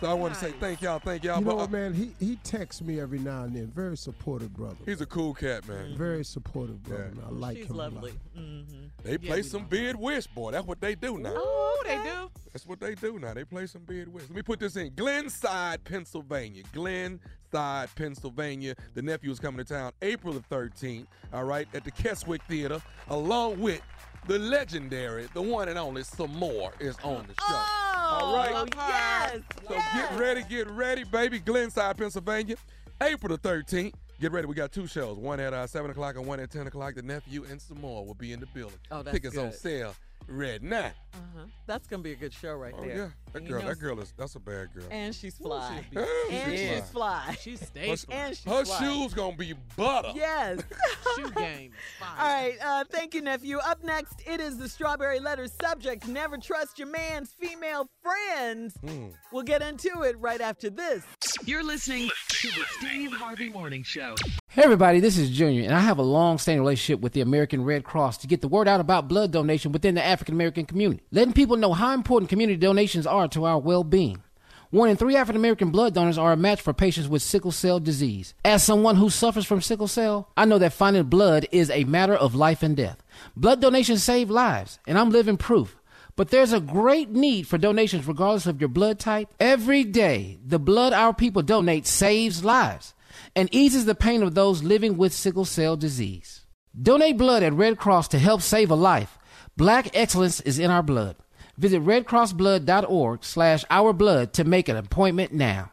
So 0.00 0.06
I 0.10 0.14
want 0.14 0.32
to 0.32 0.40
say 0.40 0.52
thank 0.58 0.80
y'all, 0.80 0.98
thank 0.98 1.24
y'all. 1.24 1.38
You 1.40 1.44
know 1.44 1.50
But, 1.50 1.56
uh, 1.56 1.60
what, 1.60 1.70
man? 1.72 1.92
He 1.92 2.14
he 2.18 2.36
texts 2.36 2.80
me 2.80 2.98
every 3.00 3.18
now 3.18 3.42
and 3.44 3.54
then. 3.54 3.66
Very 3.66 3.98
supportive 3.98 4.54
brother. 4.54 4.76
he's 4.86 5.02
a 5.02 5.06
cool 5.06 5.34
cat, 5.34 5.68
man. 5.68 5.94
Very 5.94 6.24
supportive 6.24 6.82
brother. 6.82 7.10
Yeah. 7.14 7.20
man. 7.20 7.24
I 7.26 7.30
like 7.32 7.56
She's 7.58 7.66
him 7.66 7.76
lovely. 7.76 8.10
a 8.10 8.38
lot. 8.38 8.44
Mm-hmm. 8.46 8.86
They 9.04 9.18
play 9.18 9.42
some 9.42 9.66
bid 9.66 9.96
whist, 9.96 10.34
boy. 10.34 10.52
That's 10.52 10.66
what 10.66 10.80
they 10.80 10.94
do 10.94 11.18
now. 11.18 11.34
Oh, 11.36 11.82
they 11.86 11.96
do. 11.96 12.30
That's 12.52 12.66
what 12.66 12.80
they 12.80 12.94
do 12.94 13.18
now. 13.18 13.34
They 13.34 13.44
play 13.44 13.66
some 13.66 13.82
bid 13.82 14.08
whist. 14.10 14.30
Let 14.30 14.36
me 14.36 14.42
put 14.42 14.58
this 14.60 14.76
in 14.76 14.94
Glenside, 14.94 15.84
Pennsylvania. 15.84 16.62
Glenside, 16.72 17.94
Pennsylvania. 17.94 18.74
The 18.94 19.02
nephew 19.02 19.30
is 19.30 19.38
coming 19.38 19.62
to 19.64 19.70
town 19.74 19.92
April 20.00 20.32
the 20.32 20.40
13th, 20.40 21.06
all 21.34 21.44
right, 21.44 21.68
at 21.74 21.84
the 21.84 21.90
Keswick 21.90 22.42
Theater, 22.44 22.80
along 23.10 23.60
with 23.60 23.82
the 24.26 24.38
legendary, 24.38 25.28
the 25.34 25.42
one 25.42 25.68
and 25.68 25.78
only 25.78 26.04
Sommore 26.04 26.72
is 26.80 26.96
on 27.02 27.26
the 27.26 27.34
show. 27.46 27.89
All 28.10 28.34
right? 28.36 28.52
Oh, 28.54 28.66
yes. 28.76 29.40
So 29.68 29.74
get 29.74 30.18
ready, 30.18 30.42
get 30.48 30.68
ready, 30.70 31.04
baby. 31.04 31.38
Glenside, 31.38 31.96
Pennsylvania, 31.96 32.56
April 33.00 33.36
the 33.36 33.48
13th. 33.48 33.94
Get 34.20 34.32
ready. 34.32 34.46
We 34.46 34.54
got 34.54 34.70
two 34.70 34.86
shows, 34.86 35.16
one 35.16 35.40
at 35.40 35.54
uh, 35.54 35.66
7 35.66 35.90
o'clock 35.90 36.16
and 36.16 36.26
one 36.26 36.40
at 36.40 36.50
10 36.50 36.66
o'clock. 36.66 36.94
The 36.94 37.02
nephew 37.02 37.44
and 37.48 37.60
Sommore 37.60 38.04
will 38.04 38.14
be 38.14 38.32
in 38.32 38.40
the 38.40 38.46
building. 38.46 38.76
Oh, 38.90 39.02
that's 39.02 39.14
Tickets 39.14 39.38
on 39.38 39.52
sale 39.52 39.94
right 40.28 40.62
now. 40.62 40.92
Uh-huh. 41.12 41.44
That's 41.66 41.88
gonna 41.88 42.02
be 42.04 42.12
a 42.12 42.16
good 42.16 42.32
show 42.32 42.54
right 42.54 42.72
Oh, 42.76 42.82
there. 42.82 42.96
yeah. 42.96 43.08
That 43.32 43.38
And 43.40 43.48
girl, 43.48 43.62
you 43.62 43.68
that 43.68 43.78
girl 43.80 44.00
is, 44.00 44.12
that's 44.16 44.36
a 44.36 44.40
bad 44.40 44.68
girl. 44.72 44.84
And 44.90 45.12
she's 45.14 45.36
fly. 45.36 45.84
Oh, 45.96 46.28
and 46.30 46.52
she's 46.58 46.68
she's 46.70 46.90
fly. 46.90 47.36
She 47.40 47.50
Her, 47.56 47.56
stays. 47.56 48.06
and 48.10 48.36
she's 48.36 48.44
her 48.46 48.64
fly. 48.64 48.78
shoes 48.78 49.14
gonna 49.14 49.36
be 49.36 49.54
butter. 49.76 50.12
Yes. 50.14 50.60
Shoe 51.16 51.30
game. 51.32 51.72
All 52.00 52.26
right. 52.26 52.54
Uh, 52.64 52.84
thank 52.90 53.14
you, 53.14 53.22
nephew. 53.22 53.58
Up 53.58 53.82
next, 53.82 54.22
it 54.26 54.40
is 54.40 54.56
the 54.56 54.68
Strawberry 54.68 55.18
Letter 55.18 55.48
subject. 55.60 56.06
Never 56.06 56.38
trust 56.38 56.78
your 56.78 56.88
man's 56.88 57.32
female 57.32 57.88
friends. 58.02 58.74
Mm. 58.84 59.12
We'll 59.32 59.42
get 59.42 59.62
into 59.62 60.02
it 60.02 60.16
right 60.18 60.40
after 60.40 60.70
this. 60.70 61.04
You're 61.44 61.64
listening 61.64 62.08
to 62.28 62.48
the 62.48 62.64
Steve 62.78 63.12
Harvey 63.12 63.48
Morning 63.48 63.82
Show. 63.82 64.14
Hey 64.48 64.62
everybody, 64.64 64.98
this 64.98 65.16
is 65.16 65.30
Junior, 65.30 65.62
and 65.64 65.74
I 65.74 65.78
have 65.80 65.98
a 65.98 66.02
long-standing 66.02 66.60
relationship 66.60 67.00
with 67.00 67.12
the 67.12 67.20
American 67.20 67.62
Red 67.64 67.84
Cross 67.84 68.18
to 68.18 68.26
get 68.26 68.40
the 68.40 68.48
word 68.48 68.66
out 68.66 68.80
about 68.80 69.06
blood 69.06 69.30
donation 69.30 69.70
within 69.70 69.94
the 69.94 70.04
African 70.04 70.19
American 70.28 70.66
community, 70.66 71.02
letting 71.10 71.32
people 71.32 71.56
know 71.56 71.72
how 71.72 71.94
important 71.94 72.28
community 72.28 72.58
donations 72.58 73.06
are 73.06 73.28
to 73.28 73.44
our 73.44 73.58
well-being. 73.58 74.22
One 74.70 74.88
in 74.88 74.96
three 74.96 75.16
African 75.16 75.40
American 75.40 75.70
blood 75.70 75.94
donors 75.94 76.16
are 76.16 76.32
a 76.32 76.36
match 76.36 76.60
for 76.60 76.72
patients 76.72 77.08
with 77.08 77.22
sickle 77.22 77.50
cell 77.50 77.80
disease. 77.80 78.34
As 78.44 78.62
someone 78.62 78.94
who 78.94 79.10
suffers 79.10 79.44
from 79.44 79.60
sickle 79.60 79.88
cell, 79.88 80.28
I 80.36 80.44
know 80.44 80.58
that 80.58 80.72
finding 80.72 81.04
blood 81.04 81.48
is 81.50 81.70
a 81.70 81.82
matter 81.84 82.14
of 82.14 82.36
life 82.36 82.62
and 82.62 82.76
death. 82.76 83.02
Blood 83.34 83.60
donations 83.60 84.04
save 84.04 84.30
lives, 84.30 84.78
and 84.86 84.96
I'm 84.96 85.10
living 85.10 85.36
proof. 85.36 85.76
But 86.14 86.28
there's 86.28 86.52
a 86.52 86.60
great 86.60 87.10
need 87.10 87.48
for 87.48 87.58
donations 87.58 88.06
regardless 88.06 88.46
of 88.46 88.60
your 88.60 88.68
blood 88.68 89.00
type. 89.00 89.28
Every 89.40 89.82
day, 89.82 90.38
the 90.46 90.58
blood 90.58 90.92
our 90.92 91.14
people 91.14 91.42
donate 91.42 91.86
saves 91.86 92.44
lives 92.44 92.94
and 93.34 93.48
eases 93.52 93.86
the 93.86 93.94
pain 93.94 94.22
of 94.22 94.34
those 94.34 94.62
living 94.62 94.96
with 94.96 95.12
sickle 95.12 95.44
cell 95.44 95.76
disease. 95.76 96.44
Donate 96.80 97.18
blood 97.18 97.42
at 97.42 97.52
Red 97.52 97.78
Cross 97.78 98.08
to 98.08 98.18
help 98.18 98.42
save 98.42 98.70
a 98.70 98.76
life. 98.76 99.18
Black 99.56 99.90
excellence 99.94 100.40
is 100.40 100.58
in 100.58 100.70
our 100.70 100.82
blood. 100.82 101.16
Visit 101.56 101.82
redcrossblood.org 101.84 103.24
slash 103.24 103.64
our 103.70 103.92
blood 103.92 104.32
to 104.34 104.44
make 104.44 104.68
an 104.68 104.76
appointment 104.76 105.32
now. 105.32 105.72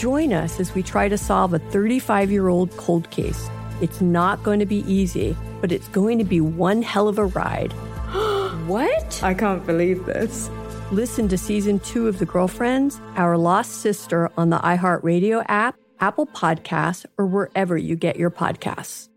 Join 0.00 0.32
us 0.32 0.58
as 0.58 0.74
we 0.74 0.82
try 0.82 1.10
to 1.10 1.18
solve 1.18 1.52
a 1.52 1.58
35 1.58 2.30
year 2.30 2.48
old 2.48 2.74
cold 2.78 3.10
case. 3.10 3.50
It's 3.82 4.00
not 4.00 4.42
going 4.42 4.58
to 4.58 4.64
be 4.64 4.78
easy, 4.90 5.36
but 5.60 5.72
it's 5.72 5.88
going 5.88 6.16
to 6.16 6.24
be 6.24 6.40
one 6.40 6.80
hell 6.80 7.06
of 7.06 7.18
a 7.18 7.26
ride. 7.26 7.70
what? 8.66 9.22
I 9.22 9.34
can't 9.34 9.66
believe 9.66 10.06
this. 10.06 10.48
Listen 10.90 11.28
to 11.28 11.36
season 11.36 11.80
two 11.80 12.08
of 12.08 12.18
The 12.18 12.24
Girlfriends, 12.24 12.98
Our 13.16 13.36
Lost 13.36 13.82
Sister 13.82 14.30
on 14.38 14.48
the 14.48 14.56
iHeartRadio 14.60 15.44
app, 15.48 15.76
Apple 16.00 16.26
Podcasts, 16.28 17.04
or 17.18 17.26
wherever 17.26 17.76
you 17.76 17.94
get 17.94 18.16
your 18.16 18.30
podcasts. 18.30 19.10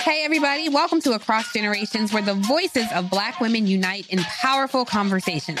Hey, 0.00 0.24
everybody, 0.24 0.68
welcome 0.68 1.00
to 1.02 1.12
Across 1.12 1.52
Generations, 1.52 2.12
where 2.12 2.22
the 2.22 2.34
voices 2.34 2.86
of 2.96 3.10
Black 3.10 3.38
women 3.38 3.68
unite 3.68 4.08
in 4.08 4.18
powerful 4.18 4.84
conversations. 4.84 5.60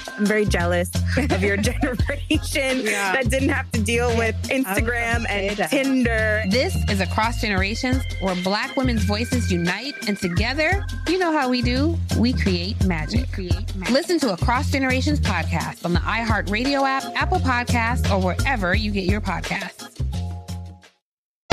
I'm 0.17 0.25
very 0.25 0.45
jealous 0.45 0.91
of 1.17 1.41
your 1.41 1.57
generation 1.69 2.81
Yeah. 2.81 3.13
that 3.13 3.29
didn't 3.29 3.49
have 3.49 3.71
to 3.71 3.81
deal 3.81 4.15
with 4.17 4.35
Instagram 4.49 5.25
and 5.29 5.57
Tinder. 5.69 6.43
This 6.49 6.75
is 6.89 6.99
Across 6.99 7.41
Generations, 7.41 8.03
where 8.21 8.35
Black 8.43 8.75
women's 8.75 9.03
voices 9.03 9.51
unite, 9.51 9.93
and 10.07 10.17
together, 10.17 10.85
you 11.07 11.17
know 11.17 11.31
how 11.31 11.49
we 11.49 11.61
do. 11.61 11.97
We 12.19 12.33
create 12.33 12.83
magic. 12.85 13.25
Listen 13.89 14.19
to 14.19 14.33
Across 14.33 14.71
Generations 14.71 15.19
podcast 15.19 15.85
on 15.85 15.93
the 15.93 15.99
iHeartRadio 16.01 16.87
app, 16.87 17.03
Apple 17.15 17.39
Podcasts, 17.39 18.09
or 18.11 18.21
wherever 18.23 18.75
you 18.75 18.91
get 18.91 19.05
your 19.05 19.21
podcasts. 19.21 19.87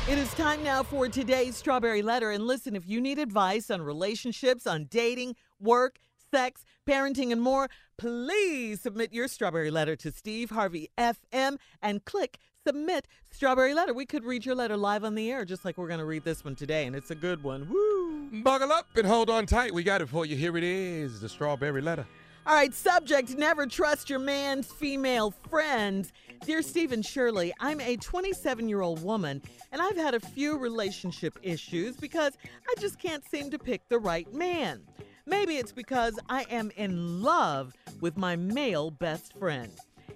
It 0.09 0.17
is 0.17 0.33
time 0.35 0.63
now 0.65 0.83
for 0.83 1.07
today's 1.09 1.55
Strawberry 1.57 2.01
Letter. 2.03 2.31
And 2.31 2.47
listen, 2.47 2.75
if 2.75 2.87
you 2.89 3.01
need 3.01 3.19
advice 3.19 3.71
on 3.71 3.83
relationships, 3.83 4.67
on 4.67 4.87
dating, 4.87 5.37
work, 5.61 5.99
sex, 6.31 6.65
parenting, 6.89 7.33
and 7.33 7.43
more, 7.43 7.69
please 7.99 8.81
submit 8.81 9.13
your 9.13 9.29
Strawberry 9.29 9.71
Letter 9.71 9.95
to 9.97 10.11
Steve 10.11 10.51
Harvey 10.51 10.89
FM 10.97 11.59
and 11.83 12.05
click 12.07 12.39
Submit 12.67 13.07
Strawberry 13.31 13.75
Letter. 13.75 13.93
We 13.93 14.07
could 14.07 14.25
read 14.25 14.47
your 14.47 14.55
letter 14.55 14.77
live 14.77 15.05
on 15.05 15.15
the 15.15 15.31
air, 15.31 15.45
just 15.45 15.67
like 15.67 15.77
we're 15.77 15.89
going 15.89 16.01
to 16.01 16.07
read 16.07 16.25
this 16.25 16.45
one 16.45 16.57
today, 16.57 16.87
and 16.87 16.97
it's 16.97 17.11
a 17.11 17.15
good 17.15 17.43
one. 17.43 17.69
Woo! 17.69 18.43
Buckle 18.43 18.73
up 18.73 18.87
and 18.97 19.07
hold 19.07 19.29
on 19.29 19.45
tight. 19.45 19.75
We 19.75 19.83
got 19.83 20.01
it 20.01 20.09
for 20.09 20.25
you. 20.25 20.35
Here 20.35 20.57
it 20.57 20.65
is 20.65 21.21
the 21.21 21.29
strawberry 21.29 21.83
letter. 21.83 22.07
All 22.47 22.55
right, 22.55 22.73
subject 22.73 23.37
never 23.37 23.67
trust 23.67 24.09
your 24.09 24.19
man's 24.19 24.73
female 24.73 25.31
friends. 25.51 26.15
Dear 26.47 26.63
Stephen 26.63 27.03
Shirley, 27.03 27.53
I'm 27.61 27.79
a 27.83 27.97
27 27.97 28.67
year 28.67 28.81
old 28.81 29.03
woman 29.03 29.43
and 29.71 29.83
I've 29.83 29.97
had 29.97 30.15
a 30.15 30.21
few 30.21 30.57
relationship 30.57 31.39
issues 31.43 31.99
because 31.99 32.33
I 32.67 32.81
just 32.81 32.99
can't 32.99 33.23
seem 33.29 33.51
to 33.51 33.59
pick 33.59 33.87
the 33.91 33.99
right 33.99 34.33
man. 34.33 34.81
Maybe 35.29 35.57
it's 35.59 35.73
because 35.73 36.19
I 36.31 36.47
am 36.49 36.73
in 36.77 37.23
love 37.23 37.75
with 38.01 38.17
my 38.17 38.35
male 38.35 38.91
best 38.91 39.39
friend. 39.39 39.71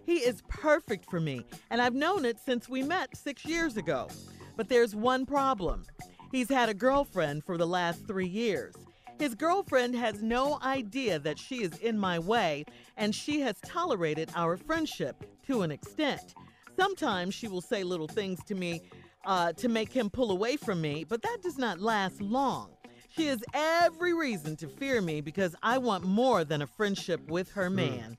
He 0.07 0.15
is 0.15 0.41
perfect 0.49 1.11
for 1.11 1.21
me, 1.21 1.45
and 1.71 1.83
I've 1.83 1.95
known 1.95 2.25
it 2.25 2.39
since 2.41 2.67
we 2.67 2.83
met 2.83 3.15
six 3.15 3.45
years 3.45 3.77
ago. 3.77 4.09
But 4.57 4.71
there's 4.71 4.95
one 4.95 5.27
problem 5.27 5.85
he's 6.31 6.49
had 6.49 6.71
a 6.71 6.75
girlfriend 6.75 7.45
for 7.45 7.59
the 7.59 7.67
last 7.67 8.07
three 8.07 8.27
years. 8.27 8.75
His 9.19 9.35
girlfriend 9.35 9.95
has 9.97 10.23
no 10.23 10.59
idea 10.63 11.19
that 11.19 11.39
she 11.39 11.57
is 11.57 11.77
in 11.83 11.99
my 11.99 12.19
way, 12.19 12.65
and 12.97 13.15
she 13.15 13.41
has 13.41 13.57
tolerated 13.67 14.31
our 14.35 14.57
friendship 14.57 15.25
to 15.47 15.61
an 15.61 15.71
extent. 15.71 16.35
Sometimes 16.75 17.35
she 17.35 17.49
will 17.49 17.61
say 17.61 17.85
little 17.85 18.09
things 18.09 18.43
to 18.45 18.55
me 18.55 18.81
uh, 19.27 19.53
to 19.53 19.69
make 19.69 19.93
him 19.93 20.09
pull 20.09 20.31
away 20.31 20.57
from 20.57 20.81
me, 20.81 21.05
but 21.05 21.21
that 21.21 21.39
does 21.43 21.59
not 21.59 21.81
last 21.81 22.23
long. 22.23 22.71
She 23.15 23.27
has 23.27 23.45
every 23.53 24.15
reason 24.15 24.57
to 24.57 24.69
fear 24.69 25.03
me 25.03 25.21
because 25.21 25.55
I 25.63 25.79
want 25.79 26.05
more 26.05 26.45
than 26.45 26.63
a 26.63 26.67
friendship 26.67 27.21
with 27.29 27.51
her 27.53 27.69
hmm. 27.69 27.77
man. 27.77 28.19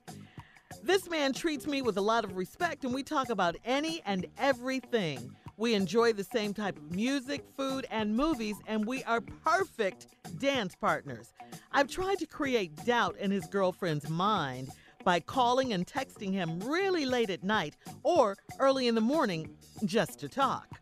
This 0.82 1.08
man 1.08 1.32
treats 1.32 1.66
me 1.66 1.82
with 1.82 1.96
a 1.96 2.02
lot 2.02 2.24
of 2.24 2.36
respect, 2.36 2.84
and 2.84 2.94
we 2.94 3.02
talk 3.02 3.30
about 3.30 3.56
any 3.64 4.02
and 4.04 4.26
everything. 4.38 5.34
We 5.56 5.74
enjoy 5.74 6.12
the 6.12 6.24
same 6.24 6.52
type 6.52 6.76
of 6.76 6.94
music, 6.94 7.44
food, 7.56 7.86
and 7.90 8.16
movies, 8.16 8.56
and 8.66 8.84
we 8.84 9.02
are 9.04 9.20
perfect 9.20 10.08
dance 10.38 10.74
partners. 10.74 11.32
I've 11.72 11.88
tried 11.88 12.18
to 12.18 12.26
create 12.26 12.84
doubt 12.84 13.16
in 13.18 13.30
his 13.30 13.46
girlfriend's 13.46 14.08
mind 14.08 14.70
by 15.04 15.20
calling 15.20 15.72
and 15.72 15.86
texting 15.86 16.32
him 16.32 16.60
really 16.60 17.06
late 17.06 17.30
at 17.30 17.44
night 17.44 17.76
or 18.02 18.36
early 18.58 18.88
in 18.88 18.94
the 18.94 19.00
morning 19.00 19.56
just 19.84 20.18
to 20.20 20.28
talk. 20.28 20.80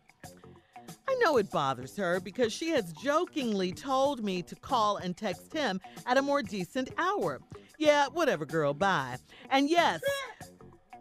I 1.13 1.19
know 1.19 1.37
it 1.37 1.51
bothers 1.51 1.95
her 1.97 2.19
because 2.19 2.51
she 2.51 2.69
has 2.71 2.91
jokingly 2.93 3.71
told 3.71 4.23
me 4.23 4.41
to 4.41 4.55
call 4.55 4.97
and 4.97 5.15
text 5.15 5.53
him 5.53 5.79
at 6.07 6.17
a 6.17 6.23
more 6.23 6.41
decent 6.41 6.89
hour. 6.97 7.39
Yeah, 7.77 8.07
whatever, 8.07 8.47
girl, 8.47 8.73
bye. 8.73 9.17
And 9.51 9.69
yes, 9.69 10.01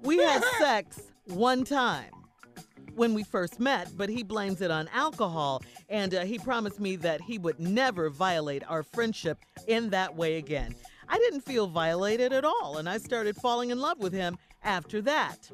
we 0.02 0.18
had 0.18 0.44
sex 0.58 1.00
one 1.28 1.64
time 1.64 2.10
when 2.94 3.14
we 3.14 3.22
first 3.22 3.58
met, 3.58 3.88
but 3.96 4.10
he 4.10 4.22
blames 4.22 4.60
it 4.60 4.70
on 4.70 4.86
alcohol, 4.88 5.62
and 5.88 6.14
uh, 6.14 6.24
he 6.24 6.38
promised 6.38 6.78
me 6.78 6.96
that 6.96 7.22
he 7.22 7.38
would 7.38 7.58
never 7.58 8.10
violate 8.10 8.62
our 8.68 8.82
friendship 8.82 9.38
in 9.66 9.88
that 9.90 10.14
way 10.14 10.36
again. 10.36 10.74
I 11.08 11.16
didn't 11.16 11.40
feel 11.40 11.68
violated 11.68 12.34
at 12.34 12.44
all, 12.44 12.76
and 12.76 12.86
I 12.86 12.98
started 12.98 13.34
falling 13.36 13.70
in 13.70 13.80
love 13.80 13.98
with 13.98 14.12
him 14.12 14.36
after 14.62 15.00
that. 15.02 15.50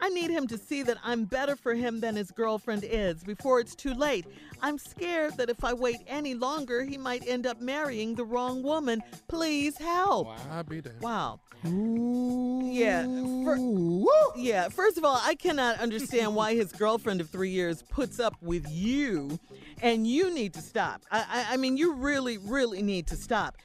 I 0.00 0.08
need 0.10 0.30
him 0.30 0.46
to 0.48 0.58
see 0.58 0.82
that 0.84 0.98
I'm 1.02 1.24
better 1.24 1.56
for 1.56 1.74
him 1.74 2.00
than 2.00 2.16
his 2.16 2.30
girlfriend 2.30 2.84
is 2.84 3.22
before 3.24 3.60
it's 3.60 3.74
too 3.74 3.94
late. 3.94 4.26
I'm 4.62 4.78
scared 4.78 5.36
that 5.36 5.50
if 5.50 5.64
I 5.64 5.72
wait 5.72 5.98
any 6.06 6.34
longer, 6.34 6.84
he 6.84 6.96
might 6.96 7.26
end 7.26 7.46
up 7.46 7.60
marrying 7.60 8.14
the 8.14 8.24
wrong 8.24 8.62
woman. 8.62 9.02
Please 9.28 9.76
help. 9.78 10.28
Wow. 10.28 10.36
I'll 10.50 10.64
be 10.64 10.80
there. 10.80 10.96
Wow. 11.00 11.40
Yeah. 11.64 13.04
fir- 13.44 14.32
yeah. 14.36 14.68
First 14.68 14.98
of 14.98 15.04
all, 15.04 15.20
I 15.22 15.34
cannot 15.34 15.78
understand 15.80 16.34
why 16.34 16.54
his 16.54 16.72
girlfriend 16.72 17.20
of 17.20 17.30
three 17.30 17.50
years 17.50 17.82
puts 17.82 18.20
up 18.20 18.36
with 18.40 18.66
you, 18.70 19.38
and 19.82 20.06
you 20.06 20.32
need 20.32 20.54
to 20.54 20.60
stop. 20.60 21.02
I, 21.10 21.18
I, 21.50 21.54
I 21.54 21.56
mean, 21.56 21.76
you 21.76 21.94
really, 21.94 22.38
really 22.38 22.82
need 22.82 23.06
to 23.08 23.16
stop. 23.16 23.56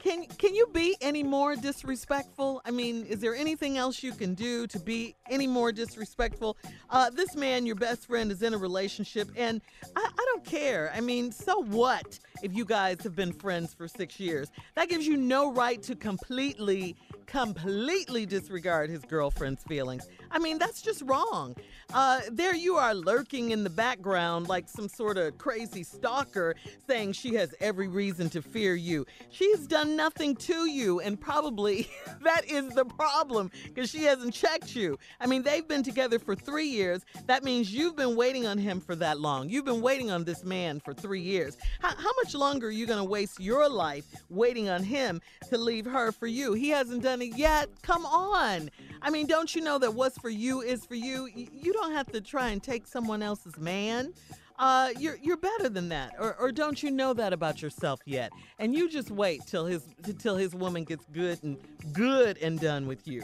Can 0.00 0.24
can 0.38 0.54
you 0.54 0.66
be 0.72 0.96
any 1.02 1.22
more 1.22 1.56
disrespectful? 1.56 2.62
I 2.64 2.70
mean, 2.70 3.04
is 3.04 3.20
there 3.20 3.34
anything 3.34 3.76
else 3.76 4.02
you 4.02 4.12
can 4.12 4.32
do 4.34 4.66
to 4.68 4.78
be 4.78 5.14
any 5.28 5.46
more 5.46 5.72
disrespectful? 5.72 6.56
Uh, 6.88 7.10
this 7.10 7.36
man, 7.36 7.66
your 7.66 7.74
best 7.74 8.06
friend, 8.06 8.32
is 8.32 8.42
in 8.42 8.54
a 8.54 8.58
relationship, 8.58 9.28
and 9.36 9.60
I, 9.94 10.00
I 10.00 10.24
don't 10.32 10.44
care. 10.44 10.90
I 10.94 11.02
mean, 11.02 11.30
so 11.30 11.62
what 11.64 12.18
if 12.42 12.54
you 12.54 12.64
guys 12.64 13.02
have 13.02 13.14
been 13.14 13.32
friends 13.32 13.74
for 13.74 13.88
six 13.88 14.18
years? 14.18 14.50
That 14.74 14.88
gives 14.88 15.06
you 15.06 15.18
no 15.18 15.52
right 15.52 15.82
to 15.82 15.94
completely, 15.94 16.96
completely 17.26 18.24
disregard 18.24 18.88
his 18.88 19.04
girlfriend's 19.04 19.62
feelings. 19.64 20.08
I 20.30 20.38
mean, 20.38 20.58
that's 20.58 20.80
just 20.80 21.02
wrong. 21.02 21.56
Uh, 21.92 22.20
there 22.30 22.54
you 22.54 22.76
are 22.76 22.94
lurking 22.94 23.50
in 23.50 23.64
the 23.64 23.70
background 23.70 24.48
like 24.48 24.68
some 24.68 24.88
sort 24.88 25.18
of 25.18 25.36
crazy 25.38 25.82
stalker 25.82 26.54
saying 26.86 27.12
she 27.12 27.34
has 27.34 27.52
every 27.58 27.88
reason 27.88 28.30
to 28.30 28.40
fear 28.40 28.76
you. 28.76 29.04
She's 29.30 29.66
done 29.66 29.96
nothing 29.96 30.36
to 30.36 30.68
you, 30.70 31.00
and 31.00 31.20
probably 31.20 31.90
that 32.22 32.48
is 32.48 32.68
the 32.74 32.84
problem 32.84 33.50
because 33.64 33.90
she 33.90 34.04
hasn't 34.04 34.32
checked 34.32 34.76
you. 34.76 34.98
I 35.20 35.26
mean, 35.26 35.42
they've 35.42 35.66
been 35.66 35.82
together 35.82 36.20
for 36.20 36.36
three 36.36 36.68
years. 36.68 37.04
That 37.26 37.42
means 37.42 37.72
you've 37.72 37.96
been 37.96 38.14
waiting 38.14 38.46
on 38.46 38.56
him 38.56 38.80
for 38.80 38.94
that 38.96 39.18
long. 39.18 39.48
You've 39.48 39.64
been 39.64 39.82
waiting 39.82 40.12
on 40.12 40.22
this 40.22 40.44
man 40.44 40.78
for 40.78 40.94
three 40.94 41.20
years. 41.20 41.56
How, 41.80 41.90
how 41.96 42.10
much 42.22 42.34
longer 42.34 42.68
are 42.68 42.70
you 42.70 42.86
going 42.86 43.02
to 43.02 43.04
waste 43.04 43.40
your 43.40 43.68
life 43.68 44.04
waiting 44.28 44.68
on 44.68 44.84
him 44.84 45.20
to 45.48 45.58
leave 45.58 45.86
her 45.86 46.12
for 46.12 46.28
you? 46.28 46.52
He 46.52 46.68
hasn't 46.68 47.02
done 47.02 47.20
it 47.20 47.36
yet. 47.36 47.68
Come 47.82 48.06
on. 48.06 48.70
I 49.02 49.10
mean, 49.10 49.26
don't 49.26 49.54
you 49.54 49.62
know 49.62 49.78
that 49.78 49.94
what's 49.94 50.19
for 50.20 50.30
you 50.30 50.60
is 50.60 50.84
for 50.84 50.94
you? 50.94 51.28
You 51.34 51.72
don't 51.72 51.92
have 51.92 52.10
to 52.12 52.20
try 52.20 52.48
and 52.50 52.62
take 52.62 52.86
someone 52.86 53.22
else's 53.22 53.58
man. 53.58 54.12
Uh, 54.58 54.90
you're 54.98 55.16
you're 55.22 55.38
better 55.38 55.68
than 55.70 55.88
that, 55.88 56.12
or 56.18 56.36
or 56.36 56.52
don't 56.52 56.82
you 56.82 56.90
know 56.90 57.14
that 57.14 57.32
about 57.32 57.62
yourself 57.62 58.00
yet? 58.04 58.30
And 58.58 58.74
you 58.74 58.90
just 58.90 59.10
wait 59.10 59.40
till 59.46 59.64
his 59.64 59.82
till 60.18 60.36
his 60.36 60.54
woman 60.54 60.84
gets 60.84 61.06
good 61.06 61.42
and 61.42 61.56
good 61.92 62.36
and 62.38 62.60
done 62.60 62.86
with 62.86 63.08
you. 63.08 63.22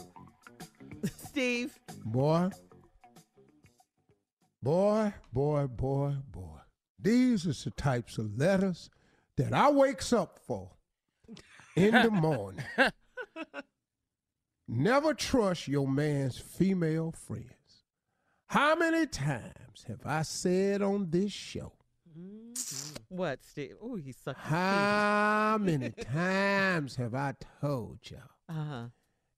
Steve, 1.28 1.78
Boy, 2.04 2.50
boy, 4.62 5.12
boy, 5.32 5.66
boy, 5.66 6.14
boy. 6.30 6.58
These 6.98 7.46
are 7.46 7.70
the 7.70 7.70
types 7.76 8.16
of 8.16 8.38
letters 8.38 8.88
that 9.36 9.52
I 9.52 9.70
wakes 9.70 10.12
up 10.14 10.38
for 10.46 10.70
in 11.76 11.92
the 11.92 12.10
morning. 12.26 12.64
Never 14.68 15.14
trust 15.14 15.68
your 15.68 15.86
man's 15.86 16.38
female 16.38 17.12
friends. 17.12 17.84
How 18.48 18.74
many 18.76 19.06
times 19.06 19.84
have 19.88 20.00
I 20.04 20.22
said 20.22 20.82
on 20.82 21.10
this 21.10 21.32
show? 21.32 21.72
what, 23.08 23.44
Steve? 23.44 23.76
Oh, 23.82 23.96
he's 23.96 24.16
sucking. 24.16 24.40
How 24.42 25.58
many 25.60 25.90
times 26.12 26.96
have 26.96 27.14
I 27.14 27.34
told 27.60 27.98
y'all? 28.10 28.20
Uh 28.48 28.52
huh. 28.64 28.84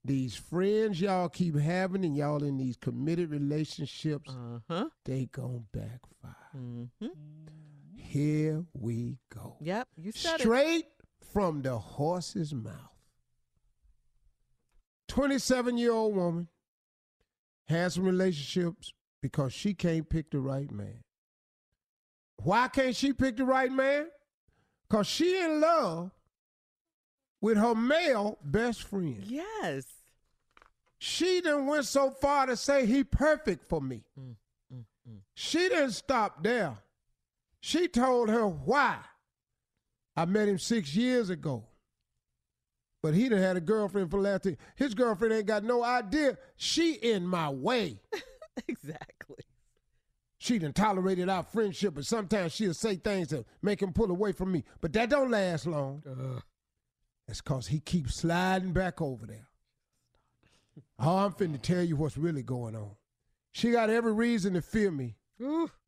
These 0.05 0.37
friends 0.37 1.01
y'all 1.01 1.29
keep 1.29 1.57
having 1.57 2.05
and 2.05 2.17
y'all 2.17 2.43
in 2.45 2.57
these 2.57 2.77
committed 2.77 3.31
relationships, 3.31 4.31
Uh-huh. 4.31 4.87
they 5.05 5.27
gon' 5.27 5.65
backfire. 5.73 6.37
Mm-hmm. 6.57 7.07
Here 7.97 8.65
we 8.73 9.19
go. 9.35 9.57
Yep, 9.61 9.89
you 9.97 10.13
said 10.13 10.37
it. 10.37 10.41
Straight 10.43 10.87
from 11.33 11.63
the 11.63 11.77
horse's 11.77 12.55
mouth. 12.55 12.75
27 15.19 15.77
year 15.77 15.91
old 15.91 16.15
woman 16.15 16.47
has 17.67 17.95
some 17.95 18.05
relationships 18.05 18.93
because 19.21 19.53
she 19.53 19.75
can't 19.75 20.09
pick 20.09 20.31
the 20.31 20.39
right 20.39 20.71
man. 20.71 21.03
Why 22.45 22.69
can't 22.69 22.95
she 22.95 23.13
pick 23.13 23.37
the 23.37 23.45
right 23.45 23.73
man? 23.73 24.07
Because 24.89 25.09
she 25.09 25.41
in 25.41 25.61
love 25.61 26.13
with 27.41 27.57
her 27.57 27.75
male 27.75 28.39
best 28.45 28.85
friend. 28.85 29.25
Yes. 29.27 29.87
She 30.99 31.41
done 31.41 31.67
went 31.67 31.87
so 31.87 32.13
far 32.13 32.47
to 32.47 32.57
say 32.57 32.87
he 32.87 33.03
perfect 33.03 33.67
for 33.69 33.81
me. 33.81 34.05
Mm, 34.17 34.37
mm, 34.73 34.85
mm. 35.11 35.19
She 35.35 35.69
didn't 35.69 35.95
stop 35.95 36.45
there. 36.45 36.77
She 37.59 37.89
told 37.89 38.29
her 38.29 38.47
why. 38.47 38.99
I 40.15 40.27
met 40.27 40.47
him 40.47 40.61
six 40.61 40.95
years 40.95 41.29
ago. 41.29 41.65
But 43.03 43.15
he 43.15 43.29
done 43.29 43.39
had 43.39 43.57
a 43.57 43.61
girlfriend 43.61 44.11
for 44.11 44.17
the 44.17 44.29
last 44.29 44.43
10. 44.43 44.57
His 44.77 44.95
girlfriend 44.95 45.33
ain't 45.33 45.47
got 45.47 45.65
no 45.65 45.85
idea. 45.85 46.37
She 46.57 46.95
in 46.95 47.27
my 47.27 47.49
way. 47.49 48.01
exactly. 48.69 49.45
She 50.39 50.59
done 50.59 50.73
tolerated 50.73 51.29
our 51.29 51.43
friendship, 51.43 51.95
but 51.95 52.07
sometimes 52.07 52.53
she'll 52.53 52.75
say 52.75 52.97
things 52.97 53.29
that 53.29 53.45
make 53.63 53.83
him 53.83 53.93
pull 53.93 54.11
away 54.11 54.33
from 54.33 54.53
me. 54.53 54.65
But 54.81 54.93
that 54.95 55.11
don't 55.11 55.31
last 55.31 55.67
long. 55.67 56.03
That's 57.27 57.41
cause 57.41 57.67
he 57.67 57.81
keeps 57.81 58.17
sliding 58.17 58.73
back 58.73 59.01
over 59.01 59.27
there. 59.27 59.49
Oh, 61.01 61.19
I'm 61.19 61.33
finna 61.33 61.61
tell 61.61 61.83
you 61.83 61.95
what's 61.97 62.17
really 62.17 62.43
going 62.43 62.75
on. 62.75 62.91
She 63.53 63.71
got 63.71 63.91
every 63.91 64.13
reason 64.13 64.55
to 64.55 64.63
fear 64.63 64.91
me. 64.91 65.17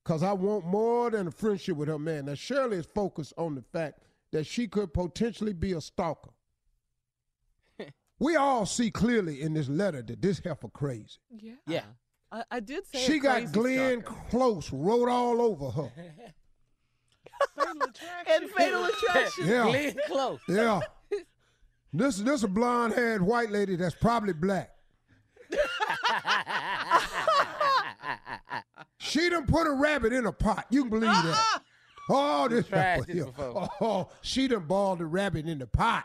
Cause 0.04 0.22
I 0.22 0.32
want 0.32 0.66
more 0.66 1.10
than 1.10 1.26
a 1.26 1.30
friendship 1.32 1.76
with 1.76 1.88
her 1.88 1.98
man. 1.98 2.26
Now 2.26 2.34
Shirley 2.34 2.76
is 2.76 2.86
focused 2.86 3.32
on 3.36 3.54
the 3.56 3.62
fact 3.62 4.00
that 4.32 4.46
she 4.46 4.68
could 4.68 4.92
potentially 4.92 5.52
be 5.52 5.72
a 5.72 5.80
stalker. 5.80 6.30
We 8.20 8.36
all 8.36 8.66
see 8.66 8.90
clearly 8.90 9.42
in 9.42 9.54
this 9.54 9.68
letter 9.68 10.02
that 10.02 10.22
this 10.22 10.38
heifer 10.38 10.68
crazy. 10.68 11.18
Yeah. 11.30 11.54
Yeah. 11.66 11.78
Uh-huh. 11.78 12.44
I, 12.50 12.56
I 12.56 12.60
did 12.60 12.86
say 12.86 13.00
She 13.00 13.16
a 13.16 13.20
got 13.20 13.38
crazy 13.38 13.52
Glenn 13.52 14.00
stalker. 14.02 14.20
Close 14.30 14.72
wrote 14.72 15.08
all 15.08 15.42
over 15.42 15.70
her. 15.70 15.92
and 18.28 18.50
fatal 18.50 18.84
attraction. 18.84 19.48
Yeah. 19.48 19.64
Glenn 19.64 19.96
Close. 20.06 20.40
Yeah. 20.48 20.80
This 21.92 22.18
this 22.18 22.44
a 22.44 22.48
blonde 22.48 22.94
haired 22.94 23.20
white 23.20 23.50
lady 23.50 23.74
that's 23.74 23.96
probably 23.96 24.32
black. 24.32 24.70
She 28.98 29.28
done 29.28 29.46
put 29.46 29.66
a 29.66 29.72
rabbit 29.72 30.12
in 30.12 30.26
a 30.26 30.32
pot. 30.32 30.66
You 30.70 30.82
can 30.82 30.90
believe 30.90 31.10
that. 31.10 31.62
Oh, 32.10 32.46
this 32.48 32.68
tried 32.68 32.80
heifer 32.80 33.06
this 33.06 33.14
here. 33.16 33.24
before. 33.24 33.68
Oh, 33.80 34.08
she 34.20 34.46
done 34.46 34.66
balled 34.66 35.00
the 35.00 35.06
rabbit 35.06 35.46
in 35.46 35.58
the 35.58 35.66
pot. 35.66 36.04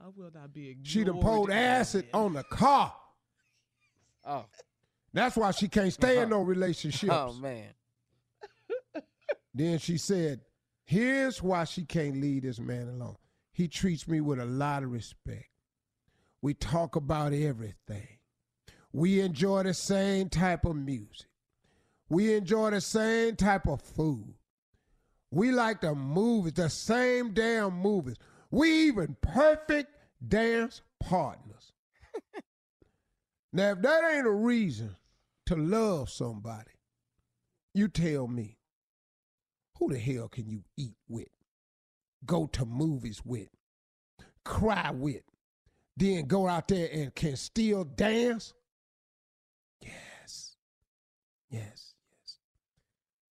I 0.00 0.08
will 0.16 0.30
not 0.34 0.52
be 0.52 0.70
ignored. 0.70 0.86
She 0.86 1.04
done 1.04 1.20
poured 1.20 1.50
acid 1.50 2.06
on 2.14 2.32
the 2.32 2.42
car. 2.44 2.94
Oh. 4.24 4.46
That's 5.12 5.36
why 5.36 5.50
she 5.50 5.68
can't 5.68 5.92
stay 5.92 6.16
in 6.18 6.24
uh-huh. 6.24 6.30
no 6.30 6.42
relationships. 6.42 7.12
Oh 7.12 7.32
man. 7.34 7.68
Then 9.54 9.78
she 9.78 9.98
said, 9.98 10.40
Here's 10.84 11.42
why 11.42 11.64
she 11.64 11.84
can't 11.84 12.20
leave 12.20 12.42
this 12.42 12.60
man 12.60 12.88
alone. 12.88 13.16
He 13.52 13.68
treats 13.68 14.08
me 14.08 14.20
with 14.20 14.40
a 14.40 14.44
lot 14.44 14.82
of 14.82 14.90
respect. 14.90 15.46
We 16.40 16.54
talk 16.54 16.96
about 16.96 17.32
everything. 17.32 18.08
We 18.92 19.20
enjoy 19.20 19.64
the 19.64 19.74
same 19.74 20.28
type 20.28 20.64
of 20.64 20.76
music. 20.76 21.26
We 22.08 22.34
enjoy 22.34 22.70
the 22.70 22.80
same 22.80 23.36
type 23.36 23.68
of 23.68 23.82
food. 23.82 24.34
We 25.30 25.52
like 25.52 25.80
the 25.80 25.94
movies, 25.94 26.54
the 26.54 26.70
same 26.70 27.32
damn 27.32 27.74
movies. 27.74 28.16
We 28.50 28.88
even 28.88 29.16
perfect 29.20 29.90
dance 30.26 30.82
partners. 30.98 31.72
now, 33.52 33.72
if 33.72 33.82
that 33.82 34.12
ain't 34.12 34.26
a 34.26 34.32
reason 34.32 34.96
to 35.46 35.56
love 35.56 36.10
somebody, 36.10 36.72
you 37.74 37.88
tell 37.88 38.26
me, 38.26 38.58
who 39.78 39.92
the 39.92 39.98
hell 39.98 40.28
can 40.28 40.48
you 40.48 40.64
eat 40.76 40.96
with, 41.08 41.28
go 42.26 42.46
to 42.48 42.66
movies 42.66 43.22
with, 43.24 43.48
cry 44.44 44.90
with, 44.90 45.22
then 45.96 46.26
go 46.26 46.48
out 46.48 46.68
there 46.68 46.88
and 46.92 47.14
can 47.14 47.36
still 47.36 47.84
dance? 47.84 48.52
Yes. 49.80 50.56
Yes, 51.50 51.94
yes. 52.22 52.36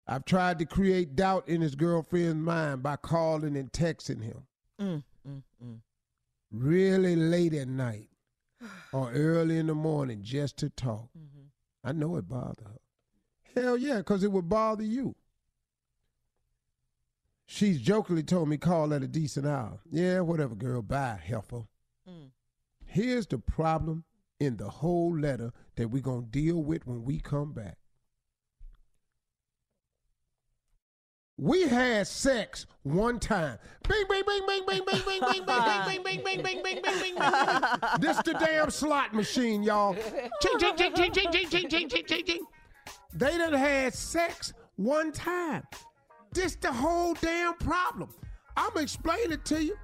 I've 0.06 0.24
tried 0.24 0.58
to 0.60 0.64
create 0.64 1.16
doubt 1.16 1.48
in 1.48 1.60
his 1.60 1.74
girlfriend's 1.74 2.36
mind 2.36 2.82
by 2.82 2.96
calling 2.96 3.56
and 3.56 3.70
texting 3.70 4.22
him 4.22 4.47
Mm, 4.80 5.02
mm, 5.28 5.42
mm. 5.64 5.78
really 6.52 7.16
late 7.16 7.52
at 7.54 7.68
night 7.68 8.08
or 8.92 9.12
early 9.12 9.58
in 9.58 9.66
the 9.66 9.74
morning 9.74 10.22
just 10.22 10.56
to 10.58 10.70
talk. 10.70 11.08
I 11.84 11.92
know 11.92 12.16
it 12.16 12.28
bothered 12.28 12.66
her. 12.66 13.60
Hell 13.60 13.76
yeah, 13.76 13.98
because 13.98 14.22
it 14.22 14.32
would 14.32 14.48
bother 14.48 14.84
you. 14.84 15.14
She's 17.46 17.80
jokingly 17.80 18.22
told 18.22 18.48
me 18.48 18.58
call 18.58 18.92
at 18.92 19.02
a 19.02 19.08
decent 19.08 19.46
hour. 19.46 19.80
Yeah, 19.90 20.20
whatever, 20.20 20.54
girl. 20.54 20.82
Bye, 20.82 21.18
heifer. 21.24 21.62
Mm. 22.08 22.30
Here's 22.84 23.26
the 23.26 23.38
problem 23.38 24.04
in 24.38 24.58
the 24.58 24.68
whole 24.68 25.18
letter 25.18 25.52
that 25.76 25.88
we're 25.88 26.02
going 26.02 26.24
to 26.24 26.30
deal 26.30 26.62
with 26.62 26.86
when 26.86 27.04
we 27.04 27.20
come 27.20 27.52
back. 27.52 27.78
We 31.38 31.68
had 31.68 32.08
sex 32.08 32.66
one 32.82 33.20
time. 33.20 33.58
Bing, 33.88 34.04
bing, 34.08 34.22
bing, 34.26 34.42
bing, 34.44 34.66
bing, 34.66 34.84
bing, 34.84 35.02
bing, 35.06 35.20
bing, 35.20 35.20
bing, 35.20 35.44
bing, 35.46 36.02
bing, 36.02 36.02
bing, 36.02 36.42
bing, 36.42 36.42
bing, 36.42 36.62
bing, 36.64 36.82
bing, 36.82 37.00
bing. 37.00 37.14
This 38.00 38.16
the 38.22 38.36
damn 38.40 38.70
slot 38.70 39.14
machine, 39.14 39.62
y'all. 39.62 39.94
Ching, 39.94 40.58
ching, 40.58 40.76
ching, 40.76 40.94
ching, 40.94 41.12
ching, 41.12 41.30
ching, 41.30 41.48
ching, 41.48 41.68
ching, 41.68 41.88
ching, 41.88 42.04
ching, 42.06 42.24
ching. 42.26 42.46
They 43.14 43.38
done 43.38 43.52
had 43.52 43.94
sex 43.94 44.52
one 44.76 45.12
time. 45.12 45.62
This 46.32 46.56
the 46.56 46.72
whole 46.72 47.14
damn 47.14 47.54
problem. 47.54 48.10
I'm 48.56 48.76
explaining 48.76 49.32
it 49.32 49.44
to 49.46 49.62
you 49.62 49.76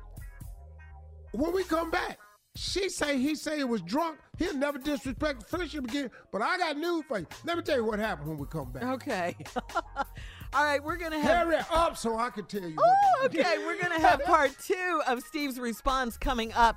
when 1.33 1.53
we 1.53 1.63
come 1.63 1.91
back. 1.93 2.19
She 2.57 2.89
say 2.89 3.19
he 3.19 3.35
say 3.35 3.59
it 3.59 3.69
was 3.69 3.83
drunk. 3.83 4.19
He'll 4.39 4.57
never 4.57 4.79
disrespect 4.79 5.41
the 5.41 5.47
friendship 5.47 5.85
again. 5.85 6.11
But 6.33 6.43
I 6.43 6.57
got 6.59 6.77
news 6.77 7.05
for 7.09 7.19
you. 7.19 7.27
Let 7.45 7.57
me 7.57 7.63
tell 7.63 7.77
you 7.77 7.85
what 7.85 7.99
happened 7.99 8.29
when 8.29 8.39
we 8.39 8.47
come 8.47 8.71
back. 8.71 8.85
Okay. 8.85 9.37
All 10.55 10.65
right, 10.65 10.83
we're 10.83 10.97
gonna 10.97 11.19
have. 11.19 11.49
Hurry 11.49 11.59
up 11.73 11.97
so 11.97 12.17
I 12.17 12.31
can 12.31 12.45
tell 12.45 12.63
you. 12.63 12.77
Oh, 12.79 12.95
what 13.23 13.35
okay. 13.35 13.59
We're 13.59 13.81
gonna 13.81 13.99
have 14.07 14.23
part 14.25 14.53
two 14.65 15.03
of 15.07 15.21
Steve's 15.23 15.59
response 15.59 16.17
coming 16.17 16.53
up. 16.53 16.77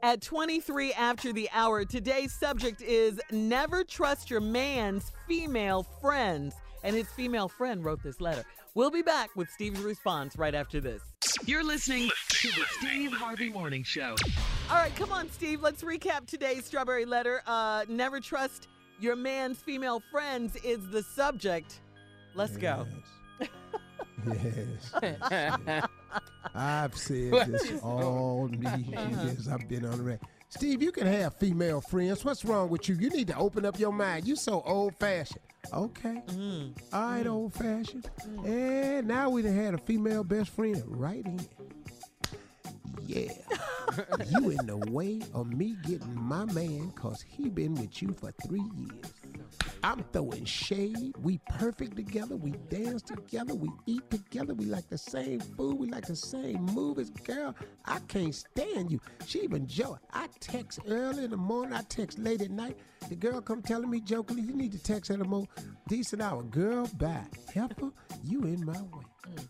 At 0.00 0.20
23 0.20 0.92
after 0.94 1.32
the 1.32 1.48
hour, 1.52 1.84
today's 1.84 2.32
subject 2.32 2.82
is 2.82 3.20
never 3.30 3.84
trust 3.84 4.30
your 4.30 4.40
man's 4.40 5.12
female 5.28 5.84
friends. 6.00 6.54
And 6.82 6.94
his 6.94 7.08
female 7.08 7.48
friend 7.48 7.84
wrote 7.84 8.02
this 8.02 8.20
letter. 8.20 8.44
We'll 8.74 8.90
be 8.90 9.02
back 9.02 9.30
with 9.36 9.48
Steve's 9.50 9.80
response 9.80 10.36
right 10.36 10.54
after 10.54 10.80
this. 10.80 11.02
You're 11.44 11.64
listening 11.64 12.10
to 12.28 12.48
the 12.48 12.64
Steve 12.78 13.12
Harvey 13.12 13.48
Morning 13.48 13.82
Show. 13.82 14.14
All 14.70 14.76
right, 14.76 14.94
come 14.96 15.12
on, 15.12 15.30
Steve. 15.30 15.62
Let's 15.62 15.82
recap 15.82 16.26
today's 16.26 16.64
strawberry 16.64 17.04
letter. 17.04 17.42
Uh, 17.46 17.84
never 17.88 18.20
trust 18.20 18.68
your 19.00 19.16
man's 19.16 19.58
female 19.58 20.00
friends 20.10 20.56
is 20.64 20.88
the 20.90 21.02
subject. 21.02 21.80
Let's 22.38 22.56
go. 22.56 22.86
Yes. 24.24 24.94
I've 26.54 26.96
said 26.96 27.32
this 27.32 27.82
all 27.82 28.48
these 28.48 28.86
years 28.86 29.48
I've 29.48 29.68
been 29.68 29.84
on 29.84 30.04
the. 30.04 30.20
Steve, 30.48 30.80
you 30.80 30.92
can 30.92 31.08
have 31.08 31.34
female 31.34 31.80
friends. 31.80 32.24
What's 32.24 32.44
wrong 32.44 32.68
with 32.68 32.88
you? 32.88 32.94
You 32.94 33.10
need 33.10 33.26
to 33.26 33.36
open 33.36 33.64
up 33.64 33.76
your 33.80 33.90
mind. 33.90 34.28
You 34.28 34.36
so 34.36 34.62
old 34.64 34.94
fashioned. 35.00 35.40
Okay. 35.72 36.22
Mm. 36.28 36.76
All 36.92 37.02
right, 37.02 37.24
mm. 37.24 37.28
old 37.30 37.54
fashioned. 37.54 38.08
Mm. 38.24 38.48
And 38.48 39.08
now 39.08 39.30
we 39.30 39.42
done 39.42 39.56
had 39.56 39.74
a 39.74 39.78
female 39.78 40.22
best 40.22 40.50
friend 40.50 40.80
right 40.86 41.26
in. 41.26 41.40
Yeah. 43.04 43.32
you 44.30 44.50
in 44.50 44.64
the 44.64 44.76
way 44.92 45.22
of 45.34 45.52
me 45.52 45.74
getting 45.88 46.14
my 46.14 46.44
man 46.44 46.92
cause 46.92 47.20
he 47.20 47.48
been 47.48 47.74
with 47.74 48.00
you 48.00 48.14
for 48.20 48.30
three 48.46 48.62
years. 48.76 49.17
I'm 49.82 50.04
throwing 50.12 50.44
shade. 50.44 51.14
We 51.20 51.38
perfect 51.50 51.96
together. 51.96 52.36
We 52.36 52.52
dance 52.68 53.02
together. 53.02 53.54
We 53.54 53.70
eat 53.86 54.10
together. 54.10 54.54
We 54.54 54.66
like 54.66 54.88
the 54.88 54.98
same 54.98 55.40
food. 55.40 55.78
We 55.78 55.88
like 55.88 56.06
the 56.06 56.16
same 56.16 56.64
movies. 56.66 57.10
Girl, 57.10 57.54
I 57.84 57.98
can't 58.08 58.34
stand 58.34 58.90
you. 58.90 59.00
She 59.26 59.40
even 59.40 59.66
joke. 59.66 60.00
I 60.12 60.28
text 60.40 60.80
early 60.88 61.24
in 61.24 61.30
the 61.30 61.36
morning. 61.36 61.74
I 61.74 61.82
text 61.82 62.18
late 62.18 62.42
at 62.42 62.50
night. 62.50 62.76
The 63.08 63.16
girl 63.16 63.40
come 63.40 63.62
telling 63.62 63.90
me 63.90 64.00
jokingly, 64.00 64.42
you 64.42 64.54
need 64.54 64.72
to 64.72 64.82
text 64.82 65.10
at 65.10 65.20
a 65.20 65.24
more 65.24 65.46
decent 65.88 66.22
hour. 66.22 66.42
Girl, 66.42 66.86
bye. 66.98 67.24
Heifer, 67.54 67.90
you 68.24 68.42
in 68.42 68.64
my 68.64 68.72
way. 68.72 69.04
Mm. 69.30 69.48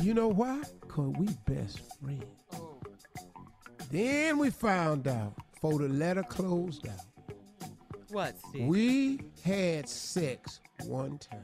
You 0.00 0.14
know 0.14 0.28
why? 0.28 0.62
Cause 0.88 1.12
we 1.16 1.28
best 1.46 1.80
friends. 2.00 2.24
Oh. 2.54 2.80
Then 3.90 4.38
we 4.38 4.50
found 4.50 5.06
out, 5.06 5.34
for 5.60 5.78
the 5.78 5.88
letter 5.88 6.24
closed 6.24 6.88
out, 6.88 7.04
What, 8.12 8.38
Steve? 8.48 8.66
we 8.66 9.20
had 9.42 9.88
sex 9.88 10.60
one 10.84 11.18
time. 11.18 11.42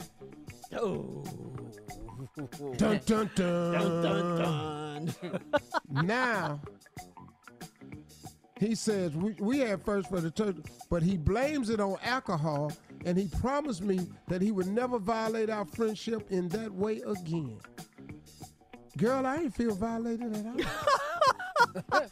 Oh. 0.78 1.24
Dun 2.76 3.00
dun 3.06 3.30
dun. 3.34 3.72
Dun, 3.72 4.02
dun, 4.02 5.14
dun. 5.22 5.40
now 6.06 6.60
he 8.60 8.74
says 8.74 9.14
we, 9.14 9.34
we 9.38 9.58
had 9.60 9.82
first 9.82 10.08
for 10.10 10.20
the 10.20 10.30
church, 10.30 10.56
but 10.90 11.02
he 11.02 11.16
blames 11.16 11.70
it 11.70 11.80
on 11.80 11.96
alcohol, 12.02 12.72
and 13.04 13.16
he 13.16 13.28
promised 13.40 13.82
me 13.82 14.00
that 14.26 14.42
he 14.42 14.50
would 14.50 14.66
never 14.66 14.98
violate 14.98 15.48
our 15.48 15.64
friendship 15.64 16.30
in 16.30 16.48
that 16.48 16.72
way 16.72 17.00
again. 17.06 17.58
Girl, 18.98 19.24
I 19.24 19.36
ain't 19.36 19.54
feel 19.54 19.74
violated 19.74 20.36
at 20.36 20.46
all. 20.46 20.56
As 21.92 22.10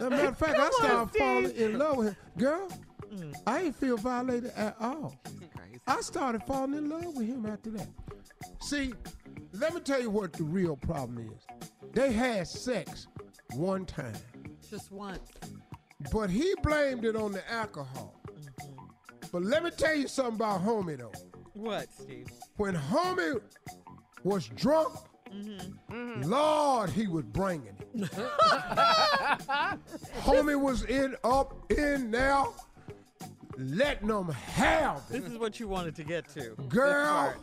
a 0.00 0.10
matter 0.10 0.28
of 0.28 0.38
fact, 0.38 0.58
I 0.58 0.70
started 0.70 1.18
falling 1.18 1.56
in 1.56 1.78
love 1.78 1.96
with 1.96 2.08
him. 2.08 2.16
Girl, 2.38 2.68
mm. 3.12 3.34
I 3.46 3.62
ain't 3.62 3.76
feel 3.76 3.96
violated 3.96 4.52
at 4.56 4.76
all. 4.80 5.14
I 5.86 6.00
started 6.00 6.42
falling 6.46 6.74
in 6.74 6.88
love 6.88 7.16
with 7.16 7.26
him 7.26 7.46
after 7.46 7.70
that. 7.70 7.88
See, 8.60 8.92
let 9.52 9.74
me 9.74 9.80
tell 9.80 10.00
you 10.00 10.10
what 10.10 10.32
the 10.32 10.44
real 10.44 10.76
problem 10.76 11.18
is. 11.18 11.46
They 11.92 12.12
had 12.12 12.46
sex 12.46 13.08
one 13.54 13.84
time, 13.84 14.14
Just 14.68 14.92
once. 14.92 15.32
but 16.12 16.30
he 16.30 16.54
blamed 16.62 17.04
it 17.04 17.16
on 17.16 17.32
the 17.32 17.50
alcohol. 17.50 18.20
Mm-hmm. 18.28 18.84
But 19.32 19.42
let 19.42 19.64
me 19.64 19.70
tell 19.70 19.94
you 19.94 20.06
something 20.08 20.36
about 20.36 20.64
homie 20.64 20.98
though. 20.98 21.12
What, 21.54 21.92
Steve? 21.92 22.28
When 22.56 22.74
homie 22.76 23.40
was 24.22 24.48
drunk, 24.48 24.94
Lord, 26.22 26.90
he 26.90 27.06
was 27.06 27.24
bringing 27.24 27.76
it. 27.78 28.10
homie 30.22 30.60
was 30.60 30.84
in 30.84 31.16
up 31.24 31.70
in 31.70 32.10
there, 32.10 32.44
letting 33.56 34.08
them 34.08 34.28
have 34.28 35.02
it. 35.10 35.22
This 35.22 35.32
is 35.32 35.38
what 35.38 35.60
you 35.60 35.68
wanted 35.68 35.94
to 35.96 36.04
get 36.04 36.28
to. 36.30 36.54
Girl, 36.68 37.34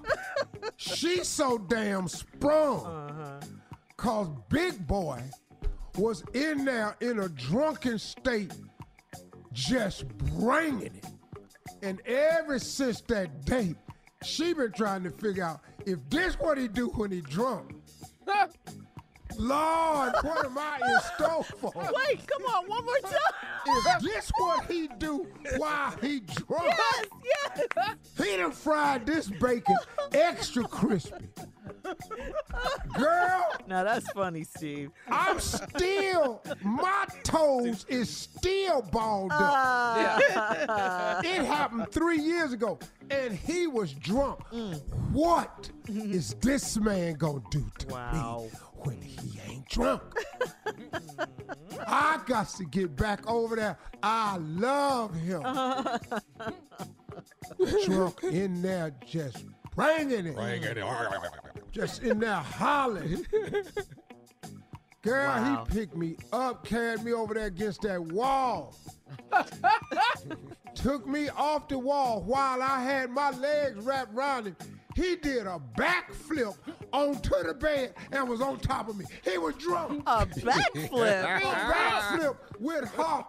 she's 0.77 1.27
so 1.27 1.57
damn 1.57 2.07
sprung. 2.07 2.85
Uh-huh. 2.85 3.39
Cause 3.97 4.27
Big 4.49 4.85
Boy 4.85 5.21
was 5.97 6.23
in 6.33 6.65
there 6.65 6.95
in 7.01 7.19
a 7.19 7.29
drunken 7.29 7.97
state, 7.97 8.53
just 9.51 10.07
bringing 10.35 10.83
it. 10.83 11.05
And 11.81 12.01
ever 12.05 12.59
since 12.59 13.01
that 13.01 13.45
date, 13.45 13.75
she 14.23 14.53
been 14.53 14.71
trying 14.71 15.03
to 15.03 15.11
figure 15.11 15.43
out 15.43 15.61
if 15.85 15.99
this 16.09 16.35
what 16.35 16.57
he 16.57 16.67
do 16.67 16.87
when 16.89 17.11
he 17.11 17.21
drunk. 17.21 17.76
Lord, 19.37 20.13
what 20.21 20.45
am 20.45 20.57
I 20.57 20.79
in 20.83 20.99
store 21.15 21.43
for? 21.43 21.71
Wait, 21.75 22.25
come 22.27 22.43
on, 22.45 22.67
one 22.67 22.83
more 22.85 22.99
time. 23.01 23.13
Is 23.99 24.03
this 24.03 24.31
what 24.37 24.65
he 24.71 24.87
do 24.97 25.27
while 25.57 25.93
he 26.01 26.21
drunk? 26.21 26.73
Yes, 26.75 27.05
yes. 27.23 27.97
He 28.17 28.37
done 28.37 28.51
fried 28.51 29.05
this 29.05 29.27
bacon 29.27 29.75
extra 30.11 30.63
crispy. 30.63 31.29
Girl, 32.97 33.45
Now 33.67 33.83
that's 33.83 34.09
funny, 34.11 34.43
Steve. 34.43 34.91
I'm 35.09 35.39
still, 35.39 36.41
my 36.63 37.05
toes 37.23 37.85
is 37.89 38.09
still 38.09 38.81
balled 38.81 39.31
up. 39.31 39.39
Ah. 39.41 41.19
It 41.23 41.45
happened 41.45 41.91
three 41.91 42.19
years 42.19 42.53
ago, 42.53 42.79
and 43.09 43.33
he 43.33 43.67
was 43.67 43.93
drunk. 43.93 44.39
What 45.11 45.69
is 45.87 46.33
this 46.35 46.77
man 46.77 47.15
gonna 47.15 47.41
do 47.51 47.65
to 47.79 47.87
me 47.87 48.49
when 48.83 49.01
he 49.01 49.39
ain't 49.47 49.67
drunk? 49.69 50.01
I 51.87 52.19
got 52.25 52.49
to 52.49 52.65
get 52.65 52.95
back 52.95 53.27
over 53.29 53.55
there. 53.55 53.77
I 54.03 54.37
love 54.37 55.15
him. 55.15 55.43
drunk 57.85 58.23
in 58.23 58.61
there 58.61 58.93
just 59.05 59.45
bringing 59.77 60.25
it. 60.25 60.37
It. 60.37 60.83
Just 61.71 62.03
in 62.03 62.19
there 62.19 62.33
hollering. 62.33 63.25
Girl, 65.03 65.27
Wow. 65.27 65.65
he 65.69 65.73
picked 65.79 65.95
me 65.95 66.17
up, 66.33 66.65
carried 66.65 67.03
me 67.03 67.13
over 67.13 67.33
there 67.35 67.45
against 67.45 67.81
that 67.83 68.01
wall. 68.01 68.75
Took 70.75 71.07
me 71.07 71.29
off 71.29 71.69
the 71.69 71.77
wall 71.79 72.23
while 72.23 72.61
I 72.61 72.81
had 72.83 73.09
my 73.11 73.31
legs 73.31 73.83
wrapped 73.85 74.13
around 74.13 74.47
him. 74.47 74.55
He 74.97 75.15
did 75.15 75.45
a 75.45 75.61
backflip 75.77 76.57
onto 76.91 77.43
the 77.43 77.53
bed 77.53 77.93
and 78.11 78.27
was 78.27 78.41
on 78.41 78.57
top 78.57 78.89
of 78.89 78.97
me. 78.97 79.05
He 79.23 79.37
was 79.37 79.53
drunk. 79.53 80.01
A 80.07 80.25
backflip? 80.25 81.23
a 81.23 81.39
backflip 81.39 82.37
with 82.59 82.89
her 82.95 83.23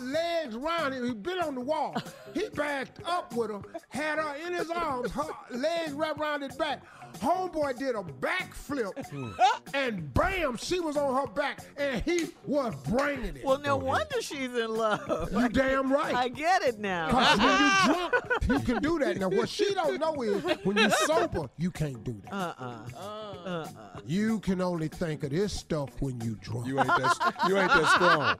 legs 0.00 0.56
around 0.56 0.94
him. 0.94 1.06
He 1.06 1.14
bit 1.14 1.40
on 1.40 1.54
the 1.54 1.60
wall. 1.60 1.94
He 2.34 2.48
backed 2.48 3.00
up 3.06 3.32
with 3.36 3.52
her, 3.52 3.60
had 3.90 4.18
her 4.18 4.34
in 4.44 4.54
his 4.54 4.70
arms, 4.70 5.12
her 5.12 5.28
legs 5.52 5.92
wrapped 5.92 6.18
around 6.18 6.42
his 6.42 6.56
back. 6.56 6.82
Homeboy 7.20 7.78
did 7.78 7.94
a 7.94 8.02
backflip, 8.02 8.92
hmm. 9.08 9.30
and 9.74 10.12
bam, 10.14 10.56
she 10.56 10.80
was 10.80 10.96
on 10.96 11.14
her 11.14 11.26
back, 11.32 11.60
and 11.76 12.02
he 12.02 12.28
was 12.46 12.74
bringing 12.88 13.36
it. 13.36 13.44
Well, 13.44 13.58
no 13.58 13.76
wonder 13.76 14.20
she's 14.20 14.54
in 14.54 14.74
love. 14.74 15.30
You 15.32 15.48
damn 15.48 15.92
right. 15.92 16.14
I 16.14 16.28
get 16.28 16.62
it 16.62 16.78
now. 16.78 17.10
Cause 17.10 17.38
when 17.38 17.60
you 17.60 17.70
drunk, 17.94 18.14
you 18.48 18.74
can 18.74 18.82
do 18.82 18.98
that. 19.00 19.16
Now, 19.18 19.28
what 19.28 19.48
she 19.48 19.74
don't 19.74 19.98
know 20.00 20.22
is 20.22 20.42
when 20.64 20.76
you 20.76 20.90
sober, 21.06 21.48
you 21.58 21.70
can't 21.70 22.02
do 22.04 22.20
that. 22.24 22.32
Uh-uh. 22.32 22.64
Uh-uh. 22.94 23.48
uh-uh. 23.48 23.68
You 24.06 24.40
can 24.40 24.60
only 24.60 24.88
think 24.88 25.24
of 25.24 25.30
this 25.30 25.52
stuff 25.52 25.90
when 26.00 26.20
you 26.20 26.36
drunk. 26.40 26.66
You 26.66 26.78
ain't 26.78 26.88
that. 26.88 27.34
You 27.48 27.58
ain't 27.58 27.68
that 27.70 27.88
strong. 27.88 28.36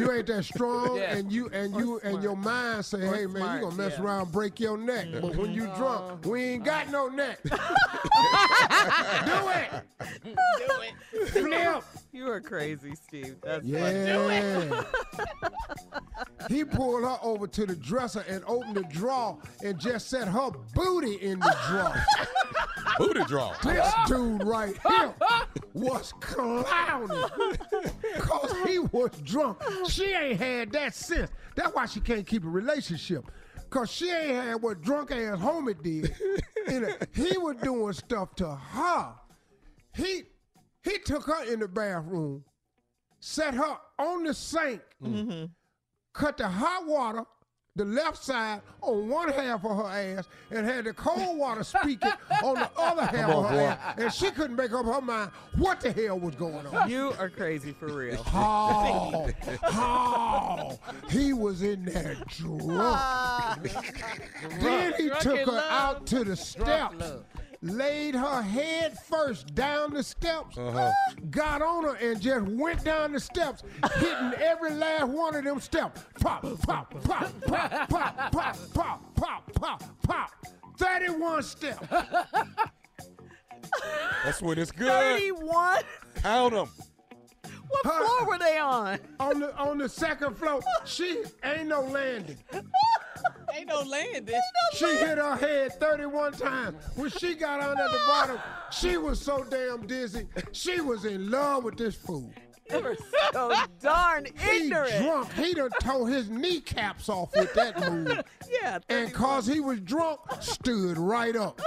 You 0.00 0.12
ain't 0.12 0.26
that 0.26 0.44
strong, 0.44 0.96
Yeah. 0.96 1.16
and 1.16 1.30
you 1.32 1.48
and 1.52 1.74
you 1.76 2.00
and 2.02 2.22
your 2.22 2.36
mind 2.36 2.84
say, 2.84 3.02
Or 3.02 3.14
"Hey 3.14 3.26
man, 3.26 3.36
smart, 3.42 3.54
you 3.62 3.68
gonna 3.68 3.76
mess 3.76 3.94
yeah. 3.98 4.04
around, 4.04 4.22
and 4.22 4.32
break 4.32 4.60
your 4.60 4.78
neck." 4.78 5.08
But 5.20 5.36
when 5.36 5.52
you 5.52 5.66
drunk, 5.76 6.24
we 6.24 6.42
ain't 6.42 6.64
got 6.64 6.90
no 6.90 7.08
neck. 7.08 7.38
Do 9.24 9.48
it, 9.48 9.70
Do 10.24 10.36
it. 10.82 11.28
flip. 11.30 11.84
You 12.12 12.28
are 12.28 12.40
crazy, 12.40 12.94
Steve. 12.94 13.36
That's 13.42 13.64
what. 13.64 13.72
Yeah. 13.72 14.82
he 16.48 16.64
pulled 16.64 17.02
her 17.04 17.16
over 17.22 17.46
to 17.46 17.66
the 17.66 17.74
dresser 17.76 18.24
and 18.28 18.44
opened 18.46 18.76
the 18.76 18.82
drawer 18.84 19.38
and 19.64 19.78
just 19.78 20.08
set 20.10 20.28
her 20.28 20.50
booty 20.74 21.14
in 21.16 21.40
the 21.40 21.56
drawer. 21.68 21.94
Booty 22.98 23.24
draw. 23.24 23.54
This 23.62 23.90
dude 24.06 24.44
right 24.44 24.74
here 24.86 25.14
was 25.72 26.12
clowning 26.20 27.24
because 28.14 28.54
he 28.66 28.78
was 28.78 29.10
drunk. 29.24 29.58
She 29.88 30.12
ain't 30.12 30.38
had 30.38 30.72
that 30.72 30.94
since. 30.94 31.30
That's 31.54 31.74
why 31.74 31.86
she 31.86 32.00
can't 32.00 32.26
keep 32.26 32.44
a 32.44 32.48
relationship. 32.48 33.24
Cause 33.72 33.90
she 33.90 34.10
ain't 34.10 34.36
had 34.44 34.54
what 34.62 34.82
drunk 34.82 35.10
ass 35.12 35.38
homie 35.38 35.82
did. 35.82 36.14
A- 36.68 37.06
he 37.14 37.38
was 37.38 37.56
doing 37.62 37.92
stuff 37.94 38.34
to 38.36 38.54
her. 38.54 39.14
He 39.96 40.24
he 40.84 40.98
took 40.98 41.24
her 41.24 41.44
in 41.50 41.58
the 41.60 41.68
bathroom 41.68 42.44
set 43.20 43.54
her 43.54 43.76
on 43.98 44.24
the 44.24 44.34
sink, 44.34 44.82
Mm-hmm. 45.02 45.44
cut 46.12 46.36
the 46.36 46.48
hot 46.48 46.86
water, 46.86 47.24
the 47.74 47.84
left 47.86 48.22
side 48.22 48.60
on 48.82 49.08
one 49.08 49.30
half 49.30 49.64
of 49.64 49.76
her 49.76 49.84
ass, 50.18 50.28
and 50.50 50.66
had 50.66 50.84
the 50.84 50.92
cold 50.92 51.38
water 51.38 51.64
speaking 51.64 52.10
on 52.44 52.54
the 52.56 52.70
other 52.76 53.06
half 53.06 53.30
on, 53.30 53.44
of 53.44 53.50
her 53.50 53.56
boy. 53.56 53.62
ass. 53.64 53.94
And 53.98 54.12
she 54.12 54.30
couldn't 54.30 54.56
make 54.56 54.72
up 54.72 54.84
her 54.84 55.00
mind 55.00 55.30
what 55.56 55.80
the 55.80 55.90
hell 55.90 56.18
was 56.18 56.34
going 56.34 56.66
on. 56.66 56.90
You 56.90 57.14
are 57.18 57.30
crazy 57.30 57.72
for 57.72 57.86
real. 57.86 58.22
Oh, 58.34 59.28
oh, 59.64 60.78
he 61.10 61.32
was 61.32 61.62
in 61.62 61.84
there 61.84 62.16
drunk. 62.28 63.62
then 64.60 64.92
he 64.98 65.06
Drunk 65.08 65.22
took 65.22 65.38
her 65.40 65.46
love. 65.46 65.64
out 65.70 66.06
to 66.08 66.18
the 66.18 66.24
Drunk 66.24 66.38
steps, 66.38 66.94
love. 66.98 67.24
Laid 67.62 68.14
her 68.14 68.42
head 68.42 68.98
first 68.98 69.54
down 69.54 69.94
the 69.94 70.02
steps, 70.02 70.58
Uh-huh. 70.58 70.90
got 71.30 71.62
on 71.62 71.84
her 71.84 71.94
and 71.94 72.20
just 72.20 72.46
went 72.46 72.84
down 72.84 73.12
the 73.12 73.20
steps, 73.20 73.62
hitting 73.96 74.32
every 74.38 74.72
last 74.72 75.08
one 75.08 75.34
of 75.36 75.44
them 75.44 75.60
steps. 75.60 76.02
Pop, 76.20 76.42
pop, 76.62 76.90
pop, 77.04 77.32
pop, 77.44 77.88
pop, 77.88 78.30
pop, 78.32 78.58
pop, 78.74 79.14
pop, 79.14 79.52
pop, 79.54 79.82
pop. 80.02 80.30
31 80.78 81.42
steps. 81.44 81.86
That's 84.24 84.42
when 84.42 84.58
it's 84.58 84.72
good. 84.72 84.88
31? 84.88 85.78
Count 86.16 86.54
them. 86.54 86.68
What 87.68 87.82
floor 87.84 88.26
were 88.26 88.38
they 88.38 88.58
on? 88.58 88.98
On 89.18 89.40
the 89.40 89.56
on 89.56 89.78
the 89.78 89.88
second 89.88 90.36
floor. 90.36 90.60
She 90.84 91.22
ain't 91.44 91.68
no 91.68 91.80
landing. 91.82 92.36
Ain't 93.54 93.68
no 93.68 93.82
landing. 93.82 94.40
She 94.74 94.86
hit 94.86 95.18
her 95.18 95.36
head 95.36 95.78
31 95.78 96.32
times. 96.32 96.82
When 96.96 97.10
she 97.10 97.34
got 97.34 97.60
on 97.60 97.78
at 97.78 97.90
the 97.90 98.00
bottom, 98.06 98.38
she 98.70 98.96
was 98.96 99.20
so 99.20 99.44
damn 99.44 99.86
dizzy. 99.86 100.26
She 100.52 100.80
was 100.80 101.04
in 101.04 101.30
love 101.30 101.64
with 101.64 101.76
this 101.76 101.94
fool. 101.94 102.32
You're 102.70 102.96
so 103.32 103.52
darn 103.80 104.26
ignorant. 104.26 104.40
He 104.40 104.56
ignorant. 104.66 105.04
drunk. 105.04 105.32
He 105.34 105.54
done 105.54 105.70
tore 105.80 106.08
his 106.08 106.30
kneecaps 106.30 107.08
off 107.08 107.30
with 107.36 107.52
that 107.54 107.78
move. 107.90 108.20
Yeah. 108.50 108.80
And 108.90 109.10
cause 109.14 109.46
he 109.46 109.60
was 109.60 109.80
drunk, 109.80 110.20
stood 110.40 110.98
right 110.98 111.34
up. 111.34 111.58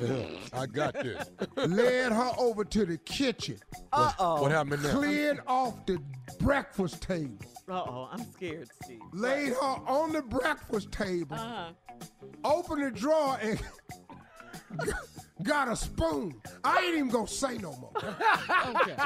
Mm. 0.00 0.38
I 0.52 0.66
got 0.66 0.94
this. 0.94 1.30
Led 1.56 2.12
her 2.12 2.30
over 2.38 2.64
to 2.64 2.86
the 2.86 2.96
kitchen. 2.98 3.58
Uh-oh. 3.92 4.42
What 4.42 4.52
happened 4.52 4.84
there? 4.84 4.94
Cleared 4.94 5.40
off 5.48 5.84
the 5.84 5.98
breakfast 6.38 7.02
table. 7.02 7.36
Uh-oh, 7.72 8.08
I'm 8.12 8.30
scared, 8.32 8.68
Steve. 8.84 9.00
Laid 9.12 9.54
her 9.54 9.76
on 9.86 10.12
the 10.12 10.20
breakfast 10.22 10.92
table. 10.92 11.36
Uh-huh. 11.36 11.72
Opened 12.44 12.84
the 12.84 12.90
drawer 12.90 13.38
and 13.40 13.58
got 15.42 15.68
a 15.68 15.76
spoon. 15.76 16.34
I 16.64 16.80
ain't 16.84 16.94
even 16.96 17.08
gonna 17.08 17.26
say 17.26 17.56
no 17.58 17.72
more. 17.76 17.92
Okay. 17.96 18.96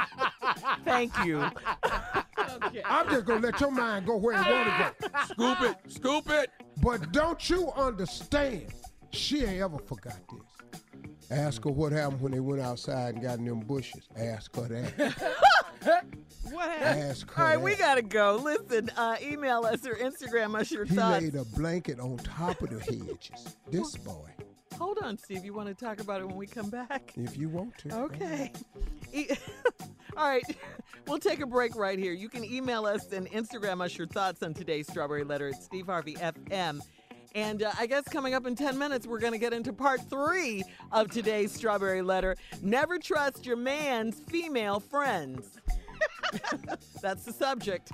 Thank 0.84 1.12
you. 1.24 1.42
Okay. 2.64 2.82
I'm 2.84 3.08
just 3.08 3.24
gonna 3.26 3.40
let 3.40 3.60
your 3.60 3.70
mind 3.70 4.06
go 4.06 4.16
where 4.16 4.34
it 4.34 4.50
wanna 4.50 4.94
go. 5.00 5.08
Scoop 5.28 5.60
it. 5.62 5.92
Scoop 5.92 6.30
it. 6.30 6.50
But 6.82 7.12
don't 7.12 7.48
you 7.48 7.70
understand? 7.76 8.66
She 9.12 9.44
ain't 9.44 9.62
ever 9.62 9.78
forgot 9.78 10.18
this. 10.28 10.45
Ask 11.30 11.64
her 11.64 11.70
what 11.70 11.92
happened 11.92 12.20
when 12.20 12.32
they 12.32 12.40
went 12.40 12.60
outside 12.62 13.14
and 13.14 13.22
got 13.22 13.38
in 13.38 13.44
them 13.46 13.60
bushes. 13.60 14.08
Ask 14.16 14.54
her 14.56 14.68
that. 14.68 15.32
What 16.50 16.70
happened? 16.70 17.00
Ask 17.10 17.30
her 17.32 17.42
All 17.42 17.48
right, 17.48 17.60
we 17.60 17.74
gotta 17.74 18.02
go. 18.02 18.40
Listen, 18.42 18.90
uh, 18.96 19.16
email 19.20 19.64
us 19.64 19.84
or 19.86 19.94
Instagram 19.94 20.54
us 20.58 20.70
your 20.70 20.84
He 20.84 20.94
thoughts. 20.94 21.22
laid 21.22 21.34
a 21.34 21.44
blanket 21.44 21.98
on 21.98 22.16
top 22.18 22.62
of 22.62 22.70
the 22.70 22.78
hedges. 22.78 23.56
This 23.70 23.96
boy, 23.96 24.30
Hold 24.78 24.98
on, 25.02 25.18
Steve. 25.18 25.44
You 25.44 25.54
want 25.54 25.68
to 25.68 25.74
talk 25.74 26.00
about 26.00 26.20
it 26.20 26.26
when 26.28 26.36
we 26.36 26.46
come 26.46 26.70
back? 26.70 27.12
if 27.16 27.36
you 27.36 27.48
want 27.48 27.76
to. 27.78 27.96
Okay. 27.96 28.52
All 30.16 30.28
right. 30.28 30.44
We'll 31.06 31.18
take 31.18 31.40
a 31.40 31.46
break 31.46 31.74
right 31.76 31.98
here. 31.98 32.12
You 32.12 32.28
can 32.28 32.44
email 32.44 32.84
us 32.86 33.10
and 33.12 33.28
Instagram 33.30 33.80
us 33.80 33.96
your 33.96 34.06
thoughts 34.06 34.42
on 34.42 34.54
today's 34.54 34.86
Strawberry 34.88 35.24
Letter 35.24 35.48
at 35.48 35.62
Steve 35.62 35.86
Harvey 35.86 36.14
FM. 36.14 36.80
And 37.36 37.62
uh, 37.62 37.70
I 37.78 37.86
guess 37.86 38.04
coming 38.04 38.32
up 38.32 38.46
in 38.46 38.56
10 38.56 38.78
minutes, 38.78 39.06
we're 39.06 39.18
going 39.18 39.34
to 39.34 39.38
get 39.38 39.52
into 39.52 39.70
part 39.70 40.00
three 40.08 40.64
of 40.90 41.10
today's 41.10 41.52
Strawberry 41.52 42.00
Letter. 42.00 42.34
Never 42.62 42.98
trust 42.98 43.44
your 43.44 43.58
man's 43.58 44.20
female 44.20 44.80
friends. 44.80 45.60
That's 47.02 47.24
the 47.24 47.34
subject. 47.34 47.92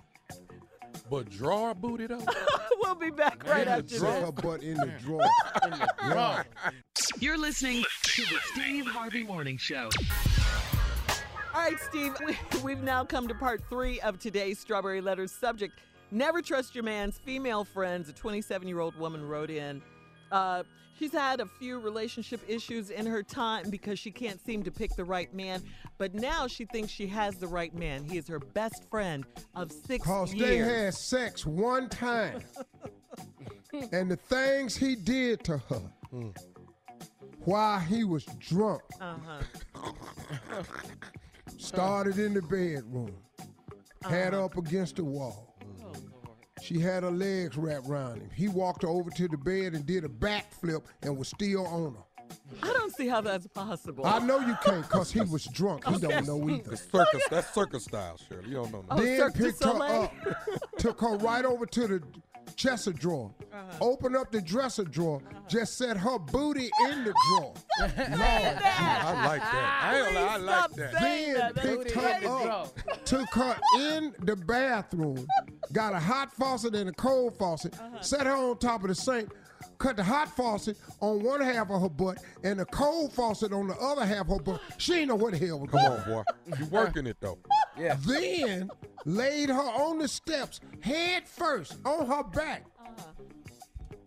But 1.11 1.29
drawer 1.29 1.75
booted 1.75 2.13
up. 2.13 2.23
we'll 2.81 2.95
be 2.95 3.11
back 3.11 3.45
right 3.45 3.67
after 3.67 3.99
Drop 3.99 4.15
this. 4.15 4.25
her 4.25 4.33
butt 4.33 4.63
in 4.63 4.77
the 4.77 4.93
drawer. 5.03 5.27
Wrong. 6.15 6.45
You're 7.19 7.37
listening 7.37 7.83
to 8.05 8.23
the 8.23 8.39
Steve 8.53 8.87
Harvey 8.87 9.25
Morning 9.25 9.57
Show. 9.57 9.91
All 11.53 11.61
right, 11.61 11.81
Steve, 11.81 12.15
we, 12.25 12.37
we've 12.63 12.83
now 12.83 13.05
come 13.05 13.27
to 13.27 13.35
part 13.35 13.61
three 13.69 14.01
of 14.03 14.21
today's 14.21 14.61
Strawberry 14.61 15.01
Letters 15.01 15.33
subject. 15.33 15.81
Never 16.13 16.43
trust 16.43 16.75
your 16.75 16.85
man's 16.85 17.17
female 17.19 17.65
friends. 17.65 18.09
A 18.11 18.13
27 18.13 18.69
year 18.69 18.81
old 18.81 18.95
woman 18.97 19.27
wrote 19.27 19.51
in. 19.51 19.81
Uh, 20.31 20.63
she's 20.99 21.13
had 21.13 21.41
a 21.41 21.47
few 21.47 21.81
relationship 21.81 22.41
issues 22.47 22.91
in 22.91 23.07
her 23.07 23.23
time 23.23 23.71
because 23.71 23.99
she 23.99 24.11
can't 24.11 24.39
seem 24.45 24.63
to 24.63 24.71
pick 24.71 24.95
the 24.95 25.05
right 25.05 25.33
man. 25.33 25.63
But 25.97 26.15
now 26.15 26.47
she 26.47 26.67
thinks 26.67 26.93
she 26.93 27.07
has 27.07 27.37
the 27.37 27.47
right 27.49 27.75
man. 27.75 28.05
He 28.05 28.19
is 28.19 28.29
her 28.29 28.39
best 28.41 28.85
friend 28.91 29.25
of 29.55 29.73
six 29.73 30.05
Cause 30.07 30.33
they 30.35 30.59
had 30.59 30.93
sex 30.93 31.47
one 31.47 31.89
time. 31.89 32.43
and 33.93 34.11
the 34.11 34.17
things 34.17 34.77
he 34.77 34.95
did 34.95 35.43
to 35.45 35.57
her 35.57 35.83
while 37.45 37.81
he 37.81 38.05
was 38.05 38.27
drunk 38.39 38.83
Uh-huh. 39.01 39.43
started 41.57 42.19
in 42.19 42.35
the 42.35 42.43
bedroom. 42.43 43.17
Had 44.05 44.35
up 44.35 44.57
against 44.59 44.97
the 44.97 45.05
wall. 45.05 45.52
She 46.63 46.79
had 46.79 47.03
her 47.03 47.11
legs 47.11 47.57
wrapped 47.57 47.89
around 47.89 48.17
him. 48.21 48.31
He 48.35 48.49
walked 48.49 48.83
her 48.83 48.89
over 48.89 49.11
to 49.11 49.29
the 49.29 49.37
bed 49.37 49.75
and 49.75 49.85
did 49.85 50.05
a 50.05 50.09
backflip 50.09 50.85
and 51.03 51.17
was 51.19 51.29
still 51.29 51.67
on 51.67 51.95
her. 51.95 52.01
I 52.63 52.73
don't 52.73 52.95
see 52.95 53.09
how 53.09 53.21
that's 53.21 53.47
possible. 53.49 54.07
I 54.07 54.19
know 54.21 54.39
you 54.41 54.57
can't 54.65 54.83
because 54.89 55.11
he 55.13 55.21
was 55.21 55.45
drunk. 55.47 55.87
He 55.87 55.99
don't 55.99 56.27
know 56.27 56.49
either. 56.49 56.73
It's 56.73 56.91
circus. 56.91 57.23
That's 57.31 57.53
circus 57.53 57.85
style, 57.85 58.17
Shirley. 58.29 58.49
You 58.49 58.55
don't 58.55 58.73
know 58.73 58.85
Oh, 58.91 58.97
nothing. 58.97 59.05
then 59.05 59.21
oh, 59.21 59.25
Cirque 59.25 59.35
du 59.35 59.45
picked 59.45 59.65
her 59.65 59.71
Soleil? 59.73 60.03
up, 60.03 60.13
took 60.79 61.01
her 61.01 61.17
right 61.19 61.45
over 61.45 61.67
to 61.67 61.87
the 61.89 62.03
dresser 62.57 62.93
drawer, 62.93 63.31
Uh-huh. 63.53 63.79
opened 63.81 64.17
up 64.17 64.31
the 64.33 64.41
dresser 64.41 64.85
drawer, 64.85 65.21
just 65.49 65.77
set 65.79 65.97
her 65.97 66.19
booty 66.19 66.71
in 66.91 67.05
the 67.05 67.15
drawer. 67.29 67.55
I 67.81 69.27
like 69.27 69.41
that. 69.41 69.81
I, 69.83 69.97
ain't, 69.99 70.15
gonna 70.15 70.27
lie, 70.27 70.33
I 70.33 70.37
like 70.37 70.71
that. 70.75 70.93
then 71.01 71.35
that. 71.35 71.55
Picked 71.57 71.91
her 71.93 72.29
up, 72.29 72.79
took 73.05 73.29
her 73.35 73.57
in 73.81 74.15
the 74.21 74.37
bathroom, 74.37 75.27
got 75.73 75.95
a 75.95 75.99
hot 75.99 76.33
faucet 76.35 76.75
and 76.75 76.89
a 76.91 76.93
cold 76.93 77.37
faucet, 77.39 77.75
Uh-huh. 77.81 78.01
set 78.01 78.27
her 78.27 78.37
on 78.37 78.59
top 78.59 78.83
of 78.83 78.89
the 78.89 78.95
sink, 78.95 79.31
cut 79.79 79.97
the 79.97 80.05
hot 80.05 80.29
faucet 80.37 80.77
on 81.01 81.23
one 81.23 81.41
half 81.41 81.71
of 81.71 81.81
her 81.83 81.89
butt 81.89 82.19
and 82.45 82.59
the 82.61 82.67
cold 82.67 83.13
faucet 83.13 83.53
on 83.53 83.67
the 83.69 83.77
other 83.77 84.05
half 84.07 84.23
of 84.29 84.37
her 84.39 84.43
butt. 84.43 84.61
She 84.79 84.95
ain't 84.95 85.09
know 85.09 85.17
what 85.17 85.33
the 85.33 85.39
hell 85.45 85.59
was 85.61 85.71
Come 85.71 85.81
going 85.81 86.01
on, 86.01 86.09
boy. 86.09 86.23
You 86.59 86.67
working 86.67 87.07
it 87.07 87.17
though. 87.21 87.39
Yeah. 87.79 87.97
then 88.07 88.71
laid 89.05 89.49
her 89.49 89.55
on 89.61 89.99
the 89.99 90.09
steps, 90.09 90.61
head 90.81 91.27
first, 91.29 91.77
on 91.85 92.07
her 92.07 92.23
back. 92.23 92.65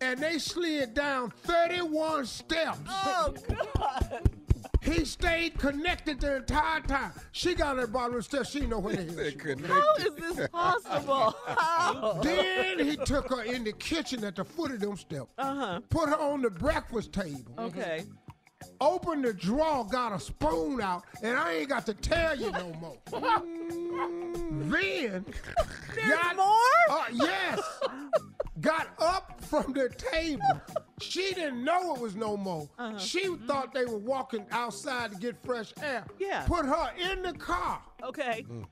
And 0.00 0.20
they 0.20 0.38
slid 0.38 0.94
down 0.94 1.30
31 1.30 2.26
steps. 2.26 2.78
Oh, 2.88 3.34
God. 3.74 4.30
He 4.82 5.04
stayed 5.04 5.58
connected 5.58 6.20
the 6.20 6.36
entire 6.36 6.80
time. 6.80 7.10
She 7.32 7.54
got 7.54 7.76
her 7.76 7.86
the 7.86 7.88
bottom 7.92 8.12
of 8.12 8.18
the 8.18 8.22
steps. 8.22 8.50
She 8.50 8.60
know 8.66 8.78
where 8.78 8.94
the 8.94 9.02
hell 9.04 9.14
They 9.16 9.30
she 9.30 9.34
was. 9.36 9.42
couldn't 9.42 9.64
How 9.64 9.94
is 9.98 10.14
this 10.36 10.48
possible? 10.48 11.34
How? 11.46 12.20
Then 12.22 12.78
he 12.78 12.96
took 12.96 13.28
her 13.30 13.42
in 13.42 13.64
the 13.64 13.72
kitchen 13.72 14.22
at 14.22 14.36
the 14.36 14.44
foot 14.44 14.70
of 14.70 14.80
them 14.80 14.96
steps, 14.96 15.26
Uh-huh. 15.38 15.80
put 15.88 16.08
her 16.10 16.16
on 16.20 16.42
the 16.42 16.50
breakfast 16.50 17.12
table, 17.12 17.52
Okay. 17.58 18.04
Opened 18.80 19.24
the 19.24 19.32
drawer, 19.32 19.86
got 19.86 20.12
a 20.12 20.20
spoon 20.20 20.80
out, 20.80 21.04
and 21.22 21.36
I 21.36 21.54
ain't 21.54 21.68
got 21.68 21.86
to 21.86 21.94
tell 21.94 22.36
you 22.36 22.50
no 22.52 22.72
more. 22.80 22.98
then 24.70 25.24
got 26.08 26.36
more? 26.36 26.56
Uh, 26.90 27.04
yes. 27.12 27.60
Got 28.60 28.88
up 28.98 29.40
from 29.44 29.72
the 29.72 29.88
table. 29.90 30.60
She 31.00 31.34
didn't 31.34 31.62
know 31.62 31.94
it 31.94 32.00
was 32.00 32.16
no 32.16 32.36
more. 32.36 32.68
Uh-huh. 32.78 32.98
She 32.98 33.26
mm-hmm. 33.26 33.46
thought 33.46 33.74
they 33.74 33.84
were 33.84 33.98
walking 33.98 34.46
outside 34.50 35.12
to 35.12 35.18
get 35.18 35.36
fresh 35.44 35.72
air. 35.82 36.04
Yeah. 36.18 36.44
Put 36.46 36.64
her 36.64 36.90
in 36.98 37.22
the 37.22 37.34
car. 37.34 37.82
Okay. 38.02 38.46
Mm. 38.50 38.64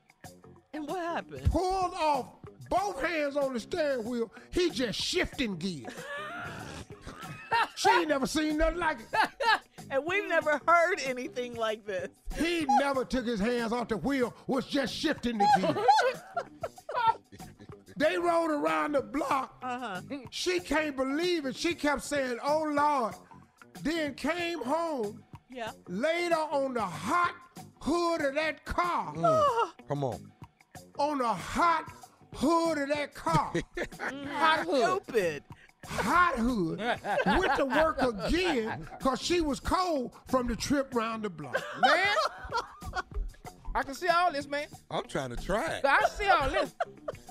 And 0.73 0.87
what 0.87 0.99
happened? 0.99 1.49
Pulled 1.51 1.93
off 1.93 2.27
both 2.69 3.01
hands 3.01 3.37
on 3.37 3.53
the 3.53 3.59
steering 3.59 4.03
wheel. 4.05 4.31
He 4.51 4.69
just 4.69 4.99
shifting 4.99 5.55
gears. 5.55 5.93
she 7.75 7.89
ain't 7.89 8.09
never 8.09 8.27
seen 8.27 8.57
nothing 8.57 8.79
like 8.79 8.99
it. 8.99 9.29
And 9.91 10.03
we've 10.03 10.27
never 10.27 10.59
heard 10.67 10.99
anything 11.05 11.53
like 11.53 11.85
this. 11.85 12.09
He 12.39 12.65
never 12.79 13.05
took 13.05 13.23
his 13.23 13.39
hands 13.39 13.71
off 13.71 13.89
the 13.89 13.97
wheel, 13.97 14.33
was 14.47 14.65
just 14.65 14.91
shifting 14.91 15.37
the 15.37 15.47
gears. 15.59 16.23
they 17.95 18.17
rode 18.17 18.49
around 18.49 18.93
the 18.93 19.01
block. 19.01 19.57
Uh-huh. 19.61 20.01
She 20.31 20.59
can't 20.59 20.95
believe 20.95 21.45
it. 21.45 21.55
She 21.55 21.75
kept 21.75 22.03
saying, 22.03 22.39
Oh 22.43 22.63
Lord. 22.63 23.13
Then 23.83 24.15
came 24.15 24.63
home, 24.63 25.23
Yeah. 25.51 25.71
laid 25.87 26.31
her 26.31 26.37
on 26.51 26.73
the 26.73 26.81
hot 26.81 27.35
hood 27.79 28.21
of 28.21 28.33
that 28.35 28.65
car, 28.65 29.13
Come 29.87 30.03
on. 30.03 30.31
on 30.97 31.17
the 31.19 31.27
hot 31.27 31.85
hood 32.33 32.79
of 32.79 32.89
that 32.89 33.13
car. 33.13 33.53
hot 34.33 34.59
hood. 34.65 35.03
Stupid. 35.03 35.43
Hot 35.89 36.35
hood. 36.37 36.79
Went 37.25 37.55
to 37.57 37.65
work 37.65 38.01
again 38.01 38.87
because 38.97 39.21
she 39.21 39.41
was 39.41 39.59
cold 39.59 40.13
from 40.27 40.47
the 40.47 40.55
trip 40.55 40.93
round 40.93 41.23
the 41.23 41.29
block. 41.29 41.61
Man, 41.81 42.07
I 43.73 43.83
can 43.83 43.93
see 43.93 44.07
all 44.07 44.31
this, 44.31 44.47
man. 44.47 44.67
I'm 44.89 45.03
trying 45.05 45.29
to 45.31 45.37
try 45.37 45.75
it. 45.77 45.85
I 45.85 46.07
see 46.09 46.27
all 46.27 46.49
this. 46.49 46.73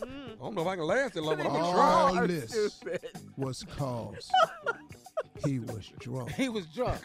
I 0.03 0.07
don't 0.41 0.55
know 0.55 0.63
if 0.63 0.69
I 0.69 0.77
can 0.77 0.85
last 0.85 1.17
it 1.17 1.23
long, 1.23 1.37
but 1.37 1.47
I'm 1.47 1.53
gonna 1.53 1.73
try. 1.73 2.21
All 2.21 2.27
this 2.27 2.81
was 3.37 3.65
cause 3.77 4.31
he 5.45 5.59
was 5.59 5.91
drunk. 6.01 6.33
He 6.33 6.49
was 6.49 6.67
drunk. 6.67 7.01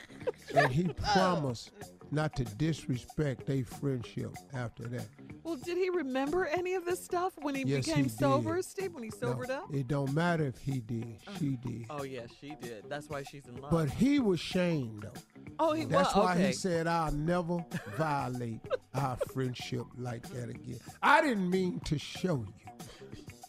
And 0.56 0.72
he 0.72 0.90
promised 1.14 1.72
not 2.12 2.36
to 2.38 2.44
disrespect 2.44 3.46
their 3.46 3.64
friendship 3.64 4.32
after 4.54 4.84
that. 4.84 5.06
Well, 5.44 5.56
did 5.56 5.78
he 5.78 5.90
remember 5.90 6.46
any 6.46 6.74
of 6.76 6.86
this 6.86 7.04
stuff 7.04 7.34
when 7.42 7.56
he 7.56 7.64
Yes, 7.64 7.86
became 7.86 8.04
he 8.06 8.10
sober, 8.10 8.56
did. 8.58 8.66
Steve? 8.66 8.94
When 8.94 9.04
he 9.04 9.10
No, 9.22 9.30
sobered 9.30 9.50
up? 9.50 9.74
It 9.74 9.88
don't 9.88 10.14
matter 10.14 10.46
if 10.46 10.58
he 10.60 10.80
did, 10.80 11.18
she 11.38 11.56
did. 11.58 11.86
Oh 11.90 12.04
yeah, 12.04 12.26
she 12.40 12.56
did. 12.62 12.86
That's 12.90 13.10
why 13.10 13.24
she's 13.24 13.46
in 13.48 13.56
love. 13.62 13.72
But 13.72 13.90
he 13.90 14.20
was 14.20 14.40
shamed 14.40 15.04
though. 15.04 15.14
oh, 15.60 15.74
he 15.74 15.86
was 15.86 15.90
shame. 15.90 15.90
That's 15.90 16.16
was 16.16 16.26
why 16.26 16.34
okay. 16.36 16.48
he 16.48 16.54
said 16.54 16.88
I'll 16.88 17.12
never 17.12 17.64
violate 17.98 18.60
our 18.94 19.16
friendship 19.34 19.86
like 19.98 20.28
that 20.34 20.50
again. 20.50 20.80
I 21.02 21.22
didn't 21.22 21.50
mean 21.50 21.80
to 21.86 21.98
show 21.98 22.46
you 22.46 22.86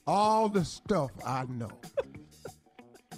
all 0.06 0.48
the 0.48 0.64
stuff 0.64 1.10
I 1.26 1.44
know. 1.44 1.70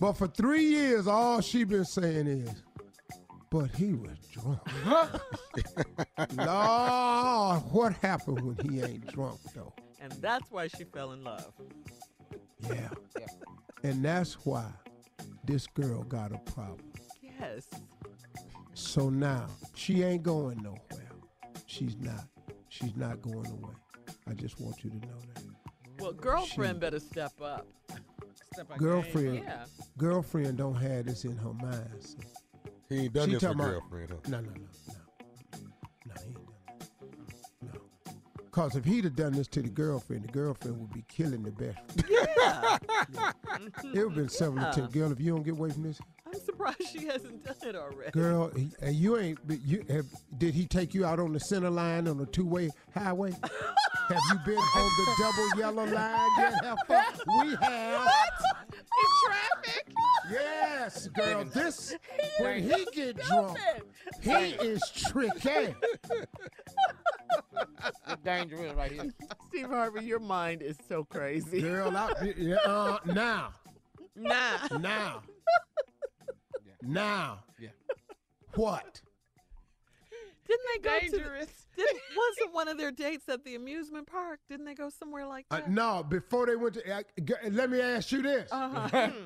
But 0.00 0.14
for 0.14 0.26
three 0.26 0.64
years, 0.64 1.06
all 1.06 1.40
she 1.40 1.62
been 1.64 1.84
saying 1.84 2.26
is, 2.26 2.50
but 3.52 3.70
he 3.76 3.92
was 3.92 4.16
drunk. 4.30 4.60
Lord, 6.36 7.62
what 7.70 7.92
happened 8.00 8.40
when 8.40 8.56
he 8.68 8.80
ain't 8.80 9.06
drunk 9.12 9.38
though? 9.54 9.74
and 10.00 10.10
that's 10.20 10.50
why 10.50 10.66
she 10.68 10.82
fell 10.84 11.12
in 11.12 11.22
love. 11.22 11.52
Yeah. 12.66 12.88
And 13.84 14.02
that's 14.04 14.34
why 14.46 14.64
this 15.44 15.66
girl 15.66 16.02
got 16.04 16.32
a 16.32 16.38
problem. 16.50 16.92
Yes. 17.20 17.68
So 18.74 19.10
now 19.10 19.46
she 19.74 20.02
ain't 20.02 20.22
going 20.22 20.62
nowhere. 20.62 21.10
She's 21.66 21.96
not. 22.00 22.24
She's 22.68 22.96
not 22.96 23.20
going 23.20 23.46
away. 23.46 23.74
I 24.28 24.32
just 24.32 24.58
want 24.60 24.82
you 24.82 24.90
to 24.90 24.96
know 24.96 25.18
that. 25.34 25.44
Well, 26.00 26.12
girlfriend 26.12 26.76
She- 26.76 26.80
better 26.80 27.00
step 27.00 27.32
up. 27.42 27.66
Step 28.54 28.70
up 28.70 28.78
Girlfriend, 28.78 29.34
game. 29.36 29.44
Yeah. 29.44 29.64
girlfriend 29.98 30.56
don't 30.58 30.74
have 30.74 31.06
this 31.06 31.24
in 31.24 31.36
her 31.36 31.52
mind. 31.54 31.88
So. 32.00 32.16
He 32.92 32.98
ain't 33.04 33.12
done 33.12 33.28
She 33.28 33.34
this 33.34 33.42
with 33.42 33.56
talking 33.56 33.60
about- 33.60 33.70
girlfriend, 33.90 34.10
huh? 34.10 34.16
No, 34.30 34.40
no, 34.40 34.50
no, 34.50 34.54
no. 34.54 34.62
No, 36.06 36.14
he 36.20 36.26
ain't 36.28 36.34
done 36.34 36.46
that. 37.60 37.74
No. 37.74 37.80
Cause 38.50 38.76
if 38.76 38.84
he'd 38.84 39.04
have 39.04 39.16
done 39.16 39.32
this 39.32 39.48
to 39.48 39.62
the 39.62 39.68
girlfriend, 39.70 40.24
the 40.24 40.32
girlfriend 40.32 40.78
would 40.78 40.92
be 40.92 41.04
killing 41.08 41.42
the 41.42 41.50
best. 41.52 41.78
Yeah. 42.10 42.78
It 43.94 44.04
would 44.04 44.14
been 44.14 44.28
several 44.28 44.64
Yeah. 44.64 44.70
to 44.72 44.82
girl 44.88 45.12
if 45.12 45.20
you 45.20 45.32
don't 45.32 45.42
get 45.42 45.52
away 45.52 45.70
from 45.70 45.82
this. 45.84 45.98
I'm 46.26 46.40
surprised 46.40 46.82
she 46.90 47.06
hasn't 47.06 47.44
done 47.44 47.54
it 47.62 47.76
already. 47.76 48.10
Girl, 48.12 48.50
he, 48.56 48.70
and 48.80 48.94
you 48.96 49.18
ain't. 49.18 49.38
You 49.48 49.84
have, 49.90 50.06
did 50.38 50.54
he 50.54 50.66
take 50.66 50.94
you 50.94 51.04
out 51.04 51.20
on 51.20 51.32
the 51.32 51.40
center 51.40 51.68
line 51.70 52.08
on 52.08 52.16
the 52.18 52.26
two-way 52.26 52.70
highway? 52.94 53.30
have 54.08 54.20
you 54.30 54.38
been 54.46 54.56
on 54.56 54.90
the 54.96 55.14
double 55.20 55.60
yellow 55.60 55.84
line 55.94 56.30
yet, 56.38 56.54
Heifer? 56.64 57.04
We 57.44 57.54
have. 57.56 57.60
In 57.60 57.60
traffic? 57.60 58.61
Yes, 60.32 61.08
girl. 61.08 61.44
This 61.44 61.94
when 62.40 62.62
he 62.62 62.86
get 62.92 63.16
drunk, 63.16 63.58
he 64.20 64.30
is 64.30 64.82
tricky. 64.94 65.74
dangerous 68.24 68.74
right 68.74 68.92
here. 68.92 69.12
Steve 69.48 69.66
Harvey, 69.68 70.04
your 70.04 70.20
mind 70.20 70.62
is 70.62 70.76
so 70.88 71.04
crazy. 71.04 71.60
Girl, 71.60 71.96
I, 71.96 72.32
yeah, 72.36 72.56
uh, 72.64 72.98
now, 73.06 73.52
Nah. 74.16 74.68
now, 74.78 75.22
now. 76.82 77.44
Yeah. 77.58 77.68
What? 78.54 79.00
Didn't 80.46 80.60
they 80.74 80.80
go 80.88 80.98
Dangerous. 81.00 81.46
to? 81.46 81.76
Didn't, 81.76 82.00
wasn't 82.16 82.54
one 82.54 82.68
of 82.68 82.76
their 82.76 82.90
dates 82.90 83.28
at 83.28 83.44
the 83.44 83.54
amusement 83.54 84.06
park? 84.06 84.40
Didn't 84.48 84.66
they 84.66 84.74
go 84.74 84.90
somewhere 84.90 85.26
like 85.26 85.46
Uh, 85.50 85.58
that? 85.58 85.70
no, 85.70 86.02
before 86.06 86.46
they 86.46 86.56
went 86.56 86.74
to. 86.74 86.94
Uh, 86.94 87.02
g- 87.24 87.32
let 87.50 87.70
me 87.70 87.80
ask 87.80 88.12
you 88.12 88.20
this. 88.22 88.50
Uh-huh. 88.52 89.10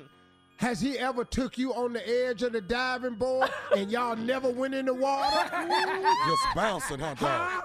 Has 0.57 0.81
he 0.81 0.97
ever 0.97 1.23
took 1.23 1.57
you 1.57 1.73
on 1.73 1.93
the 1.93 2.25
edge 2.25 2.41
of 2.41 2.51
the 2.51 2.61
diving 2.61 3.13
board 3.15 3.49
and 3.75 3.91
y'all 3.91 4.15
never 4.15 4.49
went 4.49 4.73
in 4.73 4.85
the 4.87 4.93
water? 4.93 5.49
Just 6.27 6.43
bouncing, 6.55 6.99
huh, 6.99 7.13
dog? 7.13 7.63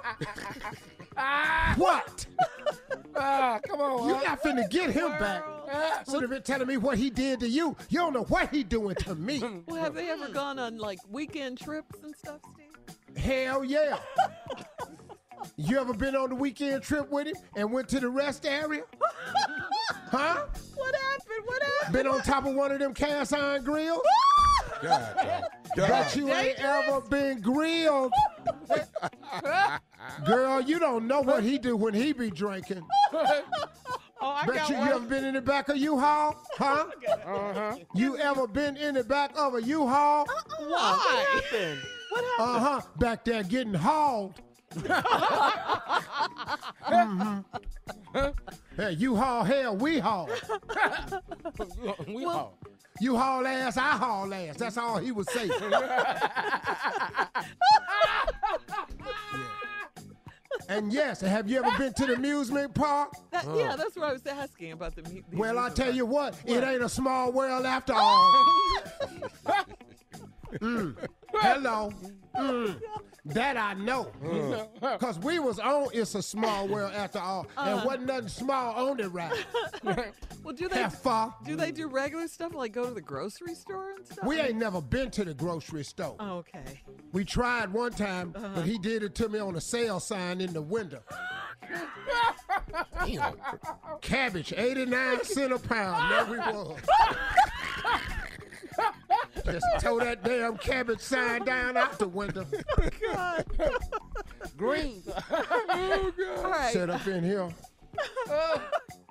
what? 1.78 2.27
Ah, 3.16 3.60
come 3.66 3.81
on. 3.81 4.09
You 4.09 4.14
huh? 4.14 4.23
not 4.23 4.43
finna 4.43 4.69
get 4.69 4.90
him 4.90 5.10
back. 5.12 5.43
Should 6.10 6.20
have 6.20 6.31
been 6.31 6.43
telling 6.43 6.69
me 6.69 6.77
what 6.77 6.98
he 6.98 7.09
did 7.09 7.40
to 7.40 7.48
you. 7.48 7.74
You 7.89 7.98
don't 7.98 8.12
know 8.12 8.24
what 8.24 8.51
he 8.51 8.62
doing 8.62 8.94
to 8.97 9.14
me. 9.14 9.43
Well, 9.66 9.82
have 9.82 9.94
they 9.94 10.10
ever 10.10 10.28
gone 10.28 10.59
on 10.59 10.78
like 10.78 10.98
weekend 11.10 11.59
trips 11.59 12.02
and 12.02 12.14
stuff, 12.14 12.40
Steve? 12.52 13.16
Hell 13.16 13.64
yeah. 13.64 13.98
You 15.56 15.78
ever 15.81 15.93
been 15.94 16.14
on 16.16 16.31
the 16.31 16.35
weekend 16.35 16.82
trip 16.82 17.10
with 17.10 17.27
him 17.28 17.35
and 17.56 17.73
went 17.73 17.89
to 17.90 18.01
the 18.01 18.09
rest 18.09 18.47
area? 18.47 18.82
Huh? 20.10 20.44
What 20.74 20.94
happened? 20.94 21.47
What 21.47 21.62
happened? 21.62 21.93
Been 21.94 22.06
on 22.06 22.20
top 22.20 22.44
of 22.44 22.55
one 22.55 22.70
of 22.70 22.78
them 22.78 22.93
cast 22.93 23.32
iron 23.32 23.64
grills? 23.64 24.02
God, 24.82 25.16
dog. 25.16 25.74
Bet 25.74 25.89
God. 25.89 26.16
you 26.16 26.31
ain't 26.31 26.59
ever 26.59 27.01
been 27.01 27.40
grilled. 27.40 28.12
Girl, 30.27 30.60
you 30.60 30.78
don't 30.78 31.06
know 31.06 31.23
what 31.23 31.43
he 31.43 31.56
do 31.56 31.77
when 31.77 31.94
he 31.94 32.12
be 32.12 32.31
drinking. 32.31 32.82
Oh, 33.14 33.24
I 34.20 34.44
Bet 34.44 34.55
got 34.55 34.69
you, 34.69 34.74
you 34.74 34.81
one. 34.82 34.90
ever 34.90 35.01
been 35.06 35.24
in 35.24 35.32
the 35.35 35.40
back 35.40 35.70
of 35.70 35.78
U-Haul? 35.78 36.36
Huh? 36.59 36.85
Uh-huh. 37.27 37.77
You 37.94 38.19
ever 38.19 38.47
been 38.47 38.77
in 38.77 38.94
the 38.94 39.05
back 39.05 39.32
of 39.35 39.55
a 39.55 39.62
U-Haul? 39.62 40.27
Why? 40.59 40.66
What 40.69 41.43
happened? 41.44 41.81
What 42.10 42.24
happened? 42.24 42.56
Uh-huh. 42.66 42.81
Back 42.98 43.24
there 43.24 43.43
getting 43.44 43.73
hauled. 43.74 44.35
Mhm. 46.89 47.44
Hey, 48.77 48.93
you 48.93 49.15
haul 49.16 49.43
hell, 49.44 49.77
we 49.77 49.99
haul. 49.99 50.28
we 52.07 52.24
Well- 52.27 52.31
all. 52.31 52.59
You 53.01 53.16
haul 53.16 53.47
ass, 53.47 53.77
I 53.78 53.93
haul 53.97 54.32
ass. 54.32 54.57
That's 54.57 54.77
all 54.78 54.99
he 54.99 55.12
would 55.12 55.28
say. 55.31 55.51
And 60.69 60.93
yes, 60.93 61.20
have 61.20 61.49
you 61.51 61.59
ever 61.62 61.77
been 61.77 61.93
to 61.94 62.07
the 62.07 62.15
amusement 62.15 62.74
park? 62.74 63.12
That, 63.31 63.44
Yeah, 63.55 63.74
that's 63.77 63.97
what 63.97 64.09
I 64.09 64.12
was 64.12 64.24
asking 64.27 64.73
about 64.73 64.94
the. 64.94 65.03
mu- 65.03 65.23
the 65.31 65.36
Well, 65.36 65.59
I 65.59 65.69
tell 65.70 65.86
park. 65.86 65.97
you 65.97 66.07
what, 66.07 66.35
it 66.47 66.62
ain't 66.62 66.82
a 66.82 66.89
small 66.89 67.32
world 67.32 67.66
after 67.66 67.93
all. 67.94 68.47
Mm. 70.61 70.94
Hello. 71.34 71.92
Mm. 72.36 72.80
That 73.26 73.56
I 73.56 73.74
know. 73.74 74.10
Because 74.80 75.18
we 75.20 75.38
was 75.38 75.59
on 75.59 75.88
It's 75.92 76.14
a 76.14 76.22
Small 76.22 76.66
World 76.66 76.92
After 76.94 77.18
All. 77.20 77.46
And 77.56 77.80
Uh. 77.80 77.82
wasn't 77.84 78.06
nothing 78.06 78.28
small 78.28 78.88
on 78.90 79.00
it, 79.00 79.09
right? 79.09 79.32
Well, 80.44 80.52
do 80.56 80.68
they 80.68 80.82
Have 80.82 80.98
fun. 80.98 81.32
do 81.44 81.54
they 81.54 81.70
do 81.70 81.86
regular 81.86 82.26
stuff 82.26 82.52
like 82.52 82.72
go 82.72 82.86
to 82.88 82.92
the 82.92 83.00
grocery 83.00 83.54
store 83.54 83.92
and 83.92 84.04
stuff? 84.04 84.24
We 84.26 84.40
ain't 84.40 84.56
never 84.56 84.80
been 84.82 85.09
to 85.12 85.24
the 85.24 85.34
grocery 85.34 85.84
store. 85.84 86.16
Oh, 86.18 86.38
okay. 86.38 86.82
We 87.12 87.24
tried 87.24 87.72
one 87.72 87.92
time, 87.92 88.34
Uh-huh. 88.34 88.48
but 88.56 88.64
he 88.66 88.76
did 88.78 89.04
it 89.04 89.14
to 89.16 89.28
me 89.28 89.38
on 89.38 89.54
a 89.54 89.60
sale 89.60 90.00
sign 90.00 90.40
in 90.40 90.52
the 90.52 90.60
window. 90.60 91.00
Damn. 93.06 93.34
Cabbage, 94.00 94.52
89 94.56 95.22
cent 95.22 95.52
a 95.52 95.60
pound. 95.60 96.10
There 96.10 96.24
we 96.32 96.38
was. 96.38 96.80
Just 99.44 99.66
tow 99.81 99.99
that 99.99 100.23
damn 100.23 100.57
cabbage 100.57 101.01
sign 101.01 101.44
down 101.44 101.77
out 101.77 101.99
the 101.99 102.09
window. 102.09 102.47
God. 103.12 103.44
Green. 104.57 105.03
Oh, 105.31 106.12
All 106.39 106.51
right. 106.51 106.73
Set 106.73 106.90
up 106.90 107.07
in 107.07 107.23
here. 107.24 107.49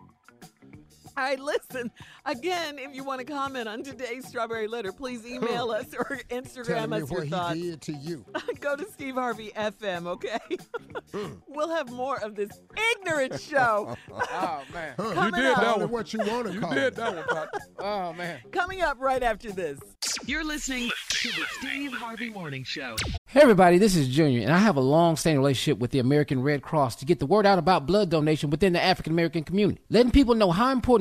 All 1.18 1.24
right, 1.26 1.40
listen. 1.40 1.92
Again, 2.26 2.80
if 2.80 2.96
you 2.96 3.04
want 3.04 3.20
to 3.20 3.26
comment 3.26 3.68
on 3.68 3.84
today's 3.84 4.26
Strawberry 4.28 4.68
Letter, 4.68 4.92
please 4.94 5.26
email 5.26 5.72
us 5.72 5.94
or 5.98 6.20
Tell 6.30 6.42
Instagram 6.42 6.90
me 6.90 7.02
us 7.02 7.10
your 7.12 7.20
what 7.22 7.28
thoughts. 7.30 7.56
he 7.56 7.72
did 7.72 7.82
to 7.82 7.94
you. 7.94 8.26
Go 8.62 8.76
to 8.76 8.86
Steve 8.92 9.16
Harvey 9.16 9.52
FM, 9.56 10.08
okay? 10.08 10.40
Mm. 11.12 11.42
we'll 11.50 11.70
have 11.70 11.92
more 11.92 12.18
of 12.24 12.36
this 12.36 12.50
ignorant 13.00 13.40
show. 13.40 13.96
Oh, 14.34 14.62
man. 14.74 14.94
Huh, 14.98 15.26
you 15.26 15.32
did 15.32 15.46
up. 15.52 15.62
that 15.62 15.78
one. 15.80 15.90
What 15.90 16.14
you 16.14 16.20
want 16.20 16.48
to 16.48 16.54
You 16.54 16.60
call 16.62 16.74
did 16.74 16.84
it. 16.84 16.96
that 16.96 17.28
one, 17.28 17.48
Oh, 17.80 18.14
man. 18.14 18.40
Coming 18.52 18.82
up 18.82 18.98
right 19.00 19.22
after 19.22 19.52
this. 19.52 19.80
You're 20.26 20.44
listening 20.44 20.90
to 21.10 21.28
the 21.30 21.46
Steve 21.60 21.92
Harvey 21.94 22.30
Morning 22.30 22.64
Show. 22.64 22.96
Hey 23.28 23.40
everybody, 23.42 23.78
this 23.78 23.96
is 23.96 24.10
Junior, 24.10 24.42
and 24.42 24.52
I 24.52 24.58
have 24.58 24.76
a 24.76 24.82
long-standing 24.82 25.40
relationship 25.40 25.80
with 25.80 25.92
the 25.92 26.00
American 26.00 26.42
Red 26.44 26.62
Cross 26.62 26.98
to 26.98 27.06
get 27.06 27.20
the 27.20 27.26
word 27.26 27.46
out 27.46 27.58
about 27.60 27.86
blood 27.86 28.10
donation 28.10 28.50
within 28.50 28.74
the 28.74 28.82
African 28.82 29.14
American 29.14 29.44
community, 29.46 29.80
letting 29.90 30.12
people 30.12 30.36
know 30.36 30.52
how 30.52 30.72
important 30.72 31.01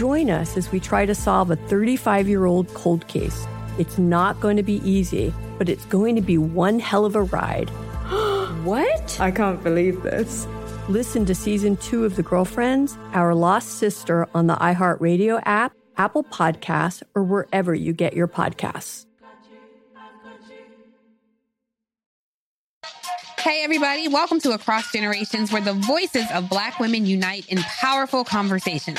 Join 0.00 0.30
us 0.30 0.56
as 0.56 0.72
we 0.72 0.80
try 0.80 1.04
to 1.04 1.14
solve 1.14 1.50
a 1.50 1.56
35 1.56 2.26
year 2.26 2.46
old 2.46 2.72
cold 2.72 3.06
case. 3.06 3.46
It's 3.78 3.98
not 3.98 4.40
going 4.40 4.56
to 4.56 4.62
be 4.62 4.80
easy, 4.82 5.34
but 5.58 5.68
it's 5.68 5.84
going 5.84 6.16
to 6.16 6.22
be 6.22 6.38
one 6.38 6.78
hell 6.78 7.04
of 7.04 7.16
a 7.16 7.24
ride. 7.24 7.68
what? 8.64 9.20
I 9.20 9.30
can't 9.30 9.62
believe 9.62 10.02
this. 10.02 10.46
Listen 10.88 11.26
to 11.26 11.34
season 11.34 11.76
two 11.76 12.06
of 12.06 12.16
The 12.16 12.22
Girlfriends, 12.22 12.96
Our 13.12 13.34
Lost 13.34 13.76
Sister 13.76 14.26
on 14.34 14.46
the 14.46 14.54
iHeartRadio 14.54 15.42
app, 15.44 15.74
Apple 15.98 16.24
Podcasts, 16.24 17.02
or 17.14 17.22
wherever 17.22 17.74
you 17.74 17.92
get 17.92 18.14
your 18.14 18.26
podcasts. 18.26 19.04
Hey, 23.38 23.64
everybody, 23.64 24.08
welcome 24.08 24.40
to 24.40 24.52
Across 24.52 24.92
Generations, 24.92 25.52
where 25.52 25.60
the 25.60 25.74
voices 25.74 26.24
of 26.32 26.48
Black 26.48 26.78
women 26.78 27.04
unite 27.04 27.46
in 27.48 27.58
powerful 27.58 28.24
conversations. 28.24 28.98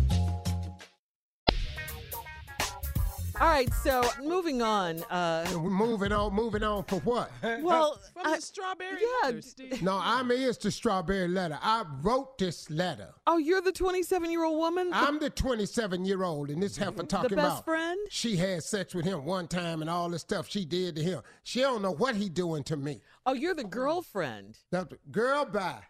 All 3.41 3.47
right, 3.47 3.73
so 3.73 4.07
moving 4.21 4.61
on. 4.61 5.01
Uh, 5.05 5.43
moving 5.63 6.11
on, 6.11 6.31
moving 6.31 6.61
on 6.61 6.83
for 6.83 6.99
what? 6.99 7.31
Well, 7.63 7.99
from 8.13 8.27
I, 8.27 8.35
the 8.35 8.41
strawberry 8.43 9.01
yeah, 9.01 9.29
letter, 9.29 9.41
Steve. 9.41 9.81
No, 9.81 9.99
I'm 9.99 10.29
is 10.29 10.59
the 10.59 10.69
strawberry 10.69 11.27
letter. 11.27 11.57
I 11.59 11.83
wrote 12.03 12.37
this 12.37 12.69
letter. 12.69 13.09
Oh, 13.25 13.39
you're 13.39 13.61
the 13.61 13.71
27 13.71 14.29
year 14.29 14.43
old 14.43 14.59
woman. 14.59 14.91
I'm 14.93 15.17
the 15.17 15.31
27 15.31 16.05
year 16.05 16.21
old, 16.23 16.51
and 16.51 16.61
this 16.61 16.77
heifer 16.77 17.01
talking 17.01 17.31
the 17.31 17.35
best 17.35 17.47
about 17.47 17.65
friend. 17.65 17.97
she 18.11 18.35
had 18.35 18.61
sex 18.61 18.93
with 18.93 19.05
him 19.05 19.25
one 19.25 19.47
time 19.47 19.81
and 19.81 19.89
all 19.89 20.07
the 20.07 20.19
stuff 20.19 20.47
she 20.47 20.63
did 20.63 20.95
to 20.97 21.01
him. 21.01 21.23
She 21.41 21.61
don't 21.61 21.81
know 21.81 21.93
what 21.93 22.15
he 22.15 22.29
doing 22.29 22.63
to 22.65 22.77
me. 22.77 23.01
Oh, 23.25 23.33
you're 23.33 23.55
the 23.55 23.63
girlfriend. 23.63 24.59
That 24.69 24.93
girl, 25.11 25.45
bye. 25.45 25.81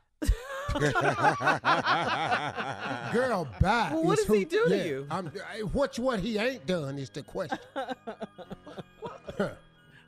Girl, 3.11 3.47
bye. 3.59 3.89
Well, 3.91 4.03
what 4.03 4.19
is 4.19 4.25
does 4.25 4.35
he 4.35 4.43
who- 4.43 4.45
do 4.49 4.65
to 4.69 4.87
you? 4.87 5.07
I'm, 5.11 5.31
I- 5.53 5.59
what's 5.61 5.99
what 5.99 6.19
he 6.19 6.37
ain't 6.37 6.65
done 6.65 6.97
is 6.97 7.09
the 7.09 7.23
question. 7.23 7.57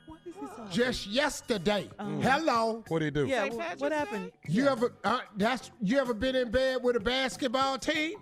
What 0.06 0.20
is 0.26 0.34
this 0.34 0.74
just 0.74 1.06
yesterday. 1.06 1.88
Hello. 1.98 2.84
What 2.88 2.98
do 3.00 3.04
you 3.06 3.10
do? 3.10 3.26
Yeah, 3.26 3.48
wh- 3.48 3.80
what 3.80 3.92
happened? 3.92 4.32
You 4.46 4.68
ever 4.68 4.92
uh, 5.02 5.20
that's 5.36 5.70
you 5.80 5.98
ever 5.98 6.14
been 6.14 6.36
in 6.36 6.50
bed 6.50 6.78
with 6.82 6.96
a 6.96 7.00
basketball 7.00 7.78
team? 7.78 8.18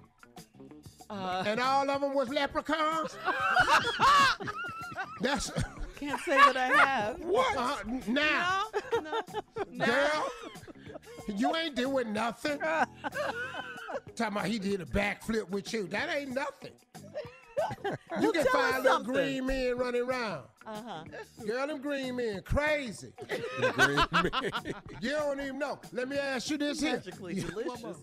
Uh, 1.11 1.45
and 1.47 1.61
all 1.61 1.89
of 1.91 2.01
them 2.01 2.15
was 2.15 2.29
leprechauns? 2.29 3.17
that's 5.21 5.51
Can't 6.01 6.21
say 6.23 6.37
that 6.37 6.57
I 6.57 6.67
have. 6.69 7.21
what? 7.25 7.57
Uh, 7.57 7.77
now, 8.09 8.65
girl, 9.85 10.29
you 11.29 11.55
ain't 11.57 11.75
doing 11.77 12.13
nothing. 12.13 12.59
Talking 14.17 14.37
about 14.37 14.47
he 14.47 14.59
did 14.59 14.81
a 14.81 14.85
backflip 14.87 15.49
with 15.51 15.73
you. 15.73 15.87
That 15.89 16.09
ain't 16.15 16.35
nothing. 16.35 16.73
You 18.21 18.33
can 18.33 18.45
find 18.47 18.83
little 18.83 19.05
green 19.05 19.47
men 19.47 19.77
running 19.79 20.03
around. 20.03 20.43
Uh-huh. 20.67 21.05
Girl, 21.47 21.67
them 21.69 21.81
green 21.81 22.17
men 22.17 22.43
crazy. 22.45 23.13
green 23.75 24.01
men. 24.13 24.75
you 25.01 25.11
don't 25.11 25.41
even 25.41 25.59
know. 25.61 25.79
Let 25.93 26.09
me 26.09 26.17
ask 26.17 26.51
you 26.51 26.59
this 26.59 26.81
here. 26.81 26.95
Magically 26.97 27.35
You- 27.37 27.43
delicious. 27.43 27.99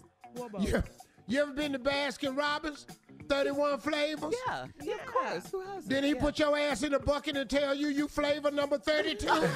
You, 0.59 0.83
you 1.27 1.41
ever 1.41 1.51
been 1.51 1.73
to 1.73 1.79
Baskin 1.79 2.37
Robbins? 2.37 2.85
31 3.33 3.79
flavors? 3.79 4.33
Yeah, 4.47 4.65
yeah, 4.81 4.95
of 4.95 5.05
course. 5.05 5.51
Who 5.51 5.61
has 5.61 5.85
Then 5.85 6.03
he 6.03 6.15
put 6.15 6.39
your 6.39 6.57
ass 6.57 6.81
in 6.83 6.93
a 6.95 6.99
bucket 6.99 7.37
and 7.37 7.47
tell 7.49 7.73
you 7.75 7.87
you 7.87 8.07
flavor 8.07 8.49
number 8.51 8.77
32? 8.79 9.27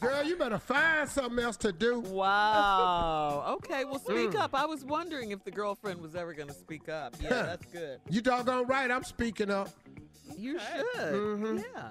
Girl, 0.00 0.22
you 0.24 0.36
better 0.36 0.58
find 0.58 1.08
something 1.08 1.42
else 1.42 1.56
to 1.58 1.72
do. 1.72 2.00
Wow. 2.00 3.54
Okay, 3.56 3.84
well, 3.84 3.98
speak 3.98 4.30
Mm. 4.32 4.40
up. 4.40 4.54
I 4.54 4.66
was 4.66 4.84
wondering 4.84 5.30
if 5.30 5.42
the 5.44 5.50
girlfriend 5.50 6.00
was 6.00 6.14
ever 6.14 6.32
going 6.34 6.48
to 6.48 6.54
speak 6.54 6.88
up. 6.88 7.14
Yeah, 7.20 7.28
that's 7.30 7.66
good. 7.66 7.98
You 8.10 8.20
doggone 8.20 8.66
right, 8.66 8.90
I'm 8.90 9.04
speaking 9.04 9.50
up. 9.50 9.68
You 10.36 10.58
should. 10.58 11.14
Mhm. 11.14 11.64
Yeah. 11.74 11.88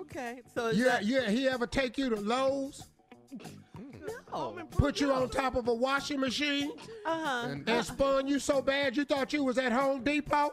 Okay. 0.00 0.40
So 0.54 0.70
Yeah, 0.70 0.84
that, 0.84 1.04
yeah, 1.04 1.30
he 1.30 1.48
ever 1.48 1.66
take 1.66 1.96
you 1.98 2.10
to 2.10 2.16
Lowe's? 2.16 2.82
No. 4.32 4.58
Put 4.70 5.00
you 5.00 5.12
on 5.12 5.28
top 5.28 5.54
of 5.56 5.68
a 5.68 5.74
washing 5.74 6.20
machine 6.20 6.72
Uh-huh. 7.06 7.54
and 7.66 7.84
spun 7.84 8.26
you 8.26 8.38
so 8.38 8.60
bad 8.62 8.96
you 8.96 9.04
thought 9.04 9.32
you 9.32 9.44
was 9.44 9.58
at 9.58 9.72
Home 9.72 10.02
Depot? 10.02 10.50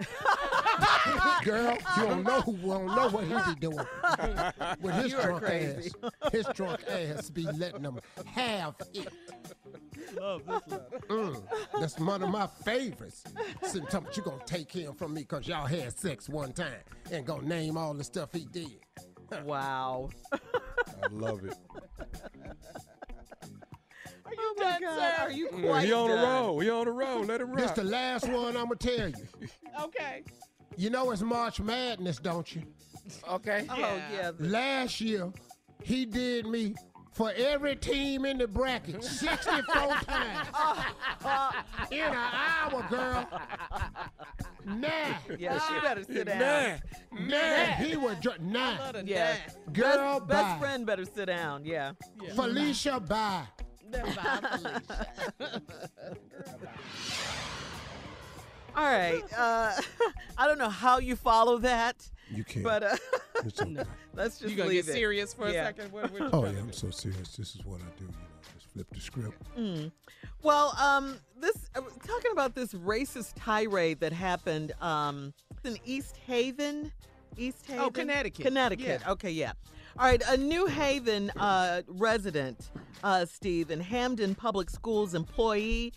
Girl, 1.44 1.78
you 1.98 2.04
don't 2.04 2.24
know 2.24 2.42
who 2.42 2.56
don't 2.58 2.86
know 2.88 3.10
what 3.10 3.24
he 3.26 3.54
be 3.54 3.60
doing 3.60 3.78
with 4.82 4.96
his 4.96 5.12
You 5.12 5.22
drunk 5.22 5.44
crazy. 5.44 5.92
ass. 6.04 6.32
His 6.32 6.46
drunk 6.54 6.80
ass 6.90 7.30
be 7.30 7.44
letting 7.44 7.82
them 7.84 8.00
have 8.26 8.76
it. 8.94 9.08
Love 10.20 10.42
this 10.46 10.62
letter. 10.68 11.00
Mm, 11.10 11.44
that's 11.80 11.98
one 12.00 12.22
of 12.24 12.30
my 12.30 12.48
favorites. 12.66 13.24
Sitting 13.64 13.84
talking 13.88 14.00
about 14.00 14.18
you 14.18 14.24
gonna 14.24 14.42
take 14.46 14.72
him 14.72 14.94
from 14.94 15.14
me 15.14 15.22
because 15.22 15.48
y'all 15.48 15.66
had 15.68 15.98
sex 15.98 16.28
one 16.28 16.54
time 16.54 16.74
and 17.12 17.26
gonna 17.26 17.48
name 17.48 17.78
all 17.78 17.94
the 17.94 18.04
stuff 18.04 18.30
he 18.34 18.46
did. 18.52 18.68
Wow. 19.46 20.10
I 20.34 21.08
love 21.10 21.46
it. 21.46 21.56
Are 24.32 24.42
you 24.42 24.56
done, 24.58 24.82
sir? 24.82 25.16
Are 25.22 25.32
you 25.32 25.48
Mm, 25.50 25.68
quite 25.68 25.86
he 25.86 25.94
on 25.94 26.10
the 26.10 26.16
done? 26.16 26.46
road. 26.46 26.60
He 26.60 26.70
on 26.70 26.86
the 26.86 26.92
road. 26.92 27.28
Let 27.28 27.42
it 27.42 27.44
him 27.48 27.56
This 27.56 27.66
rock. 27.68 27.76
the 27.76 27.84
last 27.84 28.28
one 28.30 28.58
I'ma 28.58 28.76
tell 28.76 29.10
you. 29.10 29.16
Okay. 29.82 30.24
You 30.78 30.90
know 30.90 31.12
it's 31.12 31.22
March 31.22 31.60
Madness, 31.62 32.18
don't 32.18 32.54
you? 32.56 32.64
Okay. 33.30 33.66
Oh, 33.70 33.78
yeah. 33.78 34.32
Last 34.40 35.00
year, 35.02 35.32
he 35.82 36.06
did 36.06 36.46
me 36.46 36.76
for 37.14 37.32
every 37.36 37.76
team 37.78 38.26
in 38.26 38.38
the 38.38 38.48
bracket 38.48 39.02
64 39.22 39.64
times 40.06 40.48
in 41.92 42.00
an 42.02 42.14
hour, 42.16 42.86
girl. 42.90 43.28
Nah. 44.66 44.88
Yeah, 45.38 45.60
she 45.68 45.80
better 45.82 46.04
sit 46.04 46.28
down. 46.28 46.40
Nah. 46.40 46.62
down. 46.62 46.80
Nah. 47.28 47.66
He 47.84 47.98
was 47.98 48.18
dr- 48.22 48.42
nah. 48.42 48.92
Yeah. 49.06 49.36
Girl, 49.74 50.20
best, 50.20 50.28
best 50.30 50.60
friend 50.60 50.86
better 50.86 51.06
sit 51.06 51.26
down. 51.26 51.66
Yeah. 51.66 51.94
Felicia, 52.36 53.00
bye. 53.00 53.46
All 58.76 58.84
right. 58.86 59.22
Uh, 59.38 59.74
I 60.38 60.48
don't 60.48 60.58
know 60.58 60.70
how 60.70 61.00
you 61.00 61.16
follow 61.16 61.58
that, 61.60 62.10
You 62.30 62.44
can't. 62.44 62.64
but 62.64 62.84
uh, 62.84 62.96
okay. 63.40 63.84
let's 64.14 64.40
just 64.40 64.50
You 64.52 64.56
gonna 64.58 64.70
leave 64.70 64.86
get 64.86 64.94
it. 64.96 64.98
serious 64.98 65.34
for 65.34 65.48
a 65.48 65.52
second? 65.54 65.92
What, 65.92 66.12
what 66.12 66.34
Oh, 66.34 66.46
yeah, 66.46 66.60
I'm 66.60 66.72
so 66.72 66.90
serious. 66.90 67.36
This 67.36 67.56
is 67.56 67.66
what 67.66 67.82
I 67.82 67.86
do. 67.98 68.06
You 68.06 68.10
know, 68.12 68.16
just 68.58 68.68
flip 68.72 68.88
the 68.92 69.00
script. 69.00 69.58
Mm. 69.58 69.92
Well, 70.42 70.76
um, 70.82 71.18
this 71.40 71.70
uh, 71.76 71.82
talking 72.08 72.32
about 72.32 72.56
this 72.56 72.74
racist 72.74 73.34
tirade 73.36 74.00
that 74.00 74.14
happened 74.14 74.74
um, 74.82 75.34
in 75.64 75.78
East 75.86 76.18
Haven, 76.26 76.92
East 77.38 77.66
Haven, 77.68 77.84
Oh, 77.86 77.90
Connecticut. 77.90 78.46
Connecticut. 78.46 79.02
Yeah. 79.06 79.12
Okay, 79.12 79.32
yeah. 79.32 79.54
All 80.00 80.06
right, 80.06 80.22
a 80.30 80.38
New 80.38 80.68
Haven 80.68 81.32
uh, 81.32 81.82
resident, 81.88 82.72
uh, 83.04 83.26
Steve, 83.26 83.70
and 83.72 83.82
Hamden 83.82 84.36
Public 84.36 84.70
Schools 84.70 85.14
employee. 85.14 85.92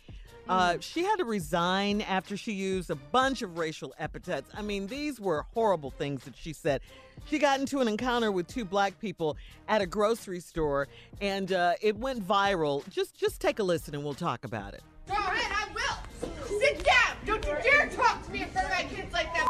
Uh, 0.48 0.76
she 0.80 1.04
had 1.04 1.16
to 1.16 1.24
resign 1.24 2.00
after 2.02 2.36
she 2.36 2.52
used 2.52 2.90
a 2.90 2.96
bunch 2.96 3.40
of 3.40 3.56
racial 3.56 3.94
epithets. 3.98 4.50
I 4.52 4.62
mean, 4.62 4.88
these 4.88 5.20
were 5.20 5.46
horrible 5.54 5.90
things 5.90 6.24
that 6.24 6.36
she 6.36 6.52
said. 6.52 6.80
She 7.26 7.38
got 7.38 7.60
into 7.60 7.80
an 7.80 7.88
encounter 7.88 8.32
with 8.32 8.48
two 8.48 8.64
black 8.64 8.98
people 8.98 9.36
at 9.68 9.80
a 9.80 9.86
grocery 9.86 10.40
store, 10.40 10.88
and 11.20 11.52
uh, 11.52 11.74
it 11.80 11.96
went 11.96 12.26
viral. 12.26 12.86
Just, 12.90 13.16
just 13.16 13.40
take 13.40 13.60
a 13.60 13.62
listen, 13.62 13.94
and 13.94 14.04
we'll 14.04 14.12
talk 14.12 14.44
about 14.44 14.74
it. 14.74 14.82
Go 15.06 15.14
ahead, 15.14 15.50
I 15.50 15.68
will. 15.72 16.58
Sit 16.58 16.84
down. 16.84 17.16
Don't 17.24 17.46
you 17.46 17.56
dare 17.62 17.88
talk 17.90 18.22
to 18.26 18.30
me 18.32 18.42
in 18.42 18.50
front 18.50 18.66
of 18.66 18.74
my 18.74 18.82
kids 18.82 19.12
like 19.12 19.32
that. 19.34 19.46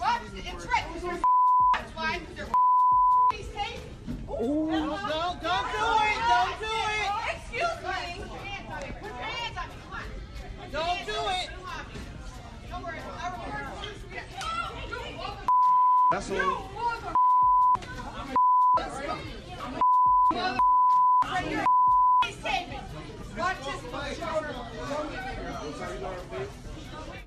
What? 0.00 0.20
It's 0.34 0.66
right. 0.66 0.84
Because 0.88 1.02
you're 1.04 1.20
That's 1.74 1.92
why. 1.94 2.18
Because 2.20 2.36
you're 2.38 2.46
He's 3.32 3.48
taking. 3.48 3.80
Don't, 4.26 4.70
don't, 4.70 5.42
don't 5.42 5.66
do 5.70 5.84
it. 6.08 6.16
Don't 6.24 6.56
do 6.58 6.72
it. 6.88 7.08
Excuse 7.36 7.76
me. 7.84 8.00
Put 8.16 8.32
your 8.32 8.40
hands 8.40 8.68
on 8.72 8.80
me. 8.80 8.88
Put 9.00 9.04
your 9.04 9.28
hands 9.28 9.56
on 9.60 9.68
me. 9.68 9.74
Come 9.84 10.00
on. 10.00 10.72
Don't 10.72 11.00
do 11.04 11.12
it. 11.12 11.50
Don't 12.70 12.82
worry. 12.82 12.98
I'll 13.20 13.32
reverse 13.44 14.00
you. 14.10 14.20
You 14.90 15.16
mother- 15.16 15.46
That's 16.10 16.28
You 16.30 16.36
all. 16.40 16.70
mother- 16.74 17.14
Mother- 20.32 20.58
Right 21.24 21.46
here. 21.46 21.66
He's. 22.24 22.36
Watch 23.38 23.56
this. 23.64 23.80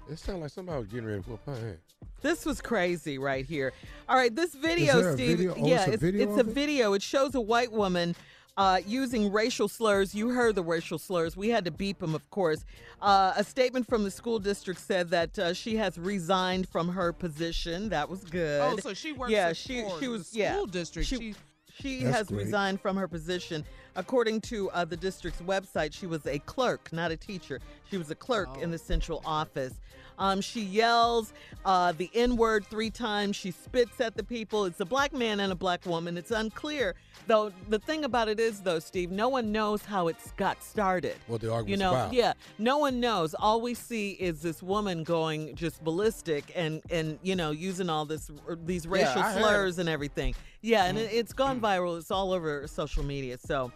It 0.10 0.20
sounds 0.20 0.42
like 0.42 0.52
somebody 0.52 0.80
was 0.80 0.88
getting 0.88 1.06
ready 1.08 1.22
to 1.24 1.30
whoop 1.30 1.46
her 1.46 1.54
ass. 1.54 2.03
This 2.24 2.46
was 2.46 2.62
crazy 2.62 3.18
right 3.18 3.46
here. 3.46 3.74
All 4.08 4.16
right, 4.16 4.34
this 4.34 4.56
video, 4.56 5.02
there 5.02 5.10
a 5.10 5.14
Steve. 5.14 5.38
video? 5.38 5.56
Oh, 5.58 5.68
yeah, 5.68 5.82
it's 5.82 5.88
a 5.88 5.94
it's, 5.94 6.02
video 6.02 6.30
it's 6.30 6.38
a 6.38 6.50
it? 6.50 6.54
video. 6.54 6.94
It 6.94 7.02
shows 7.02 7.36
a 7.36 7.42
white 7.42 7.72
woman 7.72 8.16
uh, 8.56 8.80
using 8.88 9.30
racial 9.32 9.68
slurs. 9.68 10.16
You 10.16 10.30
heard 10.30 10.56
the 10.56 10.64
racial 10.64 10.98
slurs. 10.98 11.36
We 11.36 11.50
had 11.50 11.66
to 11.66 11.72
beep 11.72 12.00
them, 12.00 12.16
of 12.16 12.28
course. 12.30 12.64
Uh, 13.02 13.34
a 13.36 13.44
statement 13.44 13.88
from 13.88 14.06
the 14.06 14.12
school 14.12 14.40
district 14.40 14.80
said 14.80 15.10
that 15.10 15.38
uh, 15.38 15.54
she 15.54 15.76
has 15.76 15.98
resigned 15.98 16.70
from 16.70 16.88
her 16.88 17.12
position. 17.12 17.90
That 17.90 18.10
was 18.10 18.24
good. 18.24 18.62
Oh, 18.62 18.78
so 18.78 18.94
she 18.94 19.12
works 19.12 19.32
Yeah, 19.32 19.50
at- 19.50 19.58
she 19.58 19.82
for 19.84 20.00
she 20.00 20.06
the 20.06 20.12
was 20.12 20.34
yeah. 20.34 20.54
school 20.54 20.66
district. 20.68 21.10
She, 21.10 21.18
She- 21.18 21.36
she 21.76 22.04
That's 22.04 22.18
has 22.18 22.28
great. 22.28 22.46
resigned 22.46 22.80
from 22.82 22.96
her 22.98 23.08
position. 23.08 23.66
According 23.96 24.42
to 24.42 24.70
uh, 24.70 24.86
the 24.86 24.96
district's 24.96 25.42
website, 25.42 25.92
she 25.92 26.06
was 26.06 26.24
a 26.28 26.38
clerk, 26.38 26.88
not 26.94 27.10
a 27.10 27.18
teacher. 27.18 27.60
She 27.90 27.98
was 27.98 28.12
a 28.12 28.16
clerk 28.16 28.60
in 28.62 28.70
the 28.70 28.78
central 28.78 29.24
office. 29.26 29.74
Um, 30.20 30.42
she 30.42 30.62
yells 30.62 31.34
uh, 31.66 31.92
the 31.94 32.10
N 32.14 32.36
word 32.36 32.66
three 32.66 32.90
times. 32.90 33.36
She 33.36 33.52
spits 33.52 34.00
at 34.02 34.16
the 34.16 34.24
people. 34.24 34.66
It's 34.66 34.80
a 34.80 34.86
black 34.86 35.14
man 35.14 35.40
and 35.40 35.52
a 35.52 35.56
black 35.56 35.86
woman. 35.86 36.18
It's 36.18 36.32
unclear, 36.32 36.96
though. 37.28 37.52
The 37.70 37.80
thing 37.80 38.04
about 38.06 38.28
it 38.30 38.40
is, 38.40 38.62
though, 38.62 38.80
Steve, 38.80 39.12
no 39.12 39.30
one 39.30 39.52
knows 39.52 39.84
how 39.84 40.08
it 40.08 40.18
got 40.38 40.64
started. 40.64 41.16
What 41.28 41.42
the 41.42 41.48
You 41.48 41.54
argument's 41.54 41.80
know, 41.82 41.92
about. 41.92 42.14
yeah, 42.14 42.34
no 42.60 42.78
one 42.78 43.00
knows. 43.00 43.34
All 43.34 43.62
we 43.62 43.74
see 43.74 44.12
is 44.12 44.42
this 44.42 44.62
woman 44.62 45.04
going 45.04 45.56
just 45.56 45.84
ballistic 45.84 46.52
and 46.56 46.82
and 46.90 47.18
you 47.24 47.36
know 47.36 47.52
using 47.52 47.90
all 47.90 48.06
this 48.06 48.30
these 48.66 48.86
Yeah, 48.86 48.92
racial 48.92 49.22
I 49.22 49.32
heard 49.34 49.42
slurs 49.42 49.80
and 49.80 49.90
everything. 49.90 50.36
Yeah, 50.62 50.86
and 50.86 50.98
it, 50.98 51.12
it's 51.14 51.34
gone 51.34 51.60
viral. 51.60 51.98
It's 51.98 52.12
all 52.12 52.32
over 52.32 52.68
social 52.68 53.04
media. 53.04 53.38
So, 53.38 53.72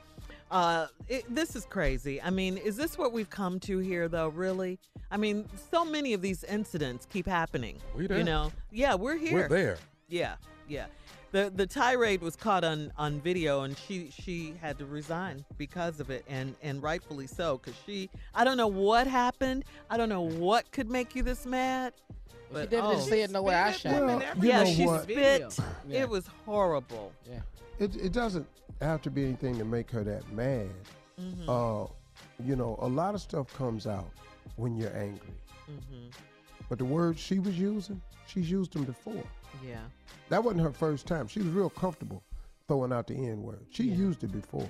uh, 0.51 0.87
it, 1.07 1.23
this 1.33 1.55
is 1.55 1.65
crazy. 1.65 2.21
I 2.21 2.29
mean, 2.29 2.57
is 2.57 2.75
this 2.75 2.97
what 2.97 3.11
we've 3.11 3.29
come 3.29 3.59
to 3.61 3.79
here, 3.79 4.07
though? 4.07 4.29
Really? 4.29 4.79
I 5.11 5.17
mean, 5.17 5.47
so 5.71 5.83
many 5.83 6.13
of 6.13 6.21
these 6.21 6.43
incidents 6.43 7.07
keep 7.09 7.27
happening. 7.27 7.79
We 7.95 8.07
there. 8.07 8.17
You 8.17 8.23
know? 8.23 8.51
Yeah, 8.71 8.95
we're 8.95 9.17
here. 9.17 9.33
We're 9.33 9.49
there. 9.49 9.77
Yeah, 10.07 10.35
yeah. 10.67 10.85
The 11.31 11.51
the 11.53 11.67
tirade 11.67 12.21
was 12.21 12.37
caught 12.37 12.63
on 12.63 12.93
on 12.97 13.19
video, 13.19 13.63
and 13.63 13.77
she 13.77 14.09
she 14.17 14.53
had 14.61 14.79
to 14.79 14.85
resign 14.85 15.43
because 15.57 15.99
of 15.99 16.09
it, 16.09 16.23
and 16.29 16.55
and 16.63 16.81
rightfully 16.81 17.27
so, 17.27 17.57
because 17.57 17.77
she 17.85 18.09
I 18.33 18.45
don't 18.45 18.55
know 18.55 18.67
what 18.67 19.07
happened. 19.07 19.65
I 19.89 19.97
don't 19.97 20.07
know 20.07 20.21
what 20.21 20.71
could 20.71 20.89
make 20.89 21.15
you 21.15 21.23
this 21.23 21.45
mad. 21.45 21.93
But 22.49 22.63
She 22.63 22.67
didn't 22.67 22.85
oh. 22.85 22.99
say 22.99 23.21
it 23.23 23.31
no 23.31 23.41
way 23.41 23.55
I 23.55 23.73
shot. 23.73 24.05
Well, 24.05 24.23
yeah, 24.41 24.63
she 24.63 24.85
what? 24.85 25.03
spit. 25.03 25.59
Yeah. 25.85 26.03
It 26.03 26.09
was 26.09 26.25
horrible. 26.45 27.11
Yeah. 27.29 27.39
It, 27.77 27.95
it 27.97 28.13
doesn't 28.13 28.47
have 28.85 29.01
to 29.03 29.09
be 29.11 29.23
anything 29.23 29.57
to 29.57 29.65
make 29.65 29.89
her 29.91 30.03
that 30.03 30.29
mad. 30.31 30.69
Mhm. 31.19 31.47
Uh, 31.47 31.91
you 32.43 32.55
know, 32.55 32.77
a 32.79 32.87
lot 32.87 33.15
of 33.15 33.21
stuff 33.21 33.53
comes 33.55 33.87
out 33.87 34.09
when 34.55 34.75
you're 34.75 34.95
angry. 34.95 35.33
Mhm. 35.69 36.11
But 36.69 36.77
the 36.79 36.85
words 36.85 37.19
she 37.19 37.39
was 37.39 37.57
using, 37.57 38.01
she's 38.27 38.49
used 38.49 38.73
them 38.73 38.83
before. 38.83 39.23
Yeah. 39.65 39.81
That 40.29 40.43
wasn't 40.43 40.61
her 40.61 40.71
first 40.71 41.07
time. 41.07 41.27
She 41.27 41.39
was 41.39 41.49
real 41.49 41.69
comfortable 41.69 42.21
throwing 42.67 42.91
out 42.91 43.07
the 43.07 43.15
N 43.15 43.41
word. 43.43 43.65
She 43.69 43.83
used 43.83 44.23
it 44.23 44.31
before. 44.31 44.67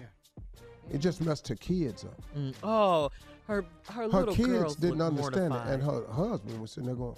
It 0.90 1.00
just 1.00 1.20
messed 1.22 1.48
her 1.50 1.56
kids 1.56 2.06
up. 2.06 2.22
Mm. 2.36 2.56
Oh, 2.64 3.10
her 3.48 3.64
her, 3.90 4.04
Her 4.04 4.08
little 4.08 4.36
kids 4.36 4.48
girls 4.48 4.76
didn't 4.76 5.02
understand 5.02 5.54
it, 5.54 5.62
and 5.68 5.84
her 5.84 6.06
husband 6.08 6.62
was 6.62 6.72
sitting 6.72 6.88
there 6.88 6.96
going, 6.96 7.18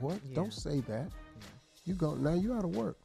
"What? 0.00 0.20
Yeah. 0.24 0.34
Don't 0.34 0.52
say 0.52 0.80
that. 0.80 1.10
You 1.86 1.94
go 1.94 2.14
now. 2.14 2.34
You 2.34 2.52
out 2.54 2.64
of 2.64 2.74
work. 2.76 2.98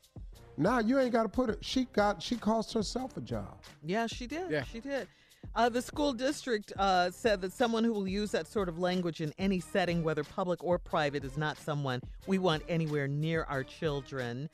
Now 0.58 0.80
you 0.80 1.00
ain't 1.00 1.12
got 1.12 1.24
to 1.24 1.30
put 1.30 1.50
it. 1.50 1.60
She 1.62 1.86
got. 1.94 2.22
She 2.22 2.36
cost 2.36 2.74
herself 2.74 3.18
a 3.18 3.22
job. 3.22 3.58
Yeah, 3.84 4.08
she 4.08 4.28
did. 4.28 4.52
Yeah. 4.52 4.64
She 4.64 4.80
did. 4.80 5.08
Uh, 5.56 5.68
the 5.70 5.82
school 5.82 6.14
district 6.14 6.72
uh, 6.78 7.12
said 7.12 7.42
that 7.42 7.52
someone 7.52 7.84
who 7.84 7.92
will 7.92 8.08
use 8.08 8.32
that 8.32 8.48
sort 8.48 8.70
of 8.70 8.80
language 8.80 9.22
in 9.22 9.34
any 9.38 9.60
setting, 9.60 10.04
whether 10.04 10.24
public 10.24 10.64
or 10.64 10.78
private, 10.78 11.26
is 11.26 11.36
not 11.38 11.58
someone 11.58 12.00
we 12.28 12.38
want 12.38 12.64
anywhere 12.70 13.08
near 13.08 13.44
our 13.50 13.64
children. 13.64 14.50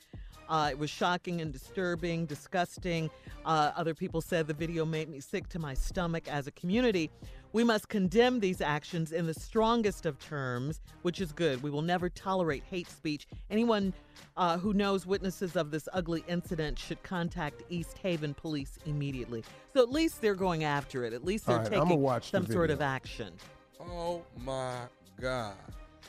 Uh, 0.48 0.68
it 0.70 0.78
was 0.78 0.88
shocking 0.88 1.40
and 1.40 1.52
disturbing, 1.52 2.24
disgusting. 2.24 3.10
Uh, 3.44 3.70
other 3.76 3.94
people 3.94 4.20
said 4.20 4.46
the 4.46 4.54
video 4.54 4.84
made 4.84 5.08
me 5.08 5.20
sick 5.20 5.46
to 5.48 5.58
my 5.58 5.74
stomach 5.74 6.26
as 6.26 6.46
a 6.46 6.50
community. 6.52 7.10
We 7.52 7.64
must 7.64 7.88
condemn 7.88 8.40
these 8.40 8.60
actions 8.60 9.12
in 9.12 9.26
the 9.26 9.34
strongest 9.34 10.06
of 10.06 10.18
terms, 10.18 10.80
which 11.02 11.20
is 11.20 11.32
good. 11.32 11.62
We 11.62 11.70
will 11.70 11.82
never 11.82 12.08
tolerate 12.08 12.62
hate 12.68 12.88
speech. 12.88 13.26
Anyone 13.50 13.94
uh, 14.36 14.58
who 14.58 14.74
knows 14.74 15.06
witnesses 15.06 15.56
of 15.56 15.70
this 15.70 15.88
ugly 15.92 16.24
incident 16.28 16.78
should 16.78 17.02
contact 17.02 17.62
East 17.70 17.98
Haven 17.98 18.34
Police 18.34 18.78
immediately. 18.84 19.44
So 19.72 19.82
at 19.82 19.90
least 19.90 20.20
they're 20.20 20.34
going 20.34 20.64
after 20.64 21.04
it. 21.04 21.12
At 21.12 21.24
least 21.24 21.46
they're 21.46 21.56
All 21.56 21.62
right, 21.62 21.72
taking 21.72 22.00
watch 22.00 22.30
the 22.30 22.38
some 22.38 22.46
sort 22.46 22.70
of 22.70 22.82
action. 22.82 23.32
Oh 23.80 24.22
my 24.44 24.76
God. 25.20 25.54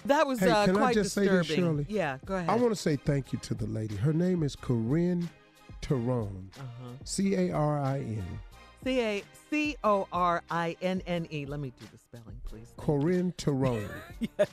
That 0.05 0.25
was 0.27 0.39
hey, 0.39 0.49
uh, 0.49 0.65
can 0.65 0.75
quite 0.75 0.89
I 0.89 0.93
just 0.93 1.15
disturbing. 1.15 1.43
say 1.43 1.55
this, 1.55 1.57
Shirley? 1.57 1.85
Yeah, 1.89 2.17
go 2.25 2.35
ahead. 2.35 2.49
I 2.49 2.55
want 2.55 2.69
to 2.69 2.75
say 2.75 2.95
thank 2.95 3.33
you 3.33 3.39
to 3.39 3.53
the 3.53 3.67
lady. 3.67 3.95
Her 3.95 4.13
name 4.13 4.43
is 4.43 4.55
Corinne 4.55 5.29
Terrone. 5.81 6.47
Uh-huh. 6.57 6.89
C 7.03 7.35
A 7.35 7.51
R 7.51 7.79
I 7.79 7.97
N. 7.97 8.39
C 8.83 9.01
A 9.01 9.23
C 9.49 9.75
O 9.83 10.07
R 10.11 10.43
I 10.49 10.75
N 10.81 11.01
N 11.05 11.27
E. 11.29 11.45
Let 11.45 11.59
me 11.59 11.73
do 11.79 11.85
the 11.91 11.97
spelling, 11.97 12.39
please. 12.45 12.73
Corinne 12.77 13.33
Terrone. 13.37 13.89
yes. 14.19 14.49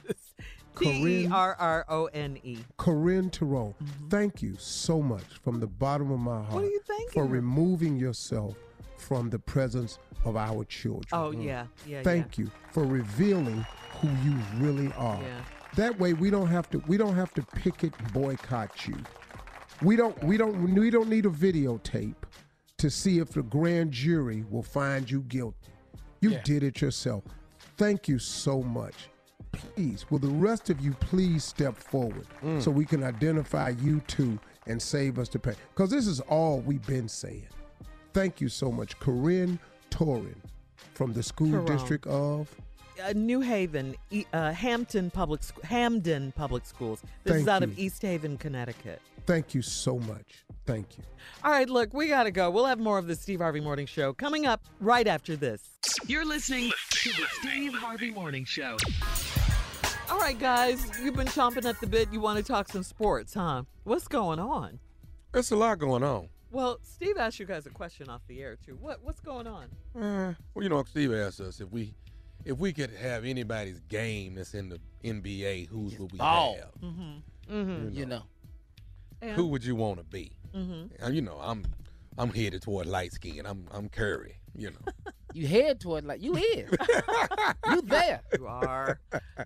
T 0.78 0.88
E 0.88 1.00
Corinne- 1.00 1.32
R 1.32 1.56
R 1.58 1.84
O 1.88 2.06
N 2.06 2.38
E. 2.42 2.58
Corinne 2.76 3.30
Terrone, 3.30 3.74
mm-hmm. 3.82 4.08
thank 4.08 4.42
you 4.42 4.56
so 4.58 5.00
much 5.00 5.24
from 5.42 5.60
the 5.60 5.66
bottom 5.66 6.10
of 6.10 6.18
my 6.18 6.42
heart 6.42 6.64
are 6.64 6.66
you 6.66 6.80
thanking 6.86 7.08
for 7.12 7.26
removing 7.26 7.96
yourself 7.96 8.56
from 8.96 9.30
the 9.30 9.38
presence 9.38 9.98
of 10.24 10.36
our 10.36 10.64
children. 10.64 11.06
Oh, 11.12 11.32
mm. 11.32 11.44
yeah. 11.44 11.66
Yeah, 11.86 12.02
Thank 12.02 12.38
you 12.38 12.50
for 12.72 12.84
revealing 12.84 13.64
who 14.00 14.08
you 14.24 14.36
really 14.56 14.92
are. 14.94 15.20
Yeah. 15.22 15.40
That 15.76 15.98
way 15.98 16.12
we 16.12 16.30
don't 16.30 16.48
have 16.48 16.68
to 16.70 16.82
we 16.86 16.96
don't 16.96 17.14
have 17.14 17.32
to 17.34 17.42
picket 17.42 17.92
boycott 18.12 18.86
you. 18.86 18.96
We 19.82 19.96
don't 19.96 20.20
we 20.24 20.36
don't 20.36 20.74
we 20.74 20.90
don't 20.90 21.08
need 21.08 21.26
a 21.26 21.30
videotape 21.30 22.14
to 22.86 22.90
see 22.90 23.18
if 23.18 23.30
the 23.30 23.42
grand 23.42 23.90
jury 23.90 24.44
will 24.48 24.62
find 24.62 25.10
you 25.10 25.22
guilty. 25.22 25.72
You 26.20 26.30
Yeah. 26.30 26.42
did 26.44 26.62
it 26.62 26.80
yourself. 26.80 27.24
Thank 27.76 28.06
you 28.06 28.20
so 28.20 28.62
much. 28.62 28.94
Please, 29.50 30.08
will 30.08 30.20
the 30.20 30.28
rest 30.28 30.70
of 30.70 30.80
you 30.80 30.92
please 31.00 31.42
step 31.42 31.76
forward 31.76 32.26
Mm. 32.42 32.62
so 32.62 32.70
we 32.70 32.84
can 32.84 33.02
identify 33.02 33.70
you 33.70 34.00
too 34.06 34.38
and 34.68 34.80
save 34.80 35.18
us 35.18 35.28
the 35.28 35.38
pain? 35.40 35.56
Because 35.74 35.90
this 35.90 36.06
is 36.06 36.20
all 36.20 36.60
we've 36.60 36.86
been 36.86 37.08
saying. 37.08 37.48
Thank 38.12 38.40
you 38.40 38.48
so 38.48 38.70
much, 38.70 38.96
Corinne 39.00 39.58
Torin 39.90 40.36
from 40.94 41.12
the 41.12 41.22
school 41.24 41.48
Terrone. 41.48 41.66
district 41.66 42.06
of. 42.06 42.54
Uh, 43.04 43.12
New 43.14 43.40
Haven, 43.40 43.96
uh, 44.32 44.52
Hampton 44.52 45.10
Public 45.10 45.42
Sc- 45.42 45.60
Hamden 45.62 46.32
Public 46.32 46.64
Schools. 46.64 47.02
This 47.24 47.36
is 47.36 47.44
Thank 47.44 47.48
out 47.48 47.62
of. 47.64 47.76
East 47.78 48.00
Haven, 48.02 48.38
Connecticut. 48.38 49.02
Thank 49.26 49.54
you 49.54 49.60
so 49.62 49.98
much. 49.98 50.44
Thank 50.66 50.98
you. 50.98 51.04
All 51.44 51.52
right, 51.52 51.68
look, 51.68 51.94
we 51.94 52.08
got 52.08 52.24
to 52.24 52.32
go. 52.32 52.50
We'll 52.50 52.66
have 52.66 52.80
more 52.80 52.98
of 52.98 53.06
the 53.06 53.14
Steve 53.14 53.40
Harvey 53.40 53.60
Morning 53.60 53.86
Show 53.86 54.12
coming 54.12 54.46
up 54.46 54.64
right 54.80 55.06
after 55.06 55.36
this. 55.36 55.62
You're 56.06 56.24
listening 56.24 56.72
to 56.90 57.08
the 57.10 57.26
Steve 57.38 57.72
Harvey 57.72 58.10
Morning 58.10 58.44
Show. 58.44 58.76
All 60.10 60.18
right, 60.18 60.38
guys, 60.38 60.84
you've 61.02 61.14
been 61.14 61.28
chomping 61.28 61.64
at 61.64 61.80
the 61.80 61.86
bit. 61.86 62.12
You 62.12 62.20
want 62.20 62.38
to 62.38 62.44
talk 62.44 62.68
some 62.68 62.82
sports, 62.82 63.34
huh? 63.34 63.62
What's 63.84 64.08
going 64.08 64.40
on? 64.40 64.80
There's 65.32 65.52
a 65.52 65.56
lot 65.56 65.78
going 65.78 66.02
on. 66.02 66.28
Well, 66.50 66.78
Steve 66.82 67.16
asked 67.18 67.38
you 67.38 67.46
guys 67.46 67.66
a 67.66 67.70
question 67.70 68.08
off 68.08 68.22
the 68.26 68.40
air 68.40 68.56
too. 68.56 68.78
What 68.80 69.00
What's 69.02 69.20
going 69.20 69.46
on? 69.46 69.64
Uh, 69.94 70.34
well, 70.54 70.62
you 70.62 70.68
know, 70.68 70.82
Steve 70.84 71.12
asked 71.12 71.40
us 71.40 71.60
if 71.60 71.70
we 71.70 71.94
if 72.44 72.58
we 72.58 72.72
could 72.72 72.90
have 72.90 73.24
anybody's 73.24 73.80
game 73.88 74.36
that's 74.36 74.54
in 74.54 74.68
the 74.68 74.80
NBA, 75.04 75.68
who's 75.68 75.98
would 75.98 76.12
we 76.12 76.18
ball. 76.18 76.54
have? 76.56 76.80
Mm-hmm. 76.82 77.54
Mm-hmm. 77.54 77.96
You 77.96 78.06
know. 78.06 78.22
Who 79.34 79.46
would 79.48 79.64
you 79.64 79.74
want 79.74 79.98
to 79.98 80.04
be? 80.04 80.32
Mm-hmm. 80.54 81.04
And, 81.04 81.14
you 81.14 81.22
know, 81.22 81.38
I'm 81.42 81.64
I'm 82.18 82.30
headed 82.32 82.62
toward 82.62 82.86
light 82.86 83.12
skin. 83.12 83.44
I'm 83.46 83.66
I'm 83.70 83.88
Curry. 83.88 84.36
You 84.54 84.70
know. 84.70 84.92
You 85.34 85.46
head 85.46 85.80
toward 85.80 86.06
like 86.06 86.22
you 86.22 86.34
is. 86.34 86.70
you 87.70 87.82
there. 87.82 88.22
You 88.38 88.46
are. 88.46 88.98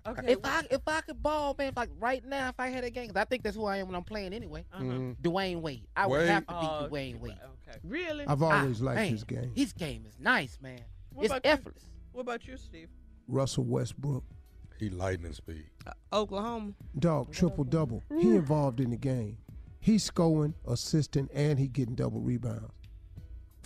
Okay. 0.07 0.31
If 0.31 0.39
I 0.45 0.63
if 0.71 0.79
I 0.87 1.01
could 1.01 1.21
ball, 1.21 1.53
man, 1.57 1.67
if 1.67 1.75
like 1.75 1.89
right 1.99 2.23
now, 2.23 2.47
if 2.47 2.55
I 2.59 2.69
had 2.69 2.85
a 2.85 2.89
game, 2.89 3.07
'cause 3.07 3.17
I 3.17 3.25
think 3.25 3.43
that's 3.43 3.57
who 3.57 3.65
I 3.65 3.77
am 3.77 3.87
when 3.87 3.95
I'm 3.97 4.05
playing 4.05 4.33
anyway. 4.33 4.63
Uh-huh. 4.71 4.81
Mhm. 4.85 5.17
Dwyane 5.17 5.59
Wade. 5.59 5.85
I 5.97 6.07
would 6.07 6.25
have 6.29 6.47
to 6.47 6.53
be 6.53 6.59
Oh, 6.61 6.87
Dwyane 6.89 7.19
Wade. 7.19 7.37
Okay. 7.67 7.77
Really? 7.83 8.25
I've 8.25 8.41
always 8.41 8.81
Ah, 8.81 8.85
liked 8.85 8.95
man, 9.01 9.09
his 9.11 9.23
game. 9.25 9.51
His 9.53 9.73
game 9.73 10.05
is 10.07 10.17
nice, 10.17 10.57
man. 10.61 10.79
What 11.11 11.25
it's 11.25 11.33
about 11.33 11.45
you? 11.45 11.51
effortless. 11.51 11.87
What 12.13 12.21
about 12.21 12.47
you, 12.47 12.55
Steve? 12.55 12.87
Russell 13.27 13.65
Westbrook. 13.65 14.23
He 14.79 14.89
lightning 14.89 15.33
speed. 15.33 15.65
Oklahoma. 16.13 16.71
Dog, 16.97 17.33
triple 17.33 17.65
double. 17.65 18.01
He 18.17 18.29
involved 18.29 18.79
in 18.79 18.91
the 18.91 18.97
game. 18.97 19.39
He's 19.81 20.03
scoring, 20.03 20.53
assisting, 20.67 21.27
and 21.33 21.57
he 21.59 21.67
getting 21.67 21.95
double 21.95 22.21
rebounds. 22.21 22.71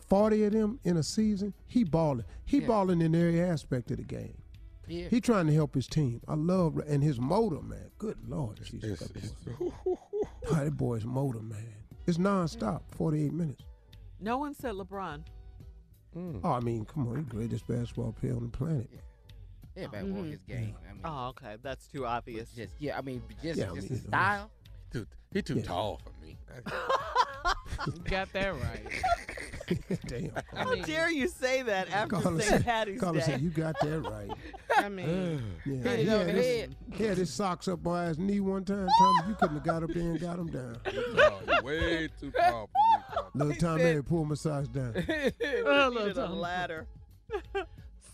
Forty 0.08 0.44
of 0.46 0.54
them 0.54 0.80
in 0.84 0.98
a 0.98 1.04
season. 1.04 1.54
He 1.68 1.84
balling. 1.84 2.26
He 2.46 2.60
Yeah. 2.60 2.68
balling 2.68 3.02
in 3.02 3.14
every 3.14 3.42
aspect 3.42 3.92
of 3.92 3.98
the 3.98 4.04
game. 4.04 4.38
Yeah. 4.88 5.10
He 5.10 5.20
trying 5.20 5.48
to 5.48 5.54
help 5.54 5.76
his 5.76 5.88
team. 5.88 6.22
I 6.28 6.36
love 6.36 6.78
and 6.88 7.04
his 7.04 7.20
motor, 7.20 7.62
man. 7.62 7.90
Good 7.98 8.18
lord, 8.30 8.58
Jesus, 8.64 8.84
It's- 8.84 9.00
that, 9.00 9.18
it's- 9.18 9.34
boy. 9.84 9.98
That 10.52 10.78
boy's 10.78 11.06
motor, 11.06 11.42
man. 11.42 11.74
It's 12.08 12.18
nonstop, 12.18 12.82
forty-eight 12.92 13.34
minutes. 13.34 13.64
No 14.22 14.38
one 14.38 14.54
said 14.54 14.76
LeBron. 14.76 15.24
Mm. 16.16 16.40
Oh, 16.44 16.52
I 16.52 16.60
mean, 16.62 16.86
come 16.86 17.10
on, 17.10 17.16
he's 17.18 17.26
the 17.26 17.32
greatest 17.32 17.68
basketball 17.68 18.14
player 18.14 18.36
on 18.36 18.44
the 18.44 18.58
planet. 18.58 18.90
Yeah. 18.94 19.00
Everybody 19.84 20.12
want 20.12 20.28
his 20.28 20.40
mm-hmm. 20.40 20.52
game. 20.52 20.76
I 20.90 20.94
mean, 20.94 21.02
Oh, 21.04 21.28
okay. 21.30 21.58
That's 21.62 21.88
too 21.88 22.06
obvious. 22.06 22.50
just 22.54 22.74
yeah. 22.80 22.98
I 22.98 23.02
mean, 23.02 23.22
just 23.44 23.60
Yeah, 23.60 23.72
I 23.72 23.76
just 23.76 23.90
mean, 23.90 24.00
his 24.00 24.08
style. 24.08 24.50
Too, 24.92 25.06
he 25.32 25.42
too 25.42 25.56
Yeah. 25.56 25.64
tall 25.64 26.02
for 26.04 26.12
me. 26.26 26.38
You 27.86 27.92
got 28.10 28.32
that 28.34 28.54
right. 28.56 29.80
Damn. 30.08 30.32
How 30.56 30.74
dare 30.76 31.12
you 31.12 31.28
say 31.28 31.62
that 31.64 31.90
after 31.92 32.16
Carla 32.20 32.42
St. 32.42 32.50
said, 32.52 32.66
Patty's 32.66 33.00
Carla 33.00 33.20
Day? 33.20 33.24
said, 33.26 33.42
you 33.42 33.50
got 33.50 33.76
that 33.82 34.00
right. 34.02 34.32
I 34.78 34.90
mean, 34.90 35.44
Yeah, 35.66 35.74
Hit 35.76 35.86
it 35.86 36.00
he, 36.06 36.10
over 36.10 36.26
had 36.26 36.36
the 36.36 36.42
his, 36.42 36.70
he 36.94 37.04
had 37.04 37.18
his 37.18 37.34
socks 37.34 37.68
up 37.68 37.84
by 37.84 38.06
his 38.08 38.18
knee 38.18 38.40
one 38.40 38.64
time. 38.64 38.88
Tommy, 38.98 39.20
you 39.30 39.36
couldn't 39.36 39.56
have 39.58 39.64
got 39.66 39.84
up 39.84 39.90
there 39.94 40.04
and 40.04 40.20
got 40.20 40.40
him 40.40 40.48
down. 40.48 40.78
Oh, 40.88 41.62
way 41.64 42.08
too 42.20 42.32
tall 42.32 42.70
for 42.72 43.20
me. 43.22 43.46
Little 43.46 43.56
Tommy 43.56 43.82
said- 43.84 43.96
had 43.98 44.06
pulled 44.08 44.30
my 44.30 44.36
socks 44.36 44.68
down. 44.70 44.96
Oh, 45.66 45.90
Needed 45.90 46.18
a 46.18 46.28
ladder. 46.28 46.88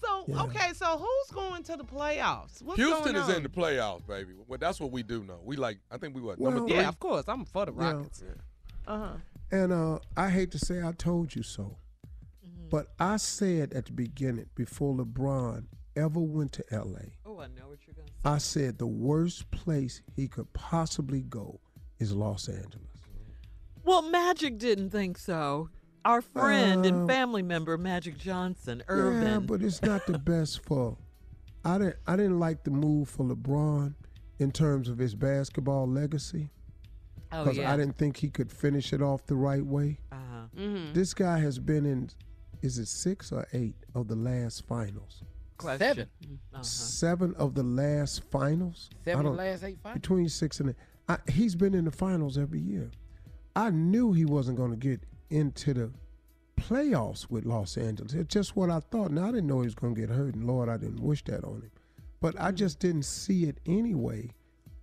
So 0.01 0.25
Yeah. 0.27 0.43
okay, 0.43 0.73
so 0.73 0.97
who's 0.97 1.31
going 1.35 1.63
to 1.63 1.77
the 1.77 1.83
playoffs? 1.83 2.61
What's 2.61 2.77
Houston 2.79 3.13
going 3.13 3.29
is 3.29 3.35
in 3.35 3.43
the 3.43 3.49
playoffs, 3.49 4.05
baby. 4.07 4.33
Well, 4.47 4.57
that's 4.59 4.79
what 4.79 4.91
we 4.91 5.03
do 5.03 5.23
know. 5.23 5.39
We 5.43 5.55
like. 5.55 5.79
I 5.91 5.97
think 5.97 6.15
we 6.15 6.21
were 6.21 6.35
Well, 6.37 6.51
number 6.51 6.67
three. 6.67 6.77
Yeah, 6.77 6.89
of 6.89 6.99
course. 6.99 7.25
I'm 7.27 7.45
for 7.45 7.65
the 7.65 7.73
Yeah. 7.73 7.91
Rockets. 7.93 8.23
Uh 8.87 8.97
huh. 8.97 9.13
And 9.51 9.73
uh, 9.73 9.99
I 10.17 10.29
hate 10.29 10.51
to 10.51 10.59
say 10.59 10.81
I 10.83 10.91
told 10.93 11.35
you 11.35 11.43
so, 11.43 11.77
Mm-hmm. 12.45 12.69
but 12.69 12.87
I 12.99 13.17
said 13.17 13.73
at 13.73 13.85
the 13.85 13.91
beginning 13.91 14.47
before 14.55 14.95
LeBron 14.95 15.65
ever 15.95 16.19
went 16.19 16.53
to 16.53 16.63
LA, 16.71 17.11
Oh, 17.25 17.39
I 17.39 17.47
know 17.47 17.67
what 17.67 17.79
you're 17.85 17.93
going 17.95 18.07
to 18.07 18.13
say. 18.13 18.19
I 18.23 18.37
said 18.37 18.77
the 18.79 18.87
worst 18.87 19.49
place 19.51 20.01
he 20.15 20.27
could 20.27 20.51
possibly 20.53 21.21
go 21.21 21.59
is 21.99 22.13
Los 22.13 22.47
Angeles. 22.47 22.87
Well, 23.83 24.01
Magic 24.03 24.57
didn't 24.57 24.91
think 24.91 25.17
so. 25.17 25.69
Our 26.03 26.21
friend 26.21 26.85
and 26.85 27.03
Uh, 27.03 27.13
family 27.13 27.43
member, 27.43 27.77
Magic 27.77 28.17
Johnson, 28.17 28.83
Yeah, 28.89 29.39
but 29.39 29.61
it's 29.61 29.81
not 29.81 30.05
the 30.07 30.17
best 30.17 30.61
for. 30.63 30.97
I 31.63 31.77
didn't. 31.77 31.97
I 32.07 32.15
didn't 32.15 32.39
like 32.39 32.63
the 32.63 32.71
move 32.71 33.09
for 33.09 33.23
LeBron 33.23 33.93
in 34.39 34.51
terms 34.51 34.89
of 34.89 34.97
his 34.97 35.13
basketball 35.13 35.87
legacy 35.87 36.49
oh, 37.31 37.43
because 37.43 37.57
yeah. 37.57 37.71
I 37.71 37.77
didn't 37.77 37.97
think 37.97 38.17
he 38.17 38.29
could 38.29 38.51
finish 38.51 38.93
it 38.93 39.01
off 39.01 39.25
the 39.27 39.35
right 39.35 39.63
way. 39.63 39.99
Uh-huh. 40.11 40.47
Mm-hmm. 40.57 40.93
This 40.93 41.13
guy 41.13 41.37
has 41.39 41.59
been 41.59 41.85
in, 41.85 42.09
is 42.63 42.79
it 42.79 42.87
six 42.87 43.31
or 43.31 43.47
eight 43.53 43.75
of 43.93 44.07
the 44.07 44.15
last 44.15 44.65
finals? 44.67 45.23
Question. 45.57 45.79
Seven. 45.79 46.09
Uh-huh. 46.53 46.63
Seven 46.63 47.35
of 47.35 47.53
the 47.53 47.61
last 47.63 48.23
finals. 48.31 48.89
Seven 49.05 49.27
of 49.27 49.33
the 49.33 49.37
last 49.37 49.63
eight 49.63 49.77
fights. 49.83 49.93
between 49.93 50.27
six 50.29 50.59
and 50.59 50.71
eight. 50.71 50.75
I, 51.07 51.17
he's 51.29 51.53
been 51.55 51.75
in 51.75 51.85
the 51.85 51.91
finals 51.91 52.39
every 52.39 52.59
year. 52.59 52.89
I 53.55 53.69
knew 53.69 54.13
he 54.13 54.25
wasn't 54.25 54.57
going 54.57 54.71
to 54.71 54.77
get 54.77 55.01
into 55.31 55.73
the 55.73 55.91
playoffs 56.59 57.29
with 57.29 57.45
Los 57.45 57.77
Angeles. 57.77 58.13
It's 58.13 58.33
just 58.33 58.55
what 58.55 58.69
I 58.69 58.79
thought. 58.79 59.11
Now 59.11 59.29
I 59.29 59.31
didn't 59.31 59.47
know 59.47 59.61
he 59.61 59.65
was 59.65 59.75
going 59.75 59.95
to 59.95 60.01
get 60.01 60.09
hurt, 60.09 60.35
and 60.35 60.45
Lord, 60.45 60.69
I 60.69 60.77
didn't 60.77 61.01
wish 61.01 61.23
that 61.25 61.43
on 61.43 61.61
him. 61.61 61.71
But 62.19 62.35
I 62.39 62.51
just 62.51 62.79
didn't 62.79 63.03
see 63.03 63.45
it 63.45 63.59
anyway 63.65 64.29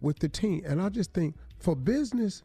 with 0.00 0.18
the 0.18 0.28
team. 0.28 0.62
And 0.66 0.82
I 0.82 0.88
just 0.88 1.12
think 1.12 1.36
for 1.58 1.76
business, 1.76 2.42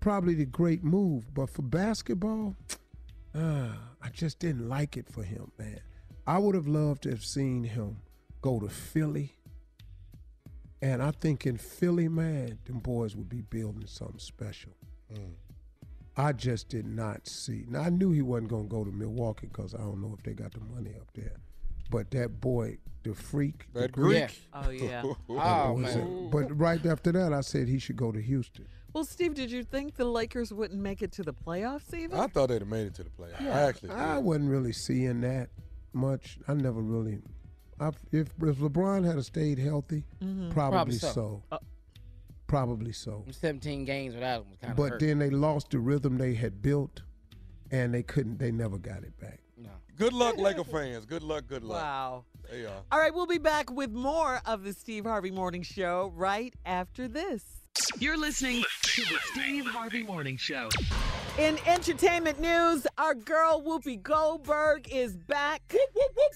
probably 0.00 0.34
the 0.34 0.46
great 0.46 0.82
move. 0.82 1.32
But 1.34 1.50
for 1.50 1.62
basketball, 1.62 2.56
uh, 3.34 3.68
I 4.02 4.08
just 4.12 4.38
didn't 4.38 4.68
like 4.68 4.96
it 4.96 5.06
for 5.08 5.22
him, 5.22 5.50
man. 5.58 5.80
I 6.26 6.38
would 6.38 6.54
have 6.54 6.66
loved 6.68 7.02
to 7.02 7.10
have 7.10 7.24
seen 7.24 7.64
him 7.64 7.98
go 8.40 8.60
to 8.60 8.68
Philly. 8.68 9.36
And 10.82 11.02
I 11.02 11.10
think 11.10 11.46
in 11.46 11.58
Philly, 11.58 12.08
man, 12.08 12.58
them 12.64 12.78
boys 12.78 13.14
would 13.14 13.28
be 13.28 13.42
building 13.42 13.86
something 13.86 14.18
special. 14.18 14.72
Mm. 15.12 15.32
I 16.16 16.32
just 16.32 16.68
did 16.68 16.86
not 16.86 17.26
see. 17.26 17.64
Now 17.68 17.80
I 17.82 17.88
knew 17.90 18.10
he 18.12 18.22
wasn't 18.22 18.50
going 18.50 18.64
to 18.64 18.68
go 18.68 18.84
to 18.84 18.90
Milwaukee 18.90 19.46
because 19.46 19.74
I 19.74 19.78
don't 19.78 20.00
know 20.02 20.14
if 20.16 20.22
they 20.24 20.32
got 20.32 20.52
the 20.52 20.60
money 20.60 20.90
up 21.00 21.08
there. 21.14 21.36
But 21.90 22.10
that 22.12 22.40
boy, 22.40 22.78
the 23.02 23.14
freak, 23.14 23.66
the 23.72 23.80
That 23.82 23.92
Greek. 23.92 24.18
Greek. 24.28 24.40
Oh, 24.54 24.70
yeah. 24.70 25.02
Oh, 25.28 25.76
man. 25.76 26.30
But 26.30 26.56
right 26.56 26.84
after 26.86 27.10
that, 27.12 27.32
I 27.32 27.40
said 27.40 27.66
he 27.68 27.78
should 27.78 27.96
go 27.96 28.12
to 28.12 28.20
Houston. 28.20 28.66
Well, 28.92 29.04
Steve, 29.04 29.34
did 29.34 29.50
you 29.50 29.62
think 29.64 29.94
the 29.96 30.04
Lakers 30.04 30.52
wouldn't 30.52 30.80
make 30.80 31.00
it 31.02 31.12
to 31.12 31.22
the 31.22 31.32
playoffs 31.32 31.94
even? 31.94 32.18
I 32.18 32.26
thought 32.26 32.48
they'd 32.48 32.60
have 32.60 32.68
made 32.68 32.86
it 32.88 32.94
to 32.94 33.04
the 33.04 33.10
playoffs. 33.10 33.40
Yeah. 33.40 33.56
I 33.56 33.62
actually 33.62 33.90
I 33.90 34.18
wasn't 34.18 34.50
really 34.50 34.72
seeing 34.72 35.20
that 35.22 35.48
much. 35.92 36.38
I 36.48 36.54
never 36.54 36.80
really. 36.80 37.18
I, 37.80 37.88
if, 38.12 38.28
if 38.42 38.56
LeBron 38.58 39.04
had 39.04 39.24
stayed 39.24 39.58
healthy, 39.58 40.04
Mhm. 40.22 40.50
probably, 40.50 40.76
Probably 40.76 40.94
so. 40.96 41.12
so. 41.12 41.42
Uh, 41.52 41.58
probably 42.50 42.90
so. 42.92 43.24
17 43.30 43.84
games 43.84 44.12
without 44.14 44.42
him 44.42 44.50
was 44.50 44.58
kind 44.58 44.72
of 44.72 44.76
But 44.76 44.98
then 44.98 45.20
they 45.20 45.30
lost 45.30 45.70
the 45.70 45.78
rhythm 45.78 46.18
they 46.18 46.34
had 46.34 46.60
built, 46.60 47.02
and 47.70 47.94
they 47.94 48.02
couldn't. 48.02 48.38
They 48.38 48.50
never 48.50 48.76
got 48.76 49.04
it 49.04 49.18
back. 49.20 49.38
No. 49.56 49.70
Good 49.96 50.12
luck, 50.12 50.36
Laker 50.36 50.64
fans. 50.64 51.06
Good 51.06 51.22
luck. 51.22 51.44
Good 51.46 51.62
luck. 51.62 51.80
Wow. 51.80 52.24
They 52.50 52.66
are. 52.66 52.82
All 52.90 52.98
right, 52.98 53.14
we'll 53.14 53.26
be 53.26 53.38
back 53.38 53.70
with 53.70 53.92
more 53.92 54.40
of 54.46 54.64
the 54.64 54.72
Steve 54.72 55.04
Harvey 55.04 55.30
Morning 55.30 55.62
Show 55.62 56.12
right 56.16 56.52
after 56.66 57.06
this. 57.06 57.44
You're 58.00 58.18
listening 58.18 58.64
to 58.82 59.02
the 59.02 59.18
Steve 59.32 59.66
Harvey 59.66 60.02
Morning 60.02 60.36
Show. 60.36 60.70
In 61.38 61.56
entertainment 61.66 62.40
news, 62.40 62.84
our 62.98 63.14
girl 63.14 63.62
Whoopi 63.64 64.02
Goldberg 64.02 64.88
is 64.92 65.16
back. 65.16 65.72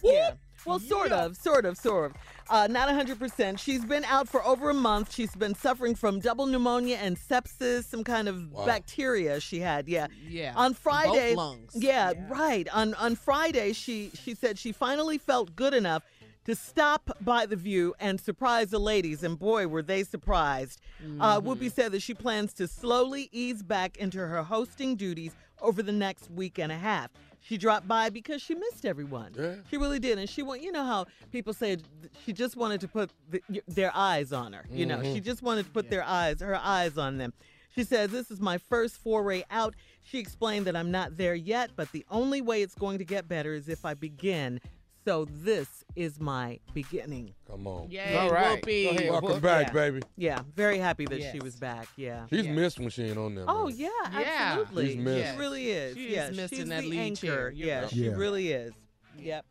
Yeah. 0.04 0.34
Well, 0.64 0.78
sort 0.78 1.10
of, 1.10 1.36
sort 1.36 1.66
of, 1.66 1.76
sort 1.76 2.12
of. 2.12 2.16
Uh, 2.50 2.66
not 2.70 2.88
100%. 2.88 3.58
She's 3.58 3.84
been 3.84 4.04
out 4.04 4.28
for 4.28 4.44
over 4.44 4.70
a 4.70 4.74
month. 4.74 5.12
She's 5.14 5.34
been 5.34 5.54
suffering 5.54 5.94
from 5.94 6.20
double 6.20 6.46
pneumonia 6.46 6.96
and 6.96 7.16
sepsis, 7.16 7.84
some 7.84 8.04
kind 8.04 8.28
of 8.28 8.52
Wow. 8.52 8.66
bacteria 8.66 9.40
she 9.40 9.60
had. 9.60 9.88
Yeah. 9.88 10.08
Yeah, 10.28 10.52
On 10.54 10.66
in 10.66 10.72
both 10.72 10.78
Friday. 10.78 11.34
lungs. 11.34 11.72
Yeah, 11.74 12.12
right. 12.28 12.68
On 12.74 12.92
on 12.94 13.16
Friday, 13.16 13.72
she 13.72 14.10
she 14.22 14.34
said 14.34 14.58
she 14.58 14.72
finally 14.72 15.16
felt 15.18 15.56
good 15.56 15.72
enough 15.74 16.02
to 16.44 16.54
stop 16.54 17.16
by 17.22 17.46
the 17.46 17.56
View 17.56 17.94
and 17.98 18.20
surprise 18.20 18.68
the 18.68 18.78
ladies, 18.78 19.22
and 19.22 19.38
boy, 19.38 19.66
were 19.66 19.80
they 19.82 20.04
surprised. 20.04 20.78
Uh, 21.18 21.40
Mhm. 21.40 21.44
Whoopi 21.44 21.72
said 21.72 21.92
that 21.92 22.02
she 22.02 22.12
plans 22.12 22.52
to 22.54 22.68
slowly 22.68 23.30
ease 23.32 23.62
back 23.62 23.96
into 23.96 24.18
her 24.18 24.42
hosting 24.42 24.94
duties 24.96 25.32
over 25.62 25.82
the 25.82 25.92
next 25.92 26.30
week 26.30 26.58
and 26.58 26.70
a 26.70 26.76
half. 26.76 27.10
She 27.46 27.58
dropped 27.58 27.86
by 27.86 28.08
because 28.08 28.40
she 28.40 28.54
missed 28.54 28.86
everyone. 28.86 29.32
Yeah. 29.38 29.56
She 29.70 29.76
really 29.76 29.98
did, 29.98 30.18
and 30.18 30.28
she 30.28 30.42
want 30.42 30.62
you 30.62 30.72
know 30.72 30.84
how 30.84 31.04
people 31.30 31.52
say 31.52 31.76
she 32.24 32.32
just 32.32 32.56
wanted 32.56 32.80
to 32.80 32.88
put 32.88 33.10
the, 33.30 33.42
their 33.68 33.94
eyes 33.94 34.32
on 34.32 34.54
her. 34.54 34.64
You 34.70 34.86
know, 34.86 34.96
Mhm. 34.98 35.12
she 35.14 35.20
just 35.20 35.42
wanted 35.42 35.66
to 35.66 35.70
put 35.70 35.90
their 35.90 36.02
eyes, 36.04 36.40
her 36.40 36.56
eyes 36.56 36.96
on 36.96 37.18
them. 37.18 37.34
She 37.74 37.84
says, 37.84 38.10
This 38.10 38.30
is 38.30 38.40
my 38.40 38.56
first 38.56 38.96
foray 38.96 39.42
out. 39.50 39.74
She 40.04 40.18
explained 40.18 40.66
that 40.66 40.74
I'm 40.76 40.90
not 40.90 41.18
there 41.18 41.34
yet, 41.34 41.72
but 41.76 41.92
the 41.92 42.06
only 42.10 42.40
way 42.40 42.62
it's 42.62 42.74
going 42.76 42.96
to 42.98 43.04
get 43.04 43.28
better 43.28 43.52
is 43.52 43.68
if 43.68 43.84
I 43.84 43.92
begin. 43.94 44.60
So 45.04 45.26
this 45.30 45.84
is 45.96 46.18
my 46.18 46.58
beginning. 46.72 47.34
Come 47.46 47.66
on. 47.66 47.90
Yay, 47.90 48.16
All 48.16 48.30
right. 48.30 48.62
Whoopi. 48.62 48.84
Go 48.84 48.90
ahead, 48.90 49.10
Welcome 49.10 49.28
Whoop. 49.32 49.42
back, 49.42 49.66
Yeah. 49.66 49.72
baby. 49.72 50.02
Yeah, 50.16 50.40
very 50.56 50.78
happy 50.78 51.04
that 51.04 51.30
she 51.30 51.40
was 51.40 51.56
back. 51.56 51.88
Yeah. 51.96 52.26
She's 52.30 52.46
missed 52.48 52.80
when 52.80 52.88
she 52.88 53.04
ain't 53.04 53.18
on 53.18 53.34
there. 53.34 53.44
Oh 53.46 53.68
yeah, 53.68 53.88
Yeah. 54.12 54.56
absolutely. 54.60 54.86
She's 54.94 54.96
missed. 54.96 55.32
She 55.34 55.38
really 55.38 55.70
is. 55.70 55.94
She 55.96 56.06
is 56.14 56.36
missing 56.36 56.58
she's 56.58 56.68
that 56.68 56.82
the 56.82 56.88
lead 56.88 56.98
anchor. 57.00 57.26
chair, 57.26 57.50
you 57.50 57.66
Yeah, 57.66 57.80
know. 57.82 57.88
she 57.88 58.08
really 58.08 58.52
is. 58.52 58.72
Yep. 59.18 59.44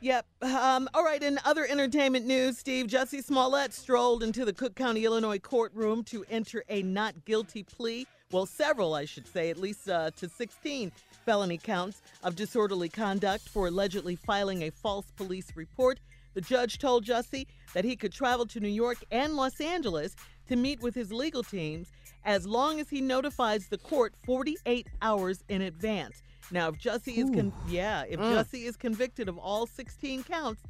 Yep. 0.00 0.26
Um, 0.42 0.88
all 0.92 1.04
right. 1.04 1.22
In 1.22 1.38
other 1.46 1.66
entertainment 1.66 2.26
news, 2.26 2.58
Steve 2.58 2.86
Jussie 2.88 3.24
Smollett 3.24 3.72
strolled 3.72 4.22
into 4.22 4.44
the 4.44 4.52
Cook 4.52 4.74
County, 4.74 5.04
Illinois 5.06 5.38
courtroom 5.38 6.04
to 6.04 6.24
enter 6.28 6.62
a 6.68 6.82
not 6.82 7.24
guilty 7.24 7.62
plea. 7.62 8.06
Well, 8.30 8.44
several, 8.44 8.92
I 8.94 9.06
should 9.06 9.26
say, 9.26 9.48
at 9.48 9.56
least 9.56 9.88
uh, 9.88 10.10
to 10.16 10.28
16 10.28 10.92
felony 11.24 11.58
counts 11.58 12.02
of 12.22 12.36
disorderly 12.36 12.88
conduct 12.88 13.48
for 13.48 13.66
allegedly 13.68 14.16
filing 14.16 14.62
a 14.62 14.70
false 14.70 15.06
police 15.16 15.48
report. 15.54 15.98
The 16.34 16.40
judge 16.40 16.78
told 16.78 17.04
Jussie 17.04 17.46
that 17.74 17.84
he 17.84 17.96
could 17.96 18.12
travel 18.12 18.46
to 18.46 18.60
New 18.60 18.68
York 18.68 18.98
and 19.10 19.34
Los 19.34 19.60
Angeles 19.60 20.16
to 20.48 20.56
meet 20.56 20.80
with 20.82 20.94
his 20.94 21.12
legal 21.12 21.42
teams 21.42 21.88
as 22.24 22.46
long 22.46 22.80
as 22.80 22.88
he 22.88 23.00
notifies 23.00 23.66
the 23.68 23.78
court 23.78 24.14
48 24.24 24.86
hours 25.02 25.44
in 25.48 25.62
advance. 25.62 26.22
Now, 26.50 26.68
if 26.68 26.76
Jussie 26.78 27.18
is 27.18 27.30
con- 27.30 27.52
yeah, 27.68 28.04
if 28.08 28.18
Mm. 28.20 28.32
Jussie 28.34 28.64
is 28.66 28.76
convicted 28.76 29.28
of 29.28 29.38
all 29.38 29.66
16 29.66 30.24
counts, 30.24 30.62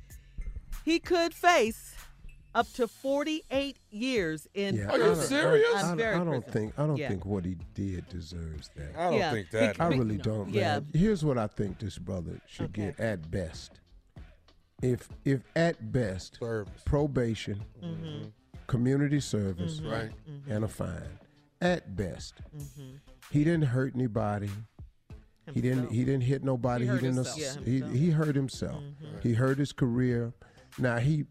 he 0.85 0.99
could 0.99 1.35
face 1.35 1.95
up 2.55 2.73
to 2.75 2.87
48 2.87 3.77
years 3.91 4.47
in 4.55 4.77
Yeah, 4.77 4.89
Are 4.91 4.99
you 4.99 5.05
prison. 5.05 5.37
I- 5.37 5.41
serious? 5.41 5.69
I, 5.75 5.91
I'm 5.91 6.01
I, 6.01 6.21
I 6.21 6.25
don't 6.25 6.47
think 6.51 6.79
I 6.79 6.87
don't 6.87 6.97
Yeah. 6.97 7.09
think 7.09 7.27
what 7.27 7.45
he 7.45 7.57
did 7.75 8.09
deserves 8.09 8.71
that. 8.77 8.97
I 8.97 9.11
don't 9.11 9.19
Yeah. 9.19 9.33
think 9.33 9.51
that. 9.51 9.81
I 9.81 9.89
Be- 9.89 9.99
really 9.99 10.19
don't, 10.19 10.53
man. 10.55 10.87
Here's 10.93 11.25
what 11.25 11.37
I 11.39 11.47
think 11.49 11.79
this 11.79 11.99
brother 11.99 12.41
should 12.47 12.67
Okay. 12.67 12.87
get 12.97 13.01
at 13.01 13.31
best. 13.31 13.81
If 14.83 15.09
if 15.25 15.43
at 15.57 15.93
best 15.93 16.39
Service. 16.39 16.83
probation, 16.85 17.65
Mhm. 17.83 18.33
community 18.67 19.21
service, 19.21 19.81
Mhm. 19.81 19.91
Right. 19.91 20.13
and 20.49 20.65
a 20.65 20.69
fine. 20.69 21.19
At 21.61 21.97
best. 21.97 22.35
Mhm. 22.57 23.01
He 23.31 23.45
didn't 23.45 23.67
hurt 23.69 23.95
anybody. 23.95 24.51
He 25.53 25.61
didn't 25.61 25.91
he 25.91 26.05
didn't 26.05 26.23
hit 26.25 26.45
nobody. 26.45 26.87
He 26.87 26.93
He, 26.93 26.97
didn't 26.99 27.15
himself. 27.17 27.39
ass- 27.41 27.59
Yeah, 27.67 27.89
he, 27.89 27.99
he 27.99 28.11
hurt 28.11 28.35
himself. 28.37 28.83
Mhm. 28.83 29.23
He 29.23 29.35
hurt 29.35 29.59
his 29.59 29.73
career. 29.73 30.33
Now 30.79 30.99
he 30.99 31.25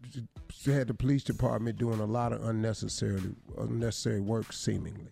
had 0.66 0.88
the 0.88 0.94
police 0.94 1.22
department 1.24 1.78
doing 1.78 2.00
a 2.00 2.06
lot 2.06 2.32
of 2.32 2.44
unnecessary 2.44 3.20
unnecessary 3.58 4.20
work 4.20 4.52
seemingly. 4.52 5.10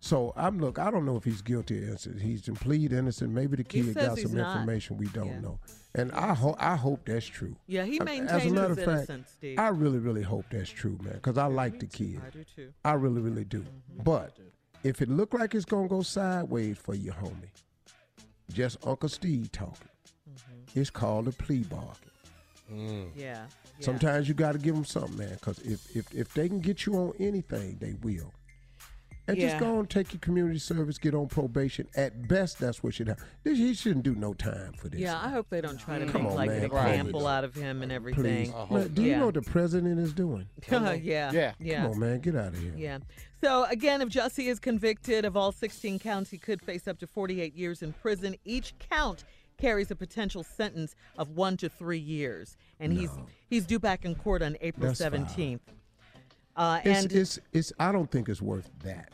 So 0.00 0.32
I'm 0.36 0.58
look. 0.58 0.78
I 0.78 0.90
don't 0.90 1.04
know 1.04 1.16
if 1.16 1.24
he's 1.24 1.42
guilty 1.42 1.78
or 1.80 1.84
innocent. 1.88 2.20
He's 2.20 2.48
in 2.48 2.56
plead 2.56 2.92
innocent. 2.92 3.30
Maybe 3.32 3.56
the 3.56 3.64
kid 3.64 3.94
got 3.94 4.18
some 4.18 4.34
not. 4.34 4.56
information 4.56 4.96
we 4.96 5.06
don't 5.08 5.28
Yeah. 5.28 5.40
know. 5.40 5.60
And 5.94 6.10
I 6.12 6.34
hope 6.34 6.56
I 6.58 6.74
hope 6.76 7.04
that's 7.06 7.26
true. 7.26 7.54
Yeah, 7.66 7.84
he 7.84 8.00
maintained 8.00 8.28
As 8.30 8.46
a 8.46 8.50
matter 8.50 8.72
of 8.72 8.78
fact, 8.78 9.10
innocence. 9.10 9.36
I 9.58 9.68
really 9.68 9.98
really 9.98 10.22
hope 10.22 10.46
that's 10.50 10.70
true, 10.70 10.98
man. 11.02 11.14
Because 11.14 11.38
I 11.38 11.46
like 11.46 11.78
the 11.78 11.86
kid. 11.86 12.20
I 12.24 12.30
do 12.30 12.44
too. 12.44 12.72
I 12.84 12.92
really 12.94 13.20
really 13.20 13.44
do. 13.44 13.60
Mm-hmm. 13.60 14.02
But 14.02 14.36
if 14.82 15.02
it 15.02 15.08
look 15.08 15.34
like 15.34 15.54
it's 15.54 15.64
gonna 15.64 15.88
go 15.88 16.02
sideways 16.02 16.78
for 16.78 16.94
you, 16.94 17.12
homie, 17.12 17.50
just 18.52 18.78
Uncle 18.86 19.08
Steve 19.08 19.52
talking. 19.52 19.88
Mm-hmm. 20.28 20.80
It's 20.80 20.90
called 20.90 21.28
a 21.28 21.32
plea 21.32 21.62
bargain. 21.62 22.10
Mm. 22.70 23.10
Yeah. 23.16 23.24
yeah. 23.24 23.46
Sometimes 23.80 24.28
you 24.28 24.34
got 24.34 24.52
to 24.52 24.58
give 24.58 24.74
them 24.74 24.84
something, 24.84 25.16
man. 25.16 25.30
Because 25.34 25.58
if, 25.60 25.94
if 25.96 26.12
if 26.14 26.34
they 26.34 26.48
can 26.48 26.60
get 26.60 26.86
you 26.86 26.94
on 26.94 27.12
anything, 27.18 27.78
they 27.80 27.94
will. 28.02 28.32
And 29.28 29.38
Yeah. 29.38 29.50
just 29.50 29.60
go 29.60 29.78
and 29.78 29.88
take 29.88 30.12
your 30.12 30.18
community 30.18 30.58
service, 30.58 30.98
get 30.98 31.14
on 31.14 31.28
probation. 31.28 31.86
At 31.94 32.26
best, 32.26 32.58
that's 32.58 32.82
what 32.82 32.92
should 32.94 33.06
happen. 33.06 33.24
This, 33.44 33.56
he 33.56 33.72
shouldn't 33.72 34.04
do 34.04 34.16
no 34.16 34.34
time 34.34 34.72
for 34.72 34.88
this. 34.88 35.00
Yeah, 35.00 35.16
I 35.16 35.28
hope 35.28 35.48
they 35.48 35.60
don't 35.60 35.78
try 35.78 36.00
to 36.00 36.06
Come 36.06 36.22
make 36.24 36.32
on, 36.32 36.36
like 36.36 36.50
man. 36.50 36.64
an 36.64 36.70
Right. 36.70 36.88
example 36.90 37.26
out 37.28 37.44
of 37.44 37.54
him 37.54 37.82
and 37.82 37.92
everything. 37.92 38.22
Please. 38.46 38.48
I 38.52 38.64
hope 38.64 38.70
Man, 38.72 38.88
do 38.88 39.02
you 39.02 39.10
Yeah. 39.12 39.18
know 39.20 39.26
what 39.26 39.34
the 39.34 39.42
president 39.42 40.00
is 40.00 40.12
doing? 40.12 40.48
yeah. 40.70 40.98
Yeah. 41.30 41.52
Yeah. 41.60 41.82
Come 41.82 41.92
on, 41.92 41.98
man. 42.00 42.18
Get 42.20 42.34
out 42.34 42.48
of 42.48 42.58
here. 42.58 42.72
Yeah. 42.76 42.98
So 43.44 43.64
again, 43.66 44.02
if 44.02 44.08
Jussie 44.08 44.46
is 44.48 44.58
convicted 44.58 45.24
of 45.24 45.36
all 45.36 45.52
16 45.52 46.00
counts, 46.00 46.30
he 46.30 46.38
could 46.38 46.60
face 46.60 46.88
up 46.88 46.98
to 46.98 47.06
48 47.06 47.54
years 47.54 47.80
in 47.82 47.92
prison. 47.92 48.34
Each 48.44 48.74
count 48.90 49.22
carries 49.62 49.90
a 49.92 49.96
potential 49.96 50.42
sentence 50.42 50.94
of 51.16 51.30
one 51.30 51.56
to 51.56 51.68
three 51.68 51.98
years, 51.98 52.56
and 52.80 52.92
he's 52.92 53.10
he's 53.48 53.64
due 53.64 53.78
back 53.78 54.04
in 54.04 54.14
court 54.14 54.42
on 54.42 54.56
April 54.60 54.90
17th. 54.92 55.60
Uh, 56.56 56.80
and 56.84 57.10
it's 57.12 57.38
it's. 57.52 57.72
I 57.78 57.92
don't 57.92 58.10
think 58.10 58.28
it's 58.28 58.42
worth 58.42 58.68
that. 58.82 59.10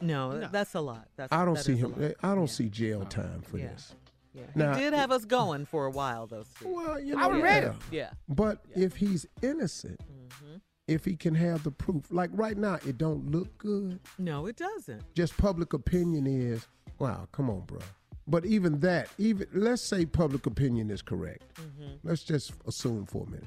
no, 0.00 0.46
that's 0.52 0.74
a 0.74 0.80
lot. 0.80 1.08
That's 1.16 1.32
I 1.32 1.44
don't 1.44 1.56
see 1.58 1.74
him. 1.74 1.94
lot. 2.00 2.12
I 2.22 2.34
don't 2.34 2.48
see 2.48 2.68
jail 2.68 3.04
time 3.06 3.40
for 3.42 3.58
Yeah. 3.58 3.68
this. 3.68 3.94
Yeah. 4.34 4.42
Now- 4.54 4.74
he 4.74 4.80
did 4.82 4.92
have 4.92 5.10
us 5.10 5.24
going 5.24 5.64
for 5.64 5.86
a 5.86 5.90
while, 5.90 6.26
though. 6.28 6.44
Steve. 6.44 6.68
Well, 6.70 7.00
you 7.00 7.16
know, 7.16 7.24
I 7.24 7.26
was 7.26 7.38
yeah. 7.38 7.44
ready. 7.44 7.68
Yeah. 7.90 8.10
But 8.28 8.62
if 8.76 8.94
he's 8.96 9.26
innocent, 9.42 10.00
Mm-hmm. 10.00 10.56
if 10.86 11.04
he 11.06 11.16
can 11.16 11.34
have 11.34 11.64
the 11.64 11.70
proof, 11.72 12.04
like 12.10 12.30
right 12.34 12.56
now, 12.56 12.74
it 12.86 12.98
don't 12.98 13.30
look 13.32 13.56
good. 13.58 13.98
No, 14.18 14.46
it 14.46 14.56
doesn't. 14.56 15.02
Just 15.14 15.36
public 15.38 15.72
opinion 15.72 16.26
is, 16.28 16.68
wow, 17.00 17.26
come 17.32 17.48
on, 17.50 17.62
bro. 17.62 17.80
But 18.28 18.44
even 18.44 18.80
that, 18.80 19.08
even 19.18 19.46
let's 19.54 19.80
say 19.82 20.04
public 20.04 20.44
opinion 20.46 20.90
is 20.90 21.00
correct. 21.02 21.42
Mm-hmm. 21.54 21.92
Let's 22.02 22.22
just 22.22 22.52
assume 22.66 23.06
for 23.06 23.24
a 23.26 23.30
minute, 23.30 23.46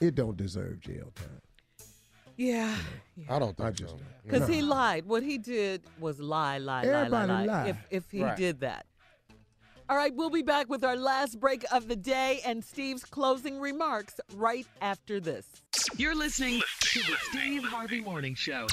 it 0.00 0.14
don't 0.14 0.36
deserve 0.36 0.80
jail 0.80 1.12
time. 1.16 1.40
Yeah. 2.36 2.76
I 3.28 3.38
don't 3.38 3.56
think 3.56 3.68
I 3.68 3.70
just 3.72 3.90
so. 3.90 4.00
Because 4.24 4.48
he 4.48 4.62
lied. 4.62 5.06
What 5.06 5.22
he 5.22 5.38
did 5.38 5.82
was 6.00 6.20
lie, 6.20 6.58
lie, 6.58 6.84
lie, 6.84 7.06
lie, 7.08 7.24
lie. 7.24 7.44
lie. 7.44 7.68
If 7.68 7.76
if 7.90 8.10
he 8.10 8.22
Right. 8.22 8.36
did 8.36 8.60
that, 8.60 8.86
All 9.86 9.96
right, 9.98 10.14
we'll 10.14 10.30
be 10.30 10.42
back 10.42 10.70
with 10.70 10.82
our 10.82 10.96
last 10.96 11.38
break 11.38 11.62
of 11.70 11.88
the 11.88 11.96
day 11.96 12.40
and 12.46 12.64
Steve's 12.64 13.04
closing 13.04 13.60
remarks 13.60 14.18
right 14.34 14.66
after 14.80 15.20
this. 15.20 15.46
You're 15.98 16.14
listening 16.14 16.62
to 16.80 16.98
the 17.00 17.16
Steve 17.28 17.64
Harvey 17.64 18.00
Morning 18.00 18.34
Show. 18.34 18.66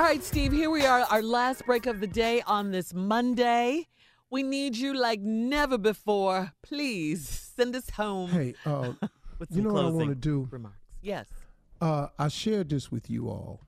All 0.00 0.06
right, 0.06 0.24
Steve, 0.24 0.50
here 0.50 0.70
we 0.70 0.86
are, 0.86 1.00
our 1.10 1.20
last 1.20 1.66
break 1.66 1.84
of 1.84 2.00
the 2.00 2.06
day 2.06 2.42
on 2.46 2.70
this 2.70 2.94
Monday. 2.94 3.86
We 4.30 4.42
need 4.42 4.74
you 4.74 4.94
like 4.94 5.20
never 5.20 5.76
before. 5.76 6.54
Please 6.62 7.28
send 7.54 7.76
us 7.76 7.90
home. 7.90 8.30
Hey, 8.30 8.54
uh, 8.64 8.94
you 9.50 9.60
know 9.60 9.74
what 9.74 9.84
I 9.84 9.90
want 9.90 10.08
to 10.08 10.14
do? 10.14 10.48
Remarks. 10.50 10.78
Yes. 11.02 11.26
Uh, 11.82 12.06
I 12.18 12.28
shared 12.28 12.70
this 12.70 12.90
with 12.90 13.10
you 13.10 13.28
all. 13.28 13.60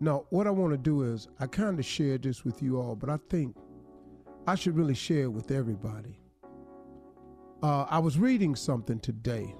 Now, 0.00 0.24
what 0.30 0.46
I 0.46 0.50
want 0.50 0.72
to 0.72 0.78
do 0.78 1.02
is 1.02 1.28
I 1.38 1.46
kind 1.46 1.78
of 1.78 1.84
shared 1.84 2.22
this 2.22 2.46
with 2.46 2.62
you 2.62 2.80
all, 2.80 2.96
but 2.96 3.10
I 3.10 3.18
think 3.28 3.54
I 4.46 4.54
should 4.54 4.74
really 4.74 4.94
share 4.94 5.24
it 5.24 5.32
with 5.32 5.50
everybody. 5.50 6.18
Uh, 7.62 7.82
I 7.90 7.98
was 7.98 8.18
reading 8.18 8.56
something 8.56 9.00
today. 9.00 9.54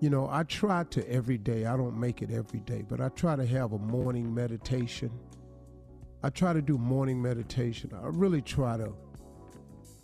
You 0.00 0.10
know, 0.10 0.28
I 0.30 0.44
try 0.44 0.84
to 0.84 1.10
every 1.10 1.38
day, 1.38 1.66
I 1.66 1.76
don't 1.76 1.98
make 1.98 2.22
it 2.22 2.30
every 2.30 2.60
day, 2.60 2.84
but 2.88 3.00
I 3.00 3.08
try 3.08 3.34
to 3.34 3.44
have 3.44 3.72
a 3.72 3.78
morning 3.78 4.32
meditation. 4.32 5.10
I 6.22 6.30
try 6.30 6.52
to 6.52 6.62
do 6.62 6.78
morning 6.78 7.20
meditation. 7.20 7.90
I 7.94 8.06
really 8.06 8.42
try 8.42 8.76
to 8.76 8.94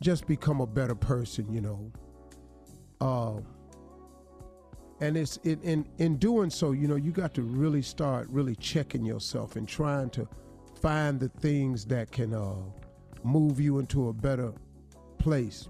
just 0.01 0.27
become 0.27 0.61
a 0.61 0.67
better 0.67 0.95
person, 0.95 1.53
you 1.53 1.61
know. 1.61 1.93
Uh, 3.01 3.41
and 5.01 5.17
it's 5.17 5.37
in, 5.39 5.61
in 5.63 5.87
in 5.99 6.17
doing 6.17 6.49
so 6.51 6.73
you 6.73 6.87
know 6.87 6.95
you 6.95 7.11
got 7.11 7.35
to 7.35 7.43
really 7.43 7.83
start 7.83 8.29
really 8.31 8.55
checking 8.55 9.05
yourself 9.05 9.57
and 9.57 9.69
trying 9.69 10.09
to 10.09 10.27
find 10.81 11.19
the 11.19 11.29
things 11.29 11.85
that 11.85 12.11
can 12.13 12.33
uh, 12.33 12.55
move 13.25 13.61
you 13.61 13.79
into 13.79 14.09
a 14.09 14.13
better 14.13 14.53
place 15.19 15.69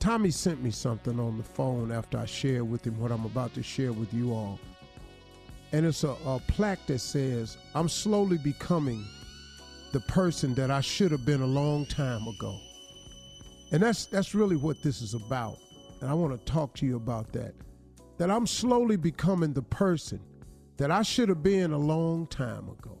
tommy 0.00 0.30
sent 0.30 0.62
me 0.62 0.70
something 0.70 1.20
on 1.20 1.36
the 1.36 1.44
phone 1.44 1.92
after 1.92 2.18
i 2.18 2.24
shared 2.24 2.68
with 2.68 2.84
him 2.86 2.98
what 2.98 3.12
i'm 3.12 3.24
about 3.26 3.54
to 3.54 3.62
share 3.62 3.92
with 3.92 4.12
you 4.12 4.32
all. 4.32 4.58
And 5.72 5.86
it's 5.86 6.02
a, 6.02 6.16
a 6.26 6.40
plaque 6.48 6.86
that 6.86 6.98
says 6.98 7.58
i'm 7.74 7.88
slowly 7.88 8.38
becoming 8.38 9.04
the 9.92 10.00
person 10.00 10.54
that 10.54 10.70
i 10.70 10.80
should 10.80 11.12
have 11.12 11.24
been 11.24 11.42
a 11.42 11.46
long 11.46 11.86
time 11.86 12.26
ago. 12.26 12.58
And 13.72 13.82
that's 13.82 14.06
that's 14.06 14.34
really 14.34 14.56
what 14.56 14.82
this 14.82 15.02
is 15.02 15.14
about. 15.14 15.58
And 16.00 16.10
i 16.10 16.14
want 16.14 16.36
to 16.36 16.52
talk 16.52 16.74
to 16.76 16.86
you 16.86 16.96
about 16.96 17.32
that. 17.32 17.54
That 18.18 18.30
I'm 18.30 18.46
slowly 18.46 18.96
becoming 18.96 19.52
the 19.52 19.62
person 19.62 20.20
that 20.80 20.90
I 20.90 21.02
should 21.02 21.28
have 21.28 21.42
been 21.42 21.72
a 21.72 21.78
long 21.78 22.26
time 22.26 22.68
ago. 22.70 22.96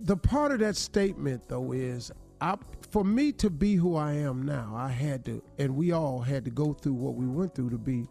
The 0.00 0.16
part 0.16 0.50
of 0.50 0.60
that 0.60 0.76
statement, 0.76 1.46
though, 1.46 1.72
is 1.72 2.10
I, 2.40 2.56
for 2.92 3.04
me 3.04 3.32
to 3.32 3.48
be 3.48 3.74
who 3.74 3.96
I 3.96 4.12
am 4.12 4.42
now, 4.42 4.74
I 4.76 4.88
had 4.88 5.24
to, 5.24 5.42
and 5.58 5.74
we 5.74 5.92
all 5.92 6.20
had 6.20 6.44
to 6.44 6.50
go 6.50 6.74
through 6.74 6.92
what 6.92 7.14
we 7.14 7.26
went 7.26 7.54
through 7.54 7.70
to 7.70 7.78
be 7.78 8.06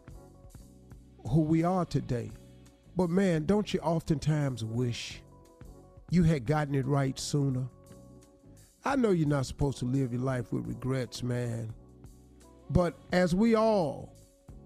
who 1.29 1.41
we 1.41 1.63
are 1.63 1.85
today. 1.85 2.31
But 2.95 3.11
man, 3.11 3.45
don't 3.45 3.71
you 3.71 3.79
oftentimes 3.81 4.65
wish 4.65 5.21
you 6.09 6.23
had 6.23 6.47
gotten 6.47 6.73
it 6.73 6.87
right 6.87 7.17
sooner? 7.19 7.67
I 8.83 8.95
know 8.95 9.11
you're 9.11 9.27
not 9.27 9.45
supposed 9.45 9.77
to 9.79 9.85
live 9.85 10.13
your 10.13 10.23
life 10.23 10.51
with 10.51 10.65
regrets, 10.65 11.21
man. 11.21 11.71
But 12.71 12.95
as 13.13 13.35
we 13.35 13.53
all 13.53 14.15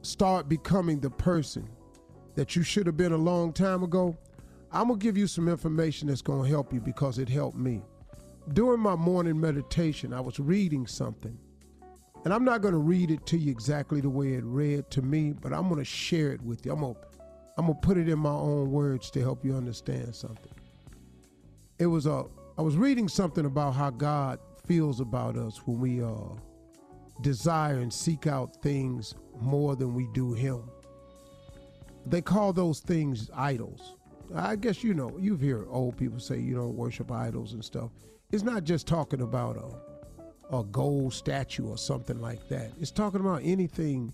start 0.02 0.48
becoming 0.48 1.02
the 1.02 1.10
person 1.10 1.68
that 2.36 2.56
you 2.56 2.64
should 2.64 2.88
have 2.88 2.96
been 2.96 3.12
a 3.12 3.18
long 3.18 3.52
time 3.52 3.84
ago, 3.84 4.18
I'm 4.72 4.88
going 4.88 5.00
to 5.00 5.04
give 5.04 5.18
you 5.18 5.28
some 5.28 5.50
information 5.50 6.08
that's 6.08 6.22
going 6.22 6.44
to 6.44 6.50
help 6.50 6.72
you 6.72 6.80
because 6.80 7.20
it 7.20 7.28
helped 7.28 7.58
me. 7.58 7.82
During 8.54 8.80
my 8.80 8.96
morning 8.96 9.40
meditation, 9.40 10.14
I 10.14 10.22
was 10.22 10.40
reading 10.40 10.86
something. 10.86 11.38
And 12.24 12.34
I'm 12.34 12.44
not 12.44 12.62
going 12.62 12.74
to 12.74 12.80
read 12.80 13.12
it 13.12 13.26
to 13.28 13.38
you 13.38 13.52
exactly 13.52 14.02
the 14.02 14.10
way 14.10 14.34
it 14.34 14.44
read 14.44 14.90
to 14.92 15.02
me, 15.02 15.32
but 15.32 15.54
I'm 15.54 15.68
going 15.68 15.80
to 15.80 15.86
share 15.86 16.32
it 16.32 16.42
with 16.42 16.66
you. 16.66 16.72
I'm 16.72 16.80
going 16.80 16.96
to 16.96 17.00
I'm 17.58 17.68
going 17.68 17.80
to 17.80 17.88
put 17.88 17.98
it 17.98 18.10
in 18.10 18.20
my 18.20 18.32
own 18.32 18.70
words 18.70 19.10
to 19.12 19.22
help 19.22 19.46
you 19.46 19.56
understand 19.56 20.14
something. 20.14 20.52
It 21.80 21.86
was 21.86 22.06
a 22.06 22.26
I 22.58 22.62
was 22.62 22.76
reading 22.78 23.08
something 23.08 23.46
about 23.46 23.72
how 23.76 23.90
God 23.90 24.40
feels 24.66 25.00
about 25.00 25.38
us 25.38 25.58
when 25.66 25.80
we 25.80 26.04
uh 26.04 26.36
desire 27.22 27.80
and 27.80 27.94
seek 27.94 28.28
out 28.28 28.62
things 28.62 29.16
more 29.40 29.76
than 29.76 29.94
we 29.94 30.08
do 30.14 30.34
him. 30.34 30.64
They 32.06 32.22
call 32.22 32.54
those 32.54 32.80
things 32.80 33.30
idols. 33.34 33.96
I 34.34 34.56
guess 34.56 34.84
you 34.84 34.94
know, 34.94 35.16
you've 35.20 35.42
heard 35.42 35.68
old 35.70 35.98
people 35.98 36.20
say 36.20 36.40
you 36.40 36.56
don't 36.56 36.76
worship 36.76 37.12
idols 37.12 37.54
and 37.54 37.64
stuff. 37.64 37.92
It's 38.32 38.44
not 38.44 38.64
just 38.64 38.88
talking 38.88 39.22
about 39.22 39.58
a, 39.58 40.58
a 40.58 40.64
gold 40.64 41.14
statue 41.14 41.68
or 41.68 41.78
something 41.78 42.20
like 42.20 42.48
that. 42.50 42.72
It's 42.80 42.92
talking 42.92 43.22
about 43.22 43.42
anything 43.44 44.12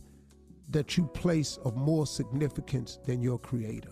that 0.70 0.98
you 0.98 1.06
place 1.08 1.58
of 1.66 1.76
more 1.76 2.06
significance 2.06 3.00
than 3.06 3.22
your 3.22 3.40
creator. 3.40 3.92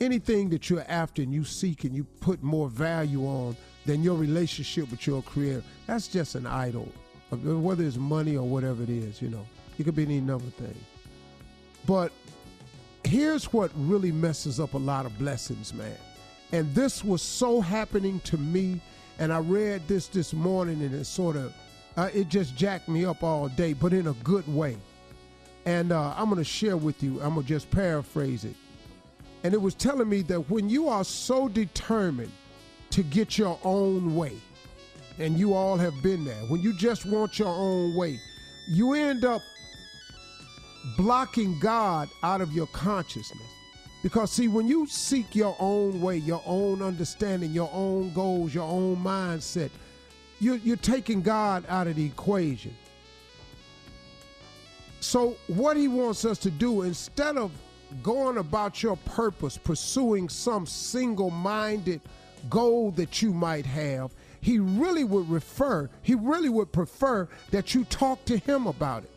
Anything 0.00 0.50
that 0.50 0.68
you're 0.68 0.84
after 0.88 1.22
and 1.22 1.32
you 1.32 1.44
seek 1.44 1.84
and 1.84 1.94
you 1.94 2.04
put 2.04 2.42
more 2.42 2.68
value 2.68 3.24
on 3.24 3.56
than 3.86 4.02
your 4.02 4.16
relationship 4.16 4.90
with 4.90 5.06
your 5.06 5.22
creator, 5.22 5.62
that's 5.86 6.08
just 6.08 6.34
an 6.34 6.46
idol. 6.46 6.88
Whether 7.30 7.84
it's 7.84 7.96
money 7.96 8.36
or 8.36 8.46
whatever 8.46 8.82
it 8.82 8.90
is, 8.90 9.22
you 9.22 9.28
know. 9.28 9.46
It 9.78 9.84
could 9.84 9.96
be 9.96 10.04
any 10.04 10.20
number 10.20 10.44
of 10.44 10.54
things. 10.54 10.84
But 11.86 12.12
here's 13.04 13.52
what 13.52 13.70
really 13.76 14.12
messes 14.12 14.60
up 14.60 14.74
a 14.74 14.78
lot 14.78 15.06
of 15.06 15.18
blessings, 15.18 15.74
man. 15.74 15.96
And 16.52 16.72
this 16.74 17.02
was 17.02 17.22
so 17.22 17.60
happening 17.60 18.20
to 18.20 18.36
me. 18.36 18.80
And 19.18 19.32
I 19.32 19.38
read 19.38 19.86
this 19.86 20.08
this 20.08 20.32
morning 20.32 20.82
and 20.82 20.94
it 20.94 21.04
sort 21.04 21.36
of, 21.36 21.52
uh, 21.96 22.10
it 22.12 22.28
just 22.28 22.56
jacked 22.56 22.88
me 22.88 23.04
up 23.04 23.22
all 23.22 23.48
day, 23.48 23.72
but 23.72 23.92
in 23.92 24.08
a 24.08 24.12
good 24.24 24.46
way. 24.52 24.76
And 25.66 25.92
uh, 25.92 26.14
I'm 26.16 26.26
going 26.26 26.38
to 26.38 26.44
share 26.44 26.76
with 26.76 27.02
you, 27.02 27.22
I'm 27.22 27.34
going 27.34 27.46
to 27.46 27.48
just 27.48 27.70
paraphrase 27.70 28.44
it. 28.44 28.56
And 29.44 29.54
it 29.54 29.60
was 29.60 29.74
telling 29.74 30.08
me 30.08 30.22
that 30.22 30.50
when 30.50 30.68
you 30.68 30.88
are 30.88 31.04
so 31.04 31.48
determined 31.48 32.32
to 32.90 33.02
get 33.02 33.38
your 33.38 33.58
own 33.62 34.16
way, 34.16 34.32
and 35.18 35.38
you 35.38 35.54
all 35.54 35.76
have 35.76 35.94
been 36.02 36.24
there, 36.24 36.42
when 36.48 36.60
you 36.60 36.72
just 36.72 37.06
want 37.06 37.38
your 37.38 37.48
own 37.48 37.94
way, 37.94 38.18
you 38.68 38.94
end 38.94 39.24
up 39.24 39.42
blocking 40.96 41.58
God 41.60 42.08
out 42.22 42.40
of 42.40 42.52
your 42.52 42.66
consciousness. 42.68 43.53
Because, 44.04 44.32
see, 44.32 44.48
when 44.48 44.68
you 44.68 44.86
seek 44.86 45.34
your 45.34 45.56
own 45.58 46.02
way, 46.02 46.18
your 46.18 46.42
own 46.44 46.82
understanding, 46.82 47.52
your 47.52 47.70
own 47.72 48.12
goals, 48.12 48.54
your 48.54 48.68
own 48.68 48.96
mindset, 48.98 49.70
you're, 50.40 50.56
you're 50.56 50.76
taking 50.76 51.22
God 51.22 51.64
out 51.70 51.86
of 51.86 51.96
the 51.96 52.04
equation. 52.04 52.76
So, 55.00 55.38
what 55.46 55.78
he 55.78 55.88
wants 55.88 56.26
us 56.26 56.36
to 56.40 56.50
do, 56.50 56.82
instead 56.82 57.38
of 57.38 57.50
going 58.02 58.36
about 58.36 58.82
your 58.82 58.98
purpose, 59.06 59.56
pursuing 59.56 60.28
some 60.28 60.66
single 60.66 61.30
minded 61.30 62.02
goal 62.50 62.90
that 62.96 63.22
you 63.22 63.32
might 63.32 63.64
have, 63.64 64.10
he 64.42 64.58
really 64.58 65.04
would 65.04 65.30
refer, 65.30 65.88
he 66.02 66.14
really 66.14 66.50
would 66.50 66.72
prefer 66.72 67.26
that 67.52 67.74
you 67.74 67.84
talk 67.84 68.22
to 68.26 68.36
him 68.36 68.66
about 68.66 69.04
it. 69.04 69.13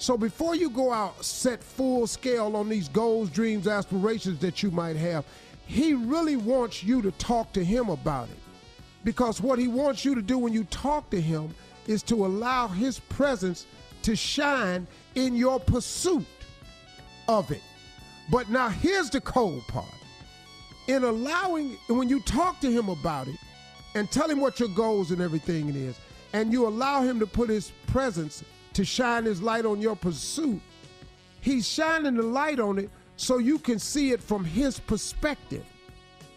So 0.00 0.16
before 0.16 0.54
you 0.54 0.70
go 0.70 0.94
out, 0.94 1.22
set 1.22 1.62
full 1.62 2.06
scale 2.06 2.56
on 2.56 2.70
these 2.70 2.88
goals, 2.88 3.28
dreams, 3.28 3.68
aspirations 3.68 4.38
that 4.38 4.62
you 4.62 4.70
might 4.70 4.96
have, 4.96 5.26
he 5.66 5.92
really 5.92 6.36
wants 6.36 6.82
you 6.82 7.02
to 7.02 7.10
talk 7.12 7.52
to 7.52 7.62
him 7.62 7.90
about 7.90 8.30
it. 8.30 8.38
Because 9.04 9.42
what 9.42 9.58
he 9.58 9.68
wants 9.68 10.02
you 10.02 10.14
to 10.14 10.22
do 10.22 10.38
when 10.38 10.54
you 10.54 10.64
talk 10.64 11.10
to 11.10 11.20
him 11.20 11.54
is 11.86 12.02
to 12.04 12.24
allow 12.24 12.66
his 12.66 12.98
presence 12.98 13.66
to 14.00 14.16
shine 14.16 14.86
in 15.16 15.36
your 15.36 15.60
pursuit 15.60 16.24
of 17.28 17.50
it. 17.50 17.62
But 18.30 18.48
now 18.48 18.70
here's 18.70 19.10
the 19.10 19.20
cold 19.20 19.62
part. 19.68 19.86
In 20.88 21.04
allowing, 21.04 21.76
when 21.90 22.08
you 22.08 22.20
talk 22.20 22.58
to 22.60 22.72
him 22.72 22.88
about 22.88 23.28
it 23.28 23.36
and 23.94 24.10
tell 24.10 24.30
him 24.30 24.40
what 24.40 24.58
your 24.58 24.70
goals 24.70 25.10
and 25.10 25.20
everything 25.20 25.68
it 25.68 25.76
is, 25.76 26.00
and 26.32 26.54
you 26.54 26.66
allow 26.66 27.02
him 27.02 27.20
to 27.20 27.26
put 27.26 27.50
his 27.50 27.70
presence 27.86 28.42
to 28.74 28.84
shine 28.84 29.24
his 29.24 29.42
light 29.42 29.64
on 29.64 29.80
your 29.80 29.96
pursuit, 29.96 30.60
he's 31.40 31.68
shining 31.68 32.16
the 32.16 32.22
light 32.22 32.60
on 32.60 32.78
it 32.78 32.90
so 33.16 33.38
you 33.38 33.58
can 33.58 33.78
see 33.78 34.12
it 34.12 34.22
from 34.22 34.44
his 34.44 34.78
perspective. 34.80 35.64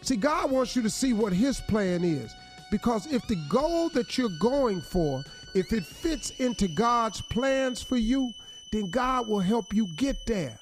See, 0.02 0.16
God 0.16 0.50
wants 0.50 0.76
you 0.76 0.82
to 0.82 0.90
see 0.90 1.12
what 1.14 1.32
his 1.32 1.60
plan 1.62 2.04
is. 2.04 2.34
Because 2.70 3.10
if 3.12 3.26
the 3.26 3.42
goal 3.48 3.88
that 3.90 4.18
you're 4.18 4.28
going 4.40 4.80
for, 4.80 5.22
if 5.54 5.72
it 5.72 5.84
fits 5.84 6.30
into 6.40 6.68
God's 6.68 7.22
plans 7.22 7.82
for 7.82 7.96
you, 7.96 8.30
then 8.72 8.90
God 8.90 9.28
will 9.28 9.40
help 9.40 9.72
you 9.72 9.86
get 9.96 10.16
there. 10.26 10.58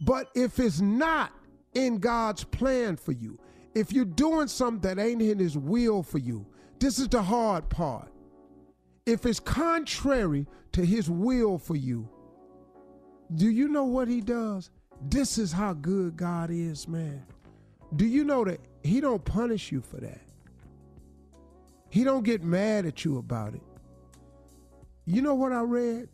But 0.00 0.28
if 0.34 0.58
it's 0.58 0.80
not 0.80 1.30
in 1.74 1.98
God's 1.98 2.44
plan 2.44 2.96
for 2.96 3.12
you, 3.12 3.38
if 3.74 3.92
you're 3.92 4.04
doing 4.04 4.48
something 4.48 4.96
that 4.96 5.00
ain't 5.00 5.22
in 5.22 5.38
his 5.38 5.56
will 5.56 6.02
for 6.02 6.18
you, 6.18 6.44
this 6.80 6.98
is 6.98 7.08
the 7.08 7.22
hard 7.22 7.68
part. 7.68 8.10
If 9.10 9.26
it's 9.26 9.40
contrary 9.40 10.46
to 10.70 10.86
his 10.86 11.10
will 11.10 11.58
for 11.58 11.74
you, 11.74 12.08
do 13.34 13.50
you 13.50 13.66
know 13.66 13.82
what 13.82 14.06
he 14.06 14.20
does? 14.20 14.70
This 15.02 15.36
is 15.36 15.50
how 15.50 15.72
good 15.72 16.16
God 16.16 16.50
is, 16.52 16.86
man. 16.86 17.26
Do 17.96 18.06
you 18.06 18.22
know 18.22 18.44
that 18.44 18.60
he 18.84 19.00
don't 19.00 19.24
punish 19.24 19.72
you 19.72 19.80
for 19.80 19.96
that? 19.96 20.20
He 21.88 22.04
don't 22.04 22.22
get 22.22 22.44
mad 22.44 22.86
at 22.86 23.04
you 23.04 23.18
about 23.18 23.54
it. 23.54 23.62
You 25.06 25.22
know 25.22 25.34
what 25.34 25.50
I 25.52 25.62
read? 25.62 26.08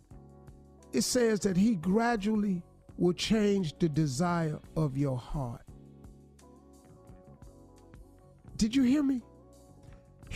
It 0.95 1.03
says 1.03 1.41
that 1.41 1.59
he 1.59 1.75
gradually 1.75 2.63
will 2.97 3.13
change 3.13 3.79
the 3.79 3.91
desire 3.91 4.59
of 4.75 4.97
your 4.97 5.19
heart. 5.19 5.67
Did 8.57 8.75
you 8.75 8.85
hear 8.85 9.03
me? 9.03 9.21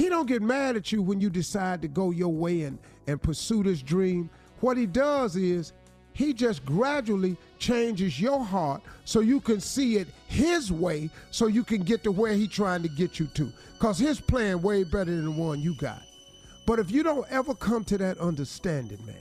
He 0.01 0.09
don't 0.09 0.25
get 0.25 0.41
mad 0.41 0.77
at 0.77 0.93
you 0.93 1.03
when 1.03 1.21
you 1.21 1.29
decide 1.29 1.83
to 1.83 1.89
go 1.89 2.11
your 2.11 2.33
way 2.33 2.63
and, 2.63 2.79
and 3.07 3.21
pursue 3.21 3.63
this 3.63 3.83
dream. 3.83 4.31
What 4.61 4.79
he 4.79 4.87
does 4.87 5.37
is 5.37 5.75
he 6.15 6.33
just 6.33 6.65
gradually 6.65 7.37
changes 7.59 8.19
your 8.19 8.43
heart 8.43 8.81
so 9.05 9.21
you 9.21 9.41
can 9.41 9.61
see 9.61 9.99
it 9.99 10.09
his 10.27 10.73
way 10.73 11.11
so 11.31 11.49
you 11.49 11.63
can 11.63 11.83
get 11.83 12.03
to 12.05 12.13
where 12.13 12.33
he's 12.33 12.49
trying 12.49 12.81
to 12.83 12.89
get 12.89 13.19
you 13.19 13.27
to. 13.35 13.53
Because 13.75 13.99
his 13.99 14.19
plan 14.19 14.63
way 14.63 14.85
better 14.85 15.15
than 15.15 15.27
the 15.27 15.31
one 15.33 15.61
you 15.61 15.77
got. 15.77 16.01
But 16.67 16.79
if 16.79 16.91
you 16.91 17.03
don't 17.03 17.31
ever 17.31 17.53
come 17.53 17.85
to 17.85 17.99
that 17.99 18.17
understanding, 18.17 19.05
man, 19.05 19.17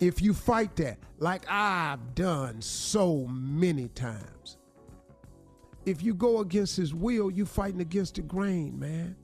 if 0.00 0.20
you 0.20 0.34
fight 0.34 0.76
that, 0.76 0.98
like 1.18 1.46
I've 1.48 2.14
done 2.14 2.60
so 2.60 3.24
many 3.30 3.88
times, 3.88 4.58
if 5.86 6.02
you 6.02 6.12
go 6.12 6.40
against 6.40 6.76
his 6.76 6.94
will, 6.94 7.30
you 7.30 7.46
fighting 7.46 7.80
against 7.80 8.16
the 8.16 8.20
grain, 8.20 8.78
man. 8.78 9.16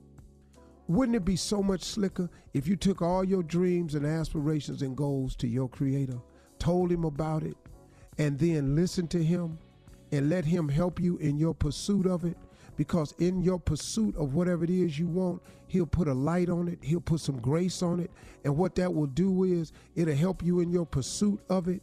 Wouldn't 0.91 1.15
it 1.15 1.23
be 1.23 1.37
so 1.37 1.63
much 1.63 1.83
slicker 1.83 2.29
if 2.53 2.67
you 2.67 2.75
took 2.75 3.01
all 3.01 3.23
your 3.23 3.43
dreams 3.43 3.95
and 3.95 4.05
aspirations 4.05 4.81
and 4.81 4.93
goals 4.93 5.37
to 5.37 5.47
your 5.47 5.69
creator, 5.69 6.19
told 6.59 6.91
him 6.91 7.05
about 7.05 7.43
it, 7.43 7.55
and 8.17 8.37
then 8.37 8.75
listened 8.75 9.09
to 9.11 9.23
him 9.23 9.57
and 10.11 10.27
let 10.27 10.43
him 10.43 10.67
help 10.67 10.99
you 10.99 11.15
in 11.19 11.37
your 11.37 11.53
pursuit 11.53 12.05
of 12.05 12.25
it? 12.25 12.35
Because 12.75 13.13
in 13.19 13.41
your 13.41 13.57
pursuit 13.57 14.17
of 14.17 14.33
whatever 14.33 14.65
it 14.65 14.69
is 14.69 14.99
you 14.99 15.07
want, 15.07 15.41
he'll 15.67 15.85
put 15.85 16.09
a 16.09 16.13
light 16.13 16.49
on 16.49 16.67
it, 16.67 16.79
he'll 16.81 16.99
put 16.99 17.21
some 17.21 17.39
grace 17.39 17.81
on 17.81 18.01
it, 18.01 18.11
and 18.43 18.57
what 18.57 18.75
that 18.75 18.93
will 18.93 19.07
do 19.07 19.45
is 19.45 19.71
it'll 19.95 20.13
help 20.13 20.43
you 20.43 20.59
in 20.59 20.71
your 20.71 20.85
pursuit 20.85 21.39
of 21.49 21.69
it. 21.69 21.81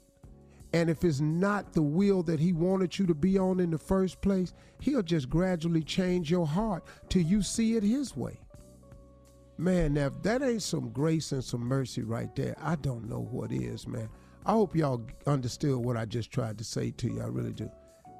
And 0.74 0.90
if 0.90 1.02
it's 1.02 1.20
not 1.20 1.72
the 1.72 1.80
will 1.80 2.22
that 2.24 2.40
he 2.40 2.52
wanted 2.52 2.98
you 2.98 3.06
to 3.06 3.14
be 3.14 3.38
on 3.38 3.58
in 3.58 3.70
the 3.70 3.78
first 3.78 4.20
place, 4.20 4.52
he'll 4.80 5.00
just 5.00 5.30
gradually 5.30 5.82
change 5.82 6.30
your 6.30 6.46
heart 6.46 6.84
till 7.08 7.22
you 7.22 7.40
see 7.40 7.74
it 7.76 7.82
his 7.82 8.14
way. 8.14 8.38
Man, 9.60 9.94
now 9.94 10.06
if 10.06 10.22
that 10.22 10.40
ain't 10.40 10.62
some 10.62 10.90
grace 10.90 11.32
and 11.32 11.42
some 11.42 11.62
mercy 11.62 12.02
right 12.02 12.32
there, 12.36 12.54
I 12.62 12.76
don't 12.76 13.08
know 13.08 13.18
what 13.18 13.50
is, 13.50 13.88
man. 13.88 14.08
I 14.46 14.52
hope 14.52 14.76
y'all 14.76 15.04
understood 15.26 15.76
what 15.78 15.96
I 15.96 16.04
just 16.04 16.30
tried 16.30 16.58
to 16.58 16.64
say 16.64 16.92
to 16.92 17.08
you. 17.08 17.20
I 17.20 17.26
really 17.26 17.52
do. 17.52 17.68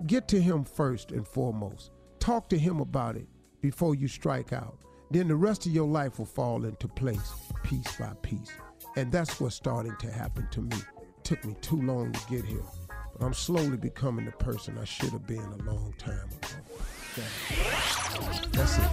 Get 0.07 0.27
to 0.29 0.41
him 0.41 0.65
first 0.65 1.13
and 1.13 1.27
foremost. 1.27 1.93
Talk 2.19 2.49
to 2.49 2.59
him 2.59 2.81
about 2.81 3.17
it 3.17 3.29
before 3.61 3.95
you 3.95 4.09
strike 4.09 4.53
out. 4.53 4.79
Then 5.13 5.29
the 5.29 5.37
rest 5.37 5.65
of 5.65 5.73
your 5.73 5.87
life 5.87 6.19
will 6.19 6.27
fall 6.27 6.65
into 6.65 6.89
place 6.89 7.33
piece 7.63 7.97
by 7.97 8.13
piece. 8.21 8.51
And 8.97 9.13
that's 9.13 9.41
what's 9.41 9.55
starting 9.55 9.95
to 10.01 10.11
happen 10.11 10.49
to 10.51 10.63
me. 10.63 10.77
Took 11.23 11.45
me 11.45 11.55
too 11.61 11.81
long 11.81 12.13
to 12.13 12.21
get 12.29 12.45
here. 12.45 12.65
But 13.17 13.25
I'm 13.25 13.33
slowly 13.33 13.77
becoming 13.77 14.25
the 14.25 14.33
person 14.33 14.77
I 14.77 14.85
should 14.85 15.11
have 15.11 15.27
been 15.27 15.39
a 15.39 15.71
long 15.71 15.95
time 15.99 16.29
ago. 16.29 16.49
That's 17.17 18.79
it. 18.79 18.85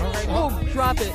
All 0.00 0.12
right, 0.12 0.26
oh, 0.28 0.62
drop 0.72 1.00
it. 1.00 1.12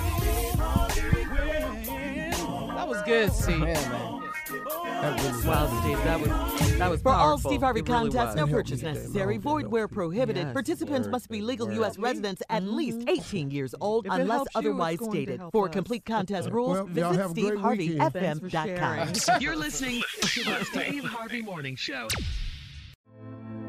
That 2.76 2.88
was 2.88 3.02
good, 3.04 3.32
Steve. 3.32 3.60
Man, 3.60 3.74
man. 3.74 5.46
wow, 5.46 5.82
Steve, 5.82 5.98
that 6.04 6.20
was 6.20 6.30
that 6.78 6.90
was 6.90 7.02
For 7.02 7.14
all. 7.14 7.38
Steve 7.38 7.62
Harvey 7.62 7.82
really 7.82 8.10
contests, 8.10 8.36
no 8.36 8.48
purchase 8.48 8.82
necessary, 8.82 9.38
void 9.38 9.68
where 9.68 9.88
prohibited. 9.88 10.46
Yes. 10.46 10.54
Participants 10.54 11.08
must 11.08 11.30
be 11.30 11.42
legal 11.42 11.72
U.S. 11.74 11.98
residents 11.98 12.42
at 12.50 12.64
mm-hmm. 12.64 12.76
least 12.76 13.08
18 13.08 13.52
years 13.52 13.76
old, 13.80 14.06
If 14.06 14.14
unless 14.14 14.38
helps 14.38 14.56
you, 14.56 14.60
otherwise 14.60 15.00
stated. 15.02 15.42
For 15.52 15.68
us. 15.68 15.74
complete 15.74 16.06
contest 16.06 16.50
rules, 16.50 16.78
y'all 16.78 16.88
visit 16.88 17.16
have 17.16 17.32
a 17.32 17.34
great 17.34 17.80
weekend. 17.80 18.14
Thanks 18.14 18.40
for 18.40 18.50
SteveHarveyFM.com. 18.50 19.42
You're 19.42 19.56
listening 19.56 20.02
to 20.22 20.44
the 20.44 20.66
Steve 20.66 21.06
Harvey 21.06 21.42
Morning 21.42 21.76
Show. 21.76 22.08